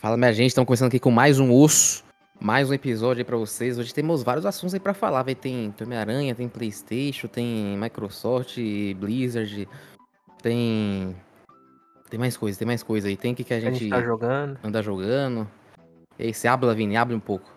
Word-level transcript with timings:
Fala, 0.00 0.16
minha 0.16 0.32
gente, 0.32 0.50
estamos 0.50 0.66
começando 0.68 0.86
aqui 0.90 1.00
com 1.00 1.10
mais 1.10 1.40
um 1.40 1.52
osso, 1.52 2.04
mais 2.40 2.70
um 2.70 2.72
episódio 2.72 3.20
aí 3.20 3.24
pra 3.24 3.36
vocês. 3.36 3.80
Hoje 3.80 3.92
temos 3.92 4.22
vários 4.22 4.46
assuntos 4.46 4.72
aí 4.72 4.78
pra 4.78 4.94
falar. 4.94 5.24
Vai 5.24 5.34
tem 5.34 5.74
Homem-Aranha, 5.82 6.36
tem 6.36 6.48
Playstation, 6.48 7.26
tem 7.26 7.76
Microsoft, 7.76 8.58
Blizzard, 8.96 9.68
tem... 10.40 11.16
Tem 12.08 12.18
mais 12.18 12.36
coisa, 12.36 12.56
tem 12.56 12.64
mais 12.64 12.80
coisa 12.84 13.08
aí. 13.08 13.16
Tem 13.16 13.32
o 13.32 13.34
que, 13.34 13.42
que 13.42 13.52
a 13.52 13.56
A 13.56 13.60
gente, 13.60 13.80
gente 13.80 13.90
tá 13.90 14.00
jogando. 14.00 14.56
anda 14.62 14.80
jogando. 14.80 15.50
E 16.16 16.26
aí, 16.26 16.32
você 16.32 16.46
habla, 16.46 16.76
Vini, 16.76 16.96
abre 16.96 17.16
um 17.16 17.20
pouco. 17.20 17.50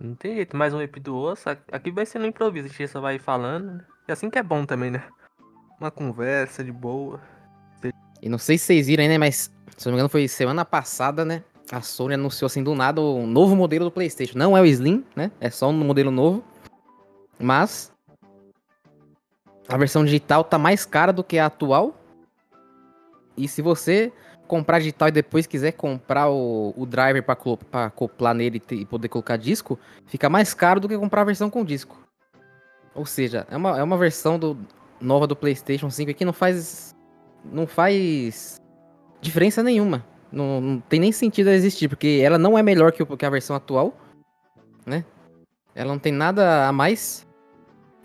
Não 0.00 0.14
tem 0.14 0.36
jeito, 0.36 0.56
mais 0.56 0.72
um 0.72 0.80
EP 0.80 0.96
do 0.98 1.14
osso. 1.14 1.50
Aqui 1.70 1.90
vai 1.90 2.06
ser 2.06 2.20
no 2.20 2.26
improviso, 2.26 2.68
a 2.68 2.70
gente 2.70 2.88
só 2.88 3.02
vai 3.02 3.18
falando. 3.18 3.66
né? 3.66 3.84
E 4.08 4.12
assim 4.12 4.30
que 4.30 4.38
é 4.38 4.42
bom 4.42 4.64
também, 4.64 4.90
né? 4.90 5.04
Uma 5.78 5.90
conversa 5.90 6.64
de 6.64 6.72
boa. 6.72 7.20
E 8.22 8.30
não 8.30 8.38
sei 8.38 8.56
se 8.56 8.64
vocês 8.64 8.86
viram 8.86 9.02
aí, 9.02 9.08
né, 9.08 9.18
mas 9.18 9.52
se 9.76 9.86
não 9.86 9.92
me 9.92 9.96
engano 9.96 10.08
foi 10.08 10.26
semana 10.26 10.64
passada, 10.64 11.24
né? 11.24 11.42
A 11.72 11.80
Sony 11.80 12.14
anunciou 12.14 12.46
assim 12.46 12.62
do 12.62 12.74
nada 12.74 13.00
um 13.00 13.26
novo 13.26 13.54
modelo 13.54 13.84
do 13.84 13.90
PlayStation. 13.90 14.36
Não 14.36 14.56
é 14.56 14.60
o 14.60 14.66
Slim, 14.66 15.04
né? 15.14 15.30
É 15.40 15.50
só 15.50 15.68
um 15.68 15.72
modelo 15.72 16.10
novo. 16.10 16.42
Mas 17.38 17.92
a 19.68 19.76
versão 19.76 20.04
digital 20.04 20.42
tá 20.42 20.58
mais 20.58 20.84
cara 20.84 21.12
do 21.12 21.22
que 21.22 21.38
a 21.38 21.46
atual. 21.46 21.94
E 23.36 23.46
se 23.46 23.62
você 23.62 24.12
comprar 24.48 24.80
digital 24.80 25.08
e 25.08 25.12
depois 25.12 25.46
quiser 25.46 25.72
comprar 25.72 26.28
o, 26.28 26.74
o 26.76 26.84
driver 26.84 27.22
pra 27.22 27.36
acoplar 27.86 28.34
nele 28.34 28.60
e 28.70 28.74
e 28.74 28.84
poder 28.84 29.08
colocar 29.08 29.36
disco, 29.36 29.78
fica 30.06 30.28
mais 30.28 30.52
caro 30.52 30.80
do 30.80 30.88
que 30.88 30.98
comprar 30.98 31.20
a 31.20 31.24
versão 31.24 31.48
com 31.48 31.64
disco. 31.64 31.96
Ou 32.94 33.06
seja, 33.06 33.46
é 33.48 33.56
uma, 33.56 33.78
é 33.78 33.82
uma 33.82 33.96
versão 33.96 34.38
do, 34.38 34.58
nova 35.00 35.26
do 35.26 35.36
PlayStation 35.36 35.88
5 35.88 36.12
que 36.14 36.24
não 36.24 36.32
faz 36.32 36.96
não 37.44 37.66
faz 37.66 38.60
diferença 39.20 39.62
nenhuma. 39.62 40.04
Não, 40.32 40.60
não 40.60 40.80
tem 40.80 41.00
nem 41.00 41.12
sentido 41.12 41.48
ela 41.48 41.56
existir, 41.56 41.88
porque 41.88 42.20
ela 42.24 42.38
não 42.38 42.56
é 42.56 42.62
melhor 42.62 42.92
que, 42.92 43.02
o- 43.02 43.16
que 43.16 43.26
a 43.26 43.30
versão 43.30 43.56
atual, 43.56 43.92
né? 44.86 45.04
Ela 45.74 45.92
não 45.92 45.98
tem 45.98 46.12
nada 46.12 46.68
a 46.68 46.72
mais. 46.72 47.26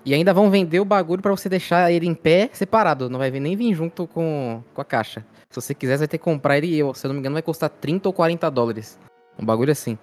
E 0.03 0.13
ainda 0.13 0.33
vão 0.33 0.49
vender 0.51 0.79
o 0.79 0.85
bagulho 0.85 1.21
pra 1.21 1.31
você 1.31 1.49
deixar 1.49 1.91
ele 1.91 2.05
em 2.07 2.13
pé 2.13 2.49
separado. 2.53 3.09
Não 3.09 3.17
vai 3.19 3.31
nem 3.31 3.55
vir 3.55 3.73
junto 3.73 4.07
com, 4.07 4.63
com 4.73 4.81
a 4.81 4.85
caixa. 4.85 5.25
Se 5.49 5.59
você 5.61 5.73
quiser, 5.73 5.93
você 5.93 5.99
vai 5.99 6.07
ter 6.07 6.17
que 6.17 6.23
comprar 6.23 6.57
ele, 6.57 6.75
eu, 6.77 6.93
se 6.93 7.05
eu 7.05 7.09
não 7.09 7.13
me 7.15 7.19
engano, 7.19 7.33
vai 7.33 7.41
custar 7.41 7.69
30 7.69 8.09
ou 8.09 8.13
40 8.13 8.49
dólares. 8.51 8.99
Um 9.39 9.45
bagulho 9.45 9.71
assim. 9.71 9.97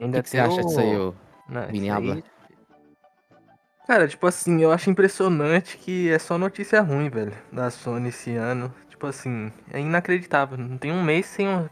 O 0.00 0.04
Ainda 0.04 0.18
que, 0.18 0.24
que 0.24 0.30
você 0.30 0.38
acha 0.38 0.60
o- 0.60 0.64
disso 0.64 0.80
aí, 0.80 0.96
ô? 0.96 1.14
Não, 1.48 1.66
Vini, 1.68 1.90
aí-. 1.90 2.24
Cara, 3.86 4.06
tipo 4.08 4.26
assim, 4.26 4.60
eu 4.62 4.70
acho 4.72 4.90
impressionante 4.90 5.76
que 5.76 6.08
é 6.10 6.18
só 6.18 6.38
notícia 6.38 6.80
ruim, 6.80 7.08
velho, 7.10 7.32
da 7.52 7.70
Sony 7.70 8.08
esse 8.08 8.34
ano. 8.34 8.72
Tipo 9.02 9.08
assim, 9.08 9.50
é 9.72 9.80
inacreditável. 9.80 10.56
Não 10.56 10.78
tem 10.78 10.92
um 10.92 11.02
mês 11.02 11.26
sem 11.26 11.48
um. 11.48 11.68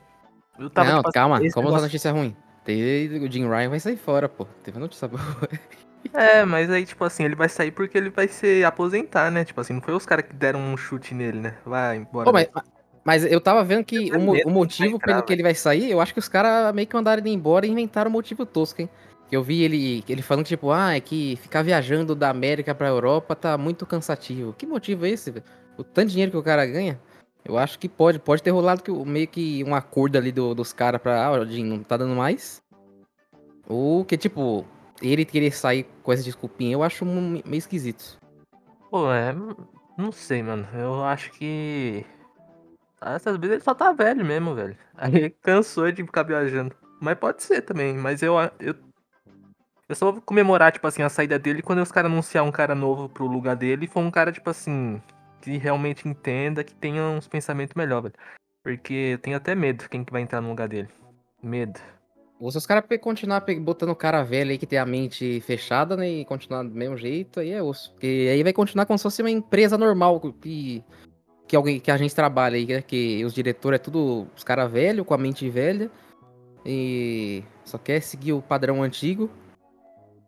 Eu 0.59 0.69
tava, 0.69 0.91
não, 0.91 0.97
tipo 0.97 1.11
assim, 1.11 1.15
calma, 1.15 1.37
como 1.37 1.47
essa 1.47 1.61
negócio- 1.61 1.83
notícia 1.83 2.11
ruim? 2.11 2.37
Teve, 2.65 3.21
o 3.21 3.31
Jim 3.31 3.49
Ryan 3.49 3.71
vai 3.71 3.79
sair 3.79 3.97
fora, 3.97 4.29
pô. 4.29 4.47
Teve 4.65 4.81
notícia 4.81 5.07
boa. 5.07 5.23
É, 6.13 6.45
mas 6.45 6.69
aí, 6.71 6.85
tipo 6.85 7.05
assim, 7.05 7.23
ele 7.23 7.37
vai 7.37 7.49
sair 7.49 7.71
porque 7.71 7.97
ele 7.97 8.11
vai 8.11 8.27
se 8.27 8.65
aposentar, 8.65 9.31
né? 9.31 9.45
Tipo 9.45 9.61
assim, 9.61 9.75
não 9.75 9.81
foi 9.81 9.95
os 9.95 10.05
caras 10.05 10.25
que 10.27 10.35
deram 10.35 10.59
um 10.59 10.77
chute 10.77 11.15
nele, 11.15 11.39
né? 11.39 11.55
Vai 11.65 11.99
embora. 11.99 12.25
Pô, 12.25 12.33
mas, 12.33 12.49
mas 13.05 13.25
eu 13.25 13.41
tava 13.41 13.63
vendo 13.63 13.85
que 13.85 14.11
o, 14.11 14.49
o 14.49 14.51
motivo 14.51 14.97
entrar, 14.97 15.13
pelo 15.15 15.23
que 15.23 15.33
ele 15.33 15.45
vai 15.45 15.55
sair, 15.55 15.89
eu 15.89 16.01
acho 16.01 16.13
que 16.13 16.19
os 16.19 16.27
caras 16.29 16.75
meio 16.75 16.89
que 16.89 16.97
mandaram 16.97 17.23
ele 17.23 17.31
embora 17.31 17.65
e 17.65 17.71
inventaram 17.71 18.09
um 18.11 18.13
motivo 18.13 18.45
tosco, 18.45 18.83
hein? 18.83 18.91
Eu 19.31 19.45
vi 19.45 19.63
ele, 19.63 20.03
ele 20.09 20.21
falando, 20.21 20.47
tipo, 20.47 20.73
ah, 20.73 20.97
é 20.97 21.01
que 21.01 21.37
ficar 21.37 21.63
viajando 21.63 22.17
da 22.17 22.29
América 22.29 22.75
pra 22.75 22.89
Europa 22.89 23.37
tá 23.37 23.57
muito 23.57 23.87
cansativo. 23.87 24.53
Que 24.53 24.67
motivo 24.67 25.07
é 25.07 25.11
esse, 25.11 25.31
velho? 25.31 25.45
O 25.79 25.85
tanto 25.85 26.09
de 26.09 26.13
dinheiro 26.13 26.33
que 26.33 26.39
o 26.39 26.43
cara 26.43 26.67
ganha? 26.67 26.99
Eu 27.45 27.57
acho 27.59 27.79
que 27.79 27.89
pode, 27.89 28.19
pode 28.19 28.43
ter 28.43 28.51
rolado 28.51 28.83
que, 28.83 28.91
meio 28.91 29.27
que 29.27 29.65
um 29.65 29.75
acordo 29.75 30.17
ali 30.17 30.31
do- 30.31 30.55
dos 30.55 30.73
caras 30.73 31.01
pra, 31.01 31.27
ah, 31.29 31.45
Jim, 31.47 31.65
não 31.65 31.83
tá 31.83 31.97
dando 31.97 32.15
mais. 32.15 32.63
Ou 33.67 34.05
que, 34.05 34.17
tipo, 34.19 34.65
ele 35.01 35.25
querer 35.25 35.53
sair 35.53 35.85
com 36.03 36.13
essa 36.13 36.23
desculpinha, 36.23 36.73
eu 36.73 36.83
acho 36.83 37.05
meio 37.05 37.43
esquisito. 37.53 38.19
Pô, 38.91 39.11
é. 39.13 39.35
Não 39.97 40.13
sei, 40.13 40.43
mano. 40.43 40.67
Eu 40.75 41.05
acho 41.05 41.31
que. 41.33 42.05
Essas 43.01 43.37
vezes 43.37 43.55
ele 43.55 43.65
só 43.65 43.75
tá 43.75 43.93
velho 43.93 44.25
mesmo, 44.25 44.55
velho. 44.55 44.77
Aí 44.97 45.31
cansou 45.43 45.91
de 45.91 46.05
ficar 46.05 46.23
viajando. 46.23 46.75
Mas 47.01 47.19
pode 47.19 47.43
ser 47.43 47.63
também. 47.63 47.95
Mas 47.95 48.23
eu. 48.23 48.35
Eu, 48.59 48.75
eu 49.89 49.97
só 49.97 50.13
vou 50.13 50.21
comemorar, 50.21 50.73
tipo 50.73 50.87
assim, 50.87 51.03
a 51.03 51.09
saída 51.09 51.39
dele 51.39 51.63
quando 51.63 51.81
os 51.83 51.93
caras 51.93 52.11
anunciar 52.11 52.45
um 52.45 52.51
cara 52.53 52.75
novo 52.75 53.09
pro 53.09 53.27
lugar 53.27 53.57
dele 53.57 53.85
e 53.87 53.89
for 53.89 54.01
um 54.01 54.11
cara, 54.11 54.33
tipo 54.33 54.51
assim. 54.51 55.01
Que 55.41 55.57
realmente 55.57 56.09
entenda, 56.09 56.63
que 56.63 56.75
tenha 56.75 57.03
uns 57.03 57.27
pensamentos 57.27 57.75
melhor, 57.75 58.03
velho. 58.03 58.15
Porque 58.63 59.13
eu 59.13 59.19
tenho 59.19 59.37
até 59.37 59.55
medo 59.55 59.89
quem 59.89 60.05
que 60.05 60.13
vai 60.13 60.23
entrar 60.23 60.41
no 60.41 60.51
lugar 60.51 60.69
dele. 60.69 60.89
Medo. 61.43 61.81
Ou 62.41 62.51
se 62.51 62.57
os 62.57 62.67
caras 62.67 62.85
continuar 63.01 63.45
botando 63.61 63.91
o 63.91 63.97
cara 63.97 64.23
velho 64.23 64.51
aí 64.51 64.57
que 64.57 64.67
tem 64.67 64.79
a 64.79 64.87
mente 64.87 65.43
fechada, 65.43 65.95
né? 65.95 66.09
E 66.09 66.25
continuar 66.25 66.63
do 66.63 66.71
mesmo 66.71 66.97
jeito, 66.97 67.39
aí 67.39 67.51
é 67.51 67.63
osso. 67.63 67.93
Porque 67.93 68.29
aí 68.33 68.43
vai 68.43 68.53
continuar 68.53 68.87
como 68.87 68.99
se 68.99 69.03
fosse 69.03 69.21
uma 69.21 69.31
empresa 69.31 69.77
normal 69.77 70.19
que, 70.41 70.83
que 71.47 71.55
alguém 71.55 71.79
que 71.79 71.91
a 71.91 71.99
gente 71.99 72.15
trabalha 72.15 72.57
aí, 72.57 72.67
né? 72.67 72.81
Que 72.81 73.23
os 73.27 73.35
diretores 73.35 73.79
é 73.79 73.83
tudo 73.83 74.27
os 74.35 74.43
caras 74.43 74.73
velhos, 74.73 75.07
com 75.07 75.13
a 75.13 75.19
mente 75.19 75.49
velha. 75.51 75.91
E 76.65 77.45
só 77.63 77.77
quer 77.77 78.01
seguir 78.01 78.33
o 78.33 78.41
padrão 78.41 78.83
antigo. 78.83 79.31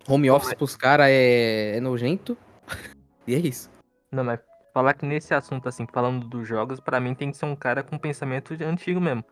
Home 0.06 0.30
office 0.30 0.52
pros 0.52 0.76
caras 0.76 1.06
é, 1.08 1.76
é 1.76 1.80
nojento. 1.80 2.36
e 3.26 3.34
é 3.34 3.38
isso. 3.38 3.70
Não, 4.10 4.22
mas 4.22 4.38
falar 4.72 4.94
que 4.94 5.06
nesse 5.06 5.34
assunto, 5.34 5.68
assim, 5.68 5.86
falando 5.92 6.26
dos 6.26 6.46
jogos, 6.46 6.80
pra 6.80 7.00
mim 7.00 7.14
tem 7.14 7.30
que 7.30 7.36
ser 7.36 7.46
um 7.46 7.56
cara 7.56 7.82
com 7.82 7.98
pensamento 7.98 8.54
antigo 8.64 9.00
mesmo. 9.00 9.24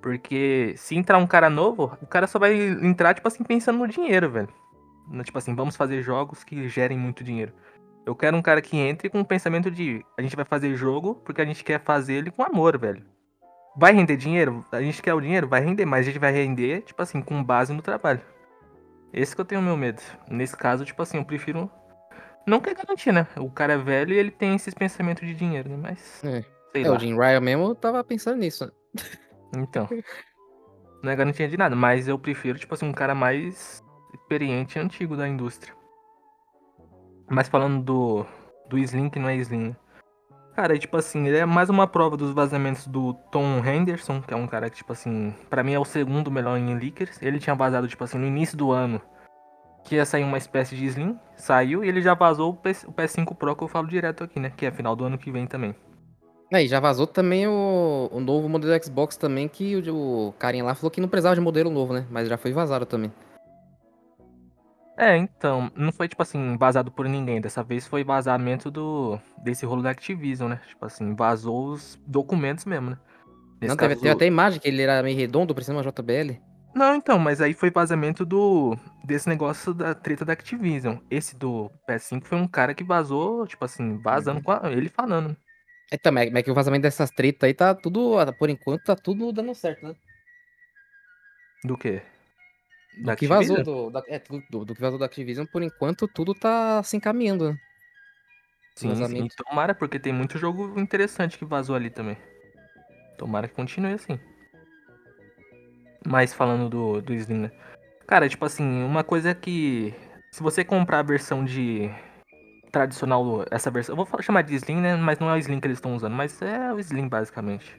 Porque 0.00 0.74
se 0.76 0.96
entrar 0.96 1.18
um 1.18 1.26
cara 1.26 1.48
novo, 1.48 1.96
o 2.02 2.06
cara 2.06 2.26
só 2.26 2.38
vai 2.38 2.54
entrar, 2.60 3.14
tipo 3.14 3.28
assim, 3.28 3.44
pensando 3.44 3.78
no 3.78 3.88
dinheiro, 3.88 4.30
velho. 4.30 4.48
Tipo 5.24 5.38
assim, 5.38 5.54
vamos 5.54 5.76
fazer 5.76 6.02
jogos 6.02 6.44
que 6.44 6.68
gerem 6.68 6.98
muito 6.98 7.24
dinheiro. 7.24 7.52
Eu 8.04 8.16
quero 8.16 8.36
um 8.36 8.42
cara 8.42 8.60
que 8.60 8.76
entre 8.76 9.08
com 9.08 9.20
o 9.20 9.24
pensamento 9.24 9.70
de 9.70 10.04
a 10.18 10.22
gente 10.22 10.34
vai 10.34 10.44
fazer 10.44 10.74
jogo 10.74 11.14
porque 11.24 11.40
a 11.40 11.44
gente 11.44 11.62
quer 11.62 11.80
fazer 11.80 12.14
ele 12.14 12.30
com 12.30 12.42
amor, 12.42 12.76
velho. 12.76 13.04
Vai 13.76 13.92
render 13.92 14.16
dinheiro? 14.16 14.64
A 14.72 14.82
gente 14.82 15.00
quer 15.00 15.14
o 15.14 15.20
dinheiro? 15.20 15.48
Vai 15.48 15.60
render, 15.60 15.86
mas 15.86 16.00
a 16.00 16.10
gente 16.10 16.18
vai 16.18 16.32
render, 16.32 16.82
tipo 16.82 17.00
assim, 17.00 17.22
com 17.22 17.42
base 17.42 17.72
no 17.72 17.80
trabalho. 17.80 18.20
Esse 19.12 19.34
que 19.34 19.40
eu 19.40 19.44
tenho 19.44 19.62
meu 19.62 19.76
medo. 19.76 20.02
Nesse 20.28 20.56
caso, 20.56 20.84
tipo 20.84 21.00
assim, 21.00 21.18
eu 21.18 21.24
prefiro 21.24 21.70
não 22.46 22.60
quer 22.60 22.74
garantir, 22.74 23.12
né? 23.12 23.26
O 23.36 23.50
cara 23.50 23.74
é 23.74 23.78
velho 23.78 24.12
e 24.14 24.18
ele 24.18 24.30
tem 24.30 24.54
esses 24.54 24.74
pensamentos 24.74 25.26
de 25.26 25.34
dinheiro, 25.34 25.68
né? 25.68 25.76
Mas. 25.80 26.22
É. 26.24 26.44
Sei 26.72 26.84
É, 26.84 26.88
lá. 26.88 26.96
o 26.96 26.98
Jim 26.98 27.16
Ryan 27.16 27.40
mesmo 27.40 27.74
tava 27.74 28.02
pensando 28.02 28.36
nisso. 28.38 28.66
né? 28.66 28.72
Então. 29.56 29.88
Não 31.02 31.10
é 31.10 31.16
garantia 31.16 31.48
de 31.48 31.56
nada, 31.56 31.74
mas 31.74 32.06
eu 32.06 32.16
prefiro, 32.16 32.58
tipo 32.58 32.74
assim, 32.74 32.86
um 32.88 32.92
cara 32.92 33.12
mais 33.12 33.82
experiente 34.14 34.78
e 34.78 34.80
antigo 34.80 35.16
da 35.16 35.26
indústria. 35.28 35.74
Mas 37.28 37.48
falando 37.48 37.82
do. 37.82 38.26
Do 38.68 38.78
Slim, 38.78 39.10
que 39.10 39.18
não 39.18 39.28
é 39.28 39.36
Slim, 39.36 39.68
né? 39.70 39.76
Cara, 40.54 40.78
tipo 40.78 40.96
assim, 40.96 41.26
ele 41.26 41.36
é 41.38 41.44
mais 41.44 41.68
uma 41.68 41.86
prova 41.86 42.16
dos 42.16 42.32
vazamentos 42.32 42.86
do 42.86 43.12
Tom 43.30 43.58
Henderson, 43.66 44.22
que 44.22 44.32
é 44.32 44.36
um 44.36 44.46
cara 44.46 44.70
que, 44.70 44.76
tipo 44.76 44.92
assim, 44.92 45.34
pra 45.50 45.62
mim 45.62 45.72
é 45.74 45.78
o 45.78 45.84
segundo 45.84 46.30
melhor 46.30 46.56
em 46.56 46.74
leakers. 46.78 47.20
Ele 47.20 47.38
tinha 47.38 47.54
vazado, 47.56 47.88
tipo 47.88 48.04
assim, 48.04 48.18
no 48.18 48.26
início 48.26 48.56
do 48.56 48.70
ano 48.70 49.00
que 49.84 49.96
ia 49.96 50.04
sair 50.06 50.22
uma 50.24 50.38
espécie 50.38 50.76
de 50.76 50.84
Slim, 50.86 51.18
saiu 51.36 51.84
e 51.84 51.88
ele 51.88 52.00
já 52.00 52.14
vazou 52.14 52.50
o 52.52 52.56
PS- 52.56 52.84
o 52.84 52.92
PS5 52.92 53.34
Pro 53.34 53.56
que 53.56 53.64
eu 53.64 53.68
falo 53.68 53.88
direto 53.88 54.22
aqui, 54.24 54.38
né? 54.38 54.52
Que 54.56 54.66
é 54.66 54.70
final 54.70 54.94
do 54.94 55.04
ano 55.04 55.18
que 55.18 55.30
vem 55.30 55.46
também. 55.46 55.74
Aí, 56.52 56.68
já 56.68 56.78
vazou 56.80 57.06
também 57.06 57.46
o, 57.46 58.08
o 58.12 58.20
novo 58.20 58.46
modelo 58.48 58.78
do 58.78 58.84
Xbox 58.84 59.16
também, 59.16 59.48
que 59.48 59.74
o, 59.76 60.28
o 60.28 60.32
carinha 60.38 60.62
lá 60.64 60.74
falou 60.74 60.90
que 60.90 61.00
não 61.00 61.08
precisava 61.08 61.34
de 61.34 61.40
modelo 61.40 61.70
novo, 61.70 61.94
né? 61.94 62.06
Mas 62.10 62.28
já 62.28 62.36
foi 62.36 62.52
vazado 62.52 62.84
também. 62.84 63.10
É, 64.98 65.16
então, 65.16 65.70
não 65.74 65.90
foi 65.90 66.06
tipo 66.06 66.22
assim, 66.22 66.56
vazado 66.58 66.90
por 66.90 67.08
ninguém. 67.08 67.40
Dessa 67.40 67.62
vez 67.62 67.86
foi 67.86 68.04
vazamento 68.04 68.70
do 68.70 69.18
desse 69.38 69.64
rolo 69.64 69.82
da 69.82 69.90
Activision, 69.90 70.50
né? 70.50 70.60
Tipo 70.68 70.84
assim, 70.84 71.14
vazou 71.14 71.68
os 71.68 71.98
documentos 72.06 72.66
mesmo, 72.66 72.90
né? 72.90 72.98
Nesse 73.60 73.68
não, 73.70 73.76
teve, 73.76 73.94
caso- 73.94 74.02
teve 74.02 74.14
até 74.14 74.26
imagem 74.26 74.60
que 74.60 74.68
ele 74.68 74.82
era 74.82 75.02
meio 75.02 75.16
redondo, 75.16 75.54
parecendo 75.54 75.78
uma 75.78 75.84
JBL. 75.90 76.38
Não, 76.74 76.94
então, 76.94 77.18
mas 77.18 77.40
aí 77.40 77.52
foi 77.52 77.70
vazamento 77.70 78.24
do 78.24 78.76
desse 79.04 79.28
negócio 79.28 79.74
da 79.74 79.94
treta 79.94 80.24
da 80.24 80.32
Activision. 80.32 80.96
Esse 81.10 81.36
do 81.36 81.70
PS5 81.86 82.26
foi 82.26 82.38
um 82.38 82.48
cara 82.48 82.74
que 82.74 82.82
vazou, 82.84 83.46
tipo 83.46 83.64
assim, 83.64 83.98
vazando 83.98 84.38
Uhum. 84.38 84.42
com 84.44 84.52
a- 84.52 84.72
ele 84.72 84.88
falando. 84.88 85.36
Também, 86.02 86.30
mas 86.30 86.40
é 86.40 86.42
que 86.42 86.50
o 86.50 86.54
vazamento 86.54 86.82
dessas 86.82 87.10
tretas 87.10 87.46
aí 87.46 87.54
tá 87.54 87.74
tudo, 87.74 88.16
por 88.38 88.48
enquanto, 88.48 88.82
tá 88.84 88.96
tudo 88.96 89.30
dando 89.32 89.54
certo, 89.54 89.86
né? 89.86 89.94
Do 91.64 91.76
quê? 91.76 92.02
Do 92.92 93.06
Da 93.06 93.16
que 93.16 93.26
vazou 93.26 93.62
do, 93.62 93.90
da, 93.90 94.02
é, 94.08 94.18
do, 94.18 94.64
do 94.64 94.74
que 94.74 94.80
vazou 94.80 94.98
da 94.98 95.06
Activision, 95.06 95.46
por 95.46 95.62
enquanto, 95.62 96.06
tudo 96.08 96.34
tá 96.34 96.82
se 96.82 96.96
encaminhando, 96.96 97.52
né? 97.52 97.58
Sim, 98.74 98.94
sim. 99.04 99.28
Tomara, 99.36 99.74
porque 99.74 99.98
tem 99.98 100.12
muito 100.12 100.38
jogo 100.38 100.78
interessante 100.80 101.38
que 101.38 101.44
vazou 101.44 101.74
ali 101.76 101.90
também. 101.90 102.16
Tomara 103.16 103.48
que 103.48 103.54
continue 103.54 103.92
assim. 103.94 104.18
Mas 106.06 106.32
falando 106.32 106.68
do, 106.68 107.00
do 107.00 107.14
Slim, 107.14 107.40
né? 107.40 107.52
Cara, 108.06 108.28
tipo 108.28 108.44
assim, 108.44 108.82
uma 108.84 109.04
coisa 109.04 109.34
que. 109.34 109.94
Se 110.30 110.42
você 110.42 110.64
comprar 110.64 111.00
a 111.00 111.02
versão 111.02 111.44
de. 111.44 111.90
Tradicional, 112.70 113.44
essa 113.50 113.70
versão. 113.70 113.96
Eu 113.96 114.04
vou 114.04 114.22
chamar 114.22 114.42
de 114.42 114.54
Slim, 114.54 114.76
né? 114.76 114.96
Mas 114.96 115.18
não 115.18 115.30
é 115.30 115.34
o 115.34 115.38
Slim 115.38 115.60
que 115.60 115.66
eles 115.66 115.78
estão 115.78 115.94
usando, 115.94 116.14
mas 116.14 116.40
é 116.42 116.72
o 116.72 116.80
Slim 116.80 117.08
basicamente. 117.08 117.74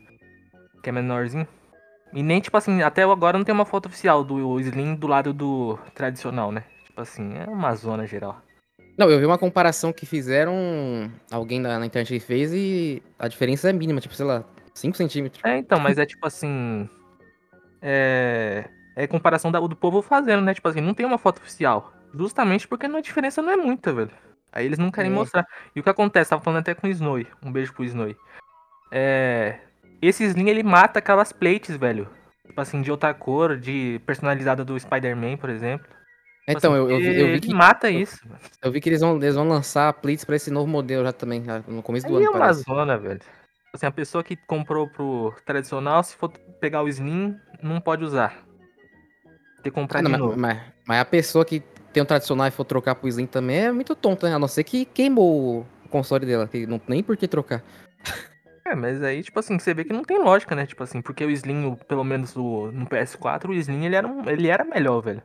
Que 0.81 0.89
é 0.89 0.91
menorzinho. 0.91 1.47
E 2.13 2.21
nem, 2.21 2.39
tipo 2.39 2.55
assim, 2.55 2.81
até 2.83 3.01
agora 3.03 3.37
não 3.37 3.45
tem 3.45 3.55
uma 3.55 3.65
foto 3.65 3.87
oficial 3.87 4.23
do 4.23 4.59
Slim 4.59 4.95
do 4.95 5.07
lado 5.07 5.33
do 5.33 5.79
tradicional, 5.95 6.51
né? 6.51 6.63
Tipo 6.85 7.01
assim, 7.01 7.33
é 7.35 7.49
uma 7.49 7.73
zona 7.73 8.05
geral. 8.05 8.39
Não, 8.97 9.09
eu 9.09 9.19
vi 9.19 9.25
uma 9.25 9.37
comparação 9.37 9.91
que 9.91 10.05
fizeram. 10.05 11.11
Alguém 11.31 11.59
na, 11.59 11.79
na 11.79 11.85
internet 11.85 12.19
fez 12.19 12.53
e 12.53 13.01
a 13.17 13.27
diferença 13.27 13.69
é 13.69 13.73
mínima, 13.73 13.99
tipo, 13.99 14.13
sei 14.13 14.25
lá, 14.25 14.43
5 14.75 14.95
centímetros. 14.95 15.43
É, 15.43 15.57
então, 15.57 15.79
mas 15.79 15.97
é 15.97 16.05
tipo 16.05 16.25
assim. 16.27 16.87
É. 17.83 18.65
É 18.95 19.07
comparação 19.07 19.51
da, 19.51 19.59
do 19.59 19.75
povo 19.75 20.01
fazendo, 20.01 20.41
né? 20.43 20.53
Tipo 20.53 20.69
assim, 20.69 20.79
não 20.81 20.93
tem 20.93 21.05
uma 21.05 21.17
foto 21.17 21.37
oficial. 21.39 21.91
Justamente 22.13 22.67
porque 22.67 22.85
a 22.85 23.01
diferença 23.01 23.41
não 23.41 23.51
é 23.51 23.57
muita, 23.57 23.91
velho. 23.91 24.11
Aí 24.51 24.65
eles 24.67 24.77
não 24.77 24.91
querem 24.91 25.11
É. 25.11 25.13
mostrar. 25.13 25.45
E 25.75 25.79
o 25.79 25.83
que 25.83 25.89
acontece? 25.89 26.29
Tava 26.29 26.43
falando 26.43 26.59
até 26.59 26.75
com 26.75 26.85
o 26.87 26.89
Snowy. 26.89 27.27
Um 27.43 27.51
beijo 27.51 27.73
pro 27.73 27.83
Snowy. 27.83 28.15
É. 28.91 29.59
Esse 30.01 30.23
Slim 30.25 30.49
ele 30.49 30.63
mata 30.63 30.99
aquelas 30.99 31.31
plates, 31.31 31.75
velho. 31.75 32.07
Tipo 32.45 32.61
assim, 32.61 32.81
de 32.81 32.91
outra 32.91 33.13
cor, 33.13 33.57
de 33.57 33.99
personalizada 34.05 34.63
do 34.63 34.79
Spider-Man, 34.79 35.37
por 35.37 35.49
exemplo. 35.49 35.87
Tipo 35.87 36.57
Então, 36.57 36.73
assim, 36.73 36.81
eu, 36.81 36.89
eu, 36.91 36.97
vi, 36.99 37.05
eu, 37.05 37.11
ele 37.27 37.33
vi 37.35 37.39
que, 37.39 37.53
mata 37.53 37.89
isso. 37.89 38.19
eu 38.61 38.71
vi 38.71 38.81
que 38.81 38.89
eles 38.89 38.99
vão, 39.01 39.15
eles 39.15 39.33
vão 39.33 39.47
lançar 39.47 39.91
plates 39.93 40.25
pra 40.25 40.35
esse 40.35 40.51
novo 40.51 40.67
modelo 40.67 41.03
já 41.05 41.13
também, 41.13 41.43
já 41.43 41.59
no 41.67 41.81
começo 41.81 42.05
do 42.05 42.17
Aí 42.17 42.23
é 42.23 42.25
ano, 42.27 42.33
uma 42.35 42.39
parece. 42.41 42.61
zona, 42.63 42.97
velho. 42.97 43.21
Assim, 43.73 43.87
a 43.87 43.91
pessoa 43.91 44.23
que 44.23 44.35
comprou 44.35 44.87
pro 44.87 45.33
tradicional, 45.45 46.03
se 46.03 46.15
for 46.15 46.29
pegar 46.59 46.83
o 46.83 46.87
Slim, 46.87 47.39
não 47.61 47.81
pode 47.81 48.03
usar. 48.05 48.45
Tem 49.63 49.71
que 49.71 49.71
comprar 49.71 49.99
Ah, 49.99 50.03
não, 50.03 50.27
mas, 50.29 50.37
mas, 50.37 50.61
mas 50.87 50.99
a 50.99 51.05
pessoa 51.05 51.43
que 51.43 51.59
tem 51.91 52.03
um 52.03 52.05
tradicional 52.05 52.45
e 52.47 52.51
for 52.51 52.65
trocar 52.65 52.93
pro 52.93 53.07
Slim 53.07 53.25
também 53.25 53.57
é 53.57 53.71
muito 53.71 53.95
tonta, 53.95 54.29
né? 54.29 54.35
A 54.35 54.39
não 54.39 54.47
ser 54.47 54.63
que 54.63 54.85
queimou 54.85 55.61
o 55.85 55.89
console 55.89 56.23
dela, 56.25 56.47
que 56.47 56.67
não 56.67 56.77
tem 56.77 57.01
por 57.01 57.17
que 57.17 57.27
trocar. 57.27 57.63
É, 58.65 58.73
mas 58.75 59.03
aí, 59.03 59.21
tipo 59.21 59.37
assim, 59.37 59.59
você 59.59 59.73
vê 59.73 59.83
que 59.83 59.91
não 59.91 60.05
tem 60.05 60.17
lógica, 60.17 60.55
né? 60.55 60.65
Tipo 60.65 60.83
assim, 60.83 61.01
porque 61.01 61.25
o 61.25 61.29
Slim, 61.29 61.65
o- 61.65 61.75
pelo 61.75 62.01
menos 62.01 62.33
o, 62.37 62.71
no 62.71 62.85
PS4, 62.87 63.51
o 63.51 63.53
Slim 63.53 63.83
ele 63.83 63.95
era, 63.97 64.07
um, 64.07 64.27
ele 64.29 64.47
era 64.47 64.63
melhor, 64.63 65.01
velho. 65.01 65.21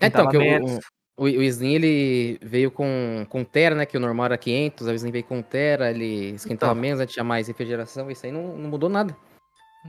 É, 0.00 0.06
então, 0.06 0.28
que 0.28 0.36
o. 0.38 0.78
o, 1.18 1.24
o 1.24 1.42
Slim 1.42 1.74
ele 1.74 2.38
veio 2.40 2.70
com, 2.70 3.26
com 3.28 3.44
Tera, 3.44 3.74
né? 3.74 3.84
Que 3.84 3.96
o 3.96 4.00
normal 4.00 4.26
era 4.26 4.38
500, 4.38 4.86
o 4.86 4.92
Slim 4.94 5.10
veio 5.10 5.24
com 5.24 5.42
Tera, 5.42 5.90
ele 5.90 6.30
esquentava 6.30 6.72
Então. 6.72 6.80
menos, 6.80 7.00
né, 7.00 7.06
tinha 7.06 7.24
mais 7.24 7.48
refrigeração, 7.48 8.10
isso 8.10 8.24
aí 8.24 8.32
não, 8.32 8.56
não 8.56 8.70
mudou 8.70 8.88
nada. 8.88 9.14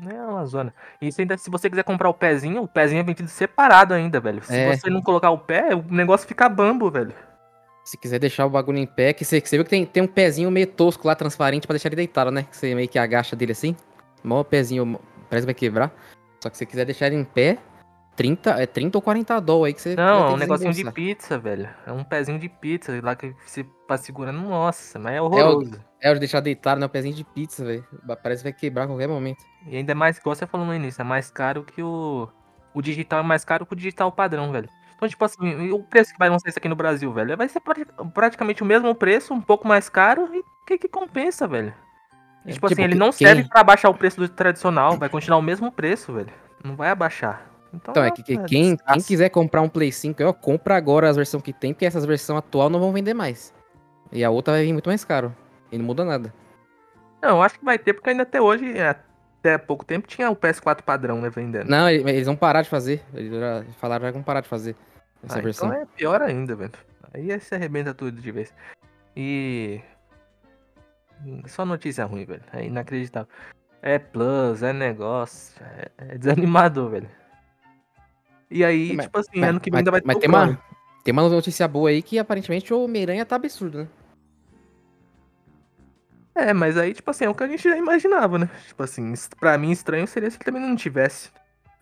É 0.08 0.14
uma 0.24 0.46
zona. 0.46 0.74
E 1.02 1.08
isso 1.08 1.20
ainda, 1.20 1.38
se 1.38 1.50
você 1.50 1.70
quiser 1.70 1.84
comprar 1.84 2.10
o 2.10 2.14
pezinho, 2.14 2.62
o 2.64 2.68
pezinho 2.68 3.00
é 3.00 3.04
vendido 3.04 3.28
separado 3.30 3.94
ainda, 3.94 4.20
velho. 4.20 4.42
Se 4.44 4.54
É. 4.56 4.76
você 4.76 4.90
não 4.90 5.02
colocar 5.02 5.30
o 5.32 5.38
pé, 5.38 5.76
o 5.76 5.84
negócio 5.94 6.28
fica 6.28 6.48
bambo, 6.50 6.90
velho. 6.92 7.14
Se 7.84 7.98
quiser 7.98 8.20
deixar 8.20 8.46
o 8.46 8.50
bagulho 8.50 8.78
em 8.78 8.86
pé, 8.86 9.14
que 9.14 9.26
você, 9.26 9.42
você 9.42 9.58
viu 9.58 9.64
que 9.64 9.70
tem, 9.70 9.86
tem 9.86 10.04
um 10.04 10.08
pezinho 10.08 10.50
meio 10.52 10.68
tosco 10.68 11.08
lá, 11.08 11.16
transparente, 11.16 11.66
pra 11.66 11.74
deixar 11.74 11.90
ele 11.90 11.96
deitado, 11.96 12.30
né? 12.30 12.44
Que 12.44 12.56
você 12.56 12.76
meio 12.76 12.88
que 12.88 13.00
agacha 13.00 13.36
dele 13.36 13.52
assim. 13.52 13.76
Mó 14.24 14.44
pezinho, 14.44 15.00
parece 15.30 15.44
que 15.46 15.54
vai 15.54 15.56
quebrar. 15.56 15.92
Só 16.42 16.50
que 16.50 16.56
se 16.56 16.60
você 16.60 16.66
quiser 16.68 16.86
deixar 16.86 17.08
ele 17.08 17.16
em 17.16 17.24
pé, 17.24 17.58
30, 18.20 18.50
é 18.62 18.66
30 18.66 18.98
ou 18.98 19.02
40 19.02 19.40
doll 19.40 19.64
aí 19.64 19.74
que 19.74 19.82
você 19.82 19.96
Não, 19.96 20.28
é 20.28 20.32
um 20.32 20.36
negocinho 20.38 20.74
de 20.74 20.92
pizza, 20.92 21.38
velho. 21.40 21.70
É 21.88 21.92
um 21.94 22.04
pezinho 22.04 22.38
de 22.38 22.50
pizza 22.50 23.00
lá 23.02 23.16
que 23.16 23.34
você 23.46 23.66
tá 23.88 23.96
segurando. 23.98 24.42
Nossa, 24.42 25.00
mas 25.00 25.16
é 25.16 25.22
horroroso. 25.22 25.80
É 26.02 26.12
o 26.12 26.14
de 26.16 26.20
deixar 26.20 26.42
deitado, 26.42 26.82
né? 26.82 26.86
O 26.86 26.90
pezinho 26.90 27.16
de 27.16 27.24
pizza, 27.24 27.64
velho. 27.64 27.86
Parece 28.22 28.44
que 28.44 28.50
vai 28.50 28.60
quebrar 28.60 28.84
a 28.84 28.88
qualquer 28.88 29.08
momento. 29.08 29.42
E 29.66 29.78
ainda 29.78 29.94
é 29.94 29.96
mais, 29.96 30.18
igual 30.18 30.36
você 30.36 30.46
falou 30.46 30.68
no 30.68 30.76
início, 30.76 31.02
é 31.02 31.06
mais 31.06 31.32
caro 31.32 31.64
que 31.64 31.82
o. 31.82 32.28
O 32.74 32.82
digital 32.82 33.22
é 33.22 33.24
mais 33.24 33.46
caro 33.46 33.66
que 33.66 33.72
o 33.72 33.76
digital 33.76 34.12
padrão, 34.12 34.52
velho. 34.52 34.68
Então, 34.98 35.08
tipo 35.08 35.24
assim, 35.24 35.72
o 35.72 35.82
preço 35.82 36.12
que 36.12 36.20
vai 36.20 36.30
lançar 36.30 36.50
isso 36.50 36.60
aqui 36.60 36.68
no 36.68 36.76
Brasil, 36.76 37.12
velho? 37.14 37.38
Vai 37.38 37.48
ser 37.48 37.62
prati- 37.62 37.86
praticamente 38.14 38.62
o 38.62 38.66
mesmo 38.66 38.94
preço, 38.94 39.34
um 39.34 39.40
pouco 39.42 39.66
mais 39.66 39.88
caro, 39.88 40.30
e 40.34 40.40
o 40.40 40.44
que 40.68 40.78
que 40.78 40.90
compensa, 40.90 41.48
velho? 41.48 41.74
E, 42.46 42.50
É, 42.50 42.54
tipo, 42.54 42.68
tipo, 42.68 42.74
assim, 42.74 42.84
ele 42.84 42.94
que- 42.94 43.00
não 43.00 43.12
quem- 43.12 43.28
serve 43.28 43.48
pra 43.48 43.62
abaixar 43.62 43.90
o 43.90 43.94
preço 43.96 44.20
do 44.20 44.28
tradicional, 44.28 44.98
vai 44.98 45.08
continuar 45.08 45.38
o 45.38 45.42
mesmo 45.42 45.72
preço, 45.72 46.12
velho. 46.14 46.32
Não 46.64 46.76
vai 46.76 46.90
abaixar. 46.90 47.49
Então, 47.74 47.92
Então, 47.92 48.04
é 48.04 48.12
que, 48.12 48.24
que 48.24 48.38
quem, 48.46 48.76
quem 48.78 49.02
quiser 49.02 49.30
comprar 49.30 49.62
um 49.62 49.70
Play 49.70 49.92
5, 49.92 50.24
ó, 50.24 50.34
compra 50.34 50.76
agora 50.76 51.10
as 51.10 51.16
versões 51.16 51.44
que 51.44 51.54
tem, 51.54 51.74
porque 51.74 51.86
essas 51.86 52.06
versões 52.06 52.40
atual 52.40 52.70
não 52.70 52.80
vão 52.80 52.92
vender 52.92 53.14
mais. 53.14 53.54
E 54.12 54.24
a 54.24 54.30
outra 54.30 54.54
vai 54.56 54.66
vir 54.66 54.74
muito 54.74 54.90
mais 54.90 55.06
caro. 55.06 55.36
E 55.72 55.78
não 55.78 55.86
muda 55.86 56.04
nada. 56.04 56.34
Não, 57.22 57.30
eu 57.30 57.42
acho 57.44 57.60
que 57.60 57.66
vai 57.66 57.78
ter, 57.78 57.94
porque 57.94 58.10
ainda 58.10 58.24
até 58.24 58.42
hoje, 58.42 58.74
até 58.80 59.58
pouco 59.58 59.86
tempo, 59.86 60.08
tinha 60.08 60.30
o 60.32 60.36
PS4 60.36 60.84
padrão, 60.84 61.22
né, 61.22 61.30
vendendo. 61.30 61.70
Não, 61.70 61.90
ele- 61.90 62.10
eles 62.10 62.26
vão 62.26 62.36
parar 62.36 62.62
de 62.64 62.70
fazer. 62.70 63.04
Eles 63.14 63.32
já 63.32 63.64
falaram 63.78 64.06
que 64.08 64.14
vão 64.14 64.24
parar 64.24 64.42
de 64.42 64.48
fazer 64.48 64.76
essa 65.24 65.38
Ah, 65.38 65.42
versão. 65.42 65.68
Então 65.70 65.82
é 65.82 65.86
pior 65.86 66.22
ainda, 66.22 66.56
velho. 66.56 66.72
Aí 67.14 67.40
você 67.40 67.56
arrebenta 67.56 67.94
tudo 67.94 68.20
de 68.20 68.32
vez. 68.32 68.54
E. 69.16 69.82
Só 71.48 71.66
notícia 71.66 72.06
ruim, 72.06 72.26
velho. 72.26 72.42
É 72.54 72.66
inacreditável. 72.66 73.30
É 73.82 74.00
plus, 74.00 74.64
é 74.64 74.74
negócio. 74.74 75.62
É, 75.64 76.14
é 76.14 76.18
desanimador, 76.18 76.90
velho. 76.90 77.10
E 78.50 78.64
aí, 78.64 78.94
Mas- 78.94 79.06
tipo 79.06 79.20
assim, 79.20 79.40
mas- 79.40 79.50
ano 79.50 79.60
que 79.60 79.70
vem 79.70 79.74
mas- 79.74 79.80
ainda 79.80 79.92
vai 79.92 80.02
ter 80.02 80.08
mas 80.08 80.18
tem 80.18 80.30
Pro, 80.30 80.40
uma-? 80.40 80.60
Tem 81.04 81.12
uma 81.12 81.30
notícia 81.30 81.68
boa 81.68 81.90
aí 81.90 82.02
que 82.02 82.18
aparentemente 82.20 82.74
o 82.74 82.84
Homem-Aranha 82.84 83.26
tá 83.26 83.36
absurdo, 83.36 83.80
né? 83.80 83.88
É, 86.36 86.54
mas 86.54 86.78
aí, 86.78 86.94
tipo 86.94 87.10
assim, 87.12 87.26
é 87.26 87.30
o 87.30 87.36
que 87.36 87.44
a 87.44 87.48
gente 87.48 87.64
já 87.64 87.76
imaginava, 87.78 88.38
né? 88.40 88.50
Tipo 88.68 88.84
assim, 88.84 89.14
pra 89.40 89.58
mim 89.58 89.72
estranho 89.72 90.08
seria 90.08 90.30
se 90.30 90.38
ele 90.38 90.44
também 90.46 90.62
não 90.62 90.76
tivesse. 90.76 91.30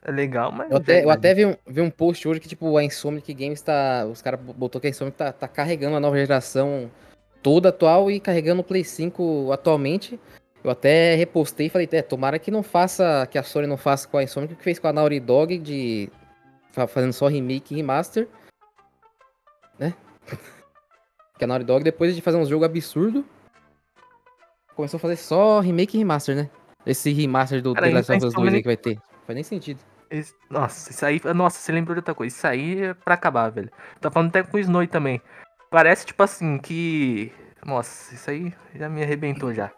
É 0.03 0.11
legal, 0.11 0.51
mas. 0.51 0.71
Eu 0.71 0.77
até, 0.77 1.03
eu 1.03 1.11
é- 1.11 1.13
até 1.13 1.33
vi, 1.33 1.45
um, 1.45 1.55
vi 1.67 1.81
um 1.81 1.89
post 1.89 2.27
hoje 2.27 2.39
que, 2.39 2.47
tipo, 2.47 2.77
a 2.77 2.83
Insomniac 2.83 3.33
Games 3.33 3.61
tá. 3.61 4.05
Os 4.05 4.21
caras 4.21 4.39
botou 4.39 4.79
que 4.79 4.87
a 4.87 4.89
Insomniac 4.89 5.17
tá, 5.17 5.31
tá 5.33 5.47
carregando 5.47 5.97
a 5.97 5.99
nova 5.99 6.17
geração 6.17 6.89
toda 7.43 7.69
atual 7.69 8.09
e 8.09 8.19
carregando 8.19 8.61
o 8.61 8.63
Play 8.63 8.83
5 8.83 9.51
atualmente. 9.51 10.19
Eu 10.63 10.71
até 10.71 11.13
repostei 11.15 11.67
e 11.67 11.69
falei, 11.69 11.87
é, 11.91 12.01
tomara 12.01 12.39
que 12.39 12.49
não 12.51 12.63
faça, 12.63 13.27
que 13.29 13.37
a 13.37 13.43
Sony 13.43 13.67
não 13.67 13.77
faça 13.77 14.07
com 14.07 14.17
a 14.17 14.23
Insomniac 14.23 14.53
o 14.53 14.57
que 14.57 14.63
fez 14.63 14.79
com 14.79 14.87
a 14.87 14.93
Naughty 14.93 15.19
Dog 15.19 15.57
de. 15.57 16.09
Fa- 16.77 16.88
fazendo 16.88 17.13
só 17.13 17.27
remake 17.27 17.74
e 17.74 17.77
remaster. 17.77 18.27
Né? 19.79 19.94
que 21.38 21.44
a 21.44 21.47
Naughty 21.47 21.65
Dog, 21.65 21.83
depois 21.83 22.15
de 22.15 22.21
fazer 22.21 22.38
um 22.38 22.45
jogo 22.45 22.65
absurdo, 22.65 23.25
começou 24.75 24.97
a 24.97 25.01
fazer 25.01 25.15
só 25.18 25.59
remake 25.59 25.97
e 25.97 26.00
remaster, 26.00 26.35
né? 26.35 26.50
Esse 26.85 27.12
remaster 27.12 27.62
do 27.62 27.74
Cara, 27.74 27.88
The 27.88 27.94
Last 27.94 28.12
of 28.13 28.25
Us 28.27 28.33
2 28.33 28.53
aí 28.53 28.62
que 28.62 28.68
vai 28.68 28.77
ter. 28.77 28.95
Não 28.95 29.25
faz 29.25 29.35
nem 29.35 29.44
sentido. 29.44 29.79
Esse- 30.09 30.33
Nossa, 30.50 30.91
isso 30.91 31.06
aí. 31.06 31.19
Nossa, 31.35 31.59
você 31.59 31.71
lembrou 31.71 31.95
de 31.95 32.00
outra 32.00 32.15
coisa. 32.15 32.33
Isso 32.35 32.47
aí 32.47 32.81
é 32.83 32.94
pra 32.94 33.15
acabar, 33.15 33.50
velho. 33.50 33.69
Tá 34.00 34.09
falando 34.09 34.30
até 34.30 34.41
com 34.44 34.56
o 34.56 34.59
Snowy 34.59 34.88
também. 34.88 35.21
Parece, 35.69 36.06
tipo 36.06 36.23
assim, 36.23 36.57
que. 36.59 37.31
Nossa, 37.65 38.13
isso 38.15 38.30
aí 38.30 38.53
já 38.73 38.88
me 38.88 39.03
arrebentou 39.03 39.53
já. 39.53 39.69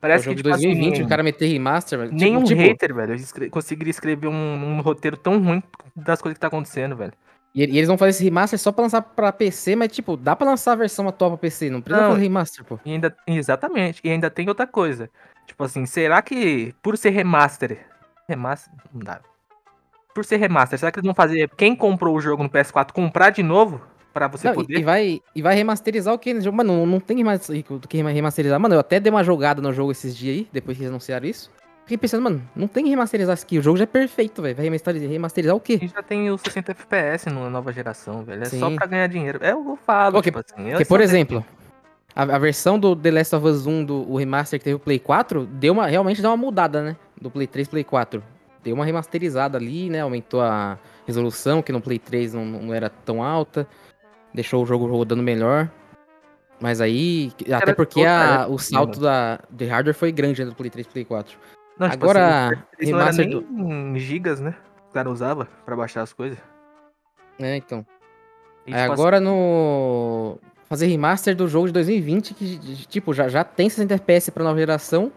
Parece 0.00 0.28
que, 0.28 0.34
tipo 0.36 0.48
2020, 0.48 0.92
assim, 0.94 1.02
o 1.02 1.08
cara 1.08 1.22
meter 1.22 1.46
remaster, 1.46 1.98
mas, 1.98 2.10
nenhum 2.12 2.44
tipo, 2.44 2.60
tipo, 2.60 2.60
hater, 2.62 2.94
velho, 2.94 3.14
escre- 3.14 3.50
conseguiria 3.50 3.90
escrever 3.90 4.28
um, 4.28 4.32
um 4.32 4.80
roteiro 4.80 5.16
tão 5.16 5.42
ruim 5.42 5.62
das 5.96 6.22
coisas 6.22 6.34
que 6.36 6.40
tá 6.40 6.46
acontecendo, 6.46 6.94
velho. 6.96 7.12
E, 7.54 7.64
e 7.64 7.78
eles 7.78 7.88
vão 7.88 7.98
fazer 7.98 8.10
esse 8.10 8.22
remaster 8.22 8.58
só 8.58 8.70
pra 8.70 8.82
lançar 8.82 9.02
pra 9.02 9.32
PC, 9.32 9.74
mas 9.74 9.90
tipo, 9.90 10.16
dá 10.16 10.36
pra 10.36 10.46
lançar 10.48 10.72
a 10.72 10.76
versão 10.76 11.08
atual 11.08 11.32
pra 11.32 11.38
PC, 11.38 11.70
não 11.70 11.80
precisa 11.80 12.02
Não. 12.06 12.12
fazer 12.12 12.22
remaster, 12.22 12.64
pô. 12.64 12.78
E 12.84 12.92
ainda, 12.92 13.16
exatamente. 13.26 14.00
E 14.04 14.10
ainda 14.10 14.30
tem 14.30 14.48
outra 14.48 14.66
coisa. 14.66 15.10
Tipo 15.46 15.64
assim, 15.64 15.84
será 15.86 16.22
que 16.22 16.74
por 16.82 16.96
ser 16.96 17.10
remaster. 17.10 17.78
Remaster. 18.28 18.72
Não 18.92 19.00
dá. 19.02 19.20
Por 20.14 20.24
ser 20.24 20.36
remaster, 20.36 20.78
será 20.78 20.92
que 20.92 20.98
eles 20.98 21.06
vão 21.06 21.14
fazer 21.14 21.50
quem 21.56 21.74
comprou 21.74 22.14
o 22.14 22.20
jogo 22.20 22.42
no 22.42 22.50
PS4 22.50 22.92
comprar 22.92 23.30
de 23.30 23.42
novo? 23.42 23.80
Pra 24.18 24.38
você 24.38 24.46
Não, 24.48 24.52
e- 24.52 24.56
poder? 24.56 24.78
e, 24.78 24.82
vai, 24.82 25.20
e 25.34 25.42
vai 25.42 25.54
remasterizar 25.54 26.12
o 26.14 26.18
que 26.18 26.32
nesse 26.32 26.44
jogo? 26.44 26.56
Mano, 26.56 26.78
não, 26.78 26.86
não 26.86 27.00
tem 27.00 27.22
mais 27.22 27.46
do 27.46 27.88
que 27.88 27.96
remasterizar. 28.02 28.58
Mano, 28.58 28.74
eu 28.74 28.80
até 28.80 28.98
dei 28.98 29.10
uma 29.10 29.22
jogada 29.22 29.60
no 29.62 29.72
jogo 29.72 29.92
esses 29.92 30.16
dias 30.16 30.36
aí, 30.38 30.48
depois 30.52 30.76
que 30.76 30.82
eles 30.82 30.90
anunciaram 30.90 31.26
isso. 31.26 31.50
Fiquei 31.84 31.96
pensando, 31.96 32.22
mano, 32.22 32.42
não 32.54 32.68
tem 32.68 32.84
que 32.84 32.90
remasterizar 32.90 33.34
isso 33.34 33.44
aqui. 33.46 33.58
O 33.58 33.62
jogo 33.62 33.78
já 33.78 33.84
é 33.84 33.86
perfeito, 33.86 34.42
velho. 34.42 34.54
Vai 34.54 34.64
remasterizar, 34.64 35.08
remasterizar 35.08 35.56
o 35.56 35.60
quê? 35.60 35.78
E 35.80 35.88
já 35.88 36.02
tem 36.02 36.30
os 36.30 36.40
60 36.42 36.72
FPS 36.72 37.30
na 37.30 37.48
nova 37.48 37.72
geração, 37.72 38.22
velho. 38.24 38.42
É 38.42 38.44
só 38.44 38.68
Sim. 38.68 38.76
pra 38.76 38.86
ganhar 38.86 39.06
dinheiro. 39.06 39.38
É, 39.42 39.52
eu 39.52 39.78
falo, 39.86 40.18
Ok, 40.18 40.30
tipo 40.30 40.38
assim. 40.38 40.84
por 40.86 41.00
exemplo, 41.00 41.42
a, 42.14 42.22
a 42.24 42.38
versão 42.38 42.78
do 42.78 42.94
The 42.94 43.10
Last 43.10 43.34
of 43.36 43.46
Us 43.46 43.66
1 43.66 43.84
do 43.86 44.10
o 44.10 44.18
remaster 44.18 44.58
que 44.58 44.64
teve 44.64 44.76
o 44.76 44.78
Play 44.78 44.98
4, 44.98 45.46
deu 45.46 45.72
uma, 45.72 45.86
realmente 45.86 46.20
deu 46.20 46.30
uma 46.30 46.36
mudada, 46.36 46.82
né? 46.82 46.96
Do 47.18 47.30
Play 47.30 47.46
3 47.46 47.66
Play 47.68 47.84
4. 47.84 48.22
Deu 48.62 48.74
uma 48.74 48.84
remasterizada 48.84 49.56
ali, 49.56 49.88
né? 49.88 50.00
Aumentou 50.02 50.42
a 50.42 50.78
resolução, 51.06 51.62
que 51.62 51.72
no 51.72 51.80
Play 51.80 51.98
3 51.98 52.34
não, 52.34 52.44
não 52.44 52.74
era 52.74 52.90
tão 52.90 53.22
alta. 53.22 53.66
Deixou 54.38 54.62
o 54.62 54.66
jogo 54.66 54.86
rodando 54.86 55.20
melhor. 55.20 55.68
Mas 56.60 56.80
aí, 56.80 57.32
até 57.52 57.74
porque 57.74 58.04
a- 58.06 58.46
o 58.48 58.56
salto 58.56 59.00
da, 59.00 59.40
de 59.50 59.64
hardware 59.66 59.96
foi 59.96 60.12
grande 60.12 60.44
né, 60.44 60.48
do 60.48 60.54
Play 60.54 60.70
3 60.70 60.86
Play 60.86 61.04
4. 61.04 61.36
Não, 61.76 61.90
tipo 61.90 62.04
Agora, 62.04 62.46
assim, 62.80 62.92
não 62.92 63.00
era 63.00 63.10
remaster 63.10 63.26
nem 63.26 63.96
em 63.96 63.98
gigas, 63.98 64.38
né? 64.38 64.54
O 64.88 64.92
cara 64.92 65.10
usava 65.10 65.48
pra 65.66 65.74
baixar 65.74 66.02
as 66.02 66.12
coisas. 66.12 66.38
É, 67.36 67.56
então. 67.56 67.84
E, 68.64 68.72
Aí 68.72 68.82
tipo 68.82 68.92
agora 68.92 69.18
no. 69.18 70.38
Fazer 70.68 70.86
remaster 70.86 71.34
do 71.34 71.48
jogo 71.48 71.66
de 71.66 71.72
2020, 71.72 72.34
que, 72.34 72.58
tipo, 72.86 73.12
já, 73.12 73.26
já 73.28 73.42
tem 73.42 73.68
60 73.68 73.94
FPS 73.94 74.30
pra 74.30 74.44
nova 74.44 74.56
geração. 74.60 75.10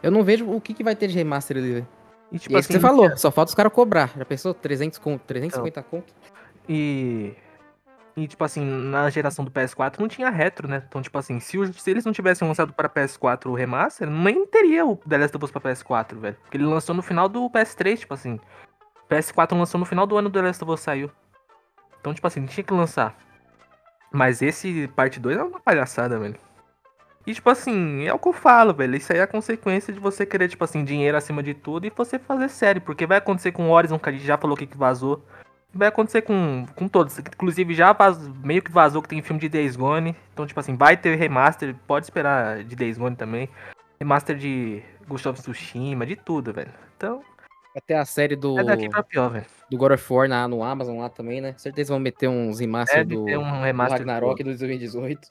Eu 0.00 0.12
não 0.12 0.22
vejo 0.22 0.48
o 0.48 0.60
que, 0.60 0.72
que 0.74 0.84
vai 0.84 0.94
ter 0.94 1.08
de 1.08 1.14
remaster 1.16 1.56
ali, 1.56 1.72
velho. 1.72 1.88
assim, 2.28 2.36
e, 2.36 2.38
tipo 2.38 2.54
E 2.54 2.56
é 2.56 2.60
isso 2.60 2.68
que 2.68 2.74
assim, 2.76 2.80
você 2.80 2.86
falou, 2.88 3.16
só 3.16 3.32
falta 3.32 3.48
os 3.48 3.54
caras 3.56 3.72
cobrar. 3.72 4.12
Já 4.16 4.24
pensou? 4.24 4.54
300 4.54 4.96
conto, 5.00 5.22
350 5.22 5.82
conto? 5.82 6.14
E 6.68 7.34
E, 8.16 8.26
tipo 8.26 8.42
assim, 8.44 8.64
na 8.64 9.08
geração 9.08 9.44
do 9.44 9.50
PS4 9.50 9.98
não 9.98 10.08
tinha 10.08 10.30
retro, 10.30 10.66
né? 10.66 10.82
Então, 10.88 11.00
tipo 11.00 11.16
assim, 11.16 11.38
se, 11.38 11.56
se 11.72 11.90
eles 11.90 12.04
não 12.04 12.12
tivessem 12.12 12.46
lançado 12.46 12.72
para 12.72 12.88
PS4 12.88 13.46
o 13.46 13.54
remaster, 13.54 14.10
nem 14.10 14.46
teria 14.46 14.84
o 14.84 14.96
The 14.96 15.18
Last 15.18 15.36
of 15.36 15.44
Us 15.44 15.50
pra 15.50 15.60
PS4, 15.60 16.16
velho. 16.16 16.36
Porque 16.42 16.56
ele 16.56 16.64
lançou 16.64 16.94
no 16.94 17.02
final 17.02 17.28
do 17.28 17.48
PS3, 17.50 17.98
tipo 17.98 18.14
assim. 18.14 18.40
PS4 19.08 19.56
lançou 19.56 19.78
no 19.78 19.86
final 19.86 20.06
do 20.06 20.16
ano 20.16 20.28
do 20.28 20.38
The 20.38 20.46
Last 20.46 20.64
of 20.64 20.72
Us 20.72 20.80
saiu. 20.80 21.10
Então, 22.00 22.12
tipo 22.12 22.26
assim, 22.26 22.44
tinha 22.46 22.64
que 22.64 22.72
lançar. 22.72 23.16
Mas 24.12 24.42
esse 24.42 24.88
parte 24.88 25.20
2 25.20 25.38
é 25.38 25.42
uma 25.42 25.60
palhaçada, 25.60 26.18
velho. 26.18 26.36
E, 27.26 27.34
tipo 27.34 27.48
assim, 27.50 28.04
é 28.04 28.12
o 28.12 28.18
que 28.18 28.28
eu 28.28 28.32
falo, 28.32 28.74
velho. 28.74 28.96
Isso 28.96 29.12
aí 29.12 29.18
é 29.18 29.22
a 29.22 29.26
consequência 29.26 29.92
de 29.92 30.00
você 30.00 30.26
querer, 30.26 30.48
tipo 30.48 30.64
assim, 30.64 30.84
dinheiro 30.84 31.16
acima 31.16 31.42
de 31.42 31.54
tudo 31.54 31.86
e 31.86 31.92
você 31.94 32.18
fazer 32.18 32.48
série. 32.48 32.80
Porque 32.80 33.06
vai 33.06 33.18
acontecer 33.18 33.52
com 33.52 33.68
o 33.68 33.72
Horizon, 33.72 33.98
que 33.98 34.08
a 34.08 34.12
gente 34.12 34.24
já 34.24 34.36
falou 34.36 34.56
que 34.56 34.66
vazou. 34.76 35.24
Vai 35.72 35.86
acontecer 35.88 36.22
com, 36.22 36.66
com 36.74 36.88
todos. 36.88 37.18
Inclusive, 37.18 37.74
já 37.74 37.96
meio 38.42 38.60
que 38.62 38.72
vazou 38.72 39.00
que 39.00 39.08
tem 39.08 39.22
filme 39.22 39.40
de 39.40 39.48
Days 39.48 39.76
Gone. 39.76 40.16
Então, 40.32 40.46
tipo 40.46 40.58
assim, 40.58 40.74
vai 40.76 40.96
ter 40.96 41.14
remaster. 41.16 41.74
Pode 41.86 42.06
esperar 42.06 42.64
de 42.64 42.74
Days 42.74 42.98
Gone 42.98 43.14
também. 43.14 43.48
Remaster 44.00 44.36
de 44.36 44.82
Ghost 45.06 45.28
of 45.28 45.40
Tsushima, 45.40 46.04
de 46.04 46.16
tudo, 46.16 46.52
velho. 46.52 46.72
Então, 46.96 47.22
Até 47.76 47.96
a 47.96 48.04
série 48.04 48.34
do, 48.34 48.58
é 48.58 48.64
daqui 48.64 48.88
pra 48.88 49.02
pior, 49.04 49.30
velho. 49.30 49.46
do 49.70 49.76
God 49.76 49.92
of 49.92 50.12
War 50.12 50.28
na, 50.28 50.48
no 50.48 50.64
Amazon 50.64 50.98
lá 50.98 51.08
também, 51.08 51.40
né? 51.40 51.54
Certeza 51.56 51.92
vão 51.92 52.00
meter 52.00 52.26
uns 52.28 52.58
remaster 52.58 53.04
Deve 53.04 53.14
do, 53.20 53.24
ter 53.26 53.38
um 53.38 53.48
do 53.48 53.62
remaster 53.62 53.98
Ragnarok 53.98 54.42
do 54.42 54.48
2018. 54.50 55.28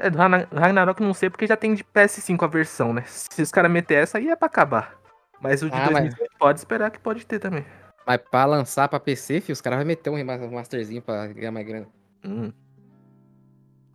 É, 0.00 0.10
do 0.10 0.18
Ragna- 0.18 0.48
Ragnarok 0.52 1.00
não 1.00 1.14
sei 1.14 1.30
porque 1.30 1.46
já 1.46 1.56
tem 1.56 1.74
de 1.74 1.84
PS5 1.84 2.42
a 2.44 2.48
versão, 2.48 2.92
né? 2.92 3.04
Se 3.06 3.40
os 3.40 3.52
caras 3.52 3.70
meter 3.70 4.02
essa 4.02 4.18
aí 4.18 4.28
é 4.28 4.34
pra 4.34 4.46
acabar. 4.46 4.96
Mas 5.40 5.62
o 5.62 5.70
de 5.70 5.76
Ah, 5.76 5.90
mas- 5.92 5.92
2018 6.14 6.32
pode 6.38 6.58
esperar 6.58 6.90
que 6.90 6.98
pode 6.98 7.24
ter 7.24 7.38
também. 7.38 7.64
Mas 8.06 8.18
pra 8.18 8.44
lançar 8.44 8.88
pra 8.88 9.00
PC, 9.00 9.40
filho, 9.40 9.54
os 9.54 9.60
caras 9.60 9.78
vão 9.78 9.86
meter 9.86 10.10
um 10.10 10.14
remasterzinho 10.14 11.00
pra 11.00 11.26
ganhar 11.28 11.50
mais 11.50 11.66
grana. 11.66 11.86
Hum. 12.24 12.52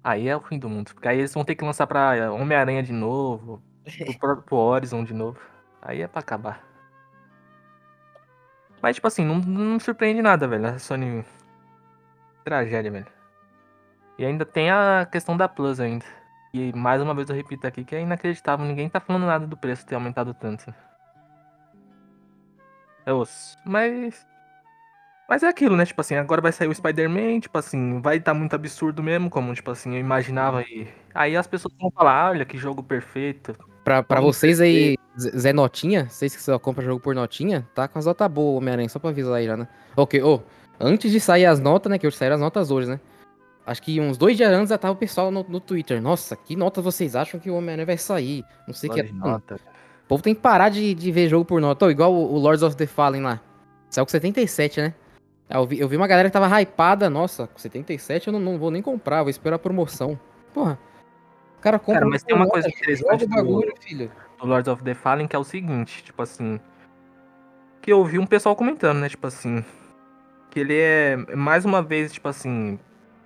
Aí 0.04 0.28
é 0.28 0.36
o 0.36 0.42
fim 0.42 0.58
do 0.58 0.70
mundo. 0.70 0.94
Porque 0.94 1.08
aí 1.08 1.20
eles 1.20 1.34
vão 1.34 1.44
ter 1.44 1.56
que 1.56 1.63
lançar 1.63 1.86
pra 1.86 2.32
Homem-Aranha 2.32 2.82
de 2.82 2.94
novo, 2.94 3.62
pro 3.84 4.18
próprio 4.20 4.58
Horizon 4.58 5.04
de 5.04 5.13
novo. 5.13 5.39
Aí 5.82 6.01
é 6.01 6.08
pra 6.08 6.22
acabar. 6.22 6.68
Mas, 8.82 8.96
tipo 8.96 9.08
assim, 9.08 9.25
não, 9.25 9.36
não 9.36 9.74
me 9.74 9.80
surpreende 9.80 10.22
nada, 10.22 10.48
velho. 10.48 10.68
A 10.68 10.80
Sony. 10.80 11.25
Tragédia, 12.44 12.92
velho. 12.92 13.08
E 14.18 14.25
ainda 14.25 14.46
tem 14.46 14.70
a 14.72 15.08
questão 15.10 15.36
da 15.38 15.48
Plus 15.48 15.80
ainda. 15.80 16.06
E 16.54 16.74
mais 16.74 17.01
uma 17.01 17.13
vez 17.13 17.30
eu 17.30 17.36
repito 17.36 17.68
aqui 17.68 17.84
que 17.84 17.96
é 17.96 18.01
inacreditável. 18.01 18.66
Ninguém 18.66 18.89
tá 18.89 19.00
falando 19.00 19.25
nada 19.25 19.46
do 19.46 19.58
preço 19.58 19.86
ter 19.86 19.96
aumentado 19.96 20.34
tanto. 20.34 20.74
É 23.10 23.13
osso. 23.13 23.58
Mas. 23.66 24.28
Mas 25.28 25.42
é 25.42 25.48
aquilo, 25.48 25.75
né? 25.75 25.84
Tipo 25.84 26.01
assim, 26.01 26.16
agora 26.16 26.42
vai 26.42 26.51
sair 26.51 26.68
o 26.68 26.74
Spider-Man, 26.74 27.39
tipo 27.39 27.58
assim, 27.58 28.00
vai 28.01 28.18
estar 28.18 28.36
muito 28.36 28.54
absurdo 28.54 29.01
mesmo, 29.01 29.30
como, 29.30 29.54
tipo 29.54 29.72
assim, 29.72 29.96
eu 29.96 30.00
imaginava. 30.00 30.62
E 30.63 30.88
aí 31.13 31.36
as 31.36 31.48
pessoas 31.48 31.74
vão 31.80 31.92
falar, 31.92 32.32
olha 32.32 32.46
que 32.46 32.58
jogo 32.58 32.84
perfeito. 32.84 33.56
Pra, 33.84 34.04
pra 34.04 34.22
vocês 34.22 34.62
aí, 34.62 34.96
Zé 35.18 35.54
Notinha, 35.54 36.08
vocês 36.08 36.36
que 36.36 36.42
só 36.42 36.58
compram 36.60 36.86
jogo 36.86 37.00
por 37.00 37.16
notinha, 37.16 37.68
tá 37.74 37.88
com 37.88 37.98
as 37.98 38.06
notas 38.06 38.32
boas, 38.32 38.58
Homem-Aranha, 38.58 38.89
só 38.89 39.00
pra 39.00 39.10
avisar 39.10 39.36
aí 39.36 39.46
já, 39.46 39.58
né? 39.58 39.68
Ok, 39.96 40.22
ô, 40.22 40.42
antes 40.80 41.12
de 41.12 41.20
sair 41.20 41.46
as 41.46 41.60
notas, 41.60 41.92
né, 41.92 41.98
que 41.98 42.06
hoje 42.06 42.18
saíram 42.18 42.36
as 42.36 42.42
notas 42.42 42.70
hoje, 42.70 42.89
né? 42.89 43.00
Acho 43.66 43.82
que 43.84 44.00
uns 44.01 44.18
dois 44.18 44.36
dias 44.36 44.51
antes 44.51 44.70
já 44.70 44.80
tava 44.80 44.94
o 44.94 44.98
pessoal 44.98 45.30
no, 45.30 45.46
no 45.48 45.60
Twitter. 45.60 46.01
Nossa, 46.01 46.36
que 46.36 46.56
notas 46.56 46.84
vocês 46.84 47.16
acham 47.16 47.39
que 47.39 47.51
o 47.51 47.56
Homem-Aranha 47.56 47.86
vai 47.86 47.98
sair? 47.98 48.44
Não 48.68 48.74
sei 48.74 48.89
o 48.89 48.94
que 48.94 49.01
é. 49.01 49.12
Nota. 49.12 49.60
Povo 50.10 50.24
tem 50.24 50.34
que 50.36 50.42
parar 50.42 50.70
de, 50.70 50.94
de 50.94 51.12
ver 51.12 51.30
jogo 51.30 51.46
por 51.46 51.62
nota. 51.62 51.89
Igual 51.89 52.13
o, 52.13 52.34
o 52.34 52.38
Lords 52.38 52.63
of 52.63 52.75
the 52.75 52.88
Fallen 52.88 53.22
lá. 53.22 53.39
Saiu 53.89 54.06
com 54.06 54.12
77, 54.12 54.82
né? 54.82 54.94
Ah, 55.50 55.58
Eu 55.60 55.66
vi, 55.68 55.80
eu 55.80 55.88
vi 55.88 55.96
uma 55.98 56.08
galera 56.08 56.30
que 56.30 56.34
tava 56.34 56.48
hypada. 56.62 57.10
Nossa, 57.10 57.48
com 57.48 57.58
77 57.58 58.28
eu 58.28 58.34
não, 58.34 58.39
não 58.39 58.58
vou 58.58 58.70
nem 58.72 58.82
comprar, 58.82 59.22
vou 59.24 59.30
esperar 59.30 59.56
a 59.56 59.60
promoção. 59.60 60.20
Porra. 60.54 60.78
O 61.58 61.62
cara 61.62 61.78
compra. 61.80 62.01
Cara, 62.01 62.10
mas 62.10 62.24
tem 62.24 62.36
uma 62.36 62.46
nota, 62.46 62.54
coisa 62.54 62.70
interessante 62.70 63.25
do- 63.25 63.36
bagulho, 63.36 63.74
filho. 63.82 64.12
do 64.39 64.46
Lords 64.48 64.68
of 64.72 64.84
the 64.84 64.94
Fallen, 64.94 65.28
que 65.28 65.36
é 65.36 65.39
o 65.39 65.44
seguinte, 65.44 66.04
tipo 66.04 66.22
assim. 66.22 66.60
Que 67.82 67.92
eu 67.92 68.04
vi 68.04 68.20
um 68.20 68.25
pessoal 68.25 68.56
comentando, 68.56 69.00
né? 69.00 69.10
Tipo 69.10 69.28
assim. 69.28 69.63
Que 70.50 70.60
ele 70.62 70.75
é 70.78 71.18
mais 71.36 71.66
uma 71.66 71.82
vez, 71.82 72.12
tipo 72.13 72.28
assim. 72.28 72.80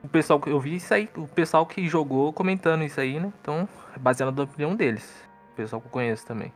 O 0.04 0.08
pessoal 0.10 0.40
que 0.40 0.50
eu 0.50 0.60
vi 0.60 0.76
isso 0.76 0.94
aí, 0.94 1.08
o 1.16 1.28
pessoal 1.28 1.66
que 1.66 1.88
jogou 1.88 2.34
comentando 2.34 2.84
isso 2.84 3.00
aí, 3.00 3.20
né? 3.20 3.32
Então, 3.42 3.68
é 3.96 4.00
baseado 4.00 4.36
na 4.36 4.44
opinião 4.44 4.76
deles. 4.76 5.10
O 5.54 5.56
pessoal 5.56 5.80
que 5.82 5.88
eu 5.88 5.92
conheço 5.92 6.26
também. 6.26 6.52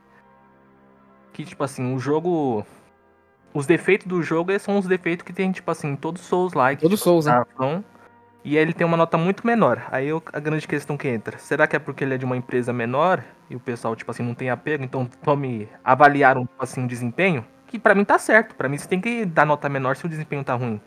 Que, 1.38 1.44
tipo 1.44 1.62
assim, 1.62 1.94
o 1.94 2.00
jogo. 2.00 2.66
Os 3.54 3.64
defeitos 3.64 4.08
do 4.08 4.20
jogo 4.24 4.58
são 4.58 4.76
os 4.76 4.86
defeitos 4.86 5.24
que 5.24 5.32
tem, 5.32 5.52
tipo 5.52 5.70
assim, 5.70 5.94
todos 5.94 6.22
Souls 6.22 6.52
like. 6.52 6.82
Todo 6.82 6.96
tipo, 6.96 7.04
Souls, 7.04 7.26
né? 7.26 7.32
Darkon, 7.32 7.84
E 8.44 8.56
aí 8.56 8.62
ele 8.62 8.72
tem 8.72 8.84
uma 8.84 8.96
nota 8.96 9.16
muito 9.16 9.46
menor. 9.46 9.86
Aí 9.92 10.08
a 10.32 10.40
grande 10.40 10.66
questão 10.66 10.96
que 10.96 11.06
entra. 11.06 11.38
Será 11.38 11.68
que 11.68 11.76
é 11.76 11.78
porque 11.78 12.02
ele 12.02 12.14
é 12.14 12.18
de 12.18 12.24
uma 12.24 12.36
empresa 12.36 12.72
menor 12.72 13.22
e 13.48 13.54
o 13.54 13.60
pessoal, 13.60 13.94
tipo 13.94 14.10
assim, 14.10 14.24
não 14.24 14.34
tem 14.34 14.50
apego? 14.50 14.82
Então 14.82 15.08
tome 15.22 15.68
avaliaram, 15.84 16.44
tipo 16.44 16.60
assim, 16.60 16.84
o 16.84 16.88
desempenho? 16.88 17.44
Que 17.68 17.78
pra 17.78 17.94
mim 17.94 18.04
tá 18.04 18.18
certo. 18.18 18.56
Pra 18.56 18.68
mim 18.68 18.76
você 18.76 18.88
tem 18.88 19.00
que 19.00 19.24
dar 19.24 19.46
nota 19.46 19.68
menor 19.68 19.94
se 19.94 20.04
o 20.06 20.08
desempenho 20.08 20.42
tá 20.42 20.54
ruim. 20.56 20.80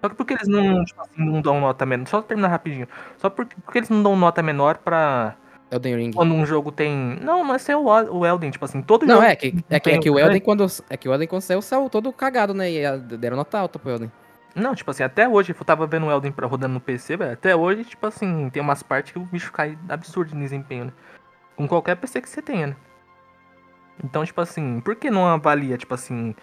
Só 0.00 0.08
que 0.08 0.14
porque 0.14 0.32
eles 0.32 0.48
não, 0.48 0.82
tipo 0.86 1.02
assim, 1.02 1.22
não 1.22 1.42
dão 1.42 1.60
nota 1.60 1.84
menor. 1.84 2.06
Só 2.06 2.22
terminar 2.22 2.48
rapidinho. 2.48 2.88
Só 3.18 3.28
porque, 3.28 3.54
porque 3.60 3.78
eles 3.78 3.90
não 3.90 4.02
dão 4.02 4.16
nota 4.16 4.42
menor 4.42 4.78
pra. 4.78 5.36
Elden 5.70 5.96
Ring. 5.96 6.12
Quando 6.12 6.34
um 6.34 6.46
jogo 6.46 6.72
tem. 6.72 7.18
Não, 7.20 7.44
mas 7.44 7.68
é 7.68 7.76
o, 7.76 7.84
o 7.84 8.26
Elden, 8.26 8.50
tipo 8.50 8.64
assim, 8.64 8.80
todo 8.80 9.06
Não, 9.06 9.16
jogo. 9.16 9.26
é 9.26 9.36
que, 9.36 9.64
é 9.68 9.80
que, 9.80 9.90
é 9.90 9.98
que 9.98 10.10
o 10.10 10.18
Elden 10.18 10.40
quando. 10.40 10.66
É 10.88 10.96
que 10.96 11.08
o 11.08 11.12
Elden 11.12 11.28
quando 11.28 11.42
saiu, 11.42 11.60
saiu 11.60 11.90
todo 11.90 12.12
cagado, 12.12 12.54
né? 12.54 12.70
E 12.70 12.98
deram 13.18 13.36
nota 13.36 13.58
alta 13.58 13.78
pro 13.78 13.90
Elden. 13.90 14.10
Não, 14.54 14.74
tipo 14.74 14.90
assim, 14.90 15.02
até 15.02 15.28
hoje, 15.28 15.54
eu 15.58 15.64
tava 15.64 15.86
vendo 15.86 16.06
o 16.06 16.10
Elden 16.10 16.32
pra 16.32 16.46
rodando 16.46 16.74
no 16.74 16.80
PC, 16.80 17.16
velho. 17.16 17.32
Até 17.32 17.54
hoje, 17.54 17.84
tipo 17.84 18.06
assim, 18.06 18.48
tem 18.50 18.62
umas 18.62 18.82
partes 18.82 19.12
que 19.12 19.18
o 19.18 19.24
bicho 19.24 19.52
cai 19.52 19.78
absurdo 19.88 20.32
de 20.32 20.38
desempenho, 20.38 20.86
né? 20.86 20.92
Com 21.54 21.68
qualquer 21.68 21.96
PC 21.96 22.20
que 22.20 22.28
você 22.28 22.40
tenha, 22.40 22.68
né? 22.68 22.76
Então, 24.02 24.24
tipo 24.24 24.40
assim, 24.40 24.80
por 24.80 24.96
que 24.96 25.10
não 25.10 25.26
avalia, 25.26 25.76
tipo 25.76 25.94
assim, 25.94 26.34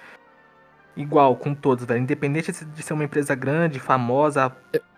igual 0.95 1.35
com 1.35 1.53
todos, 1.53 1.85
velho? 1.85 2.01
Independente 2.01 2.51
de 2.51 2.65
de 2.65 2.83
ser 2.83 2.93
uma 2.93 3.03
empresa 3.03 3.33
grande, 3.33 3.79
famosa. 3.79 4.55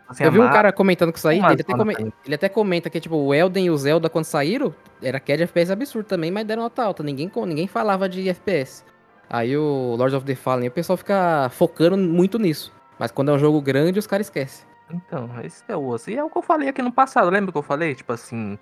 Assim, 0.09 0.23
Eu 0.23 0.31
vi 0.31 0.39
um 0.39 0.49
cara 0.49 0.71
comentando 0.71 1.11
com 1.11 1.17
isso 1.17 1.27
aí, 1.27 1.37
ele 1.37 1.45
até, 1.45 1.63
zona 1.63 1.77
come- 1.79 1.95
também. 1.95 2.13
ele 2.25 2.35
até 2.35 2.47
comenta 2.47 2.89
que, 2.89 2.99
tipo, 2.99 3.15
o 3.17 3.33
Elden 3.33 3.65
e 3.65 3.69
o 3.69 3.77
Zelda, 3.77 4.09
quando 4.09 4.23
saíram, 4.25 4.73
era 5.01 5.19
queda 5.19 5.37
de 5.39 5.43
FPS 5.43 5.71
absurdo 5.71 6.05
também, 6.05 6.31
mas 6.31 6.45
deram 6.45 6.63
nota 6.63 6.81
alta. 6.83 7.03
Ninguém, 7.03 7.29
ninguém 7.45 7.67
falava 7.67 8.07
de 8.07 8.27
FPS. 8.29 8.85
Aí 9.29 9.57
o 9.57 9.95
Lords 9.97 10.13
of 10.15 10.25
the 10.25 10.35
Fallen, 10.35 10.69
o 10.69 10.71
pessoal 10.71 10.95
fica 10.95 11.49
focando 11.51 11.97
muito 11.97 12.39
nisso. 12.39 12.71
Mas 12.97 13.11
quando 13.11 13.31
é 13.31 13.33
um 13.33 13.39
jogo 13.39 13.61
grande, 13.61 13.99
os 13.99 14.07
caras 14.07 14.27
esquecem. 14.27 14.65
Então, 14.89 15.29
esse 15.43 15.61
é 15.67 15.75
o 15.75 15.85
osso. 15.85 16.09
E 16.09 16.15
é 16.17 16.23
o 16.23 16.29
que 16.29 16.37
eu 16.37 16.41
falei 16.41 16.69
aqui 16.69 16.81
no 16.81 16.91
passado, 16.93 17.29
lembra 17.29 17.51
que 17.51 17.57
eu 17.57 17.61
falei? 17.63 17.93
Tipo 17.93 18.13
assim, 18.13 18.57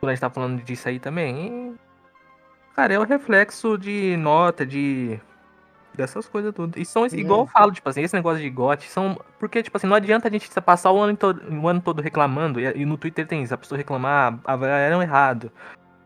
quando 0.00 0.10
a 0.10 0.14
gente 0.14 0.20
tá 0.20 0.28
falando 0.28 0.60
disso 0.62 0.88
aí 0.88 0.98
também. 0.98 1.46
E, 1.74 1.88
Cara, 2.74 2.94
é 2.94 2.98
o 2.98 3.04
reflexo 3.04 3.78
de 3.78 4.16
nota, 4.16 4.66
de. 4.66 5.20
Dessas 5.98 6.28
coisas 6.28 6.54
tudo. 6.54 6.78
E 6.78 6.84
são 6.84 7.04
esse, 7.04 7.16
É. 7.16 7.18
igual 7.18 7.40
eu 7.40 7.46
falo, 7.48 7.72
tipo 7.72 7.88
assim, 7.88 8.02
esse 8.02 8.14
negócio 8.14 8.40
de 8.40 8.48
GOT 8.48 8.88
são. 8.88 9.20
Porque, 9.36 9.64
tipo 9.64 9.76
assim, 9.76 9.88
não 9.88 9.96
adianta 9.96 10.28
a 10.28 10.30
gente 10.30 10.48
passar 10.60 10.92
o 10.92 10.98
ano 11.00 11.16
todo, 11.16 11.42
o 11.52 11.66
ano 11.66 11.80
todo 11.80 12.00
reclamando. 12.00 12.60
E, 12.60 12.82
e 12.82 12.86
no 12.86 12.96
Twitter 12.96 13.26
tem 13.26 13.42
isso, 13.42 13.52
a 13.52 13.58
pessoa 13.58 13.76
reclamar, 13.76 14.38
ah, 14.44 14.52
avaliaram 14.52 15.02
errado. 15.02 15.50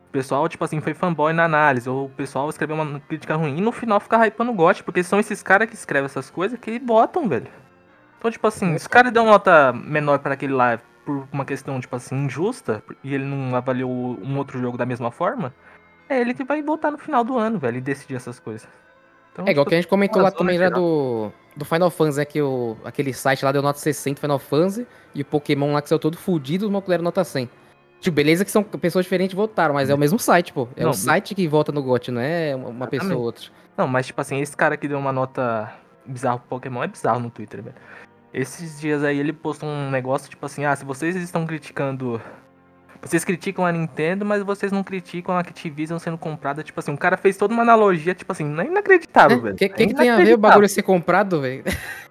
O 0.09 0.13
pessoal, 0.13 0.49
tipo 0.49 0.65
assim, 0.65 0.81
foi 0.81 0.95
fanboy 0.95 1.35
na 1.35 1.45
análise, 1.45 1.91
ou 1.91 2.07
o 2.07 2.09
pessoal 2.09 2.49
escreveu 2.49 2.75
uma 2.75 3.01
crítica 3.01 3.37
ruim, 3.37 3.59
e 3.59 3.61
no 3.61 3.71
final 3.71 4.01
fica 4.01 4.27
hypando 4.27 4.51
o 4.51 4.55
GOT, 4.55 4.83
porque 4.83 5.03
são 5.03 5.21
esses 5.21 5.43
caras 5.43 5.69
que 5.69 5.75
escrevem 5.75 6.07
essas 6.07 6.31
coisas 6.31 6.59
que 6.59 6.79
botam, 6.79 7.29
velho. 7.29 7.49
Então, 8.19 8.31
tipo 8.31 8.47
assim, 8.47 8.79
se 8.79 8.87
o 8.87 8.91
cara 8.91 9.11
deu 9.11 9.23
uma 9.25 9.33
nota 9.33 9.75
menor 9.75 10.21
para 10.21 10.33
aquele 10.33 10.55
lá 10.55 10.79
por 11.05 11.29
uma 11.31 11.45
questão, 11.45 11.79
tipo 11.81 11.95
assim, 11.97 12.15
injusta, 12.25 12.83
e 13.05 13.15
ele 13.15 13.25
não 13.25 13.55
avaliou 13.55 13.91
um 13.91 14.39
outro 14.39 14.59
jogo 14.59 14.79
da 14.79 14.87
mesma 14.87 15.11
forma, 15.11 15.53
é 16.09 16.19
ele 16.19 16.33
que 16.33 16.45
vai 16.45 16.63
voltar 16.63 16.91
no 16.91 16.99
final 16.99 17.23
do 17.25 17.37
ano, 17.37 17.59
velho, 17.59 17.77
e 17.77 17.81
decidir 17.81 18.15
essas 18.17 18.39
coisas. 18.41 18.67
Então, 19.33 19.47
É 19.47 19.51
igual 19.51 19.65
tipo, 19.65 19.71
que 19.71 19.75
a 19.75 19.79
gente 19.79 19.89
comentou 19.89 20.19
lá 20.19 20.29
razão, 20.29 20.39
também 20.39 20.59
né, 20.59 20.65
já 20.65 20.71
do, 20.71 21.33
do 21.57 21.65
Final 21.65 21.91
Fantasy, 21.91 22.19
né? 22.19 22.25
Que 22.25 22.43
o, 22.43 22.77
aquele 22.85 23.13
site 23.13 23.45
lá 23.45 23.53
deu 23.53 23.63
nota 23.63 23.79
60 23.79 24.21
Final 24.21 24.39
Fantasy 24.39 24.87
e 25.15 25.23
o 25.23 25.25
Pokémon 25.25 25.73
lá 25.73 25.83
que 25.83 25.89
saiu 25.89 25.99
todo 25.99 26.17
fudido, 26.17 26.67
os 26.67 26.71
malucos 26.71 26.91
deram 26.91 27.05
nota 27.05 27.25
100. 27.25 27.49
Tipo, 28.01 28.15
beleza 28.17 28.45
que 28.45 28.51
são 28.51 28.65
pessoas 28.65 29.05
diferentes 29.05 29.35
votaram, 29.35 29.75
mas 29.75 29.89
é 29.89 29.95
o 29.95 29.99
mesmo 29.99 30.19
site, 30.19 30.53
pô. 30.53 30.69
É 30.77 30.83
Não, 30.83 30.91
o 30.91 30.95
site 30.95 31.35
que 31.35 31.47
vota 31.47 31.71
no 31.71 31.83
GOT, 31.83 32.11
não 32.11 32.21
é 32.21 32.55
uma 32.55 32.69
uma 32.69 32.87
pessoa 32.89 33.15
ou 33.15 33.23
outra. 33.23 33.45
Não, 33.77 33.87
mas 33.87 34.07
tipo 34.07 34.21
assim, 34.21 34.41
esse 34.41 34.57
cara 34.57 34.77
que 34.77 34.89
deu 34.89 34.99
uma 34.99 35.13
nota 35.13 35.73
bizarra 36.05 36.39
pro 36.39 36.49
Pokémon 36.49 36.83
é 36.83 36.89
bizarro 36.89 37.21
no 37.21 37.31
Twitter, 37.31 37.63
velho. 37.63 37.77
Esses 38.35 38.81
dias 38.81 39.05
aí 39.05 39.19
ele 39.19 39.33
postou 39.33 39.69
um 39.69 39.91
negócio 39.91 40.29
tipo 40.29 40.45
assim, 40.45 40.65
ah, 40.65 40.75
se 40.75 40.85
vocês 40.85 41.15
estão 41.17 41.47
criticando. 41.47 42.21
Vocês 43.03 43.25
criticam 43.25 43.67
a 43.67 43.73
Nintendo, 43.73 44.25
mas 44.25 44.43
vocês 44.45 44.71
não 44.71 44.85
criticam 44.85 45.35
a 45.37 45.41
Activision 45.41 45.99
sendo 45.99 46.17
comprada. 46.17 46.63
Tipo 46.63 46.79
assim, 46.79 46.93
um 46.93 46.97
cara 46.97 47.17
fez 47.17 47.37
toda 47.37 47.53
uma 47.53 47.63
analogia, 47.63 48.15
tipo 48.15 48.31
assim, 48.31 48.45
não 48.45 48.63
é 48.63 48.67
inacreditável, 48.67 49.39
O 49.39 49.41
velho. 49.43 49.57
que, 49.57 49.65
É 49.65 49.69
que, 49.69 49.93
tem 49.93 50.09
a 50.09 50.17
ver 50.19 50.35
o 50.35 50.39
bagulho 50.39 50.69
ser 50.69 50.83
comprado, 50.83 51.41
velho? 51.41 51.65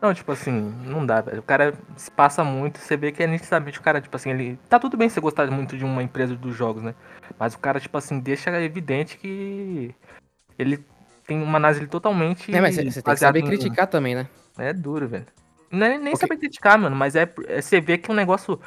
Não, 0.00 0.14
tipo 0.14 0.32
assim, 0.32 0.74
não 0.86 1.04
dá, 1.04 1.20
velho. 1.20 1.40
O 1.40 1.42
cara 1.42 1.74
se 1.94 2.10
passa 2.10 2.42
muito, 2.42 2.78
você 2.78 2.96
vê 2.96 3.12
que 3.12 3.22
é 3.22 3.26
nitidamente 3.26 3.78
o 3.78 3.82
cara, 3.82 4.00
tipo 4.00 4.16
assim, 4.16 4.30
ele. 4.30 4.58
Tá 4.66 4.78
tudo 4.78 4.96
bem 4.96 5.10
você 5.10 5.20
gostar 5.20 5.50
muito 5.50 5.76
de 5.76 5.84
uma 5.84 6.02
empresa 6.02 6.34
dos 6.34 6.56
jogos, 6.56 6.82
né? 6.82 6.94
Mas 7.38 7.52
o 7.52 7.58
cara, 7.58 7.78
tipo 7.78 7.98
assim, 7.98 8.18
deixa 8.18 8.50
evidente 8.62 9.18
que 9.18 9.94
ele 10.58 10.82
tem 11.26 11.42
uma 11.42 11.58
análise 11.58 11.86
totalmente. 11.86 12.50
É, 12.54 12.62
mas 12.62 12.76
você 12.76 13.02
tem 13.02 13.12
que 13.14 13.20
saber 13.20 13.40
em- 13.40 13.44
criticar 13.46 13.86
também, 13.88 14.14
né? 14.14 14.26
É 14.56 14.72
duro, 14.72 15.06
velho. 15.06 15.26
Não 15.70 15.86
é 15.86 15.98
nem 15.98 16.14
Ok. 16.14 16.16
saber 16.16 16.38
criticar, 16.38 16.78
mano, 16.78 16.96
mas 16.96 17.14
é, 17.14 17.30
é 17.46 17.60
você 17.60 17.78
vê 17.78 17.98
que 17.98 18.10
um 18.10 18.14
negócio. 18.14 18.58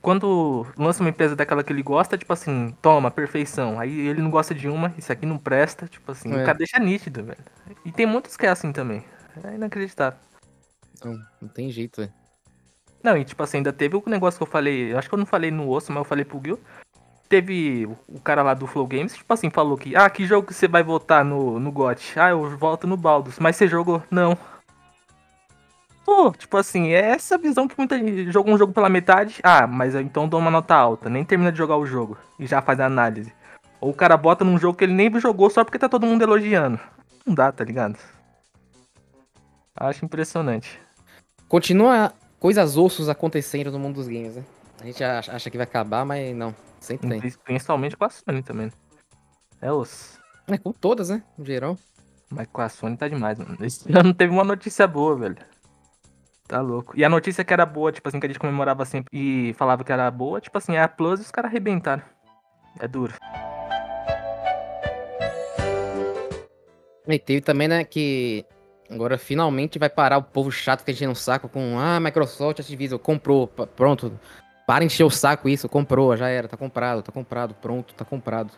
Quando 0.00 0.64
lança 0.76 1.02
uma 1.02 1.10
empresa 1.10 1.34
daquela 1.34 1.62
que 1.64 1.72
ele 1.72 1.82
gosta, 1.82 2.16
tipo 2.16 2.32
assim, 2.32 2.74
toma, 2.80 3.10
perfeição. 3.10 3.80
Aí 3.80 4.06
ele 4.06 4.22
não 4.22 4.30
gosta 4.30 4.54
de 4.54 4.68
uma, 4.68 4.94
isso 4.96 5.12
aqui 5.12 5.26
não 5.26 5.36
presta, 5.38 5.86
tipo 5.88 6.10
assim, 6.12 6.32
É. 6.32 6.42
o 6.42 6.44
cara 6.46 6.56
deixa 6.58 6.78
nítido, 6.78 7.24
velho. 7.24 7.38
E 7.84 7.90
tem 7.90 8.06
muitos 8.06 8.36
que 8.36 8.46
é 8.46 8.48
assim 8.48 8.72
também. 8.72 9.04
É 9.44 9.54
inacreditável. 9.54 10.18
Não, 11.04 11.18
não 11.42 11.48
tem 11.48 11.70
jeito, 11.70 12.00
velho. 12.00 12.12
Não, 13.02 13.16
e 13.16 13.24
tipo 13.24 13.42
assim, 13.42 13.58
ainda 13.58 13.72
teve 13.72 13.96
o 13.96 14.02
negócio 14.06 14.38
que 14.38 14.42
eu 14.42 14.46
falei, 14.50 14.94
acho 14.94 15.08
que 15.08 15.14
eu 15.14 15.18
não 15.18 15.26
falei 15.26 15.50
no 15.50 15.68
osso, 15.68 15.92
mas 15.92 16.00
eu 16.00 16.04
falei 16.04 16.24
pro 16.24 16.40
Gil. 16.44 16.58
Teve 17.28 17.86
o- 18.08 18.20
cara 18.20 18.42
lá 18.42 18.54
do 18.54 18.66
Flow 18.66 18.86
Games, 18.86 19.14
tipo 19.14 19.32
assim, 19.34 19.50
falou 19.50 19.76
que, 19.76 19.94
ah, 19.94 20.08
que 20.08 20.24
jogo 20.26 20.46
que 20.46 20.54
você 20.54 20.66
vai 20.66 20.82
votar 20.82 21.24
no, 21.24 21.60
no 21.60 21.70
GOT? 21.70 22.18
Ah, 22.18 22.30
eu 22.30 22.56
voto 22.56 22.86
no 22.86 22.96
Baldus, 22.96 23.38
mas 23.38 23.54
você 23.56 23.68
jogou? 23.68 24.02
Não. 24.10 24.36
Pô, 26.08 26.32
tipo 26.32 26.56
assim, 26.56 26.88
é 26.88 27.00
essa 27.10 27.36
visão 27.36 27.68
que 27.68 27.74
muita 27.76 27.98
gente 27.98 28.32
jogou 28.32 28.54
um 28.54 28.56
jogo 28.56 28.72
pela 28.72 28.88
metade, 28.88 29.40
ah, 29.42 29.66
mas 29.66 29.94
eu 29.94 30.00
então 30.00 30.26
dou 30.26 30.40
uma 30.40 30.50
nota 30.50 30.74
alta, 30.74 31.10
nem 31.10 31.22
termina 31.22 31.52
de 31.52 31.58
jogar 31.58 31.76
o 31.76 31.84
jogo 31.84 32.16
e 32.38 32.46
já 32.46 32.62
faz 32.62 32.80
a 32.80 32.86
análise. 32.86 33.30
Ou 33.78 33.90
o 33.90 33.94
cara 33.94 34.16
bota 34.16 34.42
num 34.42 34.56
jogo 34.56 34.78
que 34.78 34.84
ele 34.84 34.94
nem 34.94 35.20
jogou 35.20 35.50
só 35.50 35.62
porque 35.62 35.78
tá 35.78 35.86
todo 35.86 36.06
mundo 36.06 36.22
elogiando. 36.22 36.80
Não 37.26 37.34
dá, 37.34 37.52
tá 37.52 37.62
ligado? 37.62 37.98
Acho 39.76 40.06
impressionante. 40.06 40.80
Continua 41.46 42.14
coisas 42.40 42.78
ossos 42.78 43.10
acontecendo 43.10 43.70
no 43.70 43.78
mundo 43.78 43.96
dos 43.96 44.08
games, 44.08 44.36
né? 44.36 44.44
A 44.80 44.84
gente 44.86 45.04
acha, 45.04 45.50
que 45.50 45.58
vai 45.58 45.64
acabar, 45.64 46.06
mas 46.06 46.34
não. 46.34 46.54
Sempre 46.80 47.06
tem. 47.10 47.20
Pri- 47.20 47.36
Principalmente 47.44 47.98
com 47.98 48.04
a 48.06 48.08
Sony 48.08 48.42
também. 48.42 48.72
É 49.60 49.70
os. 49.70 50.18
É, 50.46 50.56
com 50.56 50.72
todas, 50.72 51.10
né? 51.10 51.22
No 51.36 51.44
geral. 51.44 51.76
Mas 52.30 52.46
com 52.50 52.62
a 52.62 52.68
Sony 52.70 52.96
tá 52.96 53.06
demais, 53.08 53.38
mano. 53.38 53.58
Esse 53.60 53.84
ano 53.94 54.14
teve 54.14 54.32
uma 54.32 54.44
notícia 54.44 54.86
boa, 54.86 55.14
velho. 55.14 55.36
Tá 56.48 56.62
louco. 56.62 56.98
E 56.98 57.04
a 57.04 57.10
notícia 57.10 57.44
que 57.44 57.52
era 57.52 57.66
boa, 57.66 57.92
tipo 57.92 58.08
assim, 58.08 58.18
que 58.18 58.24
a 58.24 58.28
gente 58.28 58.38
comemorava 58.38 58.82
sempre 58.86 59.10
e 59.12 59.52
falava 59.52 59.84
que 59.84 59.92
era 59.92 60.10
boa, 60.10 60.40
tipo 60.40 60.56
assim, 60.56 60.74
é 60.76 60.82
a 60.82 60.88
Plus 60.88 61.20
e 61.20 61.22
os 61.22 61.30
caras 61.30 61.50
arrebentaram. 61.50 62.02
É 62.80 62.88
duro. 62.88 63.12
E 67.06 67.18
teve 67.18 67.42
também, 67.42 67.68
né, 67.68 67.84
que 67.84 68.46
agora 68.90 69.18
finalmente 69.18 69.78
vai 69.78 69.90
parar 69.90 70.16
o 70.16 70.22
povo 70.22 70.50
chato 70.50 70.84
que 70.84 70.90
a 70.90 70.94
gente 70.94 71.06
no 71.06 71.14
saco 71.14 71.48
com 71.50 71.78
ah, 71.78 72.00
Microsoft, 72.00 72.60
Activision, 72.60 72.98
comprou, 72.98 73.46
pronto. 73.46 74.18
Para 74.66 74.84
encher 74.84 75.04
o 75.04 75.10
saco 75.10 75.48
isso, 75.48 75.68
comprou, 75.68 76.16
já 76.16 76.28
era, 76.28 76.48
tá 76.48 76.56
comprado, 76.56 77.02
tá 77.02 77.12
comprado, 77.12 77.54
pronto, 77.54 77.94
tá 77.94 78.04
comprado. 78.06 78.52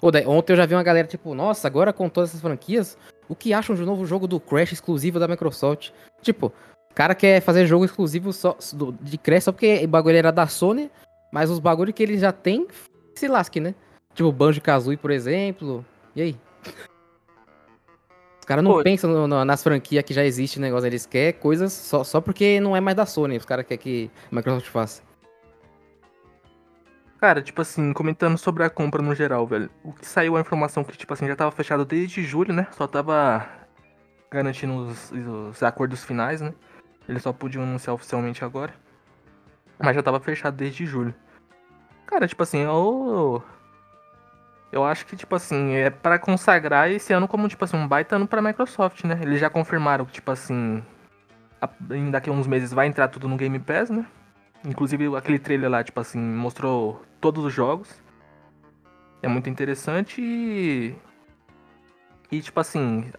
Ô, 0.00 0.10
daí- 0.10 0.26
ontem 0.26 0.52
eu 0.52 0.56
já 0.56 0.66
vi 0.66 0.74
uma 0.74 0.82
galera 0.82 1.06
tipo, 1.08 1.34
nossa, 1.34 1.66
agora 1.66 1.92
com 1.92 2.08
todas 2.08 2.30
essas 2.30 2.40
franquias, 2.42 2.96
o 3.28 3.34
que 3.34 3.52
acham 3.52 3.74
do 3.76 3.84
novo 3.84 4.06
jogo 4.06 4.26
do 4.26 4.38
Crash 4.40 4.72
exclusivo 4.72 5.18
da 5.18 5.26
Microsoft? 5.28 5.90
Tipo, 6.20 6.52
cara 6.96 7.14
quer 7.14 7.42
fazer 7.42 7.66
jogo 7.66 7.84
exclusivo 7.84 8.32
só 8.32 8.56
de 9.02 9.18
Crash 9.18 9.44
só 9.44 9.52
porque 9.52 9.84
o 9.84 9.88
bagulho 9.88 10.16
era 10.16 10.32
da 10.32 10.46
Sony, 10.46 10.90
mas 11.30 11.50
os 11.50 11.58
bagulhos 11.58 11.94
que 11.94 12.02
ele 12.02 12.16
já 12.18 12.32
tem, 12.32 12.66
se 13.14 13.28
lasque, 13.28 13.60
né? 13.60 13.74
Tipo, 14.14 14.32
Banjo 14.32 14.62
Kazooie, 14.62 14.96
por 14.96 15.10
exemplo. 15.10 15.84
E 16.14 16.22
aí? 16.22 16.36
Os 18.40 18.46
caras 18.46 18.64
não 18.64 18.72
Pô. 18.72 18.82
pensam 18.82 19.10
no- 19.10 19.26
no- 19.28 19.44
nas 19.44 19.62
franquias 19.62 20.02
que 20.04 20.14
já 20.14 20.24
existe 20.24 20.58
negócio, 20.58 20.86
eles 20.86 21.04
querem 21.04 21.38
coisas 21.38 21.72
só, 21.72 22.02
só 22.02 22.20
porque 22.20 22.60
não 22.60 22.74
é 22.74 22.80
mais 22.80 22.96
da 22.96 23.04
Sony, 23.04 23.36
os 23.36 23.44
caras 23.44 23.66
querem 23.66 23.82
que 23.82 24.10
Microsoft 24.32 24.68
faça. 24.70 25.02
Cara, 27.20 27.42
tipo 27.42 27.60
assim, 27.60 27.92
comentando 27.92 28.38
sobre 28.38 28.62
a 28.62 28.70
compra 28.70 29.02
no 29.02 29.14
geral, 29.14 29.46
velho. 29.46 29.68
O 29.84 29.92
que 29.92 30.06
saiu 30.06 30.36
a 30.36 30.40
informação 30.40 30.84
que, 30.84 30.96
tipo 30.96 31.12
assim, 31.12 31.26
já 31.26 31.34
tava 31.36 31.50
fechado 31.50 31.84
desde 31.84 32.22
julho, 32.22 32.54
né? 32.54 32.66
Só 32.72 32.86
tava 32.86 33.46
garantindo 34.30 34.86
os, 34.86 35.12
os 35.12 35.62
acordos 35.62 36.04
finais, 36.04 36.40
né? 36.40 36.54
Eles 37.08 37.22
só 37.22 37.32
podiam 37.32 37.62
anunciar 37.62 37.94
oficialmente 37.94 38.44
agora. 38.44 38.74
Mas 39.78 39.94
já 39.94 40.02
tava 40.02 40.20
fechado 40.20 40.56
desde 40.56 40.86
julho. 40.86 41.14
Cara, 42.06 42.26
tipo 42.26 42.42
assim, 42.42 42.60
eu. 42.60 43.42
Eu 44.72 44.84
acho 44.84 45.06
que, 45.06 45.16
tipo 45.16 45.34
assim, 45.34 45.74
é 45.74 45.90
pra 45.90 46.18
consagrar 46.18 46.90
esse 46.90 47.12
ano 47.12 47.28
como, 47.28 47.48
tipo 47.48 47.64
assim, 47.64 47.76
um 47.76 47.86
baita 47.86 48.16
ano 48.16 48.26
pra 48.26 48.42
Microsoft, 48.42 49.04
né? 49.04 49.18
Eles 49.22 49.40
já 49.40 49.48
confirmaram 49.50 50.04
que, 50.04 50.12
tipo 50.12 50.30
assim. 50.30 50.82
daqui 52.10 52.30
a 52.30 52.32
uns 52.32 52.46
meses 52.46 52.72
vai 52.72 52.86
entrar 52.86 53.08
tudo 53.08 53.28
no 53.28 53.36
Game 53.36 53.58
Pass, 53.58 53.90
né? 53.90 54.06
Inclusive 54.64 55.14
aquele 55.16 55.38
trailer 55.38 55.70
lá, 55.70 55.84
tipo 55.84 56.00
assim, 56.00 56.18
mostrou 56.18 57.02
todos 57.20 57.44
os 57.44 57.52
jogos. 57.52 58.00
É 59.22 59.28
muito 59.28 59.48
interessante 59.48 60.20
e. 60.20 60.94
E 62.30 62.40
tipo 62.40 62.58
assim. 62.60 63.10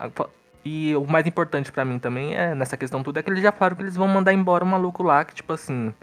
E 0.70 0.94
o 0.98 1.06
mais 1.06 1.26
importante 1.26 1.72
pra 1.72 1.86
mim 1.86 1.98
também 1.98 2.36
é, 2.36 2.54
nessa 2.54 2.76
questão 2.76 3.02
toda, 3.02 3.22
é 3.22 3.24
que 3.24 3.30
eles 3.30 3.42
já 3.42 3.54
falaram 3.54 3.78
que 3.78 3.84
eles 3.84 3.96
vão 3.96 4.06
mandar 4.06 4.34
embora 4.34 4.66
o 4.66 4.68
maluco 4.68 5.02
lá, 5.02 5.24
que, 5.24 5.34
tipo 5.34 5.54
assim. 5.54 5.94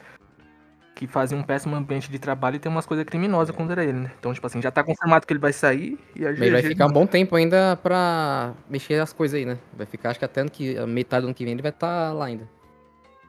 Que 0.94 1.07
fazia 1.07 1.37
um 1.37 1.42
péssimo 1.42 1.77
ambiente 1.77 2.11
de 2.11 2.18
trabalho 2.18 2.57
e 2.57 2.59
tem 2.59 2.72
umas 2.72 2.87
coisas 2.87 3.05
criminosas 3.05 3.55
contra 3.55 3.83
ele, 3.85 3.92
né? 3.92 4.12
Então, 4.18 4.33
tipo 4.33 4.46
assim, 4.46 4.62
já 4.62 4.70
tá 4.70 4.83
confirmado 4.83 5.27
que 5.27 5.33
ele 5.35 5.40
vai 5.40 5.53
sair 5.53 5.98
e 6.16 6.24
a 6.24 6.31
Mas 6.31 6.40
ele 6.40 6.50
vai 6.50 6.62
ficar 6.62 6.87
um 6.87 6.92
bom 6.92 7.07
tempo 7.07 7.37
ainda 7.37 7.77
pra 7.83 8.55
mexer 8.70 8.94
as 9.03 9.12
coisas 9.12 9.37
aí, 9.37 9.44
né? 9.44 9.59
Vai 9.77 9.85
ficar, 9.85 10.11
acho 10.11 10.18
que 10.18 10.24
até 10.24 10.40
ano 10.40 10.50
que, 10.50 10.79
a 10.79 10.87
metade 10.87 11.22
do 11.22 11.27
ano 11.27 11.35
que 11.35 11.44
vem 11.44 11.53
ele 11.53 11.62
vai 11.62 11.72
estar 11.72 12.14
lá 12.14 12.24
ainda. 12.24 12.48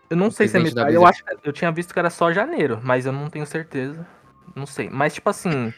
Eu 0.09 0.15
não 0.15 0.27
o 0.27 0.31
sei 0.31 0.47
se 0.47 0.55
é 0.55 0.59
metade. 0.61 0.93
Eu 0.93 1.05
acho 1.05 1.21
eu 1.43 1.51
tinha 1.51 1.71
visto 1.71 1.91
que 1.91 1.99
era 1.99 2.09
só 2.09 2.31
janeiro, 2.31 2.79
mas 2.81 3.05
eu 3.05 3.11
não 3.11 3.29
tenho 3.29 3.45
certeza. 3.45 4.07
Não 4.55 4.65
sei. 4.65 4.89
Mas, 4.89 5.15
tipo 5.15 5.29
assim, 5.29 5.73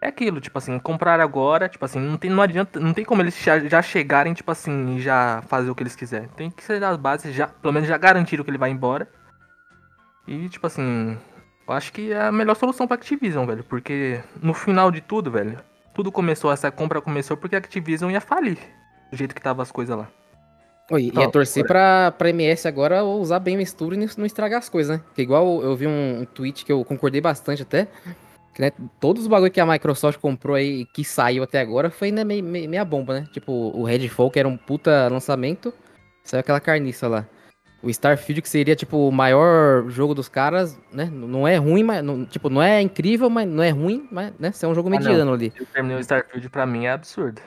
é 0.00 0.08
aquilo, 0.08 0.40
tipo 0.40 0.56
assim, 0.58 0.78
comprar 0.78 1.20
agora, 1.20 1.68
tipo 1.68 1.84
assim, 1.84 1.98
não 1.98 2.16
tem, 2.16 2.30
não 2.30 2.42
adianta, 2.42 2.78
não 2.78 2.92
tem 2.94 3.04
como 3.04 3.22
eles 3.22 3.36
já, 3.42 3.58
já 3.60 3.82
chegarem, 3.82 4.32
tipo 4.34 4.50
assim, 4.50 4.96
e 4.96 5.00
já 5.00 5.42
fazer 5.48 5.70
o 5.70 5.74
que 5.74 5.82
eles 5.82 5.96
quiserem. 5.96 6.28
Tem 6.36 6.50
que 6.50 6.62
ser 6.62 6.78
das 6.80 6.96
bases, 6.96 7.34
já, 7.34 7.48
pelo 7.48 7.72
menos 7.72 7.88
já 7.88 7.96
garantiram 7.98 8.44
que 8.44 8.50
ele 8.50 8.58
vai 8.58 8.70
embora. 8.70 9.08
E, 10.26 10.48
tipo 10.48 10.66
assim, 10.66 11.16
eu 11.66 11.74
acho 11.74 11.92
que 11.92 12.12
é 12.12 12.20
a 12.22 12.32
melhor 12.32 12.54
solução 12.54 12.86
pra 12.86 12.94
Activision, 12.96 13.46
velho. 13.46 13.64
Porque 13.64 14.20
no 14.42 14.54
final 14.54 14.90
de 14.90 15.00
tudo, 15.00 15.30
velho, 15.30 15.58
tudo 15.94 16.12
começou, 16.12 16.52
essa 16.52 16.70
compra 16.70 17.00
começou 17.00 17.36
porque 17.36 17.56
a 17.56 17.58
Activision 17.58 18.10
ia 18.10 18.20
falir. 18.20 18.58
Do 19.10 19.16
jeito 19.16 19.34
que 19.34 19.40
tava 19.40 19.62
as 19.62 19.72
coisas 19.72 19.96
lá. 19.96 20.06
Oi, 20.90 21.12
Ó, 21.14 21.20
e 21.20 21.24
é 21.24 21.28
torcer 21.28 21.66
pra, 21.66 22.10
pra 22.12 22.30
MS 22.30 22.66
agora 22.68 23.04
usar 23.04 23.38
bem 23.40 23.56
o 23.56 23.58
mistura 23.58 23.94
e 23.94 23.98
não- 23.98 24.26
estragar 24.26 24.58
as 24.58 24.68
coisas, 24.68 24.96
né? 24.96 25.04
Porque 25.06 25.22
igual 25.22 25.62
eu 25.62 25.74
vi 25.76 25.86
um, 25.86 26.20
um 26.20 26.24
tweet 26.24 26.64
que 26.64 26.72
eu 26.72 26.82
concordei 26.84 27.20
bastante 27.20 27.62
até, 27.62 27.88
né, 28.58 28.72
todos 29.00 29.22
os 29.22 29.28
bagulho 29.28 29.50
que 29.50 29.60
a 29.60 29.66
Microsoft 29.66 30.18
comprou 30.20 30.56
aí, 30.56 30.84
que 30.86 31.04
saiu 31.04 31.42
até 31.42 31.60
agora, 31.60 31.90
foi 31.90 32.10
né, 32.10 32.24
meio, 32.24 32.42
meio- 32.42 32.68
meia 32.68 32.84
bomba, 32.84 33.20
né? 33.20 33.28
Tipo, 33.32 33.52
o 33.52 33.84
Redfall, 33.84 34.30
que 34.30 34.38
era 34.38 34.48
um 34.48 34.56
puta 34.56 35.08
lançamento, 35.08 35.72
saiu 36.24 36.40
aquela 36.40 36.60
carniça 36.60 37.08
lá. 37.08 37.26
O 37.80 37.88
Starfield, 37.88 38.42
que 38.42 38.48
seria, 38.48 38.74
tipo, 38.74 38.96
o 39.08 39.12
maior 39.12 39.88
jogo 39.88 40.12
dos 40.12 40.28
caras, 40.28 40.76
né? 40.92 41.08
Não 41.12 41.46
é 41.46 41.56
ruim, 41.56 41.84
mas. 41.84 42.02
Não, 42.02 42.24
tipo, 42.24 42.50
não 42.50 42.60
é 42.60 42.82
incrível, 42.82 43.30
mas 43.30 43.48
não 43.48 43.62
é 43.62 43.70
ruim, 43.70 44.08
mas, 44.10 44.32
né? 44.36 44.50
Você 44.50 44.66
é 44.66 44.68
um 44.68 44.74
jogo 44.74 44.88
Ah, 44.88 44.98
mediano 44.98 45.32
ali. 45.32 45.52
Eu 45.56 45.64
terminei 45.66 45.96
o 45.96 46.00
Starfield, 46.00 46.48
pra 46.48 46.66
mim 46.66 46.86
é 46.86 46.90
absurdo. 46.90 47.40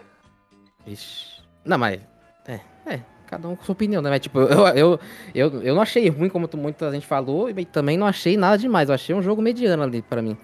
Ixi. 0.88 1.42
Não, 1.66 1.78
mas. 1.78 2.00
É, 2.48 2.62
é. 2.86 3.02
Cada 3.28 3.48
um 3.48 3.58
com 3.58 3.64
sua 3.64 3.74
opinião, 3.74 4.02
né? 4.02 4.10
Mas, 4.10 4.22
tipo, 4.22 4.40
eu, 4.48 4.68
eu, 4.70 5.00
eu, 5.36 5.62
eu 5.64 5.76
não 5.76 5.82
achei 5.82 6.08
ruim, 6.08 6.30
como 6.30 6.50
muita 6.56 6.90
gente 6.92 7.06
falou, 7.06 7.50
e 7.50 7.66
também 7.66 7.98
não 7.98 8.08
achei 8.08 8.38
nada 8.38 8.58
demais. 8.58 8.88
Eu 8.88 8.96
achei 8.96 9.14
um 9.14 9.22
jogo 9.22 9.42
mediano 9.42 9.84
ali 9.84 10.02
pra 10.02 10.22
mim. 10.22 10.38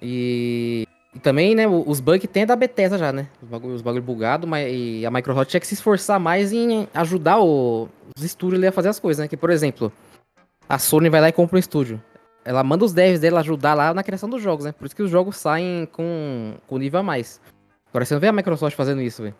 E. 0.00 0.86
E 1.14 1.18
também, 1.20 1.54
né, 1.54 1.66
os 1.66 2.00
bugs 2.00 2.28
tem 2.30 2.44
da 2.44 2.54
Bethesda 2.54 2.98
já, 2.98 3.10
né? 3.12 3.28
Os 3.42 3.48
bagulho, 3.48 3.82
bagulho 3.82 4.02
bugado, 4.02 4.46
mas 4.46 4.70
e 4.70 5.06
a 5.06 5.10
Microsoft 5.10 5.48
tinha 5.50 5.58
que 5.60 5.66
se 5.66 5.72
esforçar 5.74 6.20
mais 6.20 6.52
em 6.52 6.86
ajudar 6.92 7.40
o- 7.40 7.88
os 8.14 8.22
estúdios 8.22 8.62
a 8.62 8.70
fazer 8.70 8.90
as 8.90 9.00
coisas, 9.00 9.22
né? 9.22 9.26
Que, 9.26 9.36
por 9.36 9.48
exemplo, 9.48 9.90
a 10.68 10.78
Sony 10.78 11.08
vai 11.08 11.22
lá 11.22 11.28
e 11.30 11.32
compra 11.32 11.56
um 11.56 11.58
estúdio. 11.58 12.00
Ela 12.44 12.62
manda 12.62 12.84
os 12.84 12.92
devs 12.92 13.20
dela 13.20 13.40
ajudar 13.40 13.72
lá 13.72 13.94
na 13.94 14.02
criação 14.02 14.28
dos 14.28 14.42
jogos, 14.42 14.66
né? 14.66 14.72
Por 14.72 14.84
isso 14.84 14.94
que 14.94 15.02
os 15.02 15.10
jogos 15.10 15.38
saem 15.38 15.86
com, 15.90 16.54
com 16.66 16.78
nível 16.78 17.00
a 17.00 17.02
mais. 17.02 17.40
Agora 17.88 18.04
você 18.04 18.12
não 18.14 18.20
vê 18.20 18.28
a 18.28 18.32
Microsoft 18.32 18.76
fazendo 18.76 19.00
isso, 19.00 19.22
velho. 19.22 19.34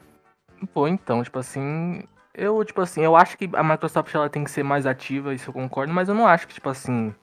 Pô, 0.73 0.89
então, 0.89 1.23
tipo 1.23 1.39
assim. 1.39 2.03
Eu, 2.35 2.65
tipo 2.65 2.81
assim, 2.81 3.03
eu 3.03 3.15
acho 3.15 3.37
que 3.37 3.49
a 3.53 3.63
Microsoft 3.63 4.13
ela 4.15 4.29
tem 4.31 4.43
que 4.43 4.51
ser 4.51 4.63
mais 4.63 4.87
ativa, 4.87 5.35
isso 5.35 5.51
eu 5.51 5.55
concordo, 5.55 5.93
mas 5.93 6.09
eu 6.09 6.15
não 6.15 6.27
acho 6.27 6.49
que, 6.49 6.55
tipo 6.55 6.69
assim. 6.71 7.15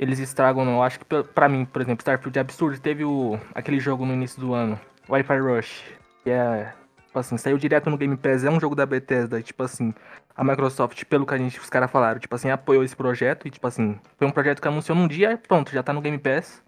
Eles 0.00 0.18
estragam, 0.18 0.64
não. 0.64 0.82
Acho 0.82 0.98
que, 0.98 1.04
pra 1.34 1.46
mim, 1.46 1.66
por 1.66 1.82
exemplo, 1.82 2.00
Starfield 2.00 2.38
é 2.38 2.40
absurdo. 2.40 2.80
Teve 2.80 3.04
o, 3.04 3.38
aquele 3.54 3.78
jogo 3.78 4.06
no 4.06 4.14
início 4.14 4.40
do 4.40 4.54
ano, 4.54 4.80
Wi-Fi 5.06 5.38
Rush, 5.38 5.84
que 6.24 6.30
é. 6.30 6.72
Tipo 7.06 7.18
assim, 7.18 7.36
saiu 7.36 7.58
direto 7.58 7.90
no 7.90 7.98
Game 7.98 8.16
Pass, 8.16 8.42
é 8.42 8.50
um 8.50 8.58
jogo 8.58 8.74
da 8.74 8.86
Bethesda, 8.86 9.38
e, 9.38 9.42
tipo 9.42 9.62
assim, 9.62 9.92
a 10.34 10.42
Microsoft, 10.42 11.04
pelo 11.04 11.26
que 11.26 11.34
a 11.34 11.38
gente, 11.38 11.58
os 11.58 11.68
caras 11.68 11.90
falaram, 11.90 12.20
tipo 12.20 12.34
assim, 12.34 12.48
apoiou 12.48 12.84
esse 12.84 12.94
projeto, 12.94 13.48
e 13.48 13.50
tipo 13.50 13.66
assim, 13.66 13.98
foi 14.16 14.28
um 14.28 14.30
projeto 14.30 14.62
que 14.62 14.68
anunciou 14.68 14.96
num 14.96 15.08
dia, 15.08 15.38
pronto, 15.48 15.72
já 15.72 15.82
tá 15.82 15.92
no 15.92 16.00
Game 16.00 16.16
Pass. 16.16 16.62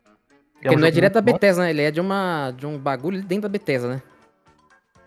E 0.56 0.64
Porque 0.64 0.76
um 0.76 0.80
não 0.80 0.88
é 0.88 0.90
direto 0.90 1.14
da. 1.14 1.20
Bethesda, 1.22 1.62
né? 1.62 1.70
Ele 1.70 1.82
é 1.82 1.90
de, 1.90 2.00
uma, 2.00 2.50
de 2.50 2.66
um 2.66 2.76
bagulho 2.76 3.22
dentro 3.22 3.42
da 3.42 3.48
Bethesda, 3.48 3.88
né? 3.88 4.02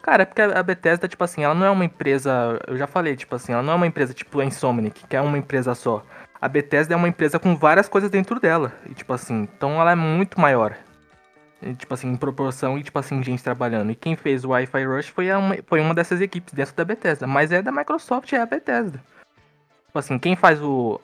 Cara, 0.01 0.23
é 0.23 0.25
porque 0.25 0.41
a 0.41 0.63
Bethesda, 0.63 1.07
tipo 1.07 1.23
assim, 1.23 1.43
ela 1.43 1.53
não 1.53 1.65
é 1.65 1.69
uma 1.69 1.85
empresa. 1.85 2.59
Eu 2.65 2.77
já 2.77 2.87
falei, 2.87 3.15
tipo 3.15 3.35
assim, 3.35 3.51
ela 3.51 3.61
não 3.61 3.73
é 3.73 3.75
uma 3.75 3.87
empresa 3.87 4.13
tipo 4.13 4.39
a 4.39 4.45
Insomniac, 4.45 5.05
que 5.05 5.15
é 5.15 5.21
uma 5.21 5.37
empresa 5.37 5.75
só. 5.75 6.03
A 6.45 6.47
Bethesda 6.47 6.93
é 6.93 6.95
uma 6.95 7.07
empresa 7.07 7.39
com 7.39 7.55
várias 7.55 7.89
coisas 7.89 8.07
dentro 8.07 8.39
dela. 8.39 8.71
E, 8.87 8.93
tipo 8.93 9.11
assim, 9.11 9.49
então 9.51 9.81
ela 9.81 9.93
é 9.93 9.95
muito 9.95 10.39
maior. 10.39 10.77
E, 11.59 11.73
tipo 11.73 11.91
assim, 11.91 12.07
em 12.07 12.15
proporção 12.15 12.77
e, 12.77 12.83
tipo 12.83 12.99
assim, 12.99 13.23
gente 13.23 13.43
trabalhando. 13.43 13.89
E 13.91 13.95
quem 13.95 14.15
fez 14.15 14.45
o 14.45 14.49
Wi-Fi 14.49 14.85
Rush 14.85 15.07
foi 15.07 15.31
uma, 15.31 15.57
foi 15.65 15.81
uma 15.81 15.95
dessas 15.95 16.21
equipes 16.21 16.53
dentro 16.53 16.75
da 16.75 16.85
Bethesda. 16.85 17.25
Mas 17.25 17.51
é 17.51 17.63
da 17.63 17.71
Microsoft, 17.71 18.31
é 18.31 18.39
a 18.39 18.45
Bethesda. 18.45 19.01
Tipo 19.87 19.97
assim, 19.97 20.19
quem 20.19 20.35
faz 20.35 20.61
o. 20.61 21.01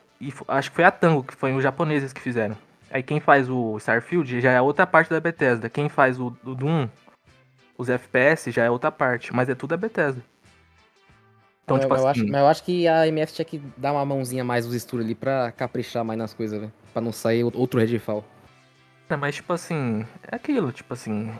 Acho 0.47 0.69
que 0.69 0.75
foi 0.75 0.85
a 0.85 0.91
Tango, 0.91 1.23
que 1.23 1.33
foi 1.33 1.51
os 1.55 1.63
japoneses 1.63 2.13
que 2.13 2.21
fizeram. 2.21 2.55
Aí 2.91 3.01
quem 3.01 3.19
faz 3.19 3.49
o 3.49 3.77
Starfield 3.77 4.41
já 4.41 4.51
é 4.51 4.61
outra 4.61 4.85
parte 4.85 5.09
da 5.09 5.19
Bethesda. 5.19 5.71
Quem 5.71 5.89
faz 5.89 6.19
o, 6.19 6.27
o 6.45 6.53
Doom, 6.53 6.87
os 7.75 7.89
FPS, 7.89 8.51
já 8.51 8.63
é 8.63 8.69
outra 8.69 8.91
parte. 8.91 9.33
Mas 9.35 9.49
é 9.49 9.55
tudo 9.55 9.73
a 9.73 9.77
Bethesda. 9.77 10.21
Então, 11.75 11.77
eu, 11.77 11.81
tipo 11.81 11.93
eu 11.95 12.07
assim... 12.07 12.21
Acho, 12.21 12.31
mas 12.31 12.41
eu 12.41 12.47
acho 12.47 12.63
que 12.63 12.87
a 12.87 13.07
MF 13.07 13.33
tinha 13.33 13.45
que 13.45 13.61
dar 13.77 13.93
uma 13.93 14.05
mãozinha 14.05 14.43
mais 14.43 14.65
nos 14.65 14.75
estúdios 14.75 15.05
ali 15.05 15.15
pra 15.15 15.51
caprichar 15.51 16.03
mais 16.03 16.17
nas 16.17 16.33
coisas, 16.33 16.59
velho. 16.59 16.73
Pra 16.93 17.01
não 17.01 17.11
sair 17.11 17.43
outro 17.43 17.79
Redfall. 17.79 18.23
É, 19.09 19.15
mas, 19.15 19.35
tipo 19.35 19.51
assim, 19.51 20.05
é 20.31 20.35
aquilo, 20.35 20.71
tipo 20.71 20.93
assim. 20.93 21.31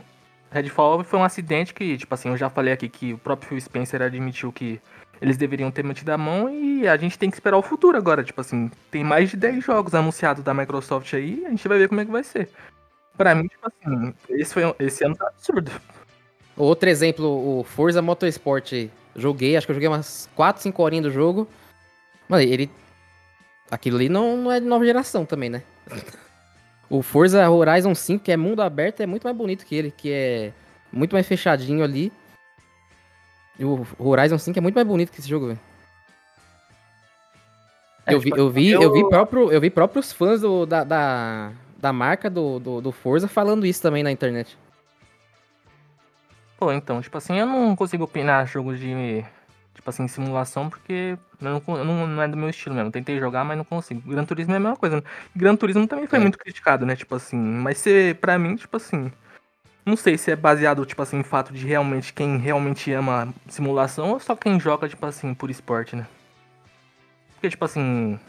Redfall 0.50 1.02
foi 1.04 1.18
um 1.18 1.24
acidente 1.24 1.72
que, 1.72 1.96
tipo 1.96 2.14
assim, 2.14 2.28
eu 2.28 2.36
já 2.36 2.50
falei 2.50 2.74
aqui 2.74 2.88
que 2.88 3.14
o 3.14 3.18
próprio 3.18 3.48
Phil 3.48 3.60
Spencer 3.60 4.02
admitiu 4.02 4.52
que 4.52 4.78
eles 5.22 5.38
deveriam 5.38 5.70
ter 5.70 5.82
mantido 5.82 6.12
a 6.12 6.18
mão 6.18 6.50
e 6.50 6.86
a 6.86 6.96
gente 6.96 7.18
tem 7.18 7.30
que 7.30 7.36
esperar 7.36 7.56
o 7.56 7.62
futuro 7.62 7.96
agora. 7.96 8.22
Tipo 8.22 8.40
assim, 8.40 8.70
tem 8.90 9.02
mais 9.02 9.30
de 9.30 9.36
10 9.36 9.64
jogos 9.64 9.94
anunciados 9.94 10.44
da 10.44 10.52
Microsoft 10.52 11.14
aí, 11.14 11.44
a 11.46 11.50
gente 11.50 11.66
vai 11.66 11.78
ver 11.78 11.88
como 11.88 12.00
é 12.00 12.04
que 12.04 12.10
vai 12.10 12.24
ser. 12.24 12.50
Pra 13.16 13.34
mim, 13.34 13.46
tipo 13.46 13.66
assim, 13.66 14.14
esse, 14.28 14.52
foi, 14.52 14.74
esse 14.80 15.04
ano 15.04 15.16
tá 15.16 15.28
absurdo. 15.28 15.70
Outro 16.56 16.88
exemplo, 16.88 17.26
o 17.60 17.64
Forza 17.64 18.02
Motorsport 18.02 18.72
aí. 18.72 18.90
Joguei, 19.14 19.56
acho 19.56 19.66
que 19.66 19.70
eu 19.72 19.74
joguei 19.74 19.88
umas 19.88 20.28
4, 20.34 20.62
5 20.62 20.82
horinhas 20.82 21.04
do 21.04 21.10
jogo. 21.10 21.48
Mano, 22.28 22.42
ele. 22.42 22.70
Aquilo 23.70 23.96
ali 23.96 24.08
não, 24.08 24.36
não 24.36 24.52
é 24.52 24.60
de 24.60 24.66
nova 24.66 24.84
geração 24.84 25.24
também, 25.24 25.50
né? 25.50 25.62
o 26.88 27.02
Forza 27.02 27.48
Horizon 27.50 27.94
5, 27.94 28.24
que 28.24 28.32
é 28.32 28.36
mundo 28.36 28.60
aberto, 28.60 29.00
é 29.00 29.06
muito 29.06 29.24
mais 29.24 29.36
bonito 29.36 29.64
que 29.64 29.74
ele, 29.74 29.90
que 29.90 30.10
é 30.10 30.52
muito 30.92 31.12
mais 31.12 31.26
fechadinho 31.26 31.82
ali. 31.82 32.12
E 33.58 33.64
o 33.64 33.86
Horizon 33.98 34.38
5 34.38 34.58
é 34.58 34.62
muito 34.62 34.74
mais 34.74 34.86
bonito 34.86 35.10
que 35.10 35.20
esse 35.20 35.28
jogo, 35.28 35.48
velho. 35.48 35.60
É, 38.06 38.14
eu, 38.14 38.20
vi, 38.20 38.30
tipo, 38.30 38.36
eu, 38.38 38.50
vi, 38.50 38.70
eu... 38.70 38.82
eu... 38.82 38.92
vi 38.92 39.08
próprio, 39.08 39.52
eu 39.52 39.60
vi 39.60 39.70
próprios 39.70 40.12
fãs 40.12 40.40
do, 40.40 40.66
da, 40.66 40.84
da, 40.84 41.52
da 41.78 41.92
marca 41.92 42.28
do, 42.28 42.58
do, 42.58 42.80
do 42.80 42.92
Forza 42.92 43.28
falando 43.28 43.64
isso 43.64 43.80
também 43.80 44.02
na 44.02 44.10
internet. 44.10 44.58
Pô, 46.62 46.70
então, 46.70 47.02
tipo 47.02 47.18
assim, 47.18 47.36
eu 47.36 47.44
não 47.44 47.74
consigo 47.74 48.04
opinar 48.04 48.46
jogos 48.46 48.78
de, 48.78 49.24
tipo 49.74 49.90
assim, 49.90 50.06
simulação, 50.06 50.70
porque 50.70 51.18
não, 51.40 51.60
não, 51.84 52.06
não 52.06 52.22
é 52.22 52.28
do 52.28 52.36
meu 52.36 52.48
estilo 52.48 52.72
mesmo. 52.72 52.92
Tentei 52.92 53.18
jogar, 53.18 53.42
mas 53.42 53.56
não 53.58 53.64
consigo. 53.64 54.00
Gran 54.08 54.24
Turismo 54.24 54.52
é 54.52 54.58
a 54.58 54.60
mesma 54.60 54.76
coisa. 54.76 54.98
Né? 54.98 55.02
Gran 55.34 55.56
Turismo 55.56 55.88
também 55.88 56.06
foi 56.06 56.20
é. 56.20 56.22
muito 56.22 56.38
criticado, 56.38 56.86
né? 56.86 56.94
Tipo 56.94 57.16
assim, 57.16 57.36
mas 57.36 57.78
se, 57.78 58.14
pra 58.20 58.38
mim, 58.38 58.54
tipo 58.54 58.76
assim, 58.76 59.10
não 59.84 59.96
sei 59.96 60.16
se 60.16 60.30
é 60.30 60.36
baseado, 60.36 60.86
tipo 60.86 61.02
assim, 61.02 61.18
em 61.18 61.24
fato 61.24 61.52
de 61.52 61.66
realmente 61.66 62.12
quem 62.12 62.38
realmente 62.38 62.92
ama 62.92 63.34
simulação 63.48 64.10
ou 64.12 64.20
só 64.20 64.36
quem 64.36 64.60
joga, 64.60 64.88
tipo 64.88 65.04
assim, 65.04 65.34
por 65.34 65.50
esporte, 65.50 65.96
né? 65.96 66.06
Porque, 67.34 67.50
tipo 67.50 67.64
assim. 67.64 68.20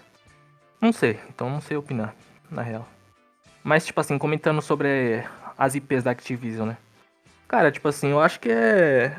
Não 0.81 0.91
sei, 0.91 1.19
então 1.29 1.51
não 1.51 1.61
sei 1.61 1.77
opinar, 1.77 2.15
na 2.49 2.63
real. 2.63 2.89
Mas, 3.63 3.85
tipo 3.85 4.01
assim, 4.01 4.17
comentando 4.17 4.59
sobre 4.59 5.23
as 5.55 5.75
IPs 5.75 6.03
da 6.03 6.09
Activision, 6.09 6.69
né? 6.69 6.77
Cara, 7.53 7.71
tipo 7.71 7.87
assim, 7.87 8.09
eu 8.09 8.19
acho 8.19 8.39
que 8.39 8.49
é. 8.49 9.15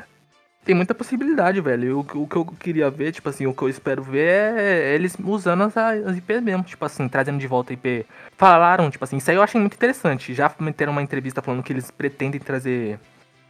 Tem 0.65 0.75
muita 0.75 0.93
possibilidade, 0.93 1.61
velho. 1.61 1.99
O, 1.99 2.23
o 2.23 2.27
que 2.27 2.35
eu 2.35 2.45
queria 2.45 2.89
ver, 2.89 3.13
tipo 3.13 3.29
assim, 3.29 3.47
o 3.47 3.53
que 3.53 3.61
eu 3.61 3.69
espero 3.69 4.03
ver 4.03 4.57
é 4.57 4.93
eles 4.93 5.15
usando 5.23 5.63
as, 5.63 5.77
as 5.77 6.17
IPs 6.17 6.43
mesmo, 6.43 6.61
tipo 6.63 6.83
assim, 6.83 7.07
trazendo 7.07 7.39
de 7.39 7.47
volta 7.47 7.71
a 7.71 7.75
IP. 7.75 8.05
Falaram, 8.35 8.91
tipo 8.91 9.01
assim, 9.05 9.15
isso 9.15 9.31
aí 9.31 9.37
eu 9.37 9.41
achei 9.41 9.57
muito 9.57 9.75
interessante. 9.75 10.33
Já 10.33 10.53
meteram 10.59 10.91
uma 10.91 11.01
entrevista 11.01 11.41
falando 11.41 11.63
que 11.63 11.71
eles 11.71 11.89
pretendem 11.89 12.41
trazer 12.41 12.99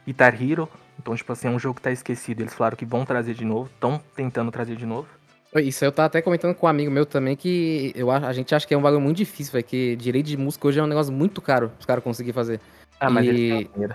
Guitar 0.05 0.39
Hero. 0.39 0.69
Então, 0.99 1.15
tipo 1.15 1.33
assim, 1.33 1.47
é 1.47 1.49
um 1.49 1.57
jogo 1.57 1.77
que 1.77 1.81
tá 1.81 1.91
esquecido. 1.91 2.43
Eles 2.43 2.53
falaram 2.53 2.77
que 2.77 2.85
vão 2.85 3.05
trazer 3.05 3.33
de 3.33 3.43
novo, 3.43 3.71
estão 3.73 3.99
tentando 4.15 4.51
trazer 4.51 4.75
de 4.75 4.85
novo. 4.85 5.07
Isso 5.55 5.83
eu 5.83 5.91
tava 5.91 6.05
até 6.05 6.21
comentando 6.21 6.53
com 6.53 6.67
um 6.67 6.69
amigo 6.69 6.91
meu 6.91 7.07
também 7.07 7.35
que 7.35 7.91
eu, 7.95 8.11
a 8.11 8.31
gente 8.33 8.53
acha 8.53 8.67
que 8.67 8.73
é 8.75 8.77
um 8.77 8.83
bagulho 8.83 9.01
muito 9.01 9.17
difícil, 9.17 9.51
velho. 9.51 9.65
Que 9.65 9.95
direito 9.95 10.27
de 10.27 10.37
música 10.37 10.67
hoje 10.67 10.79
é 10.79 10.83
um 10.83 10.87
negócio 10.87 11.11
muito 11.11 11.41
caro 11.41 11.71
os 11.79 11.87
caras 11.87 12.03
conseguirem 12.03 12.35
fazer. 12.35 12.59
Ah, 12.99 13.09
mas 13.09 13.25
e... 13.25 13.29
eles 13.29 13.49
têm 13.49 13.89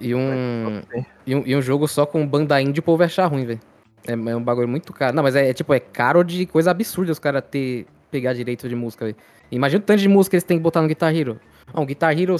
e 0.00 0.14
um, 0.14 0.82
e 1.26 1.34
um, 1.34 1.42
e 1.46 1.56
um 1.56 1.62
jogo 1.62 1.88
só 1.88 2.04
com 2.04 2.26
banda 2.26 2.60
indie 2.60 2.80
o 2.80 2.82
povo 2.82 3.02
achar 3.02 3.26
ruim, 3.26 3.44
velho. 3.44 3.60
É, 4.06 4.12
é, 4.12 4.36
um 4.36 4.42
bagulho 4.42 4.68
muito 4.68 4.92
caro. 4.92 5.14
Não, 5.14 5.22
mas 5.22 5.34
é, 5.34 5.50
é 5.50 5.52
tipo, 5.52 5.72
é 5.74 5.80
caro 5.80 6.22
de 6.22 6.46
coisa 6.46 6.70
absurda 6.70 7.12
os 7.12 7.18
caras 7.18 7.42
ter 7.50 7.86
pegar 8.10 8.32
direito 8.32 8.68
de 8.68 8.76
música, 8.76 9.04
velho. 9.04 9.16
Imagina 9.50 9.82
o 9.82 9.84
tanto 9.84 10.00
de 10.00 10.08
música 10.08 10.32
que 10.32 10.36
eles 10.36 10.44
têm 10.44 10.58
que 10.58 10.62
botar 10.62 10.82
no 10.82 10.88
Guitar 10.88 11.14
Hero. 11.14 11.40
Ah, 11.72 11.80
um 11.80 11.86
Guitar 11.86 12.18
Hero 12.18 12.36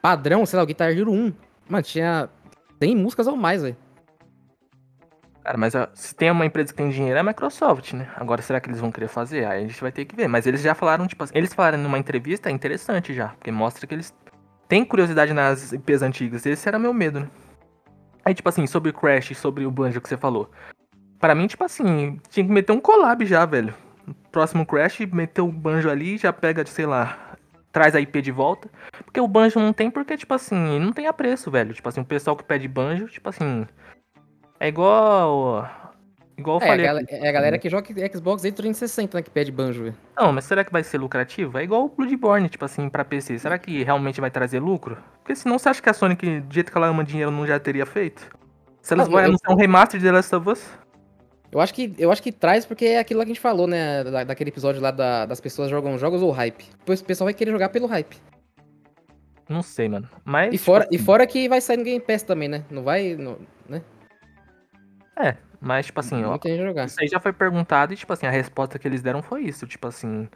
padrão, 0.00 0.46
sei 0.46 0.56
lá, 0.56 0.62
o 0.62 0.66
Guitar 0.66 0.90
Hero 0.90 1.12
1. 1.12 1.32
Mano, 1.68 1.82
tinha 1.82 2.28
100 2.82 2.96
músicas 2.96 3.26
ou 3.26 3.36
mais, 3.36 3.62
velho. 3.62 3.76
Cara, 5.42 5.56
mas 5.56 5.72
se 5.94 6.14
tem 6.14 6.30
uma 6.30 6.44
empresa 6.44 6.72
que 6.72 6.76
tem 6.76 6.90
dinheiro 6.90 7.16
é 7.16 7.20
a 7.20 7.24
Microsoft, 7.24 7.94
né? 7.94 8.08
Agora 8.16 8.42
será 8.42 8.60
que 8.60 8.68
eles 8.68 8.80
vão 8.80 8.92
querer 8.92 9.08
fazer? 9.08 9.46
Aí 9.46 9.64
a 9.64 9.66
gente 9.66 9.80
vai 9.80 9.90
ter 9.90 10.04
que 10.04 10.14
ver. 10.14 10.28
Mas 10.28 10.46
eles 10.46 10.60
já 10.60 10.74
falaram, 10.74 11.06
tipo 11.06 11.24
assim, 11.24 11.32
eles 11.34 11.54
falaram 11.54 11.78
numa 11.78 11.98
entrevista, 11.98 12.50
é 12.50 12.52
interessante 12.52 13.14
já, 13.14 13.28
porque 13.28 13.50
mostra 13.50 13.86
que 13.86 13.94
eles 13.94 14.14
tem 14.68 14.84
curiosidade 14.84 15.32
nas 15.32 15.72
IPs 15.72 16.02
antigas. 16.02 16.44
Esse 16.44 16.68
era 16.68 16.78
meu 16.78 16.92
medo, 16.92 17.20
né? 17.20 17.30
Aí, 18.24 18.34
tipo 18.34 18.48
assim, 18.48 18.66
sobre 18.66 18.90
o 18.90 18.94
Crash, 18.94 19.36
sobre 19.36 19.64
o 19.64 19.70
Banjo 19.70 20.00
que 20.00 20.08
você 20.08 20.16
falou. 20.16 20.50
Para 21.18 21.34
mim, 21.34 21.46
tipo 21.46 21.64
assim, 21.64 22.20
tinha 22.28 22.46
que 22.46 22.52
meter 22.52 22.72
um 22.72 22.80
collab 22.80 23.24
já, 23.24 23.46
velho. 23.46 23.74
Próximo 24.30 24.66
Crash, 24.66 25.00
meter 25.10 25.40
o 25.40 25.50
Banjo 25.50 25.90
ali, 25.90 26.18
já 26.18 26.32
pega, 26.32 26.64
sei 26.66 26.84
lá, 26.84 27.18
traz 27.72 27.96
a 27.96 28.00
IP 28.00 28.20
de 28.20 28.30
volta. 28.30 28.70
Porque 29.04 29.20
o 29.20 29.26
Banjo 29.26 29.58
não 29.58 29.72
tem, 29.72 29.90
porque, 29.90 30.16
tipo 30.16 30.34
assim, 30.34 30.78
não 30.78 30.92
tem 30.92 31.06
apreço, 31.06 31.50
velho. 31.50 31.72
Tipo 31.72 31.88
assim, 31.88 32.02
o 32.02 32.04
pessoal 32.04 32.36
que 32.36 32.44
pede 32.44 32.68
Banjo, 32.68 33.08
tipo 33.08 33.28
assim. 33.28 33.66
É 34.60 34.68
igual 34.68 35.68
Igual 36.38 36.60
eu 36.60 36.64
é, 36.64 36.68
falei. 36.68 36.86
A 36.86 37.02
é 37.10 37.28
a 37.28 37.32
galera 37.32 37.58
que 37.58 37.68
joga 37.68 37.88
Xbox 38.14 38.44
e 38.44 38.52
360, 38.52 39.18
né? 39.18 39.22
Que 39.22 39.30
pede 39.30 39.50
banjo, 39.50 39.82
velho. 39.82 39.96
Não, 40.16 40.32
mas 40.32 40.44
será 40.44 40.62
que 40.62 40.70
vai 40.70 40.84
ser 40.84 40.98
lucrativo? 40.98 41.58
É 41.58 41.64
igual 41.64 41.86
o 41.86 41.88
Bloodborne, 41.88 42.48
tipo 42.48 42.64
assim, 42.64 42.88
pra 42.88 43.04
PC. 43.04 43.40
Será 43.40 43.58
que 43.58 43.82
realmente 43.82 44.20
vai 44.20 44.30
trazer 44.30 44.60
lucro? 44.60 44.96
Porque 45.18 45.34
senão 45.34 45.58
você 45.58 45.68
acha 45.68 45.82
que 45.82 45.90
a 45.90 45.92
Sony, 45.92 46.14
que, 46.14 46.40
do 46.40 46.54
jeito 46.54 46.70
que 46.70 46.78
ela 46.78 46.86
ama 46.86 47.02
dinheiro, 47.02 47.32
não 47.32 47.44
já 47.44 47.58
teria 47.58 47.84
feito? 47.84 48.24
Se 48.80 48.94
elas 48.94 49.08
vão 49.08 49.18
anunciar 49.18 49.52
um 49.52 49.56
remaster 49.56 49.98
de 49.98 50.06
The 50.06 50.12
Last 50.12 50.34
of 50.36 50.48
Us? 50.48 50.64
Eu 51.50 51.60
acho 51.60 51.74
que, 51.74 51.92
eu 51.98 52.12
acho 52.12 52.22
que 52.22 52.30
traz 52.30 52.64
porque 52.64 52.84
é 52.84 52.98
aquilo 53.00 53.20
que 53.20 53.24
a 53.24 53.28
gente 53.28 53.40
falou, 53.40 53.66
né? 53.66 54.04
Da, 54.04 54.22
daquele 54.22 54.50
episódio 54.50 54.80
lá 54.80 54.92
da, 54.92 55.26
das 55.26 55.40
pessoas 55.40 55.68
jogam 55.68 55.98
jogos 55.98 56.22
ou 56.22 56.30
hype. 56.30 56.64
Depois 56.78 57.00
o 57.00 57.04
pessoal 57.04 57.26
vai 57.26 57.34
querer 57.34 57.50
jogar 57.50 57.70
pelo 57.70 57.86
hype. 57.86 58.16
Não 59.48 59.62
sei, 59.62 59.88
mano. 59.88 60.08
Mas. 60.24 60.54
E 60.54 60.58
fora, 60.58 60.84
tipo... 60.84 60.94
e 60.94 60.98
fora 60.98 61.26
que 61.26 61.48
vai 61.48 61.60
sair 61.60 61.78
no 61.78 61.84
Game 61.84 62.00
Pass 62.00 62.22
também, 62.22 62.48
né? 62.48 62.64
Não 62.70 62.82
vai. 62.82 63.16
Não, 63.16 63.38
né? 63.68 63.82
É, 65.18 65.36
mas, 65.60 65.86
tipo 65.86 65.98
assim, 65.98 66.22
ó, 66.24 66.38
isso 66.84 67.00
aí 67.00 67.08
já 67.08 67.18
foi 67.18 67.32
perguntado 67.32 67.92
e, 67.92 67.96
tipo 67.96 68.12
assim, 68.12 68.26
a 68.26 68.30
resposta 68.30 68.78
que 68.78 68.86
eles 68.86 69.02
deram 69.02 69.22
foi 69.22 69.42
isso. 69.42 69.66
Tipo 69.66 69.88
assim, 69.88 70.28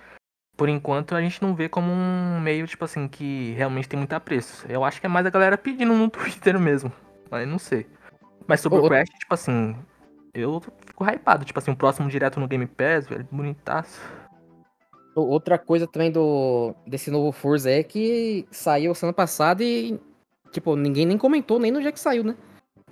por 0.57 0.69
enquanto 0.69 1.15
a 1.15 1.21
gente 1.21 1.41
não 1.41 1.55
vê 1.55 1.69
como 1.69 1.91
um 1.93 2.41
meio, 2.41 2.67
tipo 2.67 2.85
assim, 2.85 3.07
que 3.07 3.53
realmente 3.53 3.89
tem 3.89 3.99
muito 3.99 4.13
apreço. 4.13 4.67
Eu 4.69 4.85
acho 4.85 5.01
que 5.01 5.07
é 5.07 5.09
mais 5.09 5.25
a 5.25 5.31
galera 5.31 5.57
pedindo 5.57 5.95
no 5.95 6.11
Twitter 6.11 6.59
mesmo. 6.59 6.93
Mas 7.31 7.49
não 7.49 7.59
sei. 7.59 7.87
Mas 8.47 8.61
sobre 8.61 8.81
o 8.81 8.89
Crash, 8.89 9.09
tipo 9.11 9.33
assim, 9.33 9.77
eu 10.35 10.61
fico 10.61 11.05
hypado. 11.05 11.45
Tipo 11.45 11.59
assim, 11.61 11.71
o 11.71 11.77
próximo 11.77 12.09
direto 12.09 12.41
no 12.41 12.49
Game 12.49 12.67
Pass, 12.67 13.07
velho, 13.07 13.27
bonitaço. 13.31 14.01
Outra 15.15 15.59
coisa 15.59 15.87
também 15.87 16.11
do 16.11 16.75
desse 16.87 17.11
novo 17.11 17.31
Forza 17.33 17.71
é 17.71 17.83
que 17.83 18.47
saiu 18.51 18.95
semana 18.95 19.13
passada 19.13 19.63
e, 19.63 20.01
tipo, 20.51 20.75
ninguém 20.75 21.07
nem 21.07 21.19
comentou 21.19 21.61
nem 21.61 21.71
no 21.71 21.81
dia 21.81 21.93
que 21.93 22.01
saiu, 22.01 22.25
né? 22.25 22.35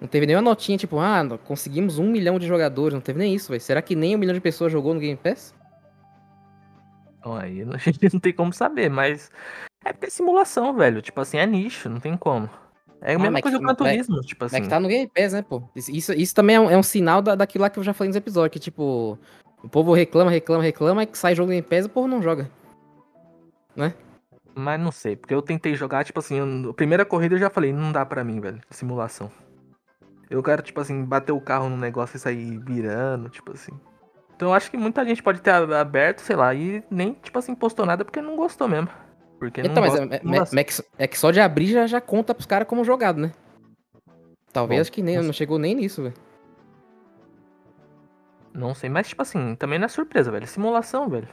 Não 0.01 0.09
teve 0.09 0.27
nenhuma 0.27 0.43
notinha, 0.43 0.79
tipo, 0.79 0.99
ah, 0.99 1.23
conseguimos 1.45 1.99
um 1.99 2.11
milhão 2.11 2.39
de 2.39 2.47
jogadores. 2.47 2.95
Não 2.95 3.03
teve 3.03 3.19
nem 3.19 3.35
isso, 3.35 3.51
velho. 3.51 3.61
Será 3.61 3.83
que 3.83 3.95
nem 3.95 4.17
um 4.17 4.19
milhão 4.19 4.35
de 4.35 4.41
pessoas 4.41 4.73
jogou 4.73 4.95
no 4.95 5.01
Game 5.01 5.17
Pass? 5.17 5.55
Bom, 7.23 7.37
aí 7.37 7.63
a 7.71 7.77
gente 7.77 8.13
não 8.15 8.21
tem 8.21 8.33
como 8.33 8.53
saber, 8.53 8.89
mas 8.89 9.31
é 9.85 9.93
porque 9.93 10.07
é 10.07 10.11
simulação, 10.11 10.75
velho. 10.75 11.03
Tipo 11.03 11.21
assim, 11.21 11.37
é 11.37 11.47
nicho, 11.47 11.89
não 11.89 12.01
tem 12.01 12.17
como. 12.17 12.49
É 13.03 13.15
a 13.15 13.17
ah, 13.17 13.19
mesma 13.19 13.41
coisa 13.41 13.59
que, 13.59 13.65
o 13.65 13.75
turismo, 13.75 14.21
tipo 14.21 14.45
assim. 14.45 14.57
É 14.57 14.61
que 14.61 14.69
tá 14.69 14.81
no 14.81 14.89
Game 14.89 15.11
Pass, 15.15 15.33
né, 15.33 15.43
pô? 15.43 15.63
Isso, 15.75 16.13
isso 16.13 16.35
também 16.35 16.57
é 16.57 16.61
um, 16.61 16.71
é 16.71 16.77
um 16.77 16.83
sinal 16.83 17.21
da, 17.23 17.35
daquilo 17.35 17.63
lá 17.63 17.71
que 17.71 17.79
eu 17.79 17.85
já 17.85 17.95
falei 17.95 18.09
nos 18.09 18.17
episódios, 18.17 18.53
que 18.53 18.59
tipo, 18.59 19.19
o 19.63 19.69
povo 19.69 19.93
reclama, 19.93 20.31
reclama, 20.31 20.63
reclama, 20.63 21.03
e 21.03 21.07
que 21.07 21.17
sai 21.17 21.35
jogo 21.35 21.49
no 21.49 21.53
Game 21.53 21.67
Pass, 21.67 21.87
o 21.87 21.91
povo 21.91 22.09
não 22.09 22.23
joga. 22.23 22.51
Né? 23.75 23.95
Mas 24.55 24.81
não 24.81 24.93
sei, 24.93 25.17
porque 25.17 25.33
eu 25.33 25.41
tentei 25.41 25.75
jogar, 25.75 26.05
tipo 26.05 26.19
assim, 26.19 26.69
a 26.69 26.73
primeira 26.75 27.05
corrida 27.05 27.35
eu 27.35 27.39
já 27.39 27.49
falei, 27.49 27.73
não 27.73 27.93
dá 27.93 28.05
pra 28.05 28.25
mim, 28.25 28.41
velho, 28.41 28.61
simulação. 28.71 29.31
Eu 30.31 30.43
quero, 30.45 30.63
tipo 30.63 30.81
assim, 30.81 31.05
bater 31.05 31.33
o 31.33 31.41
carro 31.41 31.69
no 31.69 31.77
negócio 31.77 32.17
e 32.17 32.21
sair 32.21 32.57
virando, 32.59 33.29
tipo 33.29 33.53
assim. 33.53 33.73
Então 34.37 34.49
eu 34.49 34.55
acho 34.55 34.71
que 34.71 34.77
muita 34.77 35.05
gente 35.05 35.23
pode 35.23 35.41
ter 35.41 35.51
aberto, 35.51 36.21
sei 36.21 36.37
lá, 36.37 36.55
e 36.55 36.83
nem, 36.89 37.15
tipo 37.15 37.37
assim, 37.39 37.55
postou 37.55 37.85
nada 37.85 38.05
porque 38.05 38.23
não 38.23 38.37
gostou 38.37 38.69
mesmo. 38.69 38.89
Porque 39.41 39.61
então, 39.61 39.83
mas, 39.83 39.95
é, 39.95 40.05
é, 40.05 41.05
é, 41.05 41.07
que 41.09 41.19
só 41.19 41.31
de 41.31 41.41
abrir 41.41 41.67
já, 41.67 41.87
já 41.87 42.01
conta 42.01 42.33
pros 42.33 42.47
caras 42.47 42.69
como 42.69 42.85
jogado, 42.85 43.21
né? 43.21 43.33
Talvez 44.53 44.79
Bom, 44.79 44.83
acho 44.83 44.93
que 44.93 45.03
nem, 45.03 45.17
não, 45.17 45.25
não 45.25 45.33
chegou 45.33 45.59
nem 45.59 45.75
nisso, 45.75 46.03
velho. 46.03 46.15
Não 48.53 48.75
sei, 48.75 48.89
mas 48.89 49.09
tipo 49.09 49.23
assim, 49.23 49.55
também 49.57 49.79
não 49.79 49.87
é 49.87 49.89
surpresa, 49.89 50.31
velho. 50.31 50.47
Simulação, 50.47 51.09
velho. 51.09 51.29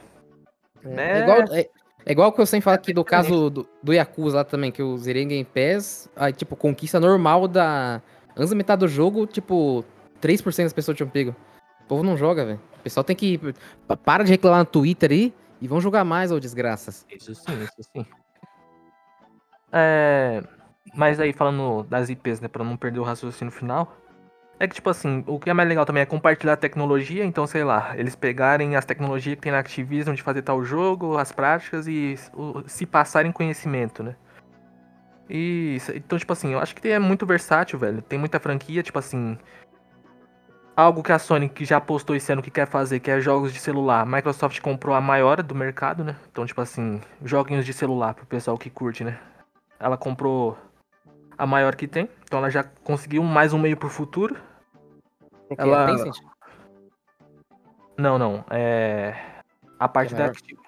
É, 0.84 0.90
é... 0.90 1.12
é 1.12 1.22
igual, 1.22 1.38
é, 1.54 1.60
é 2.06 2.12
igual 2.12 2.32
que 2.32 2.40
eu 2.40 2.46
sempre 2.46 2.64
falo 2.64 2.76
aqui 2.76 2.92
do 2.92 3.04
caso 3.04 3.50
do, 3.50 3.68
do 3.82 3.92
Yakuza 3.92 4.38
lá 4.38 4.44
também, 4.44 4.72
que 4.72 4.82
eu 4.82 4.96
zerei 4.96 5.22
em 5.22 5.28
Game 5.28 5.44
Pass, 5.44 6.10
aí 6.16 6.32
tipo, 6.32 6.56
conquista 6.56 6.98
normal 6.98 7.46
da, 7.46 8.02
Antes 8.38 8.50
da 8.50 8.56
metade 8.56 8.80
do 8.80 8.88
jogo, 8.88 9.26
tipo, 9.26 9.84
3% 10.20 10.64
das 10.64 10.72
pessoas 10.72 10.96
tinham 10.96 11.10
pego. 11.10 11.34
O 11.80 11.84
povo 11.88 12.04
não 12.04 12.16
joga, 12.16 12.44
velho. 12.44 12.60
O 12.78 12.82
pessoal 12.82 13.02
tem 13.02 13.16
que. 13.16 13.40
Para 14.04 14.22
de 14.22 14.30
reclamar 14.30 14.60
no 14.60 14.66
Twitter 14.66 15.10
aí 15.10 15.34
e 15.60 15.66
vão 15.66 15.80
jogar 15.80 16.04
mais, 16.04 16.30
ô 16.30 16.38
desgraças. 16.38 17.04
Isso 17.10 17.34
sim, 17.34 17.64
isso 17.64 17.90
sim. 17.92 18.06
É. 19.72 20.42
Mas 20.94 21.18
aí, 21.18 21.32
falando 21.32 21.82
das 21.84 22.08
IPs, 22.08 22.40
né, 22.40 22.48
pra 22.48 22.64
não 22.64 22.76
perder 22.76 23.00
o 23.00 23.02
raciocínio 23.02 23.52
final. 23.52 23.96
É 24.60 24.66
que, 24.66 24.74
tipo 24.74 24.90
assim, 24.90 25.22
o 25.26 25.38
que 25.38 25.48
é 25.50 25.54
mais 25.54 25.68
legal 25.68 25.86
também 25.86 26.02
é 26.02 26.06
compartilhar 26.06 26.56
tecnologia, 26.56 27.24
então, 27.24 27.46
sei 27.46 27.62
lá, 27.62 27.96
eles 27.96 28.16
pegarem 28.16 28.74
as 28.74 28.84
tecnologias 28.84 29.36
que 29.36 29.42
tem 29.42 29.52
na 29.52 29.60
Activision 29.60 30.16
de 30.16 30.22
fazer 30.22 30.42
tal 30.42 30.64
jogo, 30.64 31.16
as 31.16 31.30
práticas 31.30 31.86
e 31.86 32.16
se 32.66 32.84
passarem 32.84 33.30
conhecimento, 33.30 34.02
né? 34.02 34.16
E, 35.28 35.78
então, 35.94 36.18
tipo 36.18 36.32
assim, 36.32 36.52
eu 36.52 36.58
acho 36.58 36.74
que 36.74 36.88
é 36.88 36.98
muito 36.98 37.26
versátil, 37.26 37.78
velho. 37.78 38.00
Tem 38.02 38.18
muita 38.18 38.40
franquia, 38.40 38.82
tipo 38.82 38.98
assim. 38.98 39.38
Algo 40.74 41.02
que 41.02 41.12
a 41.12 41.18
Sony 41.18 41.48
que 41.48 41.64
já 41.64 41.80
postou 41.80 42.14
esse 42.14 42.32
ano 42.32 42.40
que 42.40 42.50
quer 42.50 42.66
fazer, 42.66 43.00
que 43.00 43.10
é 43.10 43.20
jogos 43.20 43.52
de 43.52 43.58
celular. 43.58 44.02
A 44.02 44.06
Microsoft 44.06 44.60
comprou 44.60 44.94
a 44.94 45.00
maior 45.00 45.42
do 45.42 45.54
mercado, 45.54 46.04
né? 46.04 46.16
Então, 46.30 46.46
tipo 46.46 46.60
assim, 46.60 47.00
joguinhos 47.24 47.66
de 47.66 47.72
celular 47.72 48.14
pro 48.14 48.24
pessoal 48.24 48.56
que 48.56 48.70
curte, 48.70 49.02
né? 49.02 49.18
Ela 49.80 49.96
comprou 49.96 50.56
a 51.36 51.46
maior 51.46 51.74
que 51.76 51.86
tem, 51.86 52.08
então 52.24 52.38
ela 52.38 52.50
já 52.50 52.64
conseguiu 52.64 53.22
mais 53.22 53.52
um 53.52 53.58
meio 53.58 53.76
pro 53.76 53.88
futuro. 53.88 54.36
Porque 55.48 55.62
ela... 55.62 55.86
Não, 57.96 58.18
não. 58.18 58.44
É. 58.50 59.16
A 59.78 59.88
parte 59.88 60.14
é 60.14 60.16
da 60.16 60.26
Activision. 60.26 60.67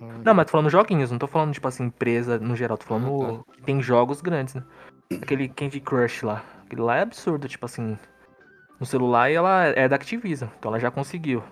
Hum. 0.00 0.22
Não, 0.24 0.34
mas 0.34 0.46
tô 0.46 0.52
falando 0.52 0.70
joguinhos, 0.70 1.10
não 1.10 1.18
tô 1.18 1.26
falando, 1.26 1.52
tipo 1.52 1.66
assim, 1.66 1.84
empresa 1.84 2.38
no 2.38 2.54
geral, 2.54 2.78
tô 2.78 2.86
falando 2.86 3.22
ah, 3.22 3.36
tá. 3.38 3.52
que 3.54 3.62
tem 3.62 3.82
jogos 3.82 4.20
grandes, 4.20 4.54
né? 4.54 4.62
Aquele 5.20 5.48
Candy 5.48 5.80
Crush 5.80 6.22
lá. 6.22 6.44
Aquele 6.64 6.82
lá 6.82 6.96
é 6.96 7.02
absurdo, 7.02 7.48
tipo 7.48 7.66
assim. 7.66 7.98
No 8.78 8.86
celular 8.86 9.28
e 9.28 9.34
ela 9.34 9.64
é 9.64 9.88
da 9.88 9.96
Activision, 9.96 10.48
então 10.56 10.70
ela 10.70 10.78
já 10.78 10.88
conseguiu. 10.88 11.42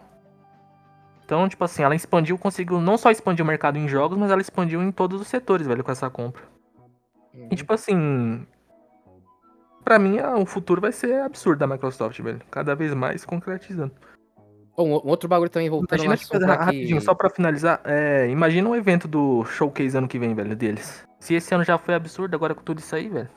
Então, 1.25 1.49
tipo 1.49 1.65
assim, 1.65 1.83
ela 1.83 1.97
expandiu, 1.97 2.39
conseguiu 2.39 2.81
não 2.81 2.97
só 2.97 3.11
expandir 3.11 3.45
o 3.45 3.49
mercado 3.49 3.77
em 3.77 3.89
jogos, 3.89 4.17
mas 4.17 4.31
ela 4.31 4.41
expandiu 4.41 4.81
em 4.81 4.93
todos 4.93 5.21
os 5.21 5.27
setores, 5.27 5.67
velho, 5.67 5.83
com 5.83 5.91
essa 5.91 6.09
compra. 6.09 6.41
Uhum. 7.35 7.49
E 7.51 7.57
tipo 7.57 7.73
assim. 7.75 8.47
Pra 9.83 9.99
mim, 9.99 10.21
o 10.21 10.47
futuro 10.47 10.81
vai 10.81 10.93
ser 10.93 11.21
absurdo 11.23 11.59
da 11.59 11.67
Microsoft, 11.67 12.21
velho. 12.21 12.41
Cada 12.49 12.77
vez 12.77 12.95
mais 12.95 13.25
concretizando. 13.25 13.93
Um, 14.79 14.93
outro 14.93 15.29
bagulho 15.29 15.49
também 15.49 15.71
voltando 15.71 16.05
imagina 16.05 16.17
que 16.19 16.29
coisa, 16.29 16.47
rapidinho, 16.47 17.01
só 17.01 17.15
pra 17.15 17.31
finalizar, 17.31 17.81
é, 17.85 18.29
imagina 18.29 18.69
um 18.69 18.75
evento 18.75 19.09
do 19.09 19.43
showcase 19.47 19.97
ano 19.97 20.07
que 20.07 20.19
vem, 20.19 20.35
velho, 20.35 20.55
deles. 20.55 21.07
Se 21.19 21.35
esse 21.35 21.55
ano 21.55 21.65
já 21.65 21.79
foi 21.79 21.95
absurdo, 21.95 22.35
agora 22.35 22.55
com 22.55 22.63
tudo 22.63 22.79
isso 22.79 22.95
aí, 22.95 23.09
velho. 23.09 23.31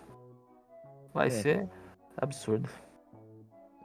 Vai 1.14 1.28
é. 1.28 1.30
ser 1.30 1.70
absurdo. 2.18 2.70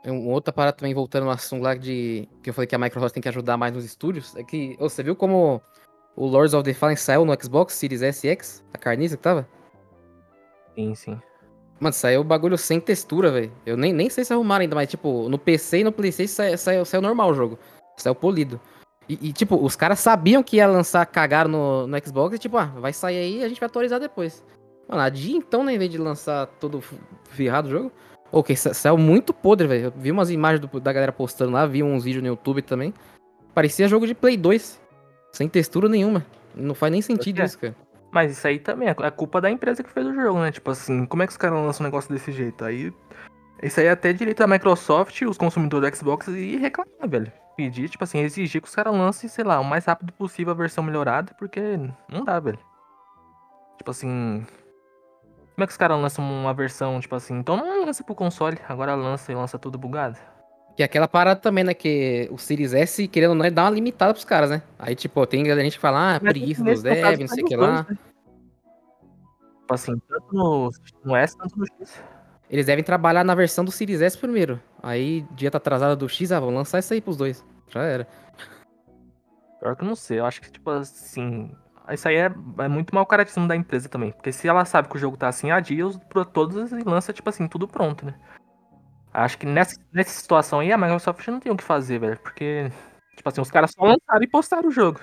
Um 0.05 0.29
outra 0.31 0.53
parada 0.53 0.77
também 0.77 0.93
voltando 0.93 1.25
no 1.25 1.31
assunto 1.31 1.62
lá 1.62 1.75
de. 1.75 2.29
Que 2.43 2.51
eu 2.51 2.55
falei 2.55 2.67
que 2.67 2.75
a 2.75 2.79
Microsoft 2.79 3.14
tem 3.14 3.23
que 3.23 3.29
ajudar 3.29 3.57
mais 3.57 3.73
nos 3.73 3.85
estúdios. 3.85 4.37
É 4.37 4.43
que. 4.43 4.77
Você 4.79 5.03
viu 5.03 5.17
como 5.17 5.62
o 6.14 6.27
Lords 6.27 6.53
of 6.53 6.62
the 6.62 6.75
Fallen 6.75 6.97
saiu 6.97 7.25
no 7.25 7.35
Xbox 7.40 7.73
Series 7.73 8.03
S 8.03 8.27
e 8.27 8.31
X? 8.31 8.62
A 8.75 8.79
carniça 8.79 9.17
que 9.17 9.23
tava? 9.23 9.49
Sim, 10.75 10.95
sim. 10.95 11.21
Mano, 11.81 11.93
saiu 11.93 12.21
o 12.21 12.25
bagulho 12.25 12.57
sem 12.57 12.81
textura, 12.81 13.31
velho. 13.31 13.53
Eu 13.67 13.77
nem, 13.77 13.93
nem 13.93 14.09
sei 14.09 14.25
se 14.25 14.33
arrumaram 14.33 14.63
ainda, 14.63 14.75
mas 14.75 14.89
tipo, 14.89 15.29
no 15.29 15.39
PC 15.39 15.81
e 15.81 15.85
no 15.85 15.93
Playstation 15.93 16.33
saiu, 16.33 16.59
saiu, 16.59 16.85
saiu 16.85 17.03
normal 17.03 17.31
o 17.31 17.35
jogo. 17.35 17.59
Saiu 17.97 18.15
polido. 18.15 18.61
E, 19.09 19.19
e, 19.29 19.33
tipo, 19.33 19.57
os 19.57 19.77
caras 19.77 20.01
sabiam 20.01 20.43
que 20.43 20.57
ia 20.57 20.67
lançar 20.67 21.05
cagar 21.07 21.47
no, 21.47 21.87
no 21.87 21.99
Xbox 22.05 22.37
e 22.37 22.39
tipo, 22.39 22.57
ah, 22.57 22.67
vai 22.67 22.93
sair 22.93 23.19
aí 23.19 23.39
e 23.39 23.45
a 23.45 23.49
gente 23.49 23.61
vai 23.61 23.67
atualizar 23.67 24.01
depois. 24.01 24.43
Mano, 24.89 25.03
a 25.03 25.09
dia 25.09 25.37
então, 25.37 25.63
né, 25.65 25.75
em 25.75 25.79
vez 25.79 25.91
de 25.91 25.99
lançar 25.99 26.47
todo 26.59 26.83
ferrado 27.31 27.69
o 27.69 27.71
jogo. 27.71 27.93
Ok, 28.33 28.57
saiu 28.57 28.97
muito 28.97 29.33
podre, 29.33 29.67
velho. 29.67 29.85
Eu 29.85 29.93
vi 29.97 30.11
umas 30.11 30.31
imagens 30.31 30.61
do, 30.61 30.81
da 30.81 30.93
galera 30.93 31.13
postando 31.13 31.53
lá, 31.53 31.67
vi 31.67 31.83
uns 31.83 32.05
vídeos 32.05 32.23
no 32.23 32.29
YouTube 32.29 32.63
também. 32.63 32.93
Parecia 33.55 33.89
jogo 33.89 34.07
de 34.07 34.15
Play 34.15 34.37
2. 34.37 34.81
Sem 35.33 35.49
textura 35.49 35.89
nenhuma. 35.89 36.25
Não 36.55 36.75
faz 36.75 36.91
nem 36.91 37.03
sentido 37.03 37.43
isso, 37.43 37.59
cara. 37.59 37.75
Mas 38.14 38.31
isso 38.31 38.46
aí 38.46 38.61
também 38.61 38.88
é 38.88 39.11
culpa 39.11 39.40
da 39.40 39.50
empresa 39.50 39.83
que 39.83 39.90
fez 39.90 40.07
o 40.07 40.14
jogo, 40.14 40.38
né? 40.38 40.53
Tipo 40.53 40.70
assim, 40.70 41.05
como 41.05 41.24
é 41.24 41.27
que 41.27 41.33
os 41.33 41.37
caras 41.37 41.59
lançam 41.59 41.83
um 41.83 41.88
negócio 41.88 42.14
desse 42.14 42.31
jeito? 42.31 42.64
Aí. 42.64 42.94
Isso 43.61 43.81
aí 43.81 43.87
é 43.87 43.90
até 43.90 44.12
direito 44.12 44.38
da 44.38 44.46
Microsoft, 44.46 45.20
os 45.22 45.37
consumidores 45.37 45.90
do 45.90 45.96
Xbox, 45.96 46.29
e 46.29 46.57
reclamar, 46.57 47.09
velho. 47.09 47.33
Pedir, 47.57 47.88
tipo 47.88 48.05
assim, 48.05 48.20
exigir 48.20 48.62
que 48.62 48.68
os 48.68 48.74
caras 48.74 48.94
lancem, 48.94 49.29
sei 49.29 49.42
lá, 49.42 49.59
o 49.59 49.64
mais 49.64 49.85
rápido 49.85 50.12
possível 50.12 50.53
a 50.53 50.57
versão 50.57 50.85
melhorada, 50.85 51.35
porque 51.37 51.61
não 52.09 52.24
dá, 52.24 52.38
velho. 52.38 52.59
Tipo 53.79 53.90
assim. 53.90 54.46
Como 55.57 55.64
é 55.64 55.66
que 55.66 55.72
os 55.72 55.77
caras 55.77 56.00
lançam 56.00 56.24
uma 56.24 56.55
versão, 56.55 57.00
tipo 57.00 57.16
assim, 57.16 57.35
então 57.37 57.57
não 57.57 57.85
lança 57.85 58.05
pro 58.05 58.14
console, 58.14 58.59
agora 58.68 58.94
lança 58.94 59.33
e 59.33 59.35
lança 59.35 59.59
tudo 59.59 59.77
bugado? 59.77 60.18
Que 60.77 60.83
é 60.83 60.87
aquela 60.87 61.07
parada 61.07 61.41
também, 61.41 61.63
né? 61.63 61.73
Que 61.73 62.29
o 62.33 62.39
Series 62.39 62.75
S, 62.75 63.07
querendo 63.07 63.31
ou 63.31 63.37
não, 63.37 63.51
dá 63.51 63.65
uma 63.65 63.71
limitada 63.71 64.13
pros 64.13 64.25
caras, 64.25 64.51
né? 64.51 64.63
Aí, 64.79 64.95
tipo, 64.97 65.25
tem 65.27 65.45
gente 65.45 65.75
que 65.75 65.81
fala, 65.81 66.17
ah, 66.17 66.21
preguiça 66.21 66.65
dos 66.65 66.83
devs, 66.83 67.21
não 67.21 67.29
sei 67.29 67.45
o 67.45 67.47
que 67.47 67.57
lá. 67.57 67.87
Né? 67.89 67.99
Tipo 69.61 69.75
assim, 69.75 69.99
tanto 70.09 70.27
no, 70.35 70.71
no 71.05 71.17
S, 71.17 71.37
tanto 71.39 71.59
no 71.59 71.65
X. 71.67 72.03
Eles 72.51 72.67
devem 72.67 72.85
trabalhar 72.85 73.25
na 73.25 73.35
versão 73.35 73.65
do 73.65 73.71
Series 73.71 74.01
S 74.01 74.19
primeiro. 74.19 74.61
Aí, 74.83 75.25
dia 75.31 75.51
tá 75.51 75.59
atrasada 75.59 75.97
do 75.97 76.09
X, 76.09 76.33
ah, 76.33 76.41
vão 76.41 76.55
lançar 76.55 76.81
isso 76.81 76.93
aí 76.93 77.01
pros 77.01 77.17
dois. 77.17 77.45
Já 77.69 77.83
era. 77.83 78.09
Pior 79.61 79.77
que 79.77 79.83
eu 79.83 79.89
não 79.89 79.97
sei, 79.97 80.19
eu 80.19 80.27
acho 80.27 80.41
que, 80.41 80.51
tipo 80.51 80.69
assim. 80.71 81.51
Isso 81.91 82.09
aí 82.09 82.17
é, 82.17 82.33
é 82.59 82.69
muito 82.69 82.95
mal 82.95 83.07
caratismo 83.07 83.47
da 83.47 83.55
empresa 83.55 83.89
também. 83.89 84.11
Porque 84.11 84.33
se 84.33 84.49
ela 84.49 84.65
sabe 84.65 84.89
que 84.89 84.97
o 84.97 84.99
jogo 84.99 85.17
tá 85.17 85.29
assim, 85.29 85.51
adia 85.51 85.87
os 85.87 85.99
todos 86.33 86.73
e 86.73 86.83
lança, 86.83 87.13
tipo 87.13 87.29
assim, 87.29 87.47
tudo 87.47 87.69
pronto, 87.69 88.05
né? 88.05 88.15
Acho 89.14 89.38
que 89.38 89.46
nessa, 89.46 89.81
nessa 89.92 90.11
situação 90.11 90.59
aí 90.59 90.72
a 90.72 90.77
Microsoft 90.77 91.27
não 91.29 91.38
tem 91.38 91.53
o 91.53 91.57
que 91.57 91.62
fazer, 91.62 92.00
velho. 92.00 92.18
Porque, 92.18 92.68
tipo 93.16 93.29
assim, 93.29 93.40
os 93.40 93.50
caras 93.50 93.70
só 93.70 93.85
lançaram 93.85 94.22
e 94.22 94.27
postaram 94.27 94.68
o 94.68 94.72
jogo. 94.72 95.00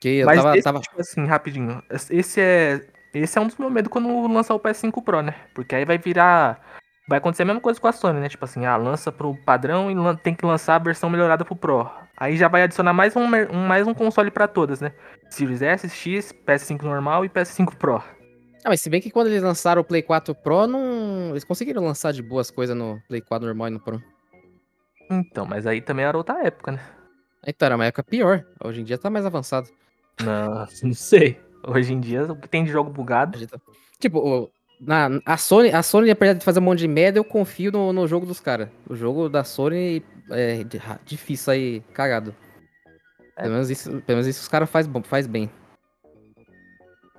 Que 0.00 0.20
eu 0.20 0.26
Mas 0.26 0.42
tava, 0.42 0.56
esse, 0.56 0.64
tava... 0.64 0.80
tipo 0.80 0.98
assim, 0.98 1.26
rapidinho. 1.26 1.82
Esse 1.90 2.40
é. 2.40 2.80
Esse 3.12 3.38
é 3.38 3.40
um 3.40 3.46
dos 3.46 3.58
meus 3.58 3.70
medos 3.70 3.90
quando 3.90 4.26
lançar 4.26 4.54
o 4.54 4.60
PS5 4.60 5.04
Pro, 5.04 5.20
né? 5.20 5.34
Porque 5.54 5.74
aí 5.74 5.84
vai 5.84 5.98
virar. 5.98 6.64
Vai 7.06 7.18
acontecer 7.18 7.42
a 7.42 7.46
mesma 7.46 7.60
coisa 7.60 7.78
com 7.78 7.88
a 7.88 7.92
Sony, 7.92 8.20
né? 8.20 8.28
Tipo 8.28 8.44
assim, 8.44 8.64
ah, 8.64 8.76
lança 8.76 9.12
pro 9.12 9.36
padrão 9.44 9.90
e 9.90 10.16
tem 10.18 10.34
que 10.34 10.46
lançar 10.46 10.76
a 10.76 10.78
versão 10.78 11.10
melhorada 11.10 11.44
pro 11.44 11.56
Pro. 11.56 11.90
Aí 12.16 12.36
já 12.36 12.48
vai 12.48 12.62
adicionar 12.62 12.92
mais 12.92 13.16
um, 13.16 13.24
um 13.24 13.66
mais 13.66 13.86
um 13.86 13.92
console 13.92 14.30
para 14.30 14.46
todas, 14.46 14.80
né? 14.80 14.92
Series 15.28 15.60
S, 15.60 15.88
X, 15.88 16.32
PS5 16.46 16.82
normal 16.82 17.24
e 17.24 17.28
PS5 17.28 17.74
Pro. 17.74 18.02
Ah, 18.64 18.68
mas 18.68 18.80
se 18.80 18.90
bem 18.90 19.00
que 19.00 19.10
quando 19.10 19.28
eles 19.28 19.42
lançaram 19.42 19.80
o 19.82 19.84
Play 19.84 20.02
4 20.02 20.34
Pro, 20.34 20.66
não... 20.66 21.30
eles 21.30 21.44
conseguiram 21.44 21.82
lançar 21.82 22.12
de 22.12 22.22
boas 22.22 22.50
coisas 22.50 22.76
no 22.76 23.00
Play 23.08 23.20
4 23.20 23.46
normal 23.46 23.68
e 23.68 23.70
no 23.70 23.80
Pro. 23.80 24.02
Então, 25.10 25.46
mas 25.46 25.66
aí 25.66 25.80
também 25.80 26.04
era 26.04 26.16
outra 26.16 26.44
época, 26.44 26.72
né? 26.72 26.80
Então, 27.46 27.66
era 27.66 27.74
uma 27.74 27.86
época 27.86 28.02
pior. 28.02 28.44
Hoje 28.62 28.82
em 28.82 28.84
dia 28.84 28.98
tá 28.98 29.08
mais 29.08 29.24
avançado. 29.24 29.68
Não, 30.22 30.66
não 30.84 30.94
sei. 30.94 31.40
Hoje 31.66 31.92
em 31.92 32.00
dia, 32.00 32.24
o 32.24 32.36
que 32.36 32.48
tem 32.48 32.64
de 32.64 32.70
jogo 32.70 32.90
bugado. 32.90 33.38
Tipo, 33.98 34.50
na, 34.80 35.20
a 35.26 35.36
Sony, 35.36 35.70
a 35.70 35.82
Sony, 35.82 36.10
apesar 36.10 36.34
de 36.34 36.44
fazer 36.44 36.60
um 36.60 36.62
monte 36.62 36.80
de 36.80 36.88
merda, 36.88 37.18
eu 37.18 37.24
confio 37.24 37.70
no, 37.70 37.92
no 37.92 38.06
jogo 38.06 38.24
dos 38.24 38.40
caras. 38.40 38.68
O 38.88 38.94
jogo 38.94 39.28
da 39.28 39.44
Sony 39.44 40.02
é 40.30 40.64
difícil 41.04 41.44
sair 41.44 41.80
cagado. 41.92 42.34
É. 43.36 43.42
Pelo, 43.42 43.54
menos 43.54 43.70
isso, 43.70 43.90
pelo 43.90 44.04
menos 44.08 44.26
isso 44.26 44.42
os 44.42 44.48
caras 44.48 44.70
faz, 44.70 44.88
faz 45.04 45.26
bem. 45.26 45.50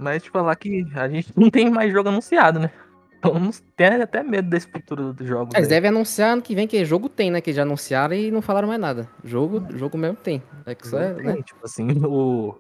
Mas, 0.02 0.24
tipo, 0.24 0.40
falar 0.40 0.56
que 0.56 0.88
a 0.96 1.08
gente 1.08 1.32
não 1.38 1.52
tem 1.52 1.70
mais 1.70 1.94
jogo 1.94 2.10
anunciado, 2.10 2.60
né? 2.60 2.72
Então 3.20 3.52
tem 3.78 3.88
até 3.88 4.24
medo 4.24 4.50
desse 4.50 4.68
futuro 4.68 5.14
do 5.14 5.24
jogo. 5.26 5.52
Eles 5.56 5.68
devem 5.68 5.90
anunciar 5.90 6.34
ano 6.34 6.42
que 6.42 6.56
vem, 6.56 6.68
que 6.68 6.84
jogo 6.84 7.08
tem, 7.08 7.30
né? 7.30 7.40
Que 7.40 7.54
já 7.54 7.62
anunciaram 7.62 8.16
e 8.16 8.32
não 8.32 8.42
falaram 8.42 8.68
mais 8.68 8.80
nada. 8.80 9.08
Jogo, 9.24 9.64
jogo 9.78 9.96
mesmo 10.00 10.18
tem. 10.18 10.42
É 10.66 10.74
que 10.74 10.88
isso 10.88 10.98
é, 10.98 11.14
tem, 11.14 11.26
né? 11.26 11.36
Tipo 11.44 11.64
assim, 11.64 11.88
o, 12.04 12.60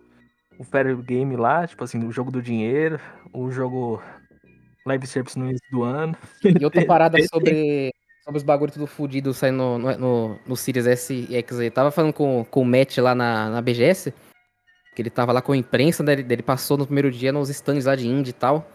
o 0.60 0.63
Fair 0.63 0.95
Game 0.97 1.36
lá, 1.36 1.65
tipo 1.65 1.84
assim, 1.84 2.06
o 2.06 2.12
jogo 2.12 2.30
do 2.30 2.43
dinheiro, 2.43 2.99
o 3.34 3.49
jogo 3.49 3.99
Live 4.86 5.08
Service 5.08 5.38
no 5.38 5.49
início 5.49 5.67
do 5.71 5.82
ano. 5.82 6.15
E 6.43 6.63
outra 6.63 6.86
parada 6.86 7.17
sobre, 7.23 7.91
sobre 8.23 8.38
os 8.38 8.43
bagulhos 8.43 8.75
tudo 8.75 8.86
fudido 8.86 9.34
saindo 9.34 9.58
no, 9.58 9.77
no, 9.80 9.97
no, 9.97 10.39
no 10.45 10.56
Series 10.56 10.86
S 10.86 11.12
e 11.27 11.36
X 11.38 11.58
aí. 11.58 11.71
Tava 11.71 11.89
falando 11.89 12.13
com, 12.13 12.45
com 12.47 12.62
o 12.62 12.65
Matt 12.65 12.99
lá 12.99 13.15
na, 13.15 13.49
na 13.49 13.62
BGS. 13.63 14.13
Que 15.02 15.08
ele 15.08 15.10
tava 15.10 15.32
lá 15.32 15.42
com 15.42 15.52
a 15.52 15.58
imprensa, 15.58 16.04
né? 16.04 16.14
Ele, 16.14 16.44
passou 16.44 16.78
no 16.78 16.86
primeiro 16.86 17.10
dia 17.10 17.32
nos 17.32 17.50
stands 17.50 17.86
lá 17.86 17.96
de 17.96 18.08
indie 18.08 18.30
e 18.30 18.34
tal. 18.34 18.70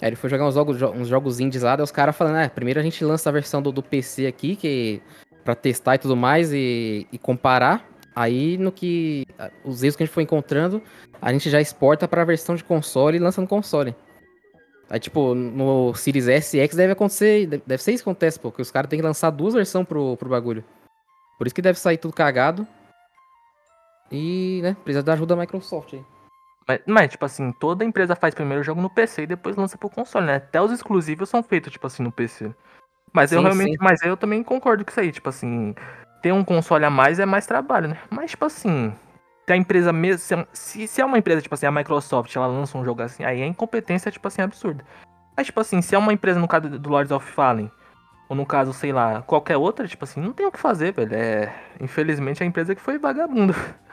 Aí 0.00 0.08
ele 0.08 0.16
foi 0.16 0.28
jogar 0.28 0.46
uns 0.46 0.54
jogos, 0.54 0.80
uns 0.82 1.08
jogos 1.08 1.40
indies 1.40 1.62
lá, 1.62 1.74
daí 1.74 1.84
os 1.84 1.90
caras 1.90 2.14
falando, 2.16 2.36
ah, 2.36 2.50
primeiro 2.50 2.80
a 2.80 2.82
gente 2.82 3.02
lança 3.02 3.28
a 3.28 3.32
versão 3.32 3.62
do, 3.62 3.72
do 3.72 3.82
PC 3.82 4.26
aqui, 4.26 4.56
que 4.56 5.02
para 5.42 5.54
testar 5.54 5.94
e 5.94 5.98
tudo 5.98 6.16
mais 6.16 6.52
e, 6.52 7.06
e, 7.10 7.18
comparar. 7.18 7.88
Aí 8.14 8.58
no 8.58 8.70
que 8.70 9.26
os 9.64 9.82
erros 9.82 9.96
que 9.96 10.02
a 10.02 10.06
gente 10.06 10.12
foi 10.12 10.22
encontrando, 10.22 10.82
a 11.20 11.32
gente 11.32 11.48
já 11.48 11.60
exporta 11.60 12.06
para 12.06 12.22
a 12.22 12.24
versão 12.24 12.54
de 12.54 12.64
console 12.64 13.16
e 13.16 13.20
lança 13.20 13.40
no 13.40 13.46
console. 13.46 13.94
Aí 14.88 14.98
tipo, 15.00 15.34
no 15.34 15.94
Series 15.94 16.28
S 16.28 16.56
e 16.56 16.60
X 16.60 16.76
deve 16.76 16.92
acontecer, 16.92 17.46
deve 17.46 17.82
ser 17.82 17.92
isso 17.92 18.02
que 18.02 18.10
acontece, 18.10 18.38
porque 18.38 18.60
os 18.60 18.70
caras 18.70 18.90
têm 18.90 18.98
que 18.98 19.06
lançar 19.06 19.30
duas 19.30 19.54
versões 19.54 19.86
pro, 19.86 20.16
pro 20.16 20.28
bagulho. 20.28 20.64
Por 21.38 21.46
isso 21.46 21.54
que 21.54 21.62
deve 21.62 21.78
sair 21.78 21.96
tudo 21.96 22.12
cagado. 22.12 22.66
E, 24.10 24.60
né, 24.62 24.76
precisa 24.82 25.02
da 25.02 25.12
ajuda 25.12 25.34
da 25.34 25.40
Microsoft 25.40 25.94
aí. 25.94 26.04
Mas, 26.66 26.80
mas, 26.86 27.10
tipo 27.10 27.24
assim, 27.24 27.52
toda 27.52 27.84
empresa 27.84 28.14
faz 28.14 28.34
primeiro 28.34 28.60
o 28.60 28.64
jogo 28.64 28.80
no 28.80 28.90
PC 28.90 29.22
e 29.22 29.26
depois 29.26 29.56
lança 29.56 29.78
pro 29.78 29.90
console, 29.90 30.26
né? 30.26 30.36
Até 30.36 30.60
os 30.60 30.70
exclusivos 30.70 31.28
são 31.28 31.42
feitos, 31.42 31.72
tipo 31.72 31.86
assim, 31.86 32.02
no 32.02 32.12
PC. 32.12 32.54
Mas 33.12 33.30
sim, 33.30 33.36
eu 33.36 33.42
realmente. 33.42 33.72
Sim. 33.72 33.78
Mas 33.80 34.02
eu 34.02 34.16
também 34.16 34.42
concordo 34.42 34.84
com 34.84 34.90
isso 34.90 35.00
aí, 35.00 35.10
tipo 35.10 35.28
assim. 35.28 35.74
ter 36.22 36.32
um 36.32 36.44
console 36.44 36.84
a 36.84 36.90
mais 36.90 37.18
é 37.18 37.26
mais 37.26 37.46
trabalho, 37.46 37.88
né? 37.88 37.98
Mas, 38.10 38.30
tipo 38.30 38.44
assim, 38.44 38.92
se 39.46 39.52
a 39.52 39.56
empresa 39.56 39.92
mesmo. 39.92 40.46
Se, 40.52 40.86
se 40.86 41.00
é 41.00 41.04
uma 41.04 41.18
empresa, 41.18 41.42
tipo 41.42 41.54
assim, 41.54 41.66
a 41.66 41.72
Microsoft, 41.72 42.34
ela 42.36 42.46
lança 42.46 42.78
um 42.78 42.84
jogo 42.84 43.02
assim, 43.02 43.24
aí 43.24 43.42
a 43.42 43.46
incompetência 43.46 44.08
é, 44.08 44.12
tipo 44.12 44.28
assim, 44.28 44.42
absurda. 44.42 44.84
Mas, 45.36 45.46
tipo 45.46 45.60
assim, 45.60 45.82
se 45.82 45.94
é 45.94 45.98
uma 45.98 46.12
empresa, 46.12 46.38
no 46.38 46.46
caso 46.46 46.68
do 46.68 46.90
Lords 46.90 47.10
of 47.10 47.26
Fallen, 47.32 47.70
ou 48.30 48.36
no 48.36 48.46
caso, 48.46 48.72
sei 48.72 48.92
lá, 48.92 49.22
qualquer 49.22 49.56
outra, 49.56 49.88
tipo 49.88 50.04
assim, 50.04 50.20
não 50.20 50.32
tem 50.32 50.46
o 50.46 50.52
que 50.52 50.58
fazer, 50.58 50.92
velho. 50.92 51.12
É. 51.12 51.52
Infelizmente 51.80 52.40
a 52.40 52.46
empresa 52.46 52.76
que 52.76 52.80
foi 52.80 52.96
vagabundo. 52.96 53.52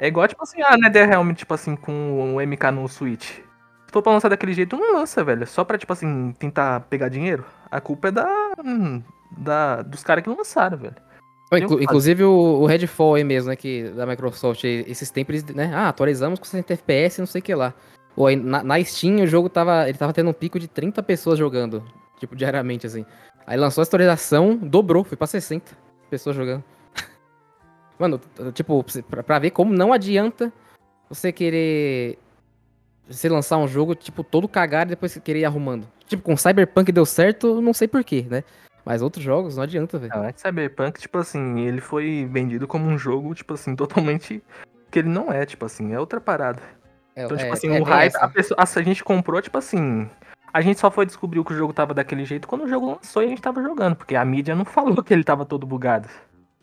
É 0.00 0.06
igual, 0.06 0.28
tipo 0.28 0.40
assim, 0.40 0.62
a 0.62 0.76
NetherRealm, 0.76 1.32
tipo 1.32 1.52
assim, 1.52 1.74
com 1.74 2.36
o 2.36 2.40
MK 2.40 2.70
no 2.70 2.88
Switch. 2.88 3.30
Se 3.30 3.92
for 3.92 4.00
pra 4.00 4.12
lançar 4.12 4.28
daquele 4.28 4.52
jeito, 4.52 4.76
não 4.76 4.94
lança, 4.94 5.24
velho. 5.24 5.44
Só 5.44 5.64
pra, 5.64 5.76
tipo 5.76 5.92
assim, 5.92 6.32
tentar 6.38 6.82
pegar 6.82 7.08
dinheiro. 7.08 7.44
A 7.68 7.80
culpa 7.80 8.06
é 8.06 8.10
da. 8.12 8.52
Hum, 8.64 9.02
da 9.36 9.82
dos 9.82 10.04
caras 10.04 10.22
que 10.22 10.30
não 10.30 10.36
lançaram, 10.36 10.78
velho. 10.78 10.94
Inclu 11.52 11.82
inclusive 11.82 12.22
o, 12.22 12.60
o, 12.60 12.66
Redfall 12.66 13.16
aí 13.16 13.24
mesmo, 13.24 13.50
né, 13.50 13.56
que 13.56 13.90
da 13.90 14.06
Microsoft, 14.06 14.62
esses 14.62 15.10
tempos, 15.10 15.42
né, 15.46 15.72
ah, 15.74 15.88
atualizamos 15.88 16.38
com 16.38 16.44
60 16.44 16.74
FPS, 16.74 17.18
não 17.18 17.26
sei 17.26 17.40
o 17.40 17.42
que 17.42 17.54
lá. 17.56 17.74
Ou 18.14 18.28
aí, 18.28 18.36
na, 18.36 18.62
na, 18.62 18.84
Steam 18.84 19.16
o 19.16 19.26
jogo 19.26 19.48
tava, 19.48 19.88
ele 19.88 19.98
tava 19.98 20.12
tendo 20.12 20.30
um 20.30 20.32
pico 20.32 20.60
de 20.60 20.68
30 20.68 21.02
pessoas 21.02 21.40
jogando, 21.40 21.82
tipo, 22.20 22.36
diariamente, 22.36 22.86
assim. 22.86 23.04
Aí 23.48 23.56
lançou 23.56 23.80
a 23.80 23.84
atualização, 23.86 24.54
dobrou, 24.54 25.02
foi 25.02 25.16
pra 25.16 25.26
60 25.26 25.72
pessoas 26.10 26.36
jogando. 26.36 26.62
Mano, 27.98 28.20
tipo, 28.52 28.84
pra, 29.08 29.22
pra 29.22 29.38
ver 29.38 29.52
como 29.52 29.72
não 29.72 29.90
adianta 29.90 30.52
você 31.08 31.32
querer 31.32 32.18
você 33.08 33.26
lançar 33.26 33.56
um 33.56 33.66
jogo, 33.66 33.94
tipo, 33.94 34.22
todo 34.22 34.46
cagado 34.46 34.90
e 34.90 34.94
depois 34.94 35.16
querer 35.24 35.40
ir 35.40 35.44
arrumando. 35.46 35.88
Tipo, 36.06 36.22
com 36.22 36.36
Cyberpunk 36.36 36.92
deu 36.92 37.06
certo, 37.06 37.62
não 37.62 37.72
sei 37.72 37.88
porquê, 37.88 38.26
né? 38.28 38.44
Mas 38.84 39.00
outros 39.00 39.24
jogos 39.24 39.56
não 39.56 39.62
adianta, 39.62 39.98
velho. 39.98 40.12
Ah, 40.14 40.30
Cyberpunk, 40.36 41.00
tipo 41.00 41.16
assim, 41.16 41.60
ele 41.60 41.80
foi 41.80 42.28
vendido 42.30 42.68
como 42.68 42.84
um 42.84 42.98
jogo, 42.98 43.34
tipo 43.34 43.54
assim, 43.54 43.74
totalmente 43.74 44.42
que 44.90 44.98
ele 44.98 45.08
não 45.08 45.32
é, 45.32 45.46
tipo 45.46 45.64
assim, 45.64 45.94
é 45.94 45.98
outra 45.98 46.20
parada. 46.20 46.60
É, 47.16 47.24
então, 47.24 47.34
tipo 47.34 47.48
é, 47.48 47.52
assim, 47.52 47.74
é, 47.74 47.80
o 47.80 47.84
hype, 47.84 48.14
a, 48.16 48.28
pessoa, 48.28 48.58
a, 48.60 48.82
gente 48.82 49.02
comprou, 49.02 49.40
tipo 49.40 49.56
assim, 49.56 50.06
a 50.52 50.60
gente 50.60 50.80
só 50.80 50.90
foi 50.90 51.06
descobrir 51.06 51.42
que 51.44 51.52
o 51.52 51.56
jogo 51.56 51.72
tava 51.72 51.94
daquele 51.94 52.24
jeito 52.24 52.48
quando 52.48 52.64
o 52.64 52.68
jogo 52.68 52.92
lançou 52.92 53.22
e 53.22 53.26
a 53.26 53.28
gente 53.28 53.42
tava 53.42 53.62
jogando, 53.62 53.96
porque 53.96 54.16
a 54.16 54.24
mídia 54.24 54.54
não 54.54 54.64
falou 54.66 55.02
que 55.02 55.12
ele 55.12 55.24
tava 55.24 55.44
todo 55.44 55.66
bugado. 55.66 56.08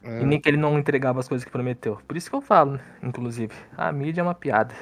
E 0.04 0.24
nem 0.24 0.40
que 0.40 0.48
ele 0.48 0.58
não 0.58 0.78
entregava 0.78 1.20
as 1.20 1.28
coisas 1.28 1.44
que 1.44 1.52
prometeu. 1.52 1.98
Por 2.08 2.16
isso 2.16 2.30
que 2.30 2.36
eu 2.36 2.42
falo, 2.42 2.74
né, 2.74 2.80
inclusive, 3.02 3.52
a 3.76 3.92
mídia 3.92 4.22
é 4.22 4.24
uma 4.24 4.36
piada. 4.36 4.76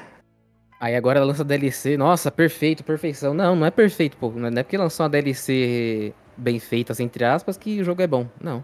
Aí 0.82 0.98
agora 0.98 1.24
lança 1.24 1.46
DLC, 1.46 1.96
nossa, 1.96 2.30
perfeito, 2.30 2.84
perfeição. 2.84 3.34
Não, 3.34 3.56
não 3.56 3.66
é 3.66 3.72
perfeito, 3.72 4.18
pô. 4.18 4.30
Não 4.32 4.50
é 4.50 4.64
porque 4.64 4.78
lançou 4.78 5.06
uma 5.06 5.10
DLC 5.10 6.14
bem 6.36 6.60
feitas, 6.60 7.00
entre 7.00 7.24
aspas, 7.24 7.56
que 7.56 7.80
o 7.80 7.86
jogo 7.86 8.02
é 8.02 8.08
bom. 8.08 8.28
Não. 8.42 8.62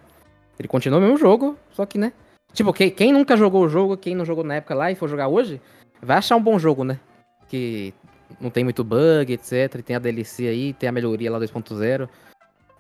Ele 0.60 0.68
continua 0.68 1.00
o 1.00 1.02
mesmo 1.02 1.18
jogo, 1.18 1.58
só 1.72 1.86
que, 1.86 1.98
né? 1.98 2.12
Tipo, 2.52 2.74
quem, 2.74 2.92
quem 2.92 3.14
nunca 3.14 3.38
jogou 3.38 3.64
o 3.64 3.70
jogo, 3.70 3.96
quem 3.96 4.16
não 4.16 4.26
jogou 4.26 4.44
na 4.44 4.56
época 4.56 4.76
lá 4.76 4.92
e 4.92 4.96
for 4.96 5.08
jogar 5.08 5.30
hoje, 5.30 5.62
vai 6.02 6.18
achar 6.18 6.36
um 6.36 6.44
bom 6.44 6.60
jogo, 6.60 6.84
né? 6.84 7.00
Que 7.48 7.94
não 8.40 8.50
tem 8.50 8.64
muito 8.64 8.84
bug, 8.84 9.34
etc. 9.34 9.82
Tem 9.84 9.96
a 9.96 10.00
DLC 10.00 10.48
aí, 10.48 10.74
tem 10.74 10.90
a 10.90 10.92
melhoria 10.92 11.32
lá 11.32 11.40
2.0. 11.40 12.10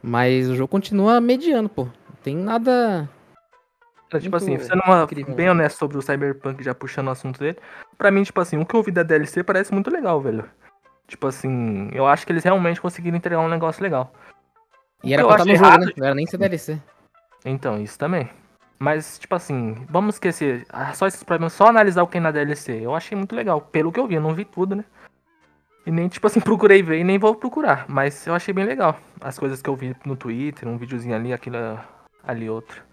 Mas 0.01 0.49
o 0.49 0.55
jogo 0.55 0.69
continua 0.69 1.19
mediano, 1.19 1.67
pô. 1.67 1.83
Não 1.85 2.15
tem 2.23 2.35
nada. 2.35 3.09
tipo 4.19 4.35
assim, 4.35 4.57
sendo 4.59 4.81
uma, 4.85 5.07
bem 5.35 5.49
honesto 5.49 5.77
sobre 5.77 5.97
o 5.97 6.01
Cyberpunk, 6.01 6.63
já 6.63 6.73
puxando 6.73 7.07
o 7.07 7.11
assunto 7.11 7.39
dele, 7.39 7.57
pra 7.97 8.11
mim, 8.11 8.23
tipo 8.23 8.39
assim, 8.39 8.57
o 8.57 8.65
que 8.65 8.73
eu 8.75 8.79
ouvi 8.79 8.91
da 8.91 9.03
DLC 9.03 9.43
parece 9.43 9.73
muito 9.73 9.89
legal, 9.91 10.21
velho. 10.21 10.49
Tipo 11.07 11.27
assim, 11.27 11.89
eu 11.91 12.05
acho 12.05 12.25
que 12.25 12.31
eles 12.31 12.43
realmente 12.43 12.79
conseguiram 12.79 13.17
entregar 13.17 13.41
um 13.41 13.49
negócio 13.49 13.83
legal. 13.83 14.13
E 15.03 15.13
era 15.13 15.25
pra 15.25 15.33
estar 15.33 15.45
no 15.45 15.55
jogo, 15.55 15.65
errado, 15.65 15.85
né? 15.85 15.91
Não 15.97 16.05
era 16.05 16.15
nem 16.15 16.27
ser 16.27 16.37
DLC. 16.37 16.79
Então, 17.43 17.81
isso 17.81 17.97
também. 17.97 18.29
Mas, 18.77 19.19
tipo 19.19 19.35
assim, 19.35 19.85
vamos 19.89 20.15
esquecer. 20.15 20.65
Ah, 20.69 20.93
só 20.93 21.07
esses 21.07 21.23
problemas, 21.23 21.53
só 21.53 21.67
analisar 21.67 22.03
o 22.03 22.07
que 22.07 22.13
tem 22.13 22.21
na 22.21 22.31
DLC. 22.31 22.79
Eu 22.81 22.95
achei 22.95 23.17
muito 23.17 23.35
legal. 23.35 23.59
Pelo 23.59 23.91
que 23.91 23.99
eu 23.99 24.07
vi, 24.07 24.15
eu 24.15 24.21
não 24.21 24.33
vi 24.33 24.45
tudo, 24.45 24.75
né? 24.75 24.85
E 25.85 25.91
nem, 25.91 26.07
tipo 26.07 26.27
assim, 26.27 26.39
procurei 26.41 26.81
ver 26.83 26.99
e 26.99 27.03
nem 27.03 27.17
vou 27.17 27.35
procurar. 27.35 27.85
Mas 27.87 28.25
eu 28.27 28.33
achei 28.33 28.53
bem 28.53 28.65
legal. 28.65 28.97
As 29.21 29.37
coisas 29.37 29.61
que 29.61 29.69
eu 29.69 29.75
vi 29.75 29.95
no 30.05 30.15
Twitter, 30.15 30.67
um 30.67 30.77
videozinho 30.77 31.15
ali, 31.15 31.33
aquilo 31.33 31.57
ali 32.23 32.49
outro. 32.49 32.83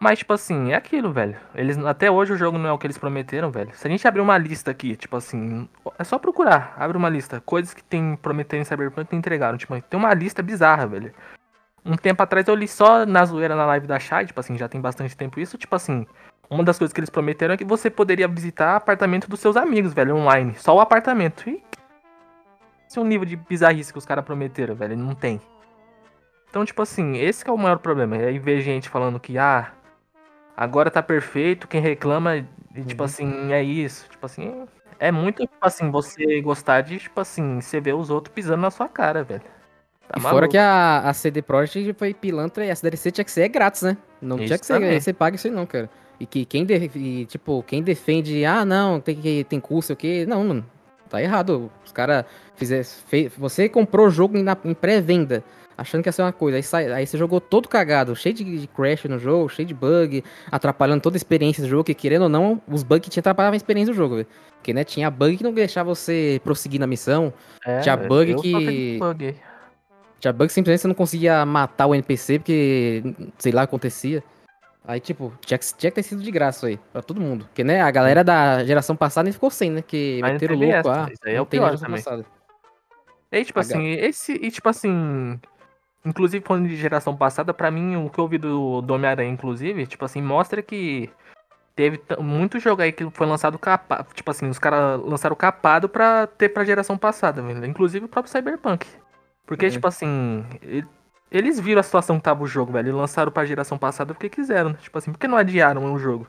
Mas, 0.00 0.20
tipo 0.20 0.32
assim, 0.32 0.70
é 0.70 0.76
aquilo, 0.76 1.12
velho. 1.12 1.36
Eles, 1.54 1.76
até 1.78 2.08
hoje 2.10 2.32
o 2.32 2.36
jogo 2.36 2.56
não 2.56 2.68
é 2.68 2.72
o 2.72 2.78
que 2.78 2.86
eles 2.86 2.98
prometeram, 2.98 3.50
velho. 3.50 3.70
Se 3.74 3.86
a 3.86 3.90
gente 3.90 4.06
abrir 4.06 4.20
uma 4.20 4.38
lista 4.38 4.70
aqui, 4.70 4.94
tipo 4.96 5.16
assim, 5.16 5.68
é 5.98 6.04
só 6.04 6.18
procurar. 6.18 6.74
Abre 6.78 6.96
uma 6.96 7.08
lista. 7.08 7.40
Coisas 7.40 7.74
que 7.74 7.82
tem 7.82 8.14
prometeram 8.16 8.62
em 8.62 8.64
Cyberpunk 8.64 9.12
e 9.12 9.16
entregaram. 9.16 9.58
Tipo, 9.58 9.80
tem 9.80 9.98
uma 9.98 10.14
lista 10.14 10.40
bizarra, 10.40 10.86
velho. 10.86 11.12
Um 11.84 11.96
tempo 11.96 12.22
atrás 12.22 12.46
eu 12.46 12.54
li 12.54 12.68
só 12.68 13.04
na 13.04 13.24
zoeira 13.24 13.56
na 13.56 13.64
live 13.66 13.86
da 13.86 13.98
Chai, 13.98 14.26
tipo 14.26 14.38
assim, 14.38 14.56
já 14.56 14.68
tem 14.68 14.80
bastante 14.80 15.16
tempo 15.16 15.40
isso. 15.40 15.58
Tipo 15.58 15.74
assim, 15.74 16.06
uma 16.48 16.62
das 16.62 16.78
coisas 16.78 16.92
que 16.92 17.00
eles 17.00 17.10
prometeram 17.10 17.54
é 17.54 17.56
que 17.56 17.64
você 17.64 17.90
poderia 17.90 18.28
visitar 18.28 18.76
apartamento 18.76 19.28
dos 19.28 19.40
seus 19.40 19.56
amigos, 19.56 19.92
velho, 19.92 20.16
online. 20.16 20.54
Só 20.58 20.76
o 20.76 20.80
apartamento. 20.80 21.48
E 21.48 21.62
esse 22.88 22.98
é 22.98 23.02
um 23.02 23.04
nível 23.04 23.26
de 23.26 23.36
bizarrice 23.36 23.92
que 23.92 23.98
os 23.98 24.06
caras 24.06 24.24
prometeram, 24.24 24.74
velho. 24.74 24.96
Não 24.96 25.14
tem. 25.14 25.40
Então, 26.48 26.64
tipo 26.64 26.80
assim, 26.80 27.18
esse 27.18 27.46
é 27.46 27.52
o 27.52 27.58
maior 27.58 27.78
problema. 27.78 28.16
É 28.16 28.28
aí 28.28 28.38
ver 28.38 28.62
gente 28.62 28.88
falando 28.88 29.20
que, 29.20 29.36
ah, 29.36 29.72
agora 30.56 30.90
tá 30.90 31.02
perfeito, 31.02 31.68
quem 31.68 31.82
reclama, 31.82 32.38
e, 32.38 32.82
tipo 32.86 33.02
uhum. 33.02 33.04
assim, 33.04 33.52
é 33.52 33.62
isso. 33.62 34.08
Tipo 34.08 34.24
assim, 34.24 34.66
é 34.98 35.12
muito, 35.12 35.42
tipo 35.42 35.58
assim, 35.60 35.90
você 35.90 36.40
gostar 36.40 36.80
de, 36.80 36.98
tipo 36.98 37.20
assim, 37.20 37.60
você 37.60 37.78
ver 37.78 37.94
os 37.94 38.08
outros 38.08 38.34
pisando 38.34 38.62
na 38.62 38.70
sua 38.70 38.88
cara, 38.88 39.22
velho. 39.22 39.42
Tá 40.08 40.18
e 40.18 40.22
fora 40.22 40.48
que 40.48 40.56
a, 40.56 41.00
a 41.00 41.12
CD 41.12 41.42
Projekt 41.42 41.92
foi 41.92 42.14
pilantra 42.14 42.64
e 42.64 42.70
a 42.70 42.74
DLC 42.74 43.10
tinha 43.10 43.24
que 43.26 43.30
ser 43.30 43.46
grátis, 43.48 43.82
né? 43.82 43.98
Não 44.22 44.36
isso 44.36 44.46
tinha 44.46 44.58
que 44.58 44.64
ser, 44.64 45.02
você 45.02 45.12
paga 45.12 45.36
isso 45.36 45.46
aí 45.46 45.52
não, 45.52 45.66
cara. 45.66 45.90
E 46.18 46.24
que 46.24 46.46
quem, 46.46 46.64
de, 46.64 46.90
e, 46.94 47.26
tipo, 47.26 47.62
quem 47.64 47.82
defende, 47.82 48.46
ah, 48.46 48.64
não, 48.64 48.98
tem 48.98 49.44
tem 49.44 49.60
custo, 49.60 49.92
o 49.92 49.96
quê? 49.96 50.24
Não, 50.26 50.42
mano, 50.42 50.66
tá 51.10 51.22
errado. 51.22 51.70
Os 51.84 51.92
caras 51.92 52.24
fizeram, 52.58 52.84
você 53.36 53.68
comprou 53.68 54.06
o 54.06 54.10
jogo 54.10 54.36
em, 54.36 54.44
em 54.64 54.74
pré-venda 54.74 55.42
achando 55.78 56.02
que 56.02 56.08
ia 56.08 56.12
ser 56.12 56.22
uma 56.22 56.32
coisa. 56.32 56.56
Aí, 56.56 56.62
sai, 56.62 56.92
aí 56.92 57.06
você 57.06 57.16
jogou 57.16 57.40
todo 57.40 57.68
cagado, 57.68 58.14
cheio 58.16 58.34
de, 58.34 58.58
de, 58.58 58.66
crash 58.66 59.04
no 59.04 59.18
jogo, 59.18 59.48
cheio 59.48 59.66
de 59.66 59.72
bug, 59.72 60.24
atrapalhando 60.50 61.00
toda 61.00 61.14
a 61.14 61.18
experiência 61.18 61.62
do 61.62 61.68
jogo, 61.68 61.84
que 61.84 61.94
querendo 61.94 62.22
ou 62.22 62.28
não, 62.28 62.60
os 62.66 62.82
bugs 62.82 63.04
que 63.04 63.10
tinha 63.10 63.20
atrapalhavam 63.20 63.54
a 63.54 63.56
experiência 63.56 63.94
do 63.94 63.96
jogo, 63.96 64.16
véio. 64.16 64.26
Porque, 64.56 64.74
né, 64.74 64.82
tinha 64.82 65.08
bug 65.08 65.36
que 65.36 65.44
não 65.44 65.52
deixava 65.52 65.94
você 65.94 66.40
prosseguir 66.42 66.80
na 66.80 66.86
missão. 66.86 67.32
É, 67.64 67.78
tinha 67.78 67.96
bug 67.96 68.34
que. 68.42 68.98
Bug. 68.98 69.36
Tinha 70.18 70.32
bug 70.32 70.48
que 70.48 70.52
simplesmente 70.52 70.80
você 70.80 70.88
não 70.88 70.94
conseguia 70.96 71.46
matar 71.46 71.86
o 71.86 71.94
NPC, 71.94 72.40
porque, 72.40 73.14
sei 73.38 73.52
lá, 73.52 73.62
acontecia. 73.62 74.22
Aí, 74.84 74.98
tipo, 74.98 75.32
tinha 75.44 75.58
que, 75.58 75.66
tinha 75.76 75.90
que 75.90 75.94
ter 75.94 76.02
sido 76.02 76.22
de 76.22 76.30
graça 76.30 76.66
aí, 76.66 76.78
pra 76.92 77.02
todo 77.02 77.20
mundo. 77.20 77.44
Porque, 77.44 77.62
né, 77.62 77.80
a 77.82 77.90
galera 77.90 78.24
da 78.24 78.64
geração 78.64 78.96
passada 78.96 79.24
nem 79.24 79.32
ficou 79.32 79.50
sem, 79.50 79.70
né? 79.70 79.82
Que 79.86 80.18
Mas 80.20 80.32
meteram 80.32 80.56
louco, 80.56 80.74
essa, 80.74 81.04
ah, 81.04 81.12
isso 81.12 81.22
aí 81.24 81.34
é 81.34 81.40
o 81.40 81.46
pior 81.46 81.78
também. 81.78 82.02
Passada. 82.02 82.24
E, 83.30 83.44
tipo 83.44 83.60
assim, 83.60 83.88
esse, 83.90 84.32
e, 84.32 84.50
tipo 84.50 84.68
assim, 84.68 85.38
Inclusive, 86.04 86.44
falando 86.44 86.68
de 86.68 86.76
geração 86.76 87.16
passada, 87.16 87.52
para 87.52 87.70
mim, 87.70 87.96
o 87.96 88.08
que 88.08 88.18
eu 88.18 88.24
ouvi 88.24 88.38
do, 88.38 88.80
do 88.80 88.94
Homem-Aranha, 88.94 89.30
inclusive, 89.30 89.86
tipo 89.86 90.04
assim, 90.04 90.22
mostra 90.22 90.62
que 90.62 91.10
teve 91.74 92.00
muito 92.18 92.58
jogo 92.58 92.82
aí 92.82 92.92
que 92.92 93.08
foi 93.10 93.26
lançado 93.26 93.58
capado. 93.58 94.08
Tipo 94.14 94.30
assim, 94.30 94.48
os 94.48 94.58
caras 94.58 95.00
lançaram 95.00 95.36
capado 95.36 95.88
pra 95.88 96.26
ter 96.26 96.48
pra 96.48 96.64
geração 96.64 96.96
passada, 96.96 97.42
velho. 97.42 97.64
Inclusive 97.66 98.06
o 98.06 98.08
próprio 98.08 98.32
Cyberpunk. 98.32 98.86
Porque, 99.44 99.66
uhum. 99.66 99.72
tipo 99.72 99.86
assim, 99.86 100.44
eles 101.30 101.60
viram 101.60 101.80
a 101.80 101.82
situação 101.82 102.16
que 102.16 102.22
tava 102.22 102.42
o 102.42 102.46
jogo, 102.46 102.72
velho. 102.72 102.88
E 102.88 102.92
lançaram 102.92 103.30
pra 103.30 103.44
geração 103.44 103.76
passada 103.76 104.14
porque 104.14 104.28
quiseram, 104.28 104.70
né? 104.70 104.78
Tipo 104.80 104.98
assim, 104.98 105.12
porque 105.12 105.28
não 105.28 105.36
adiaram 105.36 105.92
o 105.92 105.98
jogo. 105.98 106.26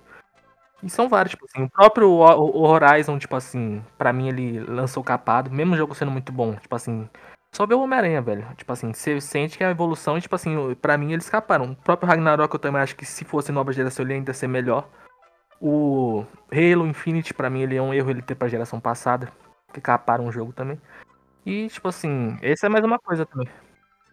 E 0.82 0.90
são 0.90 1.10
vários, 1.10 1.32
tipo 1.32 1.46
assim, 1.46 1.64
o 1.64 1.70
próprio 1.70 2.10
Horizon, 2.10 3.20
tipo 3.20 3.36
assim, 3.36 3.84
pra 3.98 4.14
mim 4.14 4.30
ele 4.30 4.60
lançou 4.62 5.04
capado, 5.04 5.52
mesmo 5.52 5.74
o 5.74 5.78
jogo 5.78 5.94
sendo 5.94 6.12
muito 6.12 6.32
bom, 6.32 6.56
tipo 6.56 6.74
assim, 6.74 7.10
só 7.54 7.66
ver 7.66 7.74
o 7.76 7.82
Homem-Aranha, 7.82 8.22
velho. 8.22 8.48
Tipo 8.56 8.72
assim, 8.72 8.94
você 8.94 9.20
sente 9.20 9.58
que 9.58 9.64
a 9.64 9.72
evolução, 9.72 10.18
e, 10.18 10.22
tipo 10.22 10.36
assim, 10.36 10.74
pra 10.76 10.98
mim 10.98 11.12
eles 11.12 11.26
escaparam. 11.26 11.72
O 11.72 11.76
próprio 11.76 12.08
Ragnarok 12.08 12.54
eu 12.54 12.60
também 12.60 12.82
acho 12.82 12.96
que 12.96 13.06
se 13.06 13.26
fosse 13.26 13.52
nova 13.52 13.74
geração 13.74 14.06
ele 14.06 14.14
ainda 14.14 14.34
ser 14.34 14.48
melhor. 14.48 14.88
O 15.60 16.24
Halo 16.52 16.88
Infinite, 16.88 17.34
pra 17.34 17.50
mim, 17.50 17.62
ele 17.62 17.76
é 17.76 17.82
um 17.82 17.94
erro 17.94 18.12
ele 18.12 18.22
ter 18.22 18.36
pra 18.36 18.48
geração 18.48 18.80
passada. 18.80 19.30
Que 19.74 19.82
caparam 19.82 20.28
o 20.28 20.32
jogo 20.32 20.54
também. 20.54 20.80
E, 21.46 21.68
tipo 21.68 21.88
assim, 21.90 22.38
esse 22.42 22.66
é 22.66 22.70
mais 22.70 22.86
uma 22.86 22.98
coisa 23.00 23.26
também. 23.26 23.48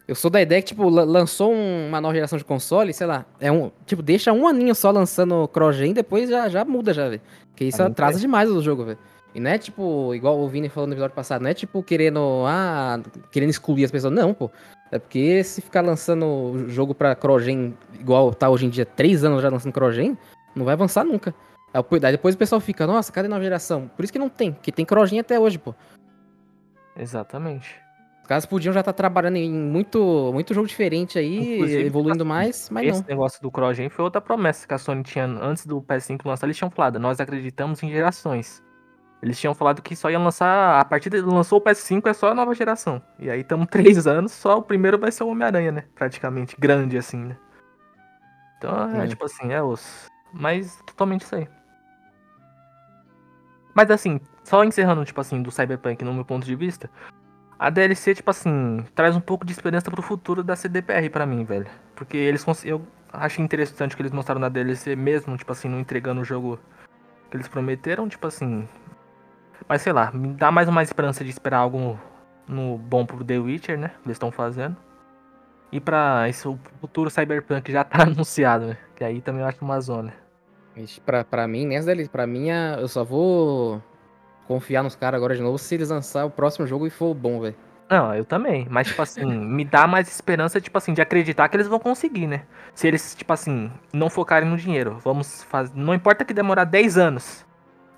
Eu 0.09 0.15
sou 0.15 0.31
da 0.31 0.41
ideia 0.41 0.63
que, 0.63 0.69
tipo, 0.69 0.89
lançou 0.89 1.53
uma 1.53 2.01
nova 2.01 2.15
geração 2.15 2.39
de 2.39 2.45
console, 2.45 2.93
sei 2.93 3.07
lá, 3.07 3.27
é 3.41 3.51
um. 3.51 3.73
Tipo, 3.85 4.03
deixa 4.03 4.33
um 4.33 4.47
aninho 4.47 4.75
só 4.75 4.91
lançando 4.93 5.49
cross-gen, 5.49 5.93
depois 5.93 6.31
já, 6.31 6.49
já 6.49 6.65
muda, 6.65 6.95
já, 6.95 7.09
velho. 7.09 7.21
Porque 7.51 7.65
isso 7.65 7.83
atrasa 7.83 8.21
demais 8.21 8.49
o 8.49 8.63
jogo, 8.63 8.85
velho. 8.85 8.99
E 9.35 9.41
não 9.41 9.51
é 9.51 9.59
tipo, 9.59 10.15
igual 10.15 10.39
o 10.39 10.49
Vini 10.49 10.69
falou 10.69 10.87
no 10.87 10.95
episódio 10.95 11.15
passado, 11.15 11.43
não 11.43 11.51
é 11.51 11.55
tipo 11.55 11.83
querendo, 11.83 12.45
ah, 12.47 13.01
querendo 13.33 13.51
excluir 13.51 13.85
as 13.85 13.91
pessoas. 13.91 14.15
Não, 14.15 14.33
pô. 14.33 14.51
É 14.91 14.99
porque 14.99 15.43
se 15.43 15.61
ficar 15.61 15.81
lançando 15.81 16.67
jogo 16.69 16.95
pra 16.95 17.15
Crogen 17.17 17.77
igual 17.99 18.33
tá 18.33 18.49
hoje 18.49 18.67
em 18.67 18.71
dia, 18.71 18.87
três 18.87 19.25
anos 19.25 19.43
já 19.43 19.51
lançando 19.51 19.73
Crogen, 19.73 20.17
não 20.55 20.65
vai 20.65 20.75
avançar 20.75 21.05
nunca. 21.05 21.35
Aí 21.75 22.13
depois 22.13 22.35
o 22.35 22.39
pessoal 22.39 22.61
fica, 22.61 22.87
nossa, 22.87 23.13
cadê 23.13 23.27
a 23.27 23.29
nova 23.29 23.43
geração? 23.43 23.91
Por 23.95 24.05
isso 24.05 24.13
que 24.13 24.19
não 24.19 24.29
tem, 24.29 24.53
que 24.63 24.71
tem 24.71 24.87
Crogen 24.87 25.19
até 25.19 25.39
hoje, 25.39 25.59
pô. 25.59 25.75
Exatamente. 26.97 27.86
Os 28.27 28.29
caras 28.29 28.45
podiam 28.45 28.73
já 28.73 28.81
estar 28.81 28.93
tá 28.93 28.97
trabalhando 28.97 29.37
em 29.37 29.53
muito, 29.53 30.33
muito 30.33 30.53
jogo 30.53 30.67
diferente 30.67 31.17
aí, 31.17 31.59
Inclusive, 31.59 31.87
evoluindo 31.87 32.27
mais, 32.27 32.69
mas 32.71 32.89
esse 32.89 33.01
não. 33.03 33.09
negócio 33.09 33.41
do 33.41 33.53
CrossGen 33.53 33.89
foi 33.89 34.05
outra 34.05 34.21
promessa 34.21 34.67
que 34.67 34.75
a 34.75 34.79
Sony 34.79 35.05
tinha 35.05 35.27
antes 35.27 35.65
do 35.65 35.81
PS5 35.81 36.27
lançar. 36.27 36.45
Eles 36.49 36.57
tinham 36.57 36.69
falado, 36.69 36.99
nós 36.99 37.21
acreditamos 37.21 37.81
em 37.85 37.89
gerações. 37.89 38.65
Eles 39.23 39.39
tinham 39.39 39.55
falado 39.55 39.81
que 39.81 39.95
só 39.95 40.11
ia 40.11 40.19
lançar. 40.19 40.81
A 40.81 40.85
partir 40.85 41.09
de 41.09 41.21
lançou 41.21 41.61
o 41.61 41.63
PS5 41.63 42.05
é 42.09 42.13
só 42.13 42.33
a 42.33 42.35
nova 42.35 42.53
geração. 42.53 43.01
E 43.17 43.31
aí 43.31 43.43
estamos 43.43 43.69
três 43.71 44.09
anos, 44.09 44.33
só 44.33 44.59
o 44.59 44.63
primeiro 44.63 44.99
vai 44.99 45.13
ser 45.13 45.23
o 45.23 45.29
Homem-Aranha, 45.29 45.71
né? 45.71 45.85
Praticamente. 45.95 46.57
Grande 46.59 46.99
assim, 46.99 47.19
né? 47.19 47.37
Então 48.59 48.91
é, 48.91 49.05
é 49.05 49.07
tipo 49.07 49.25
assim, 49.25 49.53
é 49.53 49.63
os. 49.63 50.09
Mas 50.33 50.83
totalmente 50.85 51.21
isso 51.21 51.37
aí. 51.37 51.47
Mas 53.73 53.89
assim, 53.89 54.19
só 54.43 54.65
encerrando, 54.65 55.05
tipo 55.05 55.21
assim, 55.21 55.41
do 55.41 55.53
Cyberpunk 55.53 56.05
no 56.05 56.13
meu 56.13 56.25
ponto 56.25 56.45
de 56.45 56.57
vista, 56.57 56.91
a 57.59 57.71
DLC, 57.71 58.15
tipo 58.15 58.31
assim, 58.31 58.85
traz 58.95 59.17
um 59.17 59.21
pouco 59.21 59.47
de 59.47 59.53
esperança 59.53 59.91
pro 59.91 60.03
futuro 60.03 60.45
da 60.45 60.55
CDPR 60.55 61.09
para 61.11 61.25
mim, 61.25 61.45
velho. 61.45 61.67
Porque 61.95 62.17
eles 62.17 62.45
eu 62.65 62.87
achei 63.13 63.45
interessante 63.45 63.95
o 63.95 63.97
que 63.97 64.03
eles 64.03 64.13
mostraram 64.13 64.41
na 64.41 64.49
DLC 64.49 64.95
mesmo, 64.95 65.37
tipo 65.37 65.51
assim, 65.53 65.69
não 65.69 65.81
entregando 65.81 66.21
o 66.21 66.25
jogo 66.25 66.59
que 67.31 67.37
eles 67.37 67.49
prometeram, 67.49 68.09
tipo 68.09 68.27
assim. 68.27 68.69
Mas 69.67 69.83
sei 69.83 69.93
lá, 69.93 70.11
me 70.13 70.29
dá 70.35 70.51
mais 70.51 70.69
uma 70.69 70.83
esperança 70.83 71.25
de 71.25 71.31
esperar 71.31 71.59
algo 71.59 71.99
no 72.47 72.77
bom 72.77 73.07
pro 73.07 73.25
The 73.25 73.39
Witcher, 73.39 73.79
né? 73.79 73.89
Que 73.89 74.09
eles 74.09 74.17
estão 74.17 74.31
fazendo. 74.31 74.77
E 75.73 75.81
pra 75.81 76.29
esse 76.29 76.47
o 76.47 76.59
futuro 76.81 77.11
Cyberpunk 77.11 77.73
já 77.73 77.83
tá 77.85 78.03
anunciado, 78.03 78.67
né? 78.67 78.79
Que 78.95 79.03
aí 79.03 79.21
também 79.23 79.41
eu 79.41 79.49
acho 79.49 79.65
uma 79.65 79.81
zona. 79.81 80.13
Pra, 81.07 81.25
pra 81.25 81.49
mim, 81.49 81.67
nessa 81.67 81.87
DLC, 81.87 82.11
pra 82.11 82.27
mim, 82.27 82.49
eu 82.51 82.87
só 82.87 83.03
vou 83.03 83.83
confiar 84.47 84.83
nos 84.83 84.95
caras 84.95 85.19
agora 85.19 85.35
de 85.35 85.43
novo 85.43 85.59
se 85.59 85.75
eles 85.75 85.91
lançar 85.91 86.25
o 86.25 86.31
próximo 86.31 86.67
jogo 86.67 86.87
e 86.87 86.91
for 86.91 87.15
bom, 87.15 87.41
velho. 87.41 87.55
Não, 87.89 88.13
eu 88.15 88.25
também. 88.25 88.67
Mas, 88.69 88.89
tipo 88.89 89.01
assim, 89.01 89.25
me 89.25 89.65
dá 89.65 89.87
mais 89.87 90.09
esperança, 90.09 90.61
tipo 90.61 90.77
assim, 90.77 90.93
de 90.93 91.01
acreditar 91.01 91.49
que 91.49 91.57
eles 91.57 91.69
vão 91.69 91.79
conseguir, 91.79 92.27
né? 92.27 92.43
Se 92.75 92.89
eles, 92.89 93.15
tipo 93.15 93.33
assim, 93.33 93.71
não 93.93 94.11
focarem 94.11 94.49
no 94.49 94.57
dinheiro. 94.57 94.99
Vamos 95.05 95.45
fazer. 95.45 95.73
Não 95.77 95.95
importa 95.95 96.25
que 96.25 96.35
demorar 96.35 96.65
10 96.65 96.99
anos. 96.99 97.47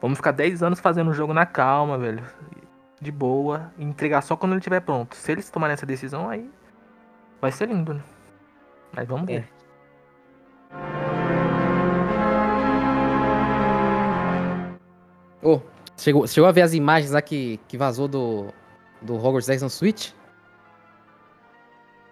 Vamos 0.01 0.19
ficar 0.19 0.33
10 0.33 0.63
anos 0.63 0.79
fazendo 0.79 1.11
o 1.11 1.15
jogo 1.15 1.33
na 1.33 1.47
calma, 1.47 1.97
velho. 1.97 2.23
De 3.01 3.11
boa. 3.11 3.73
E 3.79 3.85
entregar 3.85 4.21
só 4.21 4.37
quando 4.37 4.53
ele 4.53 4.61
estiver 4.61 4.81
pronto. 4.81 5.17
Se 5.17 5.33
eles 5.33 5.49
tomarem 5.49 5.75
essa 5.75 5.87
decisão, 5.87 6.29
aí. 6.29 6.51
Vai 7.41 7.51
ser 7.51 7.69
lindo, 7.69 7.95
né? 7.95 8.03
Mas 8.95 9.09
vamos 9.09 9.27
ver. 9.27 9.49
É. 9.55 9.59
Oh, 15.43 15.61
Chegou, 15.99 16.27
chegou 16.29 16.49
a 16.49 16.53
ver 16.53 16.63
as 16.63 16.75
imagens 16.75 17.11
lá 17.11 17.21
que, 17.21 17.59
que 17.67 17.77
vazou 17.77 18.07
do, 18.07 18.55
do 19.03 19.17
Hogwarts 19.17 19.49
Legacy 19.49 19.65
no 19.65 19.71
Switch? 19.71 20.13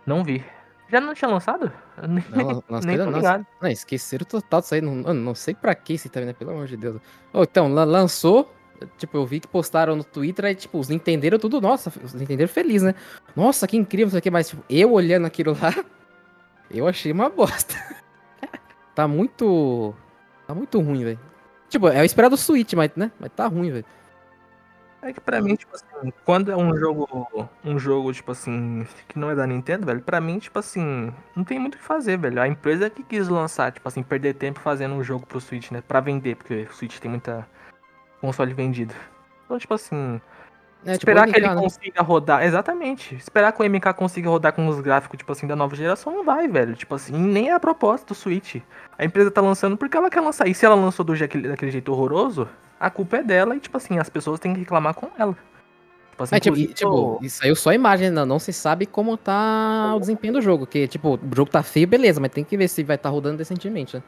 Não 0.05 0.25
vi. 0.25 0.45
Já 0.91 1.01
não 1.01 1.15
tinha 1.15 1.31
lançado? 1.31 1.73
Não, 1.97 2.63
Nem 2.85 2.99
tô 2.99 3.11
ligado. 3.11 3.47
Não, 3.61 3.71
esqueceram 3.71 4.27
total 4.27 4.61
disso 4.61 4.75
aí. 4.75 4.81
Não, 4.81 4.95
não 5.15 5.35
sei 5.35 5.55
pra 5.55 5.75
que 5.75 5.95
esse 5.95 6.09
tá 6.09 6.21
vendo, 6.21 6.35
pelo 6.35 6.51
amor 6.51 6.67
de 6.67 6.77
Deus. 6.77 7.01
Oh, 7.33 7.45
então, 7.45 7.69
lançou. 7.69 8.53
Tipo, 8.99 9.17
eu 9.17 9.25
vi 9.25 9.41
que 9.41 9.49
postaram 9.49 9.97
no 9.97 10.05
Twitter, 10.05 10.45
aí, 10.45 10.55
tipo, 10.55 10.79
os 10.79 10.91
entenderam 10.91 11.39
tudo, 11.39 11.63
nossa, 11.63 11.91
os 12.05 12.15
entenderam 12.15 12.47
feliz, 12.47 12.83
né? 12.83 12.95
Nossa, 13.35 13.67
que 13.67 13.75
incrível 13.75 14.09
isso 14.09 14.19
aqui, 14.19 14.31
mas, 14.31 14.51
tipo, 14.51 14.63
eu 14.69 14.93
olhando 14.93 15.27
aquilo 15.27 15.57
lá, 15.59 15.73
eu 16.71 16.87
achei 16.87 17.11
uma 17.11 17.31
bosta. 17.31 17.75
tá 18.95 19.09
muito. 19.09 19.95
Tá 20.47 20.55
muito 20.55 20.79
ruim, 20.79 21.05
velho. 21.05 21.36
Tipo, 21.69 21.89
é 21.89 22.01
o 22.01 22.05
esperado 22.05 22.37
do 22.37 22.41
Switch, 22.41 22.73
mas, 22.75 22.91
né? 22.95 23.11
Mas 23.19 23.31
tá 23.33 23.47
ruim, 23.47 23.71
velho. 23.71 23.85
É 25.03 25.13
que 25.13 25.21
pra 25.21 25.41
mim, 25.41 25.55
tipo 25.55 25.75
assim, 25.75 26.13
quando 26.25 26.51
é 26.51 26.57
um 26.57 26.77
jogo, 26.77 27.49
um 27.65 27.79
jogo, 27.79 28.13
tipo 28.13 28.33
assim, 28.33 28.85
que 29.07 29.19
não 29.19 29.31
é 29.31 29.37
da 29.37 29.47
Nintendo, 29.47 29.87
velho, 29.87 30.01
pra 30.01 30.21
mim, 30.21 30.39
tipo 30.39 30.59
assim, 30.59 31.13
não 31.35 31.45
tem 31.45 31.59
muito 31.61 31.75
o 31.75 31.79
que 31.79 31.85
fazer, 31.85 32.19
velho. 32.19 32.41
A 32.41 32.49
empresa 32.49 32.91
que 32.91 33.05
quis 33.05 33.29
lançar, 33.29 33.71
tipo 33.71 33.87
assim, 33.87 34.03
perder 34.03 34.35
tempo 34.35 34.59
fazendo 34.59 34.95
um 34.95 35.05
jogo 35.05 35.25
pro 35.25 35.41
Switch, 35.41 35.71
né? 35.71 35.83
Pra 35.87 36.01
vender, 36.01 36.37
porque 36.37 36.67
o 36.69 36.75
Switch 36.75 36.99
tem 36.99 37.11
muita 37.11 37.47
console 38.21 38.53
vendido. 38.53 38.95
Então, 39.45 39.59
tipo 39.59 39.75
assim, 39.75 40.21
é, 40.87 40.93
tipo, 40.93 41.11
esperar 41.11 41.27
tipo, 41.27 41.33
que 41.33 41.41
ele 41.41 41.55
né? 41.55 41.61
consiga 41.61 42.03
rodar. 42.03 42.45
Exatamente. 42.45 43.15
Esperar 43.17 43.53
que 43.53 43.63
o 43.63 43.69
MK 43.69 43.93
consiga 43.95 44.31
rodar 44.31 44.53
com 44.53 44.67
os 44.69 44.81
gráficos, 44.81 45.19
tipo 45.19 45.33
assim, 45.33 45.47
da 45.47 45.57
nova 45.57 45.75
geração, 45.75 46.13
não 46.13 46.25
vai, 46.25 46.47
velho. 46.47 46.75
Tipo 46.75 46.95
assim, 46.95 47.13
nem 47.13 47.49
é 47.49 47.53
a 47.53 47.61
proposta 47.61 48.07
do 48.07 48.15
Switch. 48.15 48.57
A 48.97 49.05
empresa 49.05 49.31
tá 49.31 49.41
lançando 49.41 49.77
porque 49.77 49.97
ela 49.97 50.09
quer 50.09 50.21
lançar. 50.21 50.47
E 50.47 50.55
se 50.55 50.65
ela 50.65 50.75
lançou 50.75 51.05
do 51.05 51.17
daquele, 51.17 51.49
daquele 51.49 51.71
jeito 51.71 51.93
horroroso, 51.93 52.49
a 52.79 52.89
culpa 52.89 53.17
é 53.19 53.23
dela 53.23 53.57
e, 53.57 53.61
tipo 53.61 53.77
assim, 53.77 53.99
as 53.99 54.09
pessoas 54.09 54.39
têm 54.39 54.55
que 54.55 54.61
reclamar 54.61 54.95
com 54.95 55.09
ela. 55.19 55.37
Tipo, 56.13 56.23
assim, 56.23 56.37
é, 56.37 56.41
tipo, 56.41 56.57
e, 56.57 56.67
tipo, 56.69 57.19
isso 57.21 57.39
saiu 57.39 57.57
só 57.57 57.71
a 57.71 57.75
imagem, 57.75 58.11
não, 58.11 58.25
não 58.25 58.39
se 58.39 58.53
sabe 58.53 58.87
como 58.87 59.17
tá 59.17 59.93
o 59.95 60.01
desempenho 60.01 60.35
do 60.35 60.41
jogo. 60.41 60.67
Que, 60.67 60.89
tipo, 60.89 61.17
o 61.17 61.37
jogo 61.37 61.51
tá 61.51 61.63
feio, 61.63 61.87
beleza, 61.87 62.21
mas 62.21 62.31
tem 62.31 62.45
que 62.45 62.57
ver 62.57 62.69
se 62.69 62.83
vai 62.83 62.97
estar 62.97 63.11
tá 63.11 63.13
rodando 63.13 63.37
decentemente, 63.37 63.97
né? 63.97 64.03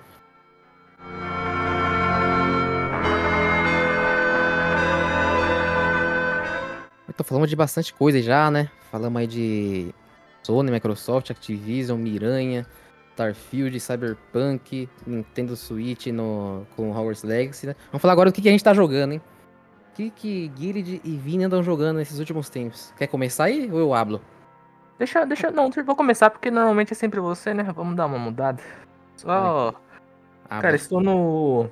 Tô 7.18 7.24
falando 7.24 7.46
de 7.46 7.56
bastante 7.56 7.92
coisa 7.92 8.22
já, 8.22 8.50
né? 8.50 8.70
Falamos 8.90 9.20
aí 9.20 9.26
de 9.26 9.94
Sony, 10.42 10.70
Microsoft, 10.70 11.30
Activision, 11.30 11.98
Miranha, 11.98 12.64
Starfield, 13.12 13.78
Cyberpunk, 13.80 14.88
Nintendo 15.04 15.56
Switch 15.56 16.06
no, 16.06 16.64
com 16.76 16.92
Hogwarts 16.92 17.24
Legacy, 17.24 17.66
né? 17.66 17.76
Vamos 17.90 18.00
falar 18.00 18.12
agora 18.12 18.30
do 18.30 18.34
que, 18.34 18.40
que 18.40 18.48
a 18.48 18.52
gente 18.52 18.62
tá 18.62 18.72
jogando, 18.72 19.14
hein? 19.14 19.22
O 19.90 19.96
que, 19.96 20.10
que 20.10 20.48
Guild 20.48 21.00
e 21.02 21.16
Vini 21.16 21.42
andam 21.42 21.60
jogando 21.60 21.96
nesses 21.96 22.20
últimos 22.20 22.48
tempos? 22.48 22.94
Quer 22.96 23.08
começar 23.08 23.44
aí 23.44 23.68
ou 23.70 23.80
eu 23.80 23.92
hablo? 23.92 24.22
Deixa, 24.96 25.26
deixa, 25.26 25.50
não, 25.50 25.70
vou 25.84 25.96
começar 25.96 26.30
porque 26.30 26.52
normalmente 26.52 26.92
é 26.92 26.94
sempre 26.94 27.18
você, 27.18 27.52
né? 27.52 27.64
Vamos 27.64 27.96
dar 27.96 28.06
uma 28.06 28.18
mudada. 28.18 28.62
Só. 29.16 29.74
Ah, 30.48 30.60
Cara, 30.60 30.76
estou 30.76 31.00
no. 31.00 31.68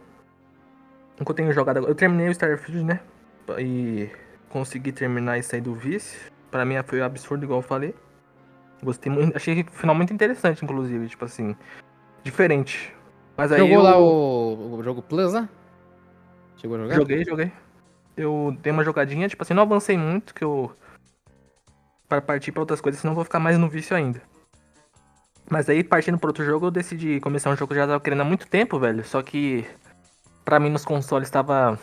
O 1.21 1.25
que 1.25 1.31
eu 1.31 1.35
tenho 1.35 1.53
jogado 1.53 1.77
agora. 1.77 1.93
Eu 1.93 1.95
terminei 1.95 2.29
o 2.29 2.33
Starfield, 2.33 2.85
né? 2.85 3.01
E 3.59 4.11
consegui 4.57 4.91
terminar 4.91 5.37
e 5.37 5.43
sair 5.43 5.61
do 5.61 5.75
vice. 5.75 6.17
Pra 6.51 6.65
mim 6.65 6.77
foi 6.87 7.03
absurdo, 7.03 7.45
igual 7.45 7.59
eu 7.59 7.63
falei. 7.63 7.95
Gostei 8.83 9.13
muito, 9.13 9.37
achei 9.37 9.67
finalmente 9.71 10.15
interessante, 10.15 10.65
inclusive, 10.65 11.09
tipo 11.09 11.27
assim, 11.27 11.55
diferente. 12.25 12.95
Mas 13.37 13.53
aí 13.53 13.59
Jogou 13.59 13.77
eu... 13.77 13.83
lá 13.83 13.99
o, 13.99 14.79
o 14.79 14.83
jogo 14.83 15.03
Plus, 15.03 15.35
né? 15.35 15.47
Chegou 16.57 16.79
a 16.79 16.81
jogar? 16.81 16.95
Joguei, 16.95 17.25
joguei. 17.25 17.53
Eu 18.17 18.57
dei 18.63 18.73
uma 18.73 18.83
jogadinha, 18.83 19.29
tipo 19.29 19.43
assim, 19.43 19.53
não 19.53 19.63
avancei 19.63 19.99
muito, 19.99 20.35
que 20.35 20.43
eu. 20.43 20.75
Para 22.09 22.23
partir 22.23 22.51
para 22.53 22.63
outras 22.63 22.81
coisas, 22.81 23.01
senão 23.01 23.13
eu 23.13 23.17
vou 23.17 23.25
ficar 23.25 23.39
mais 23.39 23.59
no 23.59 23.69
vício 23.69 23.95
ainda. 23.95 24.23
Mas 25.51 25.69
aí, 25.69 25.85
partindo 25.85 26.19
para 26.19 26.31
outro 26.31 26.45
jogo, 26.45 26.67
eu 26.67 26.71
decidi 26.71 27.21
começar 27.21 27.51
um 27.51 27.57
jogo 27.57 27.69
que 27.69 27.75
eu 27.75 27.83
já 27.83 27.87
tava 27.87 28.01
querendo 28.01 28.23
há 28.23 28.25
muito 28.25 28.47
tempo, 28.47 28.79
velho. 28.79 29.05
Só 29.05 29.23
que, 29.23 29.67
pra 30.45 30.59
mim, 30.59 30.71
nos 30.71 30.85
consoles 30.85 31.29
tava. 31.29 31.79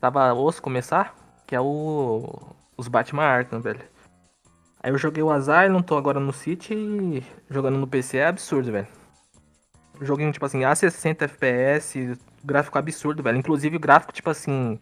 Tava 0.00 0.32
osso 0.34 0.62
começar 0.62 1.23
que 1.46 1.54
é 1.54 1.60
o 1.60 2.54
os 2.76 2.88
Batman 2.88 3.24
Arkham, 3.24 3.60
velho. 3.60 3.80
Aí 4.82 4.90
eu 4.90 4.98
joguei 4.98 5.22
o 5.22 5.30
Asylum, 5.30 5.80
tô 5.80 5.96
agora 5.96 6.20
no 6.20 6.32
City 6.32 6.74
e 6.74 7.24
jogando 7.48 7.78
no 7.78 7.86
PC 7.86 8.18
é 8.18 8.26
absurdo, 8.26 8.70
velho. 8.70 8.86
Joguinho, 10.00 10.32
tipo 10.32 10.44
assim, 10.44 10.64
a 10.64 10.74
60 10.74 11.24
FPS, 11.24 12.18
gráfico 12.44 12.76
absurdo, 12.76 13.22
velho. 13.22 13.38
Inclusive 13.38 13.76
o 13.76 13.80
gráfico, 13.80 14.12
tipo 14.12 14.28
assim. 14.28 14.78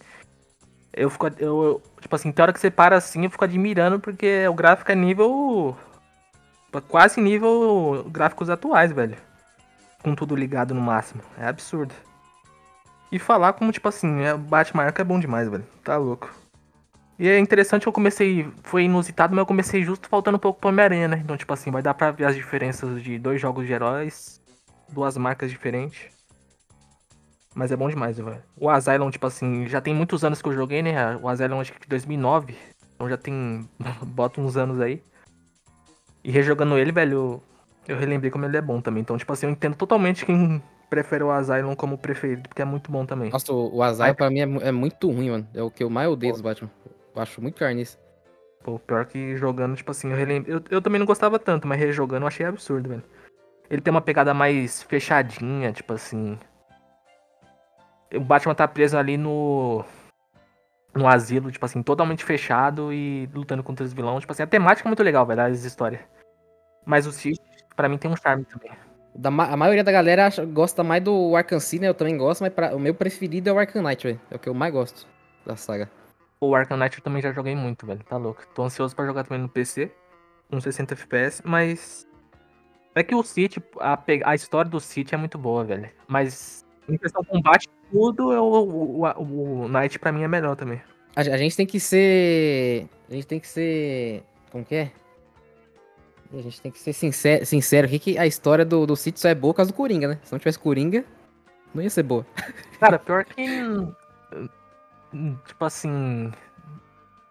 Eu 0.92 1.08
fico. 1.10 1.28
Eu, 1.38 1.82
tipo 2.00 2.16
assim, 2.16 2.32
tem 2.32 2.42
hora 2.42 2.52
que 2.52 2.58
você 2.58 2.70
para 2.70 2.96
assim, 2.96 3.24
eu 3.24 3.30
fico 3.30 3.44
admirando, 3.44 4.00
porque 4.00 4.46
o 4.48 4.54
gráfico 4.54 4.90
é 4.90 4.94
nível. 4.94 5.76
Quase 6.88 7.20
nível 7.20 8.04
gráficos 8.10 8.48
atuais, 8.50 8.90
velho. 8.92 9.16
Com 10.02 10.14
tudo 10.14 10.34
ligado 10.34 10.74
no 10.74 10.80
máximo. 10.80 11.22
É 11.38 11.46
absurdo. 11.46 11.94
E 13.12 13.18
falar 13.18 13.52
como, 13.52 13.70
tipo 13.70 13.88
assim, 13.88 14.22
é, 14.22 14.34
Batman 14.36 14.84
Arkham 14.84 15.02
é 15.02 15.04
bom 15.04 15.20
demais, 15.20 15.48
velho. 15.48 15.66
Tá 15.84 15.96
louco. 15.98 16.41
E 17.22 17.28
é 17.28 17.38
interessante 17.38 17.82
que 17.82 17.88
eu 17.88 17.92
comecei, 17.92 18.48
foi 18.64 18.82
inusitado, 18.82 19.32
mas 19.32 19.42
eu 19.42 19.46
comecei 19.46 19.80
justo 19.84 20.08
faltando 20.08 20.38
um 20.38 20.40
pouco 20.40 20.58
pro 20.58 20.70
Homem-Aranha, 20.70 21.06
né? 21.06 21.20
Então, 21.22 21.36
tipo 21.36 21.52
assim, 21.52 21.70
vai 21.70 21.80
dar 21.80 21.94
pra 21.94 22.10
ver 22.10 22.24
as 22.24 22.34
diferenças 22.34 23.00
de 23.00 23.16
dois 23.16 23.40
jogos 23.40 23.64
de 23.64 23.72
heróis, 23.72 24.42
duas 24.90 25.16
marcas 25.16 25.48
diferentes. 25.48 26.10
Mas 27.54 27.70
é 27.70 27.76
bom 27.76 27.88
demais, 27.88 28.16
velho. 28.18 28.42
O 28.56 28.68
Asylum, 28.68 29.08
tipo 29.08 29.24
assim, 29.24 29.68
já 29.68 29.80
tem 29.80 29.94
muitos 29.94 30.24
anos 30.24 30.42
que 30.42 30.48
eu 30.48 30.52
joguei, 30.52 30.82
né? 30.82 31.16
O 31.18 31.28
Asylum 31.28 31.60
acho 31.60 31.72
que 31.72 31.82
de 31.82 31.86
2009. 31.86 32.56
Então 32.96 33.08
já 33.08 33.16
tem. 33.16 33.68
bota 34.04 34.40
uns 34.40 34.56
anos 34.56 34.80
aí. 34.80 35.00
E 36.24 36.30
rejogando 36.32 36.76
ele, 36.76 36.90
velho, 36.90 37.40
eu, 37.86 37.96
relembrei 37.96 38.32
como 38.32 38.46
ele 38.46 38.56
é 38.56 38.60
bom 38.60 38.80
também. 38.80 39.00
Então, 39.00 39.16
tipo 39.16 39.32
assim, 39.32 39.46
eu 39.46 39.52
entendo 39.52 39.76
totalmente 39.76 40.26
quem 40.26 40.60
prefere 40.90 41.22
o 41.22 41.30
Asylum 41.30 41.76
como 41.76 41.96
preferido, 41.96 42.48
porque 42.48 42.62
é 42.62 42.64
muito 42.64 42.90
bom 42.90 43.06
também. 43.06 43.30
Nossa, 43.30 43.52
o, 43.52 43.76
o 43.76 43.80
Asylum 43.80 44.14
pra 44.14 44.28
mim 44.28 44.40
é, 44.40 44.68
é, 44.68 44.72
muito 44.72 45.08
ruim, 45.08 45.30
mano. 45.30 45.48
É 45.54 45.62
o 45.62 45.70
que 45.70 45.84
eu 45.84 45.88
mais 45.88 46.08
odeio 46.08 46.32
dos 46.32 46.42
Batman. 46.42 46.68
Eu 47.14 47.22
acho 47.22 47.40
muito 47.42 47.58
carniça. 47.58 47.98
Pô, 48.62 48.78
pior 48.78 49.04
que 49.06 49.36
jogando, 49.36 49.76
tipo 49.76 49.90
assim, 49.90 50.10
eu, 50.10 50.16
relembro, 50.16 50.50
eu, 50.50 50.62
eu 50.70 50.80
também 50.80 50.98
não 50.98 51.06
gostava 51.06 51.38
tanto, 51.38 51.66
mas 51.66 51.78
rejogando 51.78 52.24
eu 52.24 52.28
achei 52.28 52.46
absurdo, 52.46 52.88
velho. 52.88 53.02
Ele 53.68 53.82
tem 53.82 53.90
uma 53.90 54.00
pegada 54.00 54.32
mais 54.32 54.82
fechadinha, 54.82 55.72
tipo 55.72 55.92
assim. 55.92 56.38
O 58.14 58.20
Batman 58.20 58.54
tá 58.54 58.68
preso 58.68 58.96
ali 58.96 59.16
no. 59.16 59.84
no 60.94 61.08
asilo, 61.08 61.50
tipo 61.50 61.64
assim, 61.64 61.82
totalmente 61.82 62.24
fechado 62.24 62.92
e 62.92 63.28
lutando 63.34 63.62
contra 63.62 63.84
os 63.84 63.92
vilões. 63.92 64.20
Tipo 64.20 64.32
assim, 64.32 64.42
a 64.42 64.46
temática 64.46 64.86
é 64.86 64.90
muito 64.90 65.02
legal, 65.02 65.26
velho, 65.26 65.40
as 65.40 65.64
histórias. 65.64 66.02
Mas 66.84 67.06
o 67.06 67.12
City, 67.12 67.40
pra 67.74 67.88
mim, 67.88 67.98
tem 67.98 68.10
um 68.10 68.16
charme 68.16 68.44
também. 68.44 68.70
Da, 69.14 69.28
a 69.28 69.56
maioria 69.56 69.84
da 69.84 69.92
galera 69.92 70.26
acha, 70.26 70.44
gosta 70.44 70.84
mais 70.84 71.02
do 71.02 71.34
Arkham 71.34 71.60
City, 71.60 71.82
né? 71.82 71.88
Eu 71.88 71.94
também 71.94 72.16
gosto, 72.16 72.42
mas 72.42 72.52
pra, 72.52 72.76
o 72.76 72.78
meu 72.78 72.94
preferido 72.94 73.48
é 73.48 73.52
o 73.52 73.58
Arkham 73.58 73.82
Knight, 73.82 74.06
velho. 74.06 74.20
É 74.30 74.36
o 74.36 74.38
que 74.38 74.48
eu 74.48 74.54
mais 74.54 74.72
gosto 74.72 75.06
da 75.46 75.56
saga. 75.56 75.90
O 76.42 76.56
Arkham 76.56 76.76
Knight 76.76 76.98
eu 76.98 77.04
também 77.04 77.22
já 77.22 77.30
joguei 77.30 77.54
muito, 77.54 77.86
velho. 77.86 78.00
Tá 78.02 78.16
louco. 78.16 78.44
Tô 78.52 78.64
ansioso 78.64 78.96
pra 78.96 79.06
jogar 79.06 79.22
também 79.22 79.40
no 79.40 79.48
PC, 79.48 79.92
com 80.50 80.60
60 80.60 80.94
FPS, 80.94 81.40
mas. 81.44 82.04
É 82.96 83.04
que 83.04 83.14
o 83.14 83.22
City, 83.22 83.62
a, 83.78 83.96
a 84.24 84.34
história 84.34 84.68
do 84.68 84.80
City 84.80 85.14
é 85.14 85.18
muito 85.18 85.38
boa, 85.38 85.62
velho. 85.62 85.88
Mas 86.08 86.66
em 86.88 86.98
questão 86.98 87.22
de 87.22 87.28
combate, 87.28 87.68
tudo, 87.92 88.32
eu, 88.32 88.42
o, 88.42 89.02
o, 89.04 89.62
o 89.62 89.68
Knight 89.68 90.00
pra 90.00 90.10
mim 90.10 90.24
é 90.24 90.28
melhor 90.28 90.56
também. 90.56 90.82
A, 91.14 91.20
a, 91.20 91.36
gente 91.36 91.56
tem 91.56 91.64
que 91.64 91.78
ser. 91.78 92.88
A 93.08 93.14
gente 93.14 93.26
tem 93.28 93.38
que 93.38 93.46
ser. 93.46 94.24
Como 94.50 94.64
que 94.64 94.74
é? 94.74 94.90
A 96.34 96.42
gente 96.42 96.60
tem 96.60 96.72
que 96.72 96.80
ser 96.80 96.92
sincero, 96.92 97.46
sincero 97.46 97.86
aqui 97.86 98.00
que 98.00 98.18
a 98.18 98.26
história 98.26 98.64
do, 98.64 98.84
do 98.84 98.96
City 98.96 99.20
só 99.20 99.28
é 99.28 99.34
boa 99.34 99.54
por 99.54 99.58
causa 99.58 99.70
do 99.70 99.76
Coringa, 99.76 100.08
né? 100.08 100.18
Se 100.24 100.32
não 100.32 100.40
tivesse 100.40 100.58
Coringa, 100.58 101.04
não 101.72 101.84
ia 101.84 101.90
ser 101.90 102.02
boa. 102.02 102.26
Cara, 102.80 102.98
pior 102.98 103.24
que. 103.24 103.46
Tipo 105.46 105.64
assim. 105.64 106.32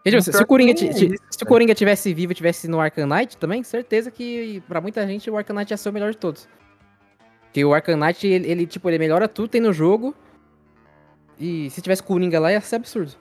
Tipo, 0.04 0.22
se, 0.22 0.34
se, 0.34 0.44
o 0.44 0.48
Coringa, 0.48 0.76
se 0.76 1.44
o 1.44 1.46
Coringa 1.46 1.76
tivesse 1.76 2.12
vivo 2.14 2.32
e 2.32 2.36
tivesse 2.36 2.68
no 2.68 2.80
Arkham 2.80 3.06
Knight 3.06 3.38
também, 3.38 3.62
certeza 3.62 4.10
que 4.10 4.64
pra 4.68 4.82
muita 4.82 5.06
gente 5.06 5.30
o 5.30 5.38
Arkham 5.38 5.56
Knight 5.56 5.72
ia 5.72 5.78
ser 5.78 5.90
o 5.90 5.94
melhor 5.94 6.12
de 6.12 6.18
todos. 6.18 6.50
Porque 7.44 7.64
o 7.64 7.74
Arkham 7.74 7.98
Knight, 7.98 8.26
ele, 8.26 8.50
ele, 8.50 8.66
tipo, 8.66 8.90
ele 8.90 8.98
melhora 8.98 9.28
tudo, 9.28 9.50
tem 9.50 9.62
no 9.62 9.72
jogo. 9.72 10.16
E 11.40 11.70
se 11.70 11.82
tivesse 11.82 12.02
Coringa 12.02 12.40
lá, 12.40 12.52
ia 12.52 12.62
ser 12.62 12.78
absurdo. 12.78 13.12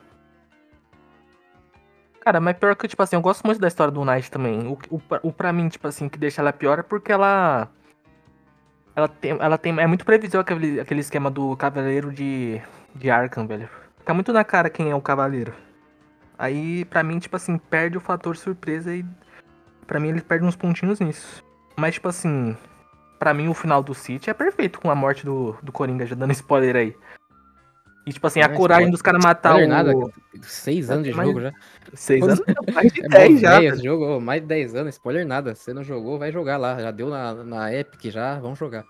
Cara, 2.21 2.39
mas 2.39 2.57
pior 2.57 2.77
que, 2.77 2.87
tipo 2.87 3.03
assim, 3.03 3.17
eu 3.17 3.23
gosto 3.23 3.45
muito 3.45 3.61
da 3.61 3.69
história 3.69 3.93
do 3.93 4.05
Knight 4.05 4.31
também. 4.31 4.67
O, 4.67 4.79
o, 4.91 5.01
o 5.23 5.33
pra 5.33 5.53
mim, 5.53 5.69
tipo 5.69 5.89
assim, 5.89 6.09
que 6.09 6.19
deixa 6.19 6.41
ela 6.41 6.53
pior 6.53 6.79
é 6.79 6.83
porque 6.83 7.11
ela. 7.11 7.69
Ela 8.95 9.09
tem. 9.09 9.31
Ela 9.33 9.59
tem. 9.59 9.79
É 9.81 9.87
muito 9.87 10.05
previsível 10.05 10.41
aquele, 10.41 10.81
aquele 10.81 11.01
esquema 11.01 11.31
do 11.31 11.57
Cavaleiro 11.57 12.13
de. 12.13 12.61
de 12.95 13.11
Arkham, 13.11 13.47
velho. 13.47 13.69
Fica 14.01 14.12
muito 14.12 14.32
na 14.32 14.44
cara 14.44 14.68
quem 14.68 14.90
é 14.90 14.94
o 14.94 15.01
Cavaleiro. 15.01 15.55
Aí, 16.38 16.84
pra 16.86 17.03
mim, 17.03 17.18
tipo 17.18 17.36
assim, 17.36 17.59
perde 17.59 17.96
o 17.96 18.01
fator 18.01 18.36
surpresa 18.36 18.94
e. 18.94 19.05
Pra 19.86 20.01
mim, 20.01 20.09
ele 20.09 20.20
perde 20.20 20.44
uns 20.44 20.57
pontinhos 20.57 21.01
nisso. 21.01 21.44
Mas, 21.76 21.94
tipo 21.94 22.09
assim, 22.09 22.57
para 23.18 23.34
mim 23.34 23.48
o 23.48 23.55
final 23.55 23.82
do 23.82 23.94
City 23.94 24.30
é 24.30 24.34
perfeito 24.34 24.80
com 24.80 24.90
a 24.90 24.94
morte 24.94 25.24
do, 25.24 25.55
do 25.62 25.70
Coringa, 25.70 26.07
já 26.07 26.16
dando 26.16 26.32
spoiler 26.32 26.74
aí. 26.74 26.96
E 28.07 28.12
tipo 28.14 28.26
assim, 28.26 28.40
a 28.40 28.48
coragem 28.48 28.84
spoiler, 28.84 28.90
dos 28.92 29.03
caras 29.03 29.22
matar 29.22 29.57
o. 29.57 29.68
Nada, 29.68 29.92
seis 30.40 30.90
anos 30.90 31.05
de 31.05 31.12
mais, 31.12 31.28
jogo 31.28 31.42
já. 31.42 31.53
Seis 31.92 32.22
anos? 32.22 32.40
mais 32.74 32.90
de 32.90 33.05
é 33.05 33.09
dez 33.09 33.40
já. 33.40 33.62
Esse 33.62 33.84
jogo, 33.84 34.18
mais 34.18 34.40
de 34.40 34.48
dez 34.48 34.74
anos, 34.74 34.94
spoiler 34.94 35.26
nada. 35.26 35.55
Você 35.55 35.74
não 35.74 35.84
jogou, 35.84 36.18
vai 36.18 36.32
jogar 36.32 36.57
lá. 36.57 36.80
Já 36.80 36.90
deu 36.90 37.11
na, 37.11 37.34
na 37.44 37.74
Epic 37.74 38.11
já, 38.11 38.40
vamos 38.40 38.59
jogar. 38.59 38.84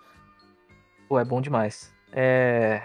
Pô, 1.08 1.18
é 1.18 1.24
bom 1.24 1.40
demais. 1.40 1.92
É. 2.12 2.82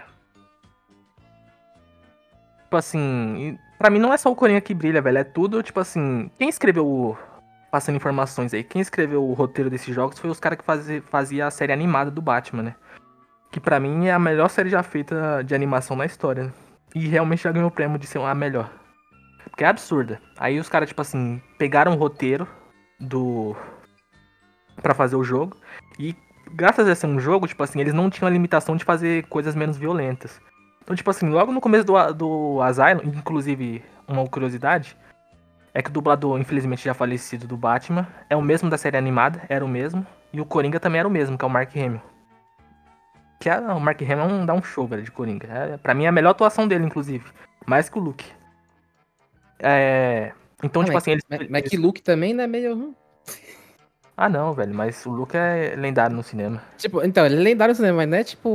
Tipo 2.76 2.80
assim, 2.80 3.58
pra 3.78 3.90
mim 3.90 4.00
não 4.00 4.12
é 4.12 4.18
só 4.18 4.30
o 4.30 4.36
Coringa 4.36 4.60
que 4.60 4.74
brilha, 4.74 5.02
velho. 5.02 5.18
É 5.18 5.24
tudo, 5.24 5.64
tipo 5.64 5.80
assim. 5.80 6.30
Quem 6.38 6.50
escreveu 6.50 6.86
o 6.86 7.18
passando 7.72 7.96
informações 7.96 8.54
aí. 8.54 8.66
Quem 8.66 8.82
escreveu 8.82 9.24
o 9.24 9.34
roteiro 9.34 9.70
desses 9.70 9.96
jogos 9.96 10.20
foi 10.20 10.30
os 10.30 10.42
caras 10.42 10.58
que 10.60 10.66
fazia, 10.66 11.02
fazia 11.04 11.48
a 11.48 11.52
série 11.52 11.72
animada 11.72 12.12
do 12.12 12.22
Batman, 12.22 12.64
né? 12.64 12.76
Que 13.50 13.62
para 13.62 13.80
mim 13.80 14.08
é 14.08 14.12
a 14.12 14.20
melhor 14.20 14.50
série 14.50 14.70
já 14.70 14.84
feita 14.84 15.42
de 15.42 15.56
animação 15.56 15.96
na 15.96 16.06
história. 16.06 16.46
Né? 16.46 16.54
E 16.94 17.08
realmente 17.08 17.44
já 17.44 17.52
ganhou 17.54 17.70
o 17.70 17.72
prêmio 17.72 17.98
de 17.98 18.08
ser 18.08 18.20
a 18.20 18.36
melhor. 18.36 18.70
Porque 19.46 19.64
é 19.64 19.68
absurda. 19.68 20.20
Aí 20.38 20.60
os 20.60 20.68
caras, 20.68 20.90
tipo 20.90 21.02
assim, 21.02 21.42
pegaram 21.58 21.94
o 21.94 21.98
roteiro 21.98 22.46
do. 23.00 23.56
para 24.82 24.94
fazer 24.94 25.16
o 25.16 25.24
jogo. 25.24 25.56
E 25.98 26.14
graças 26.52 26.90
a 26.90 26.94
ser 26.96 27.08
um 27.08 27.22
jogo, 27.22 27.48
tipo 27.48 27.64
assim, 27.64 27.80
eles 27.80 27.94
não 27.94 28.10
tinham 28.10 28.28
a 28.28 28.32
limitação 28.32 28.76
de 28.76 28.84
fazer 28.84 29.26
coisas 29.28 29.56
menos 29.56 29.78
violentas. 29.78 30.42
Então, 30.86 30.96
tipo 30.96 31.10
assim, 31.10 31.28
logo 31.28 31.52
no 31.52 31.60
começo 31.60 31.84
do, 31.84 32.14
do 32.14 32.62
Asylum, 32.62 33.02
inclusive, 33.04 33.84
uma 34.08 34.24
curiosidade, 34.28 34.96
é 35.74 35.82
que 35.82 35.90
o 35.90 35.92
dublador, 35.92 36.40
infelizmente 36.40 36.86
já 36.86 36.94
falecido 36.94 37.48
do 37.48 37.58
Batman, 37.58 38.08
é 38.30 38.36
o 38.36 38.42
mesmo 38.42 38.70
da 38.70 38.78
série 38.78 38.96
animada, 38.96 39.42
era 39.50 39.66
o 39.66 39.68
mesmo. 39.68 40.06
E 40.32 40.40
o 40.40 40.46
Coringa 40.46 40.80
também 40.80 41.00
era 41.00 41.08
o 41.08 41.12
mesmo, 41.12 41.38
que 41.38 41.44
é 41.44 41.48
o 41.48 41.50
Mark 41.50 41.76
Hamill. 41.76 42.02
Que 43.40 43.50
é, 43.50 43.58
o 43.60 43.80
Mark 43.80 44.00
Hamill 44.00 44.44
é 44.44 44.46
dá 44.46 44.54
um 44.54 44.62
show, 44.62 44.86
velho, 44.86 45.02
de 45.02 45.12
Coringa. 45.12 45.48
É, 45.48 45.78
pra 45.78 45.96
mim 45.96 46.06
é 46.06 46.08
a 46.08 46.12
melhor 46.12 46.30
atuação 46.30 46.68
dele, 46.68 46.86
inclusive. 46.86 47.26
Mais 47.66 47.90
que 47.90 47.98
o 47.98 48.02
Luke. 48.02 48.32
É... 49.58 50.34
Então, 50.64 50.84
ah, 50.84 50.86
tipo 50.86 50.98
assim, 50.98 51.12
eles... 51.12 51.24
Mas, 51.28 51.50
mas 51.50 51.64
que 51.64 51.78
Luke 51.78 52.02
também 52.04 52.32
não 52.32 52.44
é 52.44 52.48
meio... 52.48 52.96
Ah, 54.18 54.30
não, 54.30 54.54
velho, 54.54 54.74
mas 54.74 55.06
o 55.06 55.12
Luke 55.12 55.36
é 55.36 55.76
lendário 55.76 56.16
no 56.16 56.24
cinema. 56.24 56.62
Tipo, 56.78 57.04
então, 57.04 57.26
ele 57.26 57.36
é 57.36 57.40
lendário 57.40 57.74
no 57.74 57.76
cinema, 57.76 57.98
mas 57.98 58.08
não 58.10 58.18
é 58.18 58.24
tipo 58.24 58.50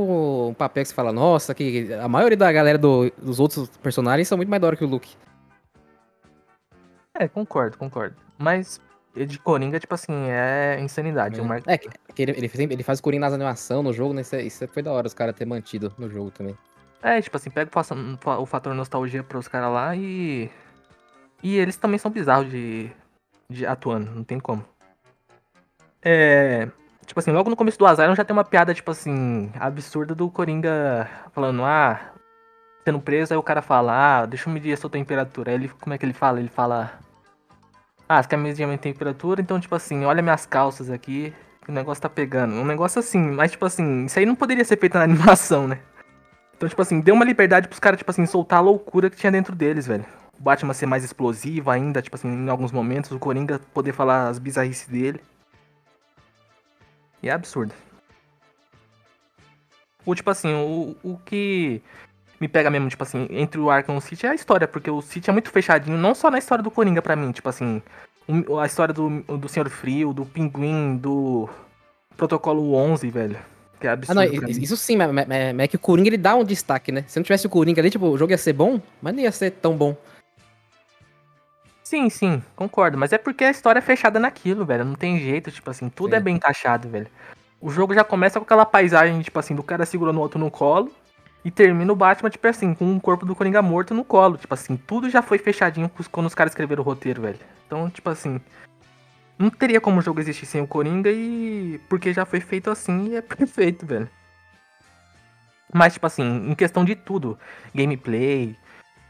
um 0.49 0.53
papel 0.55 0.83
que 0.83 0.89
você 0.89 0.95
fala, 0.95 1.13
nossa, 1.13 1.53
que 1.53 1.93
a 1.93 2.07
maioria 2.07 2.37
da 2.37 2.51
galera 2.51 2.79
do, 2.79 3.11
dos 3.21 3.39
outros 3.39 3.69
personagens 3.77 4.27
são 4.27 4.37
muito 4.37 4.49
mais 4.49 4.59
da 4.59 4.67
hora 4.67 4.75
que 4.75 4.83
o 4.83 4.87
Luke. 4.87 5.15
É, 7.13 7.27
concordo, 7.27 7.77
concordo. 7.77 8.15
Mas 8.39 8.81
de 9.15 9.37
Coringa, 9.37 9.79
tipo 9.79 9.93
assim, 9.93 10.13
é 10.29 10.79
insanidade. 10.81 11.39
É, 11.39 11.43
Mark... 11.43 11.63
é 11.67 11.77
que 11.77 11.89
ele, 12.17 12.31
ele, 12.31 12.49
ele 12.73 12.83
faz 12.83 12.99
Coringa 12.99 13.21
nas 13.21 13.33
animação 13.33 13.83
no 13.83 13.93
jogo, 13.93 14.13
né? 14.13 14.21
Isso, 14.21 14.35
é, 14.35 14.41
isso 14.41 14.67
foi 14.67 14.81
da 14.81 14.91
hora 14.91 15.05
os 15.05 15.13
caras 15.13 15.35
ter 15.35 15.45
mantido 15.45 15.93
no 15.97 16.09
jogo 16.09 16.31
também. 16.31 16.57
É, 17.03 17.21
tipo 17.21 17.35
assim, 17.35 17.49
pega 17.49 17.69
o 18.39 18.45
fator 18.45 18.73
nostalgia 18.73 19.23
pros 19.23 19.47
caras 19.47 19.71
lá 19.71 19.95
e. 19.95 20.49
E 21.43 21.57
eles 21.57 21.75
também 21.75 21.97
são 21.97 22.11
bizarros 22.11 22.49
de, 22.49 22.91
de 23.49 23.65
atuando, 23.65 24.11
não 24.11 24.23
tem 24.23 24.39
como. 24.39 24.63
É. 26.03 26.67
Tipo 27.05 27.19
assim, 27.19 27.31
logo 27.31 27.49
no 27.49 27.55
começo 27.55 27.77
do 27.77 27.85
Asylum 27.85 28.15
já 28.15 28.23
tem 28.23 28.33
uma 28.33 28.43
piada, 28.43 28.73
tipo 28.73 28.89
assim, 28.91 29.51
absurda 29.59 30.15
do 30.15 30.29
Coringa 30.29 31.09
falando, 31.33 31.63
ah, 31.63 31.99
sendo 32.85 32.99
preso, 32.99 33.33
aí 33.33 33.37
o 33.37 33.43
cara 33.43 33.61
fala, 33.61 34.21
ah, 34.21 34.25
deixa 34.25 34.49
eu 34.49 34.53
medir 34.53 34.73
a 34.73 34.77
sua 34.77 34.89
temperatura. 34.89 35.51
Aí 35.51 35.55
ele, 35.55 35.69
como 35.69 35.93
é 35.93 35.97
que 35.97 36.05
ele 36.05 36.13
fala? 36.13 36.39
Ele 36.39 36.47
fala, 36.47 36.91
ah, 38.07 38.21
você 38.21 38.29
quer 38.29 38.37
medir 38.37 38.63
a 38.63 38.67
minha 38.67 38.77
temperatura? 38.77 39.41
Então, 39.41 39.59
tipo 39.59 39.75
assim, 39.75 40.05
olha 40.05 40.21
minhas 40.21 40.45
calças 40.45 40.89
aqui, 40.89 41.33
que 41.63 41.69
o 41.69 41.73
negócio 41.73 42.01
tá 42.01 42.09
pegando. 42.09 42.55
Um 42.55 42.65
negócio 42.65 42.99
assim, 42.99 43.19
mas 43.19 43.51
tipo 43.51 43.65
assim, 43.65 44.05
isso 44.05 44.17
aí 44.17 44.25
não 44.25 44.35
poderia 44.35 44.63
ser 44.63 44.77
feito 44.77 44.97
na 44.97 45.03
animação, 45.05 45.67
né? 45.67 45.79
Então, 46.55 46.69
tipo 46.69 46.81
assim, 46.81 47.01
deu 47.01 47.15
uma 47.15 47.25
liberdade 47.25 47.67
pros 47.67 47.79
caras, 47.79 47.97
tipo 47.97 48.11
assim, 48.11 48.25
soltar 48.25 48.59
a 48.59 48.61
loucura 48.61 49.09
que 49.09 49.17
tinha 49.17 49.31
dentro 49.31 49.55
deles, 49.55 49.87
velho. 49.87 50.05
O 50.39 50.43
Batman 50.43 50.73
ser 50.73 50.85
mais 50.85 51.03
explosivo 51.03 51.71
ainda, 51.71 52.01
tipo 52.01 52.15
assim, 52.15 52.27
em 52.27 52.49
alguns 52.49 52.71
momentos, 52.71 53.11
o 53.11 53.19
Coringa 53.19 53.59
poder 53.73 53.93
falar 53.93 54.27
as 54.27 54.37
bizarrices 54.37 54.87
dele. 54.87 55.19
E 57.21 57.29
é 57.29 57.31
absurdo. 57.31 57.73
Ou 60.05 60.15
tipo 60.15 60.29
assim, 60.29 60.53
o, 60.53 60.95
o 61.03 61.17
que 61.17 61.81
me 62.39 62.47
pega 62.47 62.71
mesmo, 62.71 62.89
tipo 62.89 63.03
assim, 63.03 63.27
entre 63.29 63.59
o 63.59 63.69
Arkham 63.69 63.95
e 63.95 63.97
o 63.99 64.01
City 64.01 64.25
é 64.25 64.29
a 64.29 64.35
história, 64.35 64.67
porque 64.67 64.89
o 64.89 65.01
City 65.01 65.29
é 65.29 65.33
muito 65.33 65.51
fechadinho, 65.51 65.97
não 65.97 66.15
só 66.15 66.31
na 66.31 66.39
história 66.39 66.63
do 66.63 66.71
Coringa 66.71 67.01
pra 67.01 67.15
mim, 67.15 67.31
tipo 67.31 67.47
assim, 67.47 67.81
a 68.59 68.65
história 68.65 68.93
do, 68.93 69.21
do 69.21 69.47
Senhor 69.47 69.69
Frio, 69.69 70.11
do 70.11 70.25
Pinguim, 70.25 70.97
do 70.97 71.47
Protocolo 72.17 72.73
11, 72.73 73.09
velho. 73.09 73.37
Que 73.79 73.87
é 73.87 73.91
absurdo. 73.91 74.19
Ah, 74.19 74.25
não, 74.25 74.49
isso 74.49 74.77
sim, 74.77 74.95
mas, 74.95 75.11
mas, 75.11 75.27
mas, 75.27 75.59
é 75.59 75.67
que 75.67 75.75
o 75.75 75.79
Coringa 75.79 76.09
ele 76.09 76.17
dá 76.17 76.35
um 76.35 76.43
destaque, 76.43 76.91
né? 76.91 77.03
Se 77.07 77.17
não 77.19 77.23
tivesse 77.23 77.47
o 77.47 77.49
Coringa 77.49 77.81
ali, 77.81 77.89
tipo, 77.89 78.07
o 78.07 78.17
jogo 78.17 78.31
ia 78.31 78.37
ser 78.37 78.53
bom, 78.53 78.79
mas 79.01 79.13
não 79.13 79.21
ia 79.21 79.31
ser 79.31 79.51
tão 79.51 79.75
bom. 79.75 79.95
Sim, 81.91 82.09
sim, 82.09 82.41
concordo. 82.55 82.97
Mas 82.97 83.11
é 83.11 83.17
porque 83.17 83.43
a 83.43 83.51
história 83.51 83.79
é 83.79 83.81
fechada 83.81 84.17
naquilo, 84.17 84.65
velho. 84.65 84.85
Não 84.85 84.95
tem 84.95 85.19
jeito, 85.19 85.51
tipo 85.51 85.69
assim, 85.69 85.89
tudo 85.89 86.13
é 86.13 86.17
sim. 86.17 86.21
é 86.21 86.23
bem 86.23 86.35
encaixado, 86.37 86.87
velho. 86.87 87.07
O 87.59 87.69
jogo 87.69 87.93
já 87.93 88.01
começa 88.01 88.39
com 88.39 88.45
aquela 88.45 88.65
paisagem, 88.65 89.21
tipo 89.21 89.37
assim, 89.37 89.53
do 89.53 89.61
cara 89.61 89.85
segurando 89.85 90.15
o 90.15 90.21
outro 90.21 90.39
no 90.39 90.49
colo. 90.49 90.89
E 91.43 91.51
termina 91.51 91.91
o 91.91 91.95
Batman, 91.95 92.29
tipo 92.29 92.47
assim, 92.47 92.73
com 92.73 92.95
o 92.95 93.01
corpo 93.01 93.25
do 93.25 93.35
Coringa 93.35 93.61
morto 93.61 93.93
no 93.93 94.05
colo. 94.05 94.37
Tipo 94.37 94.53
assim, 94.53 94.77
tudo 94.77 95.09
já 95.09 95.21
foi 95.21 95.37
fechadinho 95.37 95.91
quando 96.09 96.27
os 96.27 96.33
caras 96.33 96.51
escreveram 96.51 96.81
o 96.81 96.85
roteiro, 96.85 97.23
velho. 97.23 97.39
Então, 97.67 97.89
tipo 97.89 98.09
assim. 98.09 98.39
Não 99.37 99.49
teria 99.49 99.81
como 99.81 99.99
o 99.99 100.01
jogo 100.01 100.21
existir 100.21 100.45
sem 100.45 100.61
o 100.61 100.67
Coringa 100.67 101.11
e. 101.11 101.77
Porque 101.89 102.13
já 102.13 102.25
foi 102.25 102.39
feito 102.39 102.69
assim 102.69 103.09
e 103.09 103.15
é 103.17 103.19
perfeito, 103.21 103.85
velho. 103.85 104.09
Mas, 105.73 105.91
tipo 105.91 106.07
assim, 106.07 106.23
em 106.23 106.55
questão 106.55 106.85
de 106.85 106.95
tudo: 106.95 107.37
gameplay, 107.75 108.55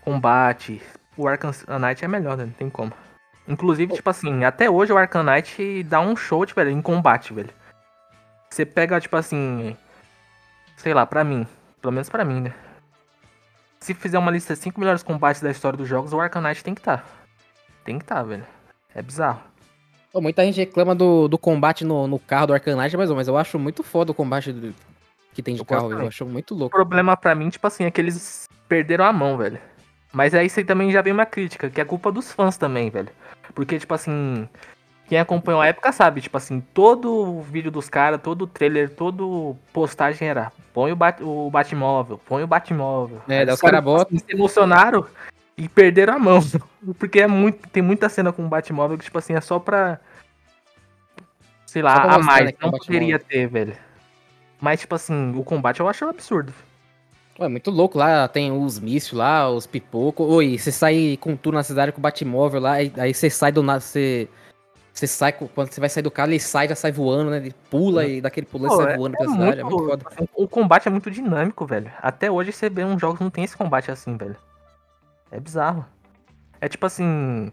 combate, 0.04 0.82
o 1.18 1.28
Arkham 1.28 1.52
Knight 1.80 2.04
é 2.04 2.08
melhor, 2.08 2.38
né? 2.38 2.46
Não 2.46 2.54
tem 2.54 2.70
como. 2.70 2.92
Inclusive, 3.48 3.94
tipo 3.94 4.10
assim, 4.10 4.44
até 4.44 4.70
hoje 4.70 4.94
o 4.94 4.98
Arkham 4.98 5.24
Knight 5.24 5.84
dá 5.84 6.00
um 6.00 6.16
show, 6.16 6.46
tipo, 6.46 6.62
em 6.62 6.82
combate, 6.82 7.34
velho. 7.34 7.50
Você 8.50 8.66
pega, 8.66 9.00
tipo 9.00 9.16
assim. 9.16 9.76
Sei 10.78 10.94
lá, 10.94 11.06
pra 11.06 11.24
mim, 11.24 11.46
pelo 11.82 11.92
menos 11.92 12.10
para 12.10 12.26
mim, 12.26 12.42
né? 12.42 12.54
Se 13.80 13.94
fizer 13.94 14.18
uma 14.18 14.32
lista 14.32 14.54
de 14.54 14.60
5 14.60 14.80
melhores 14.80 15.04
combates 15.04 15.42
da 15.42 15.50
história 15.52 15.78
dos 15.78 15.88
jogos, 15.88 16.14
o 16.14 16.20
Arcanite 16.20 16.64
tem 16.64 16.74
que 16.74 16.82
estar. 16.82 16.98
Tá. 16.98 17.04
Tem 17.84 17.98
que 17.98 18.04
estar, 18.04 18.16
tá, 18.16 18.24
velho. 18.24 18.46
É 18.94 19.02
bizarro. 19.02 19.42
Muita 20.14 20.44
gente 20.44 20.58
reclama 20.58 20.94
do, 20.94 21.28
do 21.28 21.38
combate 21.38 21.86
no, 21.86 22.06
no 22.06 22.20
carro 22.20 22.48
do 22.48 22.54
Arcanite, 22.54 22.98
mas, 22.98 23.10
mas 23.10 23.28
eu 23.28 23.38
acho 23.38 23.58
muito 23.58 23.82
foda 23.82 24.12
o 24.12 24.16
combate 24.16 24.52
do, 24.52 24.76
que 25.34 25.42
tem 25.42 25.56
de 25.56 25.62
eu 25.62 25.66
carro, 25.66 25.92
eu 25.92 26.08
acho 26.08 26.26
muito 26.26 26.54
louco. 26.54 26.76
O 26.76 26.80
problema 26.80 27.16
pra 27.16 27.34
mim, 27.34 27.50
tipo 27.50 27.66
assim, 27.66 27.86
é 27.86 27.92
que 27.92 28.02
eles 28.02 28.46
perderam 28.68 29.06
a 29.06 29.14
mão, 29.14 29.38
velho. 29.38 29.60
Mas 30.12 30.34
aí 30.34 30.50
você 30.50 30.64
também 30.64 30.92
já 30.92 31.02
vem 31.02 31.14
uma 31.14 31.26
crítica, 31.26 31.70
que 31.70 31.80
é 31.80 31.86
culpa 31.86 32.12
dos 32.12 32.32
fãs 32.32 32.58
também, 32.58 32.90
velho. 32.90 33.10
Porque, 33.56 33.80
tipo 33.80 33.94
assim, 33.94 34.48
quem 35.08 35.20
acompanhou 35.20 35.62
a 35.62 35.68
época 35.68 35.92
sabe, 35.92 36.22
tipo 36.22 36.38
assim, 36.38 36.62
todo 36.74 37.42
vídeo 37.42 37.72
dos 37.72 37.90
caras, 37.90 38.22
todo 38.22 38.48
trailer, 38.48 38.90
todo 38.90 39.56
postagem 39.74 40.28
era 40.28 40.52
põe 40.74 40.92
o, 40.92 40.96
bat 40.96 41.22
o 41.22 41.50
Batmóvel, 41.50 42.18
põe 42.26 42.44
o 42.44 42.48
Batmóvel. 42.48 43.22
É, 43.28 43.46
daí 43.46 43.54
os 43.54 43.62
caras 43.62 43.80
cara 43.80 43.82
botam. 43.82 44.18
Se 44.18 44.26
emocionaram 44.30 45.06
e 45.58 45.68
perderam 45.70 46.16
a 46.16 46.20
mão. 46.20 46.40
Porque 46.98 47.20
é 47.20 47.28
muito, 47.28 47.68
tem 47.70 47.84
muita 47.84 48.10
cena 48.10 48.32
com 48.32 48.46
o 48.46 48.50
Batmóvel 48.50 48.98
que, 48.98 49.06
tipo 49.06 49.18
assim, 49.18 49.34
é 49.34 49.42
só 49.42 49.60
pra. 49.60 50.00
Sei 51.66 51.82
lá, 51.82 52.16
a 52.16 52.20
mais. 52.20 52.46
Né, 52.46 52.54
não 52.62 52.72
poderia 52.72 53.20
ter, 53.20 53.48
velho. 53.48 53.76
Mas, 54.60 54.82
tipo 54.82 54.96
assim, 54.96 55.34
o 55.36 55.44
combate 55.44 55.80
eu 55.80 55.88
acho 55.88 56.06
um 56.06 56.10
absurdo. 57.42 57.46
É 57.46 57.50
muito 57.50 57.72
louco 57.72 57.98
lá, 57.98 58.28
tem 58.28 58.52
os 58.52 58.80
mísseis 58.80 59.14
lá, 59.14 59.50
os 59.50 59.66
pipocos. 59.66 60.28
Oi, 60.28 60.58
você 60.58 60.72
sai 60.72 61.18
com 61.20 61.36
tudo 61.36 61.56
na 61.56 61.64
cidade 61.64 61.92
com 61.92 62.00
o 62.00 62.02
Batmóvel 62.02 62.62
lá, 62.62 62.74
aí 62.74 63.14
você 63.14 63.30
sai 63.30 63.52
do 63.52 63.64
nada, 63.64 63.80
você. 63.80 64.28
Você 64.94 65.08
sai, 65.08 65.32
quando 65.32 65.72
você 65.72 65.80
vai 65.80 65.88
sair 65.88 66.04
do 66.04 66.12
carro, 66.12 66.32
ele 66.32 66.40
sai, 66.40 66.68
já 66.68 66.76
sai 66.76 66.92
voando, 66.92 67.32
né? 67.32 67.38
Ele 67.38 67.56
pula 67.70 68.06
e 68.06 68.20
daquele 68.20 68.46
pulando 68.46 68.76
sai 68.76 68.94
é, 68.94 68.98
voando 68.98 69.16
é 69.16 69.20
pela 69.20 69.32
cidade. 69.32 69.60
É 69.62 69.64
muito 69.64 69.86
foda. 69.86 70.06
O 70.36 70.48
combate 70.50 70.88
é 70.88 70.92
muito 70.92 71.10
dinâmico, 71.10 71.66
velho. 71.66 71.90
Até 72.02 72.30
hoje 72.30 72.52
você 72.52 72.70
vê 72.70 72.84
uns 72.84 73.00
jogos 73.00 73.18
que 73.18 73.24
não 73.24 73.32
tem 73.32 73.46
esse 73.46 73.56
combate 73.56 73.90
assim, 73.90 74.18
velho. 74.18 74.36
É 75.32 75.40
bizarro. 75.40 75.86
É 76.60 76.68
tipo 76.68 76.86
assim. 76.86 77.52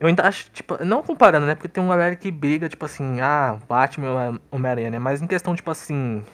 Eu 0.00 0.08
ainda 0.08 0.26
acho, 0.26 0.50
tipo, 0.50 0.84
não 0.84 1.00
comparando, 1.00 1.46
né? 1.46 1.54
Porque 1.54 1.68
tem 1.68 1.82
uma 1.82 1.96
galera 1.96 2.16
que 2.16 2.28
briga, 2.28 2.68
tipo 2.68 2.84
assim, 2.84 3.20
ah, 3.20 3.56
Batman 3.68 4.40
Homem-Aranha, 4.50 4.90
né? 4.90 4.98
Mas 4.98 5.22
em 5.22 5.28
questão, 5.28 5.54
tipo 5.54 5.70
assim. 5.70 6.24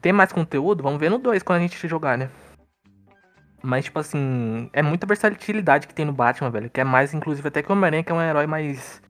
Tem 0.00 0.12
mais 0.12 0.32
conteúdo? 0.32 0.82
Vamos 0.82 0.98
ver 0.98 1.10
no 1.10 1.18
2 1.18 1.42
quando 1.42 1.58
a 1.58 1.62
gente 1.62 1.86
jogar, 1.86 2.16
né? 2.16 2.30
Mas, 3.62 3.84
tipo 3.86 3.98
assim, 3.98 4.70
é 4.72 4.80
muita 4.80 5.06
versatilidade 5.06 5.86
que 5.86 5.94
tem 5.94 6.04
no 6.04 6.12
Batman, 6.12 6.50
velho. 6.50 6.70
Que 6.70 6.80
é 6.80 6.84
mais, 6.84 7.12
inclusive, 7.12 7.48
até 7.48 7.62
que 7.62 7.68
o 7.68 7.72
Homem-Aranha, 7.72 8.04
que 8.04 8.12
é 8.12 8.14
um 8.14 8.22
herói 8.22 8.46
mais. 8.46 9.02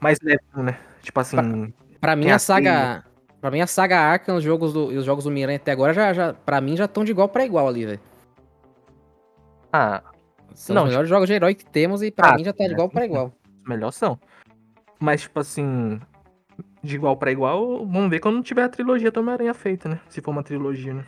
mais 0.00 0.18
leve, 0.22 0.40
né? 0.56 0.78
Tipo 1.02 1.20
assim. 1.20 1.36
Pra, 1.36 1.70
pra 2.00 2.16
mim, 2.16 2.30
a 2.30 2.38
saga. 2.38 3.04
Pra 3.40 3.50
mim, 3.50 3.60
a 3.60 3.66
saga 3.66 3.98
Arkham, 3.98 4.36
os 4.36 4.44
jogos 4.44 4.72
do, 4.72 4.92
e 4.92 4.96
os 4.96 5.04
jogos 5.04 5.24
do 5.24 5.30
Homem-Aranha 5.30 5.56
até 5.56 5.72
agora, 5.72 5.92
já, 5.92 6.12
já, 6.12 6.34
pra 6.34 6.60
mim, 6.60 6.76
já 6.76 6.86
estão 6.86 7.04
de 7.04 7.10
igual 7.10 7.28
para 7.28 7.44
igual 7.44 7.68
ali, 7.68 7.86
velho. 7.86 8.00
Ah. 9.72 10.02
São 10.54 10.74
não, 10.74 10.82
os 10.84 10.88
melhores 10.88 11.08
jogos 11.08 11.28
de 11.28 11.34
herói 11.34 11.54
que 11.54 11.64
temos 11.64 12.02
e 12.02 12.10
pra 12.10 12.30
ah, 12.30 12.36
mim 12.36 12.44
já 12.44 12.52
tá 12.52 12.64
de 12.64 12.72
igual 12.72 12.88
para 12.88 13.04
igual. 13.04 13.32
Melhor 13.66 13.92
são. 13.92 14.18
Mas, 14.98 15.22
tipo 15.22 15.40
assim. 15.40 16.00
De 16.82 16.96
igual 16.96 17.16
para 17.16 17.30
igual, 17.30 17.86
vamos 17.86 18.10
ver 18.10 18.20
quando 18.20 18.42
tiver 18.42 18.62
a 18.62 18.68
trilogia 18.68 19.10
do 19.10 19.20
Homem-Aranha 19.20 19.54
feita, 19.54 19.88
né? 19.88 20.00
Se 20.08 20.20
for 20.20 20.30
uma 20.30 20.42
trilogia, 20.42 20.94
né? 20.94 21.04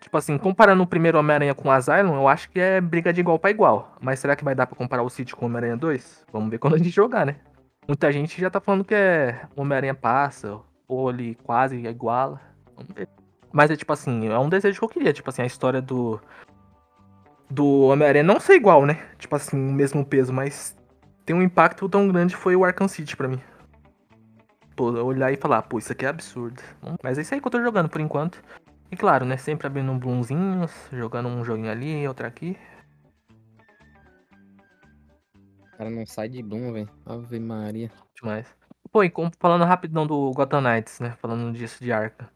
Tipo 0.00 0.16
assim, 0.18 0.38
comparando 0.38 0.82
o 0.82 0.86
primeiro 0.86 1.18
Homem-Aranha 1.18 1.54
com 1.54 1.68
o 1.68 1.70
Asylum, 1.70 2.14
eu 2.14 2.28
acho 2.28 2.48
que 2.50 2.60
é 2.60 2.80
briga 2.80 3.12
de 3.12 3.20
igual 3.20 3.38
para 3.38 3.50
igual. 3.50 3.96
Mas 4.00 4.20
será 4.20 4.36
que 4.36 4.44
vai 4.44 4.54
dar 4.54 4.66
para 4.66 4.76
comparar 4.76 5.02
o 5.02 5.10
City 5.10 5.34
com 5.34 5.44
o 5.44 5.48
Homem-Aranha 5.48 5.76
2? 5.76 6.26
Vamos 6.32 6.50
ver 6.50 6.58
quando 6.60 6.74
a 6.74 6.78
gente 6.78 6.90
jogar, 6.90 7.26
né? 7.26 7.36
Muita 7.88 8.12
gente 8.12 8.40
já 8.40 8.48
tá 8.48 8.60
falando 8.60 8.84
que 8.84 8.94
é 8.94 9.46
Homem-Aranha 9.56 9.94
passa, 9.94 10.60
ou 10.86 11.10
ele 11.10 11.36
quase 11.42 11.76
iguala. 11.86 12.40
Vamos 12.76 12.92
ver. 12.92 13.08
Mas 13.52 13.70
é 13.70 13.76
tipo 13.76 13.92
assim, 13.92 14.28
é 14.28 14.38
um 14.38 14.48
desejo 14.48 14.78
que 14.78 14.84
eu 14.84 14.88
queria, 14.88 15.12
tipo 15.12 15.28
assim, 15.28 15.42
a 15.42 15.46
história 15.46 15.80
do 15.80 16.20
do 17.48 17.82
Homem-Aranha 17.82 18.24
não 18.24 18.40
ser 18.40 18.54
igual, 18.54 18.84
né? 18.84 18.98
Tipo 19.18 19.36
assim, 19.36 19.56
o 19.56 19.72
mesmo 19.72 20.04
peso, 20.04 20.32
mas 20.32 20.76
tem 21.24 21.34
um 21.34 21.42
impacto 21.42 21.88
tão 21.88 22.08
grande 22.08 22.36
foi 22.36 22.54
o 22.56 22.64
Arkham 22.64 22.88
City 22.88 23.16
para 23.16 23.28
mim. 23.28 23.40
Pô, 24.76 24.90
olhar 24.90 25.32
e 25.32 25.36
falar, 25.36 25.62
pô, 25.62 25.78
isso 25.78 25.90
aqui 25.90 26.04
é 26.04 26.08
absurdo. 26.08 26.62
Mas 27.02 27.16
é 27.16 27.22
isso 27.22 27.32
aí 27.32 27.40
que 27.40 27.46
eu 27.46 27.50
tô 27.50 27.62
jogando 27.62 27.88
por 27.88 28.00
enquanto. 28.00 28.42
E 28.90 28.96
claro, 28.96 29.24
né, 29.24 29.38
sempre 29.38 29.66
abrindo 29.66 29.90
um 29.90 29.98
Bloomzinhos, 29.98 30.70
jogando 30.92 31.28
um 31.30 31.42
joguinho 31.42 31.70
ali, 31.70 32.06
outro 32.06 32.26
aqui. 32.26 32.58
O 35.72 35.78
cara 35.78 35.90
não 35.90 36.06
sai 36.06 36.28
de 36.28 36.42
Bloom, 36.42 36.72
velho. 36.74 36.90
Ave 37.06 37.40
Maria. 37.40 37.90
Demais. 38.14 38.46
Pô, 38.92 39.02
e 39.02 39.12
falando 39.38 39.64
rapidão 39.64 40.06
do 40.06 40.30
Gotham 40.32 40.60
Knights, 40.60 41.00
né? 41.00 41.16
Falando 41.20 41.52
disso 41.56 41.82
de 41.82 41.90
Arkham. 41.90 42.28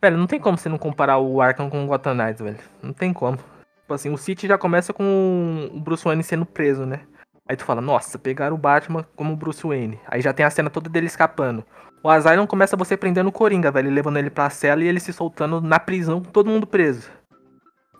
Velho, 0.00 0.16
não 0.16 0.26
tem 0.26 0.38
como 0.38 0.56
você 0.56 0.68
não 0.68 0.78
comparar 0.78 1.18
o 1.18 1.40
Arkham 1.40 1.68
com 1.68 1.84
o 1.84 1.86
Gotham 1.86 2.14
Knights, 2.14 2.40
velho. 2.40 2.58
Não 2.82 2.92
tem 2.92 3.12
como. 3.12 3.36
Tipo 3.36 3.94
assim, 3.94 4.10
o 4.10 4.16
City 4.16 4.46
já 4.46 4.56
começa 4.56 4.92
com 4.92 5.70
o 5.72 5.80
Bruce 5.80 6.04
Wayne 6.04 6.22
sendo 6.22 6.46
preso, 6.46 6.86
né? 6.86 7.06
Aí 7.48 7.56
tu 7.56 7.64
fala, 7.64 7.80
nossa, 7.80 8.18
pegaram 8.18 8.56
o 8.56 8.58
Batman 8.58 9.04
como 9.14 9.36
Bruce 9.36 9.66
Wayne. 9.66 10.00
Aí 10.06 10.20
já 10.20 10.32
tem 10.32 10.44
a 10.44 10.50
cena 10.50 10.68
toda 10.68 10.90
dele 10.90 11.06
escapando. 11.06 11.64
O 12.02 12.10
Asylum 12.10 12.46
começa 12.46 12.76
você 12.76 12.96
prendendo 12.96 13.28
o 13.28 13.32
Coringa, 13.32 13.70
velho, 13.70 13.90
levando 13.90 14.16
ele 14.16 14.30
pra 14.30 14.50
cela 14.50 14.82
e 14.82 14.86
ele 14.86 15.00
se 15.00 15.12
soltando 15.12 15.60
na 15.60 15.78
prisão, 15.78 16.20
todo 16.20 16.50
mundo 16.50 16.66
preso. 16.66 17.10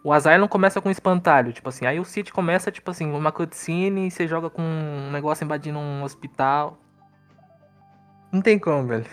O 0.05 0.13
Asylum 0.13 0.47
começa 0.47 0.81
com 0.81 0.89
um 0.89 0.93
espantalho, 0.93 1.53
tipo 1.53 1.69
assim. 1.69 1.87
Aí 1.87 1.99
o 1.99 2.05
City 2.05 2.33
começa, 2.33 2.71
tipo 2.71 2.91
assim, 2.91 3.11
uma 3.11 3.33
cutscene 3.33 4.07
e 4.07 4.11
você 4.11 4.29
joga 4.29 4.49
com 4.49 4.63
um 4.63 5.11
negócio 5.11 5.45
invadindo 5.45 5.79
um 5.79 6.05
hospital. 6.05 6.79
Não 8.33 8.41
tem 8.41 8.59
como, 8.59 8.87
velho. 8.87 9.07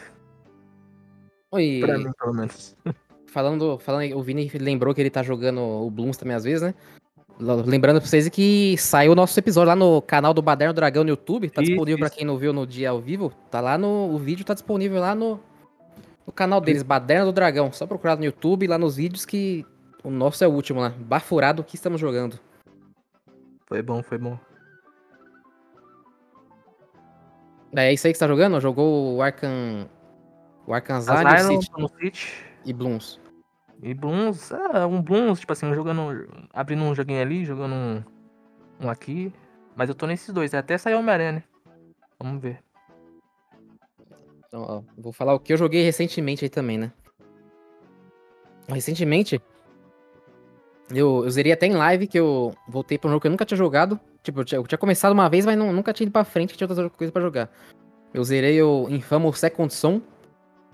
Oi. 1.51 1.79
Pra 1.81 1.97
mim, 1.97 2.11
pelo 2.17 2.33
menos. 2.33 2.75
Falando, 3.27 3.79
falando, 3.79 4.15
o 4.15 4.21
Vini 4.21 4.47
lembrou 4.53 4.93
que 4.93 5.01
ele 5.01 5.09
tá 5.09 5.23
jogando 5.23 5.59
o 5.59 5.89
Blooms 5.89 6.17
também 6.17 6.35
às 6.35 6.43
vezes, 6.43 6.61
né? 6.61 6.75
Lembrando 7.39 7.99
pra 7.99 8.07
vocês 8.07 8.29
que 8.29 8.77
saiu 8.77 9.11
o 9.11 9.15
nosso 9.15 9.37
episódio 9.39 9.69
lá 9.69 9.75
no 9.75 10.01
canal 10.01 10.33
do 10.33 10.41
Baderno 10.41 10.73
Dragão 10.73 11.03
no 11.03 11.09
YouTube. 11.09 11.49
Tá 11.49 11.61
isso, 11.61 11.71
disponível 11.71 11.99
pra 11.99 12.09
quem 12.09 12.25
não 12.25 12.37
viu 12.37 12.53
no 12.53 12.65
dia 12.65 12.91
ao 12.91 13.01
vivo. 13.01 13.33
Tá 13.49 13.59
lá 13.59 13.77
no. 13.77 14.13
O 14.13 14.17
vídeo 14.17 14.45
tá 14.45 14.53
disponível 14.53 15.01
lá 15.01 15.15
no, 15.15 15.39
no 16.25 16.31
canal 16.31 16.61
deles, 16.61 16.83
Baderno 16.83 17.25
do 17.25 17.31
Dragão. 17.31 17.71
Só 17.71 17.87
procurar 17.87 18.17
no 18.17 18.23
YouTube, 18.23 18.67
lá 18.67 18.77
nos 18.77 18.95
vídeos, 18.95 19.25
que 19.25 19.65
o 20.03 20.09
nosso 20.09 20.43
é 20.43 20.47
o 20.47 20.51
último 20.51 20.79
lá. 20.79 20.93
Bafurado 20.97 21.63
que 21.63 21.75
estamos 21.75 21.99
jogando. 21.99 22.39
Foi 23.65 23.81
bom, 23.81 24.03
foi 24.03 24.17
bom. 24.17 24.37
É 27.75 27.91
isso 27.91 28.05
aí 28.05 28.13
que 28.13 28.19
você 28.19 28.25
tá 28.25 28.27
jogando? 28.27 28.61
Jogou 28.61 29.15
o 29.15 29.21
Arkham. 29.21 29.89
O 30.67 30.73
Arkham 30.73 30.97
Asylum, 30.97 31.61
City, 31.61 31.71
City 31.99 32.33
e 32.65 32.71
Blooms. 32.71 33.22
E 33.83 33.93
Blooms, 33.93 34.49
é, 34.51 34.85
um 34.85 35.01
Blooms, 35.01 35.41
tipo 35.41 35.51
assim, 35.51 35.71
jogando. 35.73 36.25
abrindo 36.53 36.81
um 36.83 36.95
joguinho 36.95 37.21
ali, 37.21 37.43
jogando 37.43 37.75
um, 37.75 38.03
um 38.79 38.89
aqui. 38.89 39.33
Mas 39.75 39.89
eu 39.89 39.95
tô 39.95 40.07
nesses 40.07 40.33
dois, 40.33 40.53
até 40.53 40.77
sair 40.77 40.95
Homem-Aranha, 40.95 41.31
né? 41.33 41.43
Vamos 42.17 42.41
ver. 42.41 42.63
Então, 44.47 44.61
ó, 44.61 44.81
vou 44.97 45.11
falar 45.11 45.33
o 45.33 45.39
que 45.39 45.51
eu 45.51 45.57
joguei 45.57 45.83
recentemente 45.83 46.45
aí 46.45 46.49
também, 46.49 46.77
né? 46.77 46.93
Recentemente, 48.69 49.41
eu, 50.89 51.25
eu 51.25 51.29
zerei 51.29 51.51
até 51.51 51.65
em 51.65 51.73
live 51.73 52.07
que 52.07 52.17
eu 52.17 52.55
voltei 52.69 52.97
pra 52.97 53.09
um 53.09 53.11
jogo 53.11 53.21
que 53.21 53.27
eu 53.27 53.31
nunca 53.31 53.45
tinha 53.45 53.57
jogado. 53.57 53.99
Tipo, 54.21 54.39
eu 54.39 54.45
tinha, 54.45 54.59
eu 54.59 54.67
tinha 54.67 54.77
começado 54.77 55.11
uma 55.11 55.27
vez, 55.27 55.45
mas 55.45 55.57
não, 55.57 55.73
nunca 55.73 55.91
tinha 55.91 56.05
ido 56.05 56.13
pra 56.13 56.23
frente, 56.23 56.55
tinha 56.55 56.69
outras 56.69 56.89
coisas 56.93 57.11
pra 57.11 57.21
jogar. 57.21 57.51
Eu 58.13 58.23
zerei 58.23 58.61
o 58.61 58.87
Infamous 58.89 59.39
Second 59.39 59.73
Son 59.73 59.99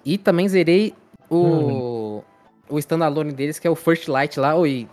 e 0.06 0.16
também 0.16 0.48
zerei 0.48 0.94
o. 1.28 2.20
Hum 2.20 2.29
o 2.70 2.78
standalone 2.80 3.32
deles, 3.32 3.60
que 3.60 3.68
é 3.68 3.72
o 3.72 3.76
First 3.76 4.08
Light 4.08 4.40
lá, 4.40 4.56
oi. 4.56 4.88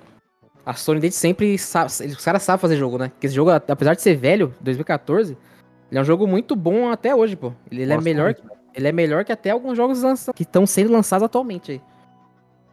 A 0.64 0.74
Sony 0.74 0.98
desde 0.98 1.16
sempre 1.16 1.56
sabe, 1.58 1.86
os 1.86 2.24
caras 2.24 2.42
sabem 2.42 2.60
fazer 2.60 2.76
jogo, 2.76 2.98
né? 2.98 3.10
Porque 3.10 3.28
esse 3.28 3.36
jogo, 3.36 3.50
apesar 3.50 3.94
de 3.94 4.02
ser 4.02 4.16
velho, 4.16 4.52
2014, 4.60 5.38
ele 5.90 5.98
é 5.98 6.02
um 6.02 6.04
jogo 6.04 6.26
muito 6.26 6.56
bom 6.56 6.90
até 6.90 7.14
hoje, 7.14 7.36
pô. 7.36 7.52
Ele, 7.70 7.92
é 7.92 8.00
melhor, 8.00 8.34
ele 8.74 8.88
é 8.88 8.92
melhor 8.92 9.24
que 9.24 9.30
até 9.30 9.50
alguns 9.50 9.76
jogos 9.76 10.02
que 10.34 10.42
estão 10.42 10.66
sendo 10.66 10.90
lançados 10.90 11.24
atualmente 11.24 11.72
aí. 11.72 11.80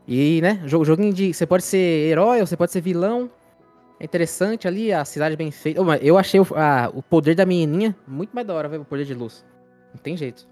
E, 0.08 0.42
né, 0.42 0.62
jogo, 0.66 0.84
joguinho 0.84 1.14
de. 1.14 1.34
Você 1.34 1.46
pode 1.46 1.64
ser 1.64 1.78
herói, 1.78 2.42
ou 2.42 2.48
você 2.48 2.58
pode 2.58 2.72
ser 2.72 2.82
vilão. 2.82 3.30
É 4.00 4.06
interessante 4.06 4.68
ali, 4.68 4.92
a 4.92 5.06
cidade 5.06 5.36
bem 5.38 5.52
feita. 5.52 5.80
Eu 6.02 6.18
achei 6.18 6.40
o, 6.40 6.48
a, 6.56 6.92
o 6.94 7.04
poder 7.04 7.36
da 7.36 7.46
menininha 7.46 7.96
muito 8.08 8.32
mais 8.34 8.46
da 8.46 8.54
hora, 8.54 8.68
velho, 8.68 8.82
o 8.82 8.86
poder 8.86 9.06
de 9.06 9.14
luz. 9.14 9.46
Não 9.94 10.02
tem 10.02 10.18
jeito. 10.18 10.48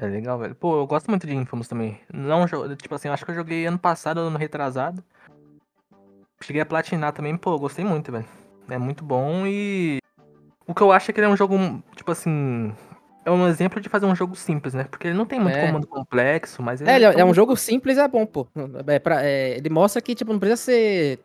É 0.00 0.06
legal, 0.06 0.38
velho. 0.38 0.54
Pô, 0.54 0.76
eu 0.76 0.86
gosto 0.86 1.10
muito 1.10 1.26
de 1.26 1.34
Infamous 1.34 1.66
também. 1.66 1.98
Não, 2.12 2.46
tipo 2.76 2.94
assim, 2.94 3.08
acho 3.08 3.24
que 3.24 3.32
eu 3.32 3.34
joguei 3.34 3.66
ano 3.66 3.78
passado, 3.78 4.20
ano 4.20 4.38
retrasado. 4.38 5.02
Cheguei 6.40 6.62
a 6.62 6.66
platinar 6.66 7.12
também, 7.12 7.36
pô, 7.36 7.58
gostei 7.58 7.84
muito, 7.84 8.12
velho. 8.12 8.24
É 8.70 8.78
muito 8.78 9.02
bom 9.02 9.44
e. 9.44 9.98
O 10.68 10.74
que 10.74 10.82
eu 10.82 10.92
acho 10.92 11.10
é 11.10 11.14
que 11.14 11.18
ele 11.18 11.26
é 11.26 11.30
um 11.30 11.36
jogo, 11.36 11.58
tipo 11.96 12.12
assim. 12.12 12.72
É 13.24 13.30
um 13.30 13.46
exemplo 13.48 13.80
de 13.80 13.88
fazer 13.88 14.06
um 14.06 14.14
jogo 14.14 14.36
simples, 14.36 14.72
né? 14.72 14.84
Porque 14.84 15.08
ele 15.08 15.16
não 15.16 15.26
tem 15.26 15.40
muito 15.40 15.56
é. 15.56 15.66
comando 15.66 15.86
complexo, 15.86 16.62
mas 16.62 16.80
ele 16.80 16.88
é, 16.88 17.02
é, 17.02 17.20
é 17.20 17.24
um 17.24 17.34
jogo 17.34 17.56
simples 17.56 17.98
é 17.98 18.06
bom, 18.06 18.24
pô. 18.24 18.46
É 18.86 18.98
pra, 19.00 19.24
é, 19.24 19.56
ele 19.56 19.68
mostra 19.68 20.00
que, 20.00 20.14
tipo, 20.14 20.32
não 20.32 20.38
precisa 20.38 20.62
ser. 20.62 21.18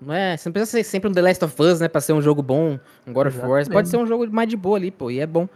Não 0.00 0.14
é, 0.14 0.36
você 0.36 0.48
não 0.48 0.52
precisa 0.52 0.70
ser 0.78 0.84
sempre 0.84 1.10
um 1.10 1.12
The 1.12 1.20
Last 1.20 1.44
of 1.44 1.60
Us, 1.60 1.80
né? 1.80 1.88
Pra 1.88 2.00
ser 2.00 2.12
um 2.12 2.22
jogo 2.22 2.40
bom, 2.40 2.78
um 3.04 3.12
God 3.12 3.26
of 3.26 3.38
War. 3.40 3.68
Pode 3.68 3.88
ser 3.88 3.96
um 3.96 4.06
jogo 4.06 4.30
mais 4.30 4.48
de 4.48 4.56
boa 4.56 4.78
ali, 4.78 4.92
pô, 4.92 5.10
e 5.10 5.18
é 5.18 5.26
bom. 5.26 5.48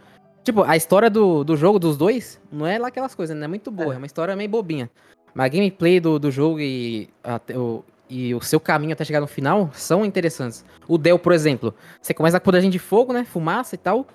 Tipo, 0.47 0.63
a 0.63 0.77
história 0.77 1.09
do, 1.09 1.43
do 1.43 1.57
jogo 1.57 1.77
dos 1.77 1.97
dois 1.97 2.39
não 2.49 2.65
é 2.65 2.79
lá 2.79 2.87
aquelas 2.87 3.13
coisas, 3.13 3.35
né? 3.35 3.43
É 3.43 3.47
muito 3.49 3.69
boa, 3.69 3.91
é, 3.91 3.95
é 3.95 3.97
uma 3.97 4.05
história 4.05 4.33
meio 4.33 4.49
bobinha. 4.49 4.89
Mas 5.35 5.47
a 5.47 5.49
gameplay 5.49 5.99
do, 5.99 6.17
do 6.17 6.31
jogo 6.31 6.61
e, 6.61 7.09
a, 7.21 7.37
o, 7.53 7.83
e 8.09 8.33
o 8.33 8.39
seu 8.39 8.57
caminho 8.57 8.93
até 8.93 9.03
chegar 9.03 9.19
no 9.19 9.27
final 9.27 9.69
são 9.73 10.05
interessantes. 10.05 10.63
O 10.87 10.97
Del, 10.97 11.19
por 11.19 11.33
exemplo, 11.33 11.75
você 12.01 12.13
começa 12.13 12.39
com 12.39 12.45
poderzinho 12.45 12.71
de 12.71 12.79
fogo, 12.79 13.11
né? 13.11 13.25
Fumaça 13.25 13.75
e 13.75 13.77
tal. 13.77 14.07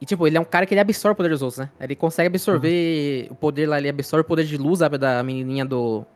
E, 0.00 0.06
tipo, 0.06 0.26
ele 0.26 0.38
é 0.38 0.40
um 0.40 0.46
cara 0.46 0.64
que 0.64 0.72
ele 0.72 0.80
absorve 0.80 1.12
o 1.12 1.16
poder 1.16 1.28
dos 1.28 1.42
outros, 1.42 1.58
né? 1.58 1.70
Ele 1.78 1.94
consegue 1.94 2.28
absorver 2.28 3.26
uhum. 3.26 3.32
o 3.32 3.34
poder 3.34 3.66
lá, 3.66 3.76
ele 3.76 3.90
absorve 3.90 4.22
o 4.22 4.26
poder 4.26 4.46
de 4.46 4.56
luz 4.56 4.78
sabe, 4.78 4.96
da 4.96 5.22
menininha 5.22 5.66
do, 5.66 6.06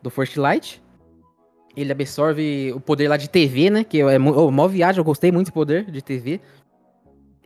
do 0.00 0.08
First 0.08 0.36
Light. 0.36 0.80
ele 1.76 1.90
absorve 1.90 2.72
o 2.72 2.78
poder 2.78 3.08
lá 3.08 3.16
de 3.16 3.28
TV, 3.28 3.70
né? 3.70 3.82
Que 3.82 4.02
é 4.02 4.18
oh, 4.20 4.52
mó 4.52 4.68
viagem, 4.68 5.00
eu 5.00 5.04
gostei 5.04 5.32
muito 5.32 5.48
do 5.48 5.52
poder 5.52 5.90
de 5.90 6.00
TV. 6.00 6.40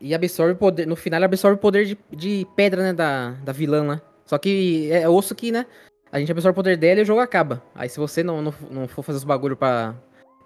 E 0.00 0.14
absorve 0.14 0.52
o 0.52 0.56
poder. 0.56 0.86
No 0.86 0.96
final, 0.96 1.18
ele 1.18 1.24
absorve 1.24 1.56
o 1.56 1.60
poder 1.60 1.86
de, 1.86 1.98
de 2.10 2.46
pedra, 2.54 2.82
né? 2.82 2.92
Da, 2.92 3.30
da 3.30 3.52
vilã 3.52 3.82
lá. 3.84 4.02
Só 4.24 4.36
que 4.38 4.90
é 4.90 5.08
osso 5.08 5.34
que, 5.34 5.50
né? 5.50 5.66
A 6.10 6.18
gente 6.18 6.30
absorve 6.30 6.52
o 6.52 6.54
poder 6.54 6.76
dela 6.76 7.00
e 7.00 7.02
o 7.02 7.06
jogo 7.06 7.20
acaba. 7.20 7.62
Aí 7.74 7.88
se 7.88 7.98
você 7.98 8.22
não, 8.22 8.42
não, 8.42 8.54
não 8.70 8.88
for 8.88 9.02
fazer 9.02 9.18
os 9.18 9.24
bagulho 9.24 9.56
pra 9.56 9.94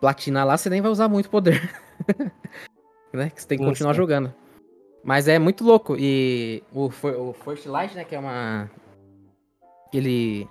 platinar 0.00 0.46
lá, 0.46 0.56
você 0.56 0.70
nem 0.70 0.80
vai 0.80 0.90
usar 0.90 1.08
muito 1.08 1.30
poder. 1.30 1.60
né? 3.12 3.30
Que 3.30 3.42
você 3.42 3.48
tem 3.48 3.58
que 3.58 3.64
Sim, 3.64 3.70
continuar 3.70 3.92
sim. 3.92 3.98
jogando. 3.98 4.34
Mas 5.02 5.28
é 5.28 5.38
muito 5.38 5.64
louco. 5.64 5.96
E 5.98 6.62
o, 6.72 6.86
o 6.86 7.32
First 7.32 7.66
Light, 7.66 7.94
né? 7.94 8.04
Que 8.04 8.14
é 8.14 8.18
uma. 8.18 8.70
Ele. 9.92 10.46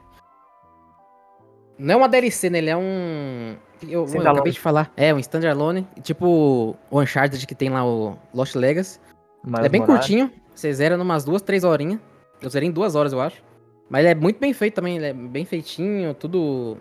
Não 1.78 1.93
é 1.93 1.97
uma 1.97 2.10
DLC, 2.10 2.50
né? 2.50 2.58
Ele 2.58 2.70
é 2.70 2.78
um. 2.78 3.56
Eu, 3.88 4.05
eu 4.05 4.21
acabei 4.21 4.51
de 4.51 4.59
falar. 4.59 4.91
É, 4.95 5.13
um 5.13 5.19
standalone. 5.19 5.88
Tipo 6.01 6.75
o 6.89 6.99
Uncharted 7.01 7.45
que 7.45 7.55
tem 7.55 7.69
lá 7.69 7.86
o 7.86 8.17
Lost 8.34 8.55
Legacy. 8.55 8.99
Miles 9.43 9.65
é 9.65 9.69
bem 9.69 9.82
Morales. 9.82 10.05
curtinho. 10.05 10.32
Você 10.53 10.73
zera 10.73 10.97
numas 10.97 11.23
duas, 11.23 11.41
três 11.41 11.63
horinhas. 11.63 11.99
Eu 12.41 12.49
zerei 12.49 12.67
em 12.67 12.71
duas 12.71 12.95
horas, 12.95 13.13
eu 13.13 13.21
acho. 13.21 13.41
Mas 13.89 14.01
ele 14.01 14.09
é 14.09 14.15
muito 14.15 14.39
bem 14.39 14.53
feito 14.53 14.75
também. 14.75 14.97
Ele 14.97 15.05
é 15.05 15.13
bem 15.13 15.45
feitinho, 15.45 16.13
tudo. 16.13 16.77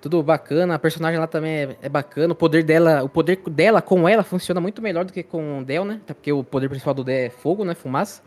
Tudo 0.00 0.22
bacana. 0.22 0.74
A 0.74 0.78
personagem 0.78 1.20
lá 1.20 1.26
também 1.26 1.52
é, 1.52 1.76
é 1.82 1.88
bacana. 1.88 2.32
O 2.32 2.36
poder 2.36 2.64
dela. 2.64 3.02
O 3.02 3.08
poder 3.08 3.40
dela 3.48 3.80
com 3.80 4.08
ela 4.08 4.22
funciona 4.22 4.60
muito 4.60 4.82
melhor 4.82 5.04
do 5.04 5.12
que 5.12 5.22
com 5.22 5.60
o 5.60 5.64
Del, 5.64 5.84
né? 5.84 6.00
Até 6.02 6.14
porque 6.14 6.32
o 6.32 6.42
poder 6.42 6.68
principal 6.68 6.94
do 6.94 7.04
Del 7.04 7.26
é 7.26 7.30
fogo, 7.30 7.64
né? 7.64 7.74
Fumaça. 7.74 8.22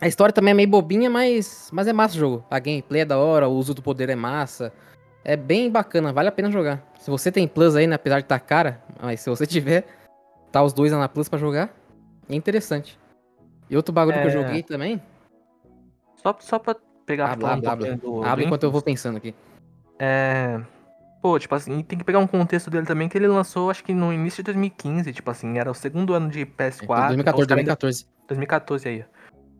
A 0.00 0.08
história 0.08 0.32
também 0.32 0.50
é 0.50 0.54
meio 0.54 0.68
bobinha, 0.68 1.08
mas, 1.08 1.70
mas 1.72 1.86
é 1.86 1.92
massa 1.92 2.14
o 2.16 2.18
jogo. 2.18 2.44
A 2.50 2.58
gameplay 2.58 3.02
é 3.02 3.04
da 3.04 3.16
hora, 3.16 3.48
o 3.48 3.52
uso 3.52 3.72
do 3.72 3.80
poder 3.80 4.10
é 4.10 4.14
massa. 4.14 4.72
É 5.24 5.36
bem 5.36 5.70
bacana, 5.70 6.12
vale 6.12 6.28
a 6.28 6.32
pena 6.32 6.50
jogar. 6.50 6.82
Se 6.98 7.10
você 7.10 7.32
tem 7.32 7.48
Plus 7.48 7.74
aí, 7.74 7.86
né? 7.86 7.96
Apesar 7.96 8.18
de 8.20 8.24
estar 8.26 8.38
cara, 8.40 8.82
mas 9.00 9.20
se 9.20 9.30
você 9.30 9.46
tiver, 9.46 9.86
tá 10.52 10.62
os 10.62 10.72
dois 10.72 10.92
lá 10.92 10.98
na 10.98 11.08
Plus 11.08 11.28
pra 11.28 11.38
jogar, 11.38 11.74
é 12.28 12.34
interessante. 12.34 12.98
E 13.70 13.76
outro 13.76 13.92
bagulho 13.92 14.18
que 14.20 14.24
eu 14.26 14.30
É. 14.30 14.32
joguei 14.32 14.62
também. 14.62 15.00
Só, 16.16 16.36
só 16.40 16.58
pra 16.58 16.76
pegar 17.06 17.32
habla, 17.32 17.52
habla. 17.52 17.76
pouquinho 17.76 17.96
do, 17.98 18.24
Abre 18.24 18.44
enquanto 18.44 18.62
eu 18.64 18.70
vou 18.70 18.82
pensando 18.82 19.16
aqui. 19.16 19.34
É. 19.98 20.60
Pô, 21.22 21.38
tipo 21.38 21.54
assim, 21.54 21.82
tem 21.82 21.98
que 21.98 22.04
pegar 22.04 22.18
um 22.18 22.26
contexto 22.26 22.70
dele 22.70 22.84
também, 22.86 23.08
que 23.08 23.16
ele 23.16 23.26
lançou, 23.26 23.70
acho 23.70 23.82
que 23.82 23.94
no 23.94 24.12
início 24.12 24.42
de 24.42 24.52
2015, 24.52 25.10
tipo 25.10 25.30
assim, 25.30 25.56
era 25.58 25.70
o 25.70 25.74
segundo 25.74 26.12
ano 26.12 26.28
de 26.28 26.44
PS4. 26.44 27.12
É, 27.12 27.14
então 27.14 27.38
os 27.38 27.46
2014, 27.46 27.48
caras 27.48 27.58
ainda- 27.58 27.76
2014. 27.76 28.06
2014 28.28 28.88
aí. 28.88 29.04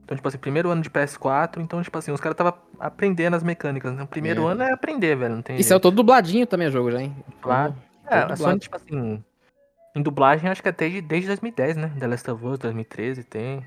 Então, 0.05 0.17
tipo 0.17 0.29
assim, 0.29 0.39
primeiro 0.39 0.69
ano 0.71 0.83
de 0.83 0.91
PS4, 0.91 1.61
então, 1.61 1.83
tipo 1.83 1.97
assim, 1.97 2.13
os 2.13 2.21
caras 2.21 2.37
tava 2.37 2.57
aprendendo 2.79 3.35
as 3.37 3.43
mecânicas, 3.43 3.95
né? 3.95 4.03
O 4.03 4.07
primeiro 4.07 4.47
É. 4.49 4.53
ano 4.53 4.63
é 4.63 4.73
aprender, 4.73 5.17
velho, 5.17 5.37
não 5.37 5.43
tem 5.43 5.57
Isso 5.57 5.73
é 5.73 5.79
todo 5.79 5.95
dubladinho 5.97 6.47
também 6.47 6.69
o 6.69 6.71
jogo 6.71 6.91
já, 6.91 7.01
hein? 7.01 7.17
Claro. 7.41 7.75
Todo 8.07 8.15
É, 8.15 8.33
a. 8.33 8.37
Sony, 8.37 8.59
tipo 8.61 8.77
assim, 8.77 9.25
em 9.97 10.03
dublagem, 10.03 10.51
acho 10.51 10.63
que 10.63 10.69
até 10.69 10.85
desde, 10.85 11.01
desde 11.01 11.29
2010, 11.29 11.77
né? 11.77 11.91
The 11.99 12.07
Last 12.07 12.31
of 12.31 12.45
Us, 12.45 12.59
2013, 12.59 13.25
tem. 13.25 13.65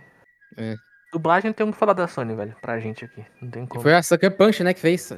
É. 0.55 0.75
Dublagem 1.11 1.53
tem 1.53 1.65
o 1.67 1.71
que 1.71 1.77
falar 1.77 1.93
da 1.93 2.05
Sony, 2.07 2.35
velho, 2.35 2.53
pra 2.61 2.79
gente 2.79 3.05
aqui. 3.05 3.25
Não 3.41 3.49
tem 3.49 3.63
E 3.63 3.67
como. 3.67 3.81
foi 3.81 3.95
a 3.95 4.03
Sucker 4.03 4.29
Punch, 4.35 4.61
né, 4.63 4.73
que 4.73 4.79
fez. 4.79 5.09